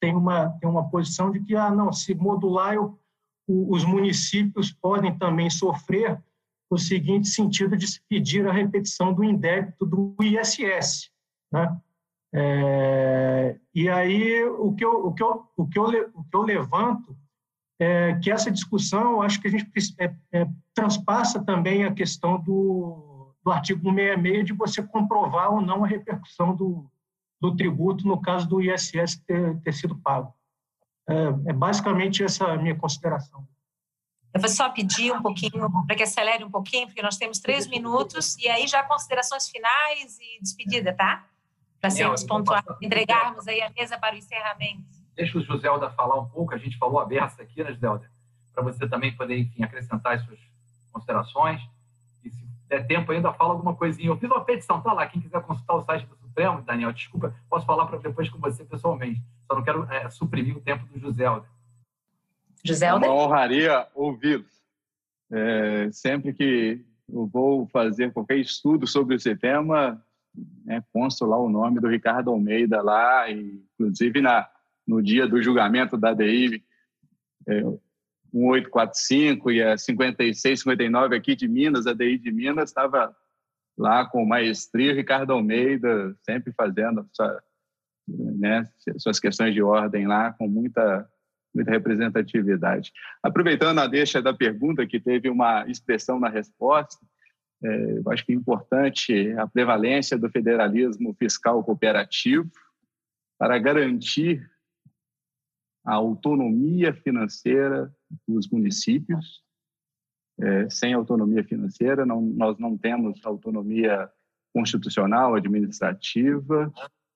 tem, 0.01 0.17
uma, 0.17 0.51
tem 0.59 0.69
uma 0.69 0.89
posição 0.89 1.31
de 1.31 1.41
que, 1.41 1.55
ah, 1.55 1.71
não, 1.71 1.93
se 1.93 2.15
modular, 2.15 2.75
eu, 2.75 2.99
os 3.47 3.85
municípios 3.85 4.73
podem 4.73 5.17
também 5.17 5.51
sofrer 5.51 6.19
no 6.71 6.79
seguinte 6.79 7.29
sentido 7.29 7.77
de 7.77 7.87
se 7.87 8.01
pedir 8.09 8.47
a 8.49 8.53
repetição 8.53 9.13
do 9.13 9.23
indébito 9.23 9.85
do 9.85 10.17
ISS, 10.21 11.11
né? 11.53 11.79
É, 12.35 13.59
e 13.75 13.89
aí 13.89 14.45
o 14.45 14.75
que 14.75 14.85
eu, 14.85 15.07
o 15.07 15.15
que 15.15 15.23
eu, 15.23 15.47
o 15.57 15.67
que 15.69 15.79
eu, 15.79 16.11
o 16.13 16.25
que 16.25 16.37
eu 16.37 16.43
levanto 16.43 17.17
é, 17.79 18.15
que 18.15 18.31
essa 18.31 18.51
discussão, 18.51 19.21
acho 19.23 19.41
que 19.41 19.49
a 19.49 19.51
gente 19.51 19.71
é, 19.99 20.15
é, 20.33 20.47
transpassa 20.75 21.43
também 21.45 21.85
a 21.85 21.93
questão 21.93 22.41
do, 22.41 23.35
do 23.45 23.51
artigo 23.51 23.81
166 23.83 24.47
de 24.47 24.53
você 24.53 24.83
comprovar 24.83 25.53
ou 25.53 25.61
não 25.61 25.85
a 25.85 25.87
repercussão 25.87 26.55
do, 26.55 26.91
do 27.41 27.55
tributo 27.55 28.07
no 28.07 28.21
caso 28.21 28.49
do 28.49 28.61
ISS 28.61 29.17
ter, 29.27 29.59
ter 29.61 29.73
sido 29.73 29.97
pago. 29.97 30.35
É, 31.09 31.51
é 31.51 31.53
basicamente 31.53 32.25
essa 32.25 32.47
a 32.47 32.57
minha 32.57 32.75
consideração. 32.75 33.47
Eu 34.35 34.41
vou 34.41 34.51
só 34.51 34.69
pedir 34.69 35.13
um 35.13 35.23
pouquinho, 35.23 35.71
para 35.87 35.97
que 35.97 36.03
acelere 36.03 36.45
um 36.45 36.51
pouquinho, 36.51 36.87
porque 36.87 37.01
nós 37.01 37.17
temos 37.17 37.39
três 37.39 37.67
minutos, 37.67 38.37
e 38.37 38.47
aí 38.49 38.67
já 38.67 38.83
considerações 38.83 39.49
finais 39.49 40.19
e 40.21 40.43
despedida, 40.43 40.93
tá? 40.93 41.27
Para 41.81 41.89
sermos 41.89 42.23
pontuais, 42.23 42.65
entregarmos 42.83 43.49
aí 43.49 43.63
a 43.63 43.71
mesa 43.71 43.97
para 43.97 44.15
o 44.15 44.19
encerramento. 44.19 44.96
Deixa 45.17 45.39
o 45.39 45.41
Joselda 45.41 45.91
falar 45.91 46.21
um 46.21 46.29
pouco, 46.29 46.55
a 46.55 46.59
gente 46.59 46.77
falou 46.77 47.01
aberto 47.01 47.41
aqui, 47.41 47.65
né, 47.65 47.73
Joselda? 47.73 48.11
Para 48.53 48.63
você 48.63 48.87
também 48.87 49.17
poder, 49.17 49.39
enfim, 49.39 49.63
acrescentar 49.63 50.15
as 50.15 50.25
suas 50.25 50.39
considerações. 50.93 51.61
E 52.23 52.31
se 52.31 52.47
der 52.69 52.87
tempo 52.87 53.11
ainda, 53.11 53.33
fala 53.33 53.55
alguma 53.55 53.75
coisinha. 53.75 54.09
Eu 54.09 54.19
fiz 54.19 54.31
uma 54.31 54.45
petição, 54.45 54.81
tá 54.83 54.93
lá, 54.93 55.07
quem 55.07 55.23
quiser 55.23 55.41
consultar 55.43 55.75
o 55.75 55.83
site 55.83 56.07
do 56.07 56.17
Supremo, 56.17 56.61
Daniel, 56.63 56.93
desculpa, 56.93 57.35
posso 57.49 57.65
falar 57.65 57.87
para 57.87 57.99
depois 57.99 58.29
com 58.29 58.39
você 58.39 58.63
pessoalmente. 58.65 59.23
Só 59.47 59.57
não 59.57 59.65
quero 59.65 59.85
é, 59.91 60.09
suprimir 60.11 60.57
o 60.57 60.61
tempo 60.61 60.85
do 60.87 60.99
Joselda. 60.99 61.47
José 62.63 62.87
É 62.87 62.95
uma 62.95 63.09
honraria 63.09 63.87
ouvi-los. 63.95 64.63
É, 65.31 65.91
sempre 65.93 66.33
que 66.35 66.85
eu 67.09 67.27
vou 67.27 67.67
fazer 67.69 68.13
qualquer 68.13 68.37
estudo 68.37 68.87
sobre 68.87 69.17
esse 69.17 69.35
tema, 69.35 70.03
né, 70.65 70.83
consto 70.93 71.25
lá 71.25 71.39
o 71.39 71.49
nome 71.49 71.81
do 71.81 71.89
Ricardo 71.89 72.31
Almeida 72.31 72.83
lá, 72.83 73.31
e, 73.31 73.63
inclusive 73.75 74.21
na, 74.21 74.49
no 74.87 75.03
dia 75.03 75.27
do 75.27 75.43
julgamento 75.43 75.97
da 75.97 76.13
DI, 76.13 76.63
é, 77.49 77.63
1845 78.33 79.51
e 79.51 79.63
a 79.63 79.77
56, 79.77 80.61
59 80.61 81.17
aqui 81.17 81.35
de 81.35 81.49
Minas, 81.49 81.87
a 81.87 81.93
DI 81.93 82.19
de 82.19 82.31
Minas 82.31 82.71
estava 82.71 83.15
lá 83.77 84.07
com 84.07 84.25
maestria, 84.25 84.95
Ricardo 84.95 85.33
Almeida 85.33 86.15
sempre 86.23 86.53
fazendo 86.53 87.07
sua, 87.13 87.43
né, 88.09 88.65
suas 88.99 89.21
questões 89.21 89.55
de 89.55 89.63
ordem 89.63 90.07
lá 90.07 90.33
com 90.33 90.49
muita 90.49 91.09
muita 91.55 91.71
representatividade. 91.71 92.93
Aproveitando 93.23 93.79
a 93.79 93.87
deixa 93.87 94.21
da 94.21 94.35
pergunta, 94.35 94.87
que 94.87 95.01
teve 95.01 95.31
uma 95.31 95.67
expressão 95.67 96.21
na 96.21 96.29
resposta, 96.29 97.01
é, 97.65 97.99
eu 97.99 98.13
acho 98.13 98.27
que 98.27 98.33
é 98.33 98.35
importante 98.35 99.33
a 99.39 99.47
prevalência 99.47 100.19
do 100.19 100.29
federalismo 100.29 101.15
fiscal 101.19 101.65
cooperativo 101.65 102.51
para 103.39 103.59
garantir 103.59 104.47
a 105.87 105.95
autonomia 105.95 106.93
financeira 106.93 107.95
dos 108.27 108.49
municípios. 108.49 109.45
É, 110.39 110.69
sem 110.69 110.93
autonomia 110.93 111.43
financeira, 111.43 112.05
não, 112.05 112.21
nós 112.21 112.59
não 112.59 112.77
temos 112.77 113.25
autonomia 113.25 114.11
constitucional, 114.53 115.35
administrativa, 115.35 116.71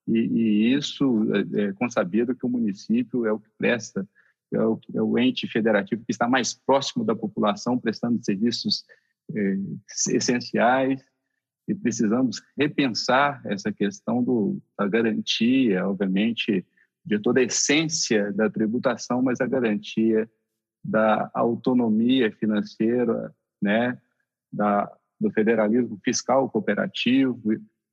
e, 0.08 0.18
e 0.18 0.74
isso 0.74 1.26
é, 1.34 1.64
é 1.64 1.72
consabido 1.74 2.34
que 2.34 2.46
o 2.46 2.48
município 2.48 3.26
é 3.26 3.32
o 3.32 3.38
que 3.38 3.50
presta 3.58 4.08
é 4.52 4.64
o, 4.64 4.80
é 4.94 5.02
o, 5.02 5.18
ente 5.18 5.46
federativo 5.46 6.04
que 6.04 6.10
está 6.10 6.28
mais 6.28 6.52
próximo 6.52 7.04
da 7.04 7.14
população, 7.14 7.78
prestando 7.78 8.24
serviços 8.24 8.84
é, 9.34 9.56
essenciais, 10.08 11.00
e 11.68 11.74
precisamos 11.74 12.42
repensar 12.58 13.40
essa 13.44 13.70
questão 13.70 14.24
do, 14.24 14.60
da 14.76 14.88
garantia, 14.88 15.86
obviamente, 15.86 16.66
de 17.04 17.18
toda 17.18 17.40
a 17.40 17.44
essência 17.44 18.32
da 18.32 18.48
tributação, 18.50 19.22
mas 19.22 19.40
a 19.40 19.46
garantia 19.46 20.28
da 20.84 21.30
autonomia 21.34 22.32
financeira, 22.32 23.34
né, 23.60 23.98
da, 24.52 24.90
do 25.20 25.30
federalismo 25.30 25.98
fiscal 26.02 26.48
cooperativo, 26.48 27.40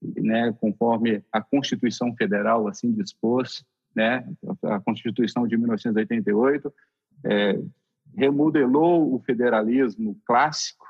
né, 0.02 0.54
conforme 0.60 1.24
a 1.32 1.42
Constituição 1.42 2.16
Federal 2.16 2.68
assim 2.68 2.92
dispôs, 2.92 3.66
né? 3.96 4.24
A 4.64 4.80
Constituição 4.80 5.48
de 5.48 5.58
1988 5.58 6.72
é, 7.26 7.60
remodelou 8.16 9.12
o 9.14 9.20
federalismo 9.20 10.22
clássico 10.24 10.86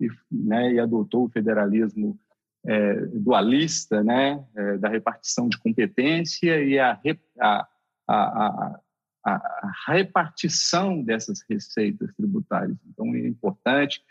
e, 0.00 0.08
né, 0.30 0.72
e 0.72 0.80
adotou 0.80 1.26
o 1.26 1.28
federalismo 1.28 2.18
é, 2.66 3.06
dualista, 3.06 4.02
né, 4.02 4.44
é, 4.56 4.78
da 4.78 4.88
repartição 4.88 5.48
de 5.48 5.58
competência 5.58 6.62
e 6.62 6.78
a, 6.78 7.00
a, 7.40 7.68
a, 8.08 8.80
a, 9.24 9.72
repartição 9.86 11.02
dessas 11.02 11.40
receitas 11.48 12.12
tributárias. 12.14 12.76
Então, 12.88 13.14
é 13.14 13.26
importante 13.26 14.02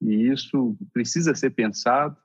e 0.00 0.28
isso 0.30 0.76
precisa 0.92 1.34
ser 1.34 1.50
pensado 1.50 2.16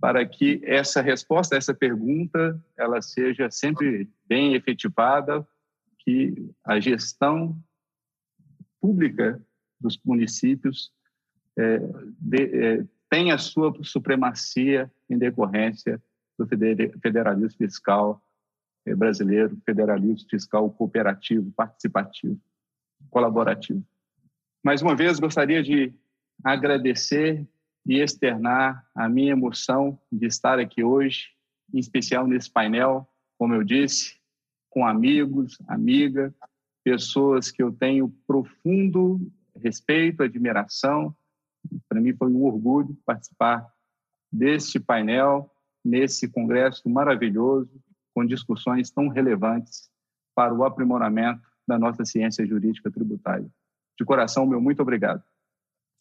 para 0.00 0.24
que 0.24 0.60
essa 0.64 1.02
resposta 1.02 1.56
essa 1.56 1.74
pergunta 1.74 2.62
ela 2.76 3.02
seja 3.02 3.50
sempre 3.50 4.08
bem 4.26 4.54
efetivada, 4.54 5.46
que 5.98 6.50
a 6.64 6.80
gestão 6.80 7.58
pública 8.80 9.40
dos 9.78 9.98
municípios 10.02 10.90
é, 11.58 11.78
de, 12.18 12.86
é, 13.10 13.16
tenha 13.16 13.38
sua 13.38 13.72
supremacia 13.82 14.90
em 15.08 15.18
decorrência 15.18 16.02
do 16.38 16.46
federalismo 16.46 17.58
fiscal 17.58 18.22
é, 18.86 18.94
brasileiro, 18.94 19.60
federalismo 19.64 20.28
fiscal 20.28 20.70
cooperativo, 20.70 21.50
participativo, 21.52 22.40
colaborativo. 23.10 23.84
Mais 24.64 24.82
uma 24.82 24.94
vez, 24.94 25.18
gostaria 25.18 25.62
de 25.62 25.92
agradecer 26.44 27.46
e 27.86 27.98
externar 27.98 28.86
a 28.94 29.08
minha 29.08 29.32
emoção 29.32 29.98
de 30.10 30.26
estar 30.26 30.58
aqui 30.58 30.84
hoje, 30.84 31.28
em 31.72 31.78
especial 31.78 32.26
nesse 32.26 32.50
painel, 32.50 33.06
como 33.38 33.54
eu 33.54 33.64
disse, 33.64 34.18
com 34.68 34.86
amigos, 34.86 35.58
amiga, 35.66 36.34
pessoas 36.84 37.50
que 37.50 37.62
eu 37.62 37.72
tenho 37.72 38.08
profundo 38.26 39.20
respeito, 39.56 40.22
admiração. 40.22 41.14
Para 41.90 42.00
mim 42.00 42.14
foi 42.14 42.30
um 42.30 42.44
orgulho 42.44 42.96
participar 43.04 43.68
deste 44.32 44.78
painel, 44.78 45.52
nesse 45.84 46.28
congresso 46.28 46.88
maravilhoso, 46.88 47.68
com 48.14 48.24
discussões 48.24 48.92
tão 48.92 49.08
relevantes 49.08 49.90
para 50.32 50.54
o 50.54 50.62
aprimoramento 50.64 51.42
da 51.66 51.76
nossa 51.76 52.04
ciência 52.04 52.46
jurídica 52.46 52.92
tributária. 52.92 53.50
De 53.98 54.04
coração, 54.04 54.46
meu 54.46 54.60
muito 54.60 54.80
obrigado. 54.80 55.22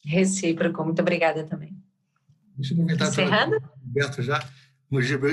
Recíproco, 0.05 0.83
muito 0.85 1.01
obrigada 1.01 1.43
também. 1.43 1.75
Deixa 2.55 2.73
eu 2.73 2.83
aproveitar 2.83 3.07
Encerrando? 3.07 3.59
Roberto 3.83 4.21
já. 4.21 4.39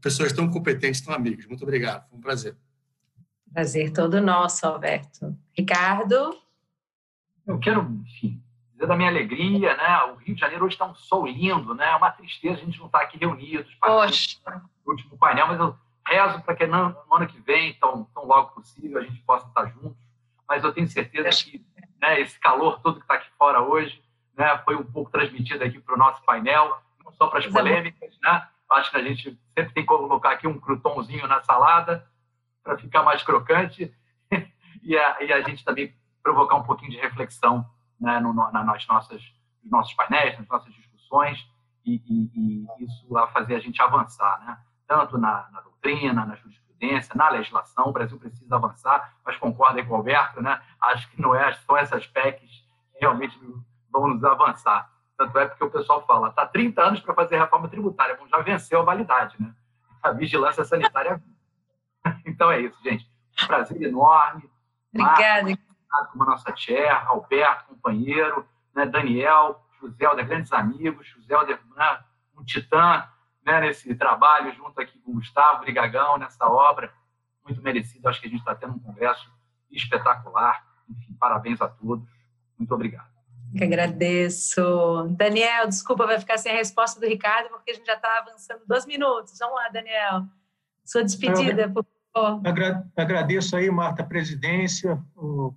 pessoas 0.00 0.32
tão 0.32 0.50
competentes, 0.50 1.00
tão 1.00 1.14
amigas. 1.14 1.46
Muito 1.46 1.62
obrigado, 1.62 2.08
foi 2.08 2.18
um 2.18 2.20
prazer. 2.20 2.56
Prazer 3.52 3.90
todo 3.90 4.20
nosso, 4.20 4.66
Alberto. 4.66 5.36
Ricardo? 5.52 6.36
Eu 7.50 7.58
quero, 7.58 7.82
enfim, 7.82 8.42
dizer 8.72 8.86
da 8.86 8.96
minha 8.96 9.08
alegria, 9.08 9.76
né? 9.76 10.02
O 10.12 10.16
Rio 10.16 10.34
de 10.34 10.40
Janeiro 10.40 10.64
hoje 10.64 10.74
está 10.74 10.86
um 10.86 10.94
sol 10.94 11.26
lindo, 11.26 11.74
né? 11.74 11.90
É 11.90 11.96
uma 11.96 12.10
tristeza 12.10 12.60
a 12.60 12.64
gente 12.64 12.78
não 12.78 12.86
estar 12.86 13.00
tá 13.00 13.04
aqui 13.04 13.18
reunidos. 13.18 13.74
Poxa. 13.74 14.38
No 14.46 14.92
último 14.92 15.18
painel, 15.18 15.46
mas 15.48 15.60
eu 15.60 15.76
rezo 16.06 16.40
para 16.42 16.56
que 16.56 16.66
no 16.66 16.96
ano 17.12 17.26
que 17.26 17.40
vem, 17.40 17.74
tão, 17.74 18.04
tão 18.14 18.24
logo 18.26 18.52
possível, 18.52 18.98
a 18.98 19.04
gente 19.04 19.20
possa 19.22 19.46
estar 19.46 19.66
juntos 19.66 20.10
mas 20.50 20.64
eu 20.64 20.72
tenho 20.72 20.88
certeza 20.88 21.44
que 21.44 21.64
né, 22.02 22.20
esse 22.20 22.36
calor 22.40 22.80
todo 22.80 22.96
que 22.96 23.02
está 23.02 23.14
aqui 23.14 23.30
fora 23.38 23.62
hoje 23.62 24.02
né, 24.36 24.58
foi 24.64 24.74
um 24.74 24.82
pouco 24.82 25.08
transmitido 25.08 25.62
aqui 25.62 25.78
para 25.78 25.94
o 25.94 25.98
nosso 25.98 26.20
painel, 26.24 26.76
não 27.04 27.12
só 27.12 27.28
para 27.28 27.38
as 27.38 27.46
polêmicas, 27.46 28.18
né? 28.20 28.48
Acho 28.68 28.90
que 28.90 28.96
a 28.96 29.02
gente 29.02 29.38
sempre 29.56 29.72
tem 29.72 29.84
que 29.84 29.84
colocar 29.84 30.32
aqui 30.32 30.48
um 30.48 30.58
croutonzinho 30.58 31.28
na 31.28 31.40
salada 31.42 32.04
para 32.64 32.76
ficar 32.76 33.04
mais 33.04 33.22
crocante 33.22 33.94
e, 34.82 34.98
a, 34.98 35.22
e, 35.22 35.32
a, 35.32 35.40
gente 35.42 35.64
também 35.64 35.94
provocar 36.22 36.56
um 36.56 36.62
pouquinho 36.62 36.90
de 36.90 36.98
reflexão 36.98 37.64
né, 38.00 38.18
no, 38.20 38.32
na, 38.32 38.64
nas 38.64 38.86
nossas, 38.86 39.22
nos 39.62 39.70
nossos 39.70 39.94
painéis, 39.94 40.38
nas 40.38 40.48
nossas 40.48 40.72
discussões 40.74 41.38
e, 41.84 41.96
e, 42.06 42.30
e 42.34 42.84
isso 42.84 43.06
vai 43.08 43.26
fazer 43.32 43.56
a 43.56 43.60
gente 43.60 43.80
avançar, 43.80 44.44
né? 44.44 44.58
Tanto 44.86 45.18
na, 45.18 45.48
na 45.50 45.60
doutrina, 45.60 46.26
na 46.26 46.34
jurisprudência, 46.36 47.14
na 47.14 47.28
legislação. 47.28 47.86
O 47.88 47.92
Brasil 47.92 48.18
precisa 48.18 48.56
avançar, 48.56 49.14
mas 49.24 49.36
concordo 49.36 49.78
aí 49.78 49.84
com 49.84 49.94
o 49.94 49.96
Alberto, 49.96 50.42
né? 50.42 50.60
acho 50.80 51.08
que 51.10 51.20
não 51.20 51.34
é, 51.34 51.52
são 51.52 51.76
essas 51.76 52.06
PECs 52.06 52.50
que 52.92 52.98
realmente 53.00 53.38
vão 53.90 54.08
nos 54.08 54.24
avançar. 54.24 54.90
Tanto 55.16 55.38
é 55.38 55.46
porque 55.46 55.64
o 55.64 55.70
pessoal 55.70 56.04
fala, 56.06 56.28
está 56.28 56.46
30 56.46 56.82
anos 56.82 57.00
para 57.00 57.14
fazer 57.14 57.38
reforma 57.38 57.68
tributária. 57.68 58.16
Bom, 58.16 58.26
já 58.26 58.38
venceu 58.38 58.80
a 58.80 58.84
validade, 58.84 59.36
né? 59.40 59.54
A 60.02 60.12
vigilância 60.12 60.64
sanitária. 60.64 61.22
então 62.24 62.50
é 62.50 62.60
isso, 62.60 62.82
gente. 62.82 63.08
Um 63.42 63.46
prazer 63.46 63.82
enorme. 63.82 64.50
Obrigada. 64.92 65.42
Marcos, 65.42 65.69
como 66.10 66.22
a 66.22 66.26
nossa 66.26 66.54
chair, 66.54 66.90
Alberto, 67.08 67.66
companheiro, 67.66 68.46
né? 68.74 68.86
Daniel, 68.86 69.64
José 69.80 70.04
Helder, 70.04 70.26
grandes 70.26 70.52
amigos, 70.52 71.06
José 71.08 71.34
Helder, 71.34 71.60
né? 71.76 72.04
um 72.36 72.44
titã 72.44 73.06
né? 73.44 73.60
nesse 73.60 73.94
trabalho 73.94 74.52
junto 74.54 74.80
aqui 74.80 74.98
com 75.00 75.12
o 75.12 75.14
Gustavo 75.14 75.60
Brigagão, 75.60 76.18
nessa 76.18 76.46
obra 76.46 76.92
muito 77.44 77.62
merecido. 77.62 78.08
Acho 78.08 78.20
que 78.20 78.26
a 78.26 78.30
gente 78.30 78.40
está 78.40 78.54
tendo 78.54 78.74
um 78.74 78.78
congresso 78.78 79.30
espetacular. 79.70 80.64
Enfim, 80.88 81.14
parabéns 81.14 81.60
a 81.60 81.68
todos. 81.68 82.08
Muito 82.58 82.72
obrigado. 82.74 83.08
Que 83.56 83.64
agradeço. 83.64 85.08
Daniel, 85.10 85.66
desculpa, 85.66 86.06
vai 86.06 86.20
ficar 86.20 86.38
sem 86.38 86.52
a 86.52 86.56
resposta 86.56 87.00
do 87.00 87.06
Ricardo, 87.06 87.48
porque 87.48 87.72
a 87.72 87.74
gente 87.74 87.86
já 87.86 87.94
está 87.94 88.18
avançando 88.18 88.62
dois 88.66 88.86
minutos. 88.86 89.36
Vamos 89.38 89.56
lá, 89.56 89.68
Daniel. 89.68 90.24
Sua 90.84 91.02
despedida, 91.02 91.68
por 91.68 91.84
favor. 91.84 91.99
Agradeço 92.96 93.56
aí, 93.56 93.70
Marta, 93.70 94.02
a 94.02 94.06
presidência, 94.06 95.00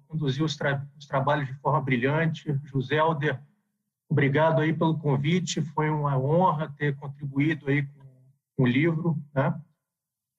conduziu 0.07 0.45
os, 0.45 0.55
tra 0.55 0.85
os 0.97 1.07
trabalhos 1.07 1.47
de 1.47 1.53
forma 1.55 1.81
brilhante. 1.81 2.59
José 2.65 2.99
Alder, 2.99 3.41
obrigado 4.09 4.61
aí 4.61 4.71
pelo 4.71 4.97
convite. 4.97 5.61
Foi 5.61 5.89
uma 5.89 6.17
honra 6.17 6.73
ter 6.77 6.95
contribuído 6.95 7.69
aí 7.69 7.83
com, 7.83 8.03
com 8.55 8.63
o 8.63 8.67
livro. 8.67 9.17
Né? 9.33 9.59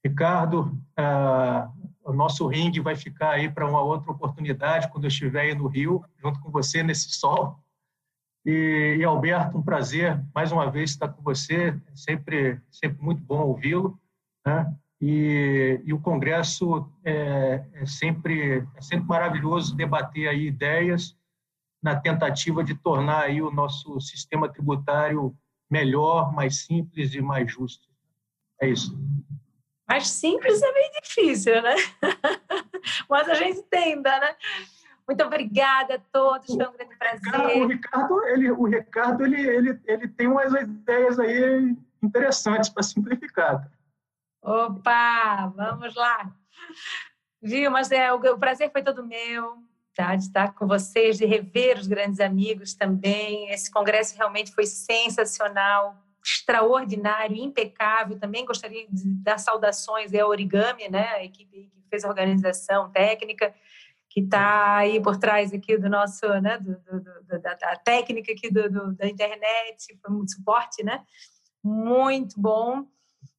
Ricardo, 0.04 0.80
ah, 0.96 1.68
o 2.04 2.12
nosso 2.12 2.46
ringue 2.46 2.80
vai 2.80 2.94
ficar 2.94 3.30
aí 3.30 3.50
para 3.50 3.68
uma 3.68 3.80
outra 3.80 4.12
oportunidade 4.12 4.88
quando 4.90 5.04
eu 5.04 5.08
estiver 5.08 5.40
aí 5.40 5.54
no 5.54 5.66
Rio, 5.66 6.04
junto 6.22 6.38
com 6.40 6.50
você 6.50 6.82
nesse 6.82 7.10
sol. 7.10 7.58
E, 8.46 8.98
e 8.98 9.04
Alberto, 9.04 9.56
um 9.58 9.62
prazer 9.62 10.22
mais 10.34 10.52
uma 10.52 10.70
vez 10.70 10.90
estar 10.90 11.08
com 11.08 11.22
você, 11.22 11.80
é 11.86 11.96
sempre, 11.96 12.60
sempre 12.70 13.02
muito 13.02 13.22
bom 13.22 13.40
ouvi-lo. 13.40 13.98
Né? 14.46 14.76
E, 15.06 15.82
e, 15.84 15.92
o 15.92 16.00
Congresso 16.00 16.90
é, 17.04 17.62
é, 17.74 17.84
sempre, 17.84 18.66
é 18.74 18.80
sempre 18.80 19.06
maravilhoso 19.06 19.76
debater 19.76 20.28
aí 20.28 20.46
ideias 20.46 21.14
na 21.82 21.94
tentativa 21.94 22.64
de 22.64 22.74
tornar 22.74 23.24
aí 23.24 23.42
o 23.42 23.50
nosso 23.50 24.00
sistema 24.00 24.50
tributário 24.50 25.36
melhor, 25.70 26.32
mais 26.32 26.64
simples 26.64 27.12
e 27.12 27.20
mais 27.20 27.52
justo. 27.52 27.86
É 28.58 28.66
isso. 28.66 28.98
Mais 29.86 30.08
simples 30.08 30.62
é 30.62 30.72
bem 30.72 30.90
difícil, 31.02 31.60
né? 31.60 31.74
Mas 33.06 33.28
a 33.28 33.34
gente 33.34 33.62
tenta, 33.64 34.08
né? 34.18 34.34
Muito 35.06 35.22
obrigada 35.22 35.96
a 35.96 35.98
todos, 35.98 36.46
foi 36.46 36.66
um 36.66 36.72
grande 36.72 36.96
prazer. 36.96 37.62
O 37.62 37.66
Ricardo, 37.66 38.24
ele, 38.28 38.50
o 38.50 38.64
Ricardo 38.64 39.26
ele, 39.26 39.46
ele, 39.46 39.80
ele 39.84 40.08
tem 40.08 40.28
umas 40.28 40.50
ideias 40.54 41.18
aí 41.18 41.76
interessantes 42.02 42.70
para 42.70 42.82
simplificar. 42.82 43.70
Opa, 44.44 45.46
vamos 45.56 45.94
lá. 45.94 46.30
Viu, 47.42 47.70
mas 47.70 47.90
é, 47.90 48.12
o, 48.12 48.16
o 48.16 48.38
prazer 48.38 48.70
foi 48.70 48.82
todo 48.82 49.06
meu, 49.06 49.56
tá, 49.94 50.14
de 50.14 50.24
estar 50.24 50.54
com 50.54 50.66
vocês, 50.66 51.16
de 51.16 51.24
rever 51.24 51.78
os 51.78 51.86
grandes 51.86 52.20
amigos 52.20 52.74
também. 52.74 53.48
Esse 53.50 53.70
congresso 53.70 54.14
realmente 54.14 54.52
foi 54.52 54.66
sensacional 54.66 55.96
extraordinário, 56.22 57.36
impecável. 57.36 58.18
Também 58.18 58.44
gostaria 58.44 58.86
de 58.86 59.14
dar 59.22 59.38
saudações 59.38 60.12
à 60.14 60.26
Origami, 60.26 60.90
né, 60.90 61.08
a 61.14 61.24
equipe 61.24 61.70
que 61.70 61.88
fez 61.88 62.04
a 62.04 62.08
organização 62.08 62.90
técnica, 62.90 63.54
que 64.10 64.20
está 64.20 64.76
aí 64.76 65.00
por 65.00 65.16
trás 65.16 65.54
aqui 65.54 65.78
do 65.78 65.88
nosso, 65.88 66.26
né, 66.42 66.58
do, 66.58 66.78
do, 66.80 67.00
do, 67.00 67.40
da, 67.40 67.54
da, 67.54 67.76
técnica 67.76 68.30
aqui 68.30 68.50
do, 68.50 68.94
da 68.94 69.08
internet, 69.08 69.98
foi 70.02 70.14
muito 70.14 70.32
suporte, 70.32 70.84
né? 70.84 71.02
Muito 71.62 72.38
bom. 72.38 72.86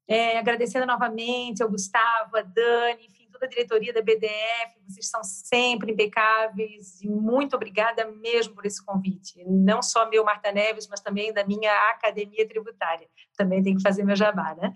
É, 0.07 0.37
agradecendo 0.37 0.85
novamente 0.85 1.63
ao 1.63 1.69
Gustavo, 1.69 2.37
a 2.37 2.41
Dani, 2.41 3.05
enfim, 3.05 3.25
toda 3.35 3.45
a 3.45 3.49
diretoria 3.49 3.93
da 3.93 4.01
BDF, 4.01 4.79
vocês 4.87 5.09
são 5.09 5.23
sempre 5.23 5.91
impecáveis 5.91 7.01
e 7.01 7.09
muito 7.09 7.55
obrigada 7.55 8.05
mesmo 8.05 8.55
por 8.55 8.65
esse 8.65 8.83
convite. 8.83 9.43
Não 9.45 9.81
só 9.81 10.09
meu, 10.09 10.23
Marta 10.23 10.51
Neves, 10.51 10.87
mas 10.87 11.01
também 11.01 11.33
da 11.33 11.45
minha 11.45 11.71
academia 11.89 12.47
tributária. 12.47 13.07
Também 13.35 13.61
tem 13.61 13.75
que 13.75 13.81
fazer 13.81 14.03
meu 14.03 14.15
jabá, 14.15 14.55
né? 14.55 14.73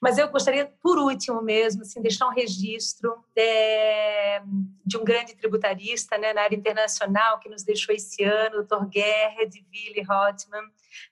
Mas 0.00 0.18
eu 0.18 0.28
gostaria, 0.28 0.66
por 0.82 0.98
último 0.98 1.40
mesmo, 1.40 1.82
assim, 1.82 2.02
deixar 2.02 2.26
um 2.26 2.34
registro 2.34 3.14
é, 3.36 4.42
de 4.84 4.96
um 4.96 5.04
grande 5.04 5.36
tributarista 5.36 6.18
né, 6.18 6.32
na 6.32 6.42
área 6.42 6.56
internacional 6.56 7.38
que 7.38 7.48
nos 7.48 7.62
deixou 7.62 7.94
esse 7.94 8.24
ano, 8.24 8.60
o 8.60 8.64
Dr. 8.64 8.90
Gerhard 8.92 9.66
Willi 9.72 10.02
Rothmann, 10.02 10.64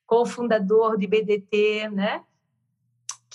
cofundador 0.06 0.96
de 0.96 1.06
BDT, 1.06 1.88
né? 1.90 2.24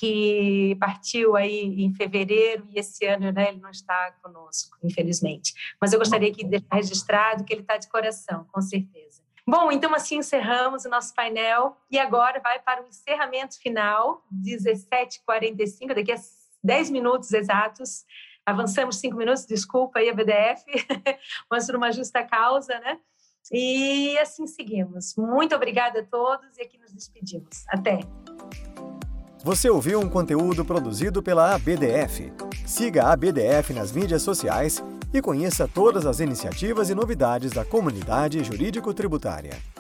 Que 0.04 0.76
partiu 0.82 1.34
aí 1.38 1.82
em 1.82 1.94
fevereiro 1.94 2.68
e 2.70 2.78
esse 2.78 3.06
ano 3.06 3.32
né, 3.32 3.48
ele 3.48 3.62
não 3.62 3.70
está 3.70 4.14
conosco, 4.22 4.78
infelizmente. 4.84 5.54
Mas 5.80 5.94
eu 5.94 6.00
gostaria 6.00 6.30
de 6.30 6.44
deixar 6.44 6.76
registrado 6.76 7.46
que 7.46 7.54
ele 7.54 7.62
está 7.62 7.78
de 7.78 7.88
coração, 7.88 8.46
com 8.52 8.62
certeza. 8.62 9.24
Bom, 9.48 9.72
então 9.72 9.96
assim 9.96 10.18
encerramos 10.18 10.84
o 10.84 10.90
nosso 10.90 11.14
painel 11.14 11.78
e 11.90 11.98
agora 11.98 12.42
vai 12.42 12.60
para 12.60 12.84
o 12.84 12.88
encerramento 12.88 13.58
final, 13.62 14.26
17h45, 14.46 15.94
daqui 15.96 16.12
a 16.12 16.18
10 16.62 16.90
minutos 16.90 17.32
exatos. 17.32 18.04
Avançamos 18.46 18.98
cinco 18.98 19.16
minutos, 19.16 19.46
desculpa 19.46 20.00
aí 20.00 20.10
a 20.10 20.14
BDF, 20.14 20.66
mas 21.50 21.66
por 21.66 21.78
uma 21.78 21.94
justa 21.94 22.26
causa, 22.26 22.78
né? 22.80 23.00
E 23.54 24.18
assim 24.20 24.48
seguimos. 24.48 25.16
Muito 25.16 25.56
obrigada 25.56 26.02
a 26.02 26.04
todos 26.04 26.58
e 26.58 26.62
aqui 26.62 26.78
nos 26.78 26.92
despedimos. 26.92 27.64
Até! 27.70 28.00
Você 29.44 29.70
ouviu 29.70 30.00
um 30.00 30.08
conteúdo 30.08 30.64
produzido 30.64 31.22
pela 31.22 31.54
ABDF. 31.54 32.32
Siga 32.66 33.04
a 33.04 33.12
ABDF 33.12 33.74
nas 33.74 33.92
mídias 33.92 34.22
sociais 34.22 34.82
e 35.14 35.22
conheça 35.22 35.68
todas 35.68 36.06
as 36.06 36.22
iniciativas 36.22 36.90
e 36.90 36.96
novidades 36.96 37.52
da 37.52 37.66
comunidade 37.66 38.42
jurídico-tributária. 38.42 39.73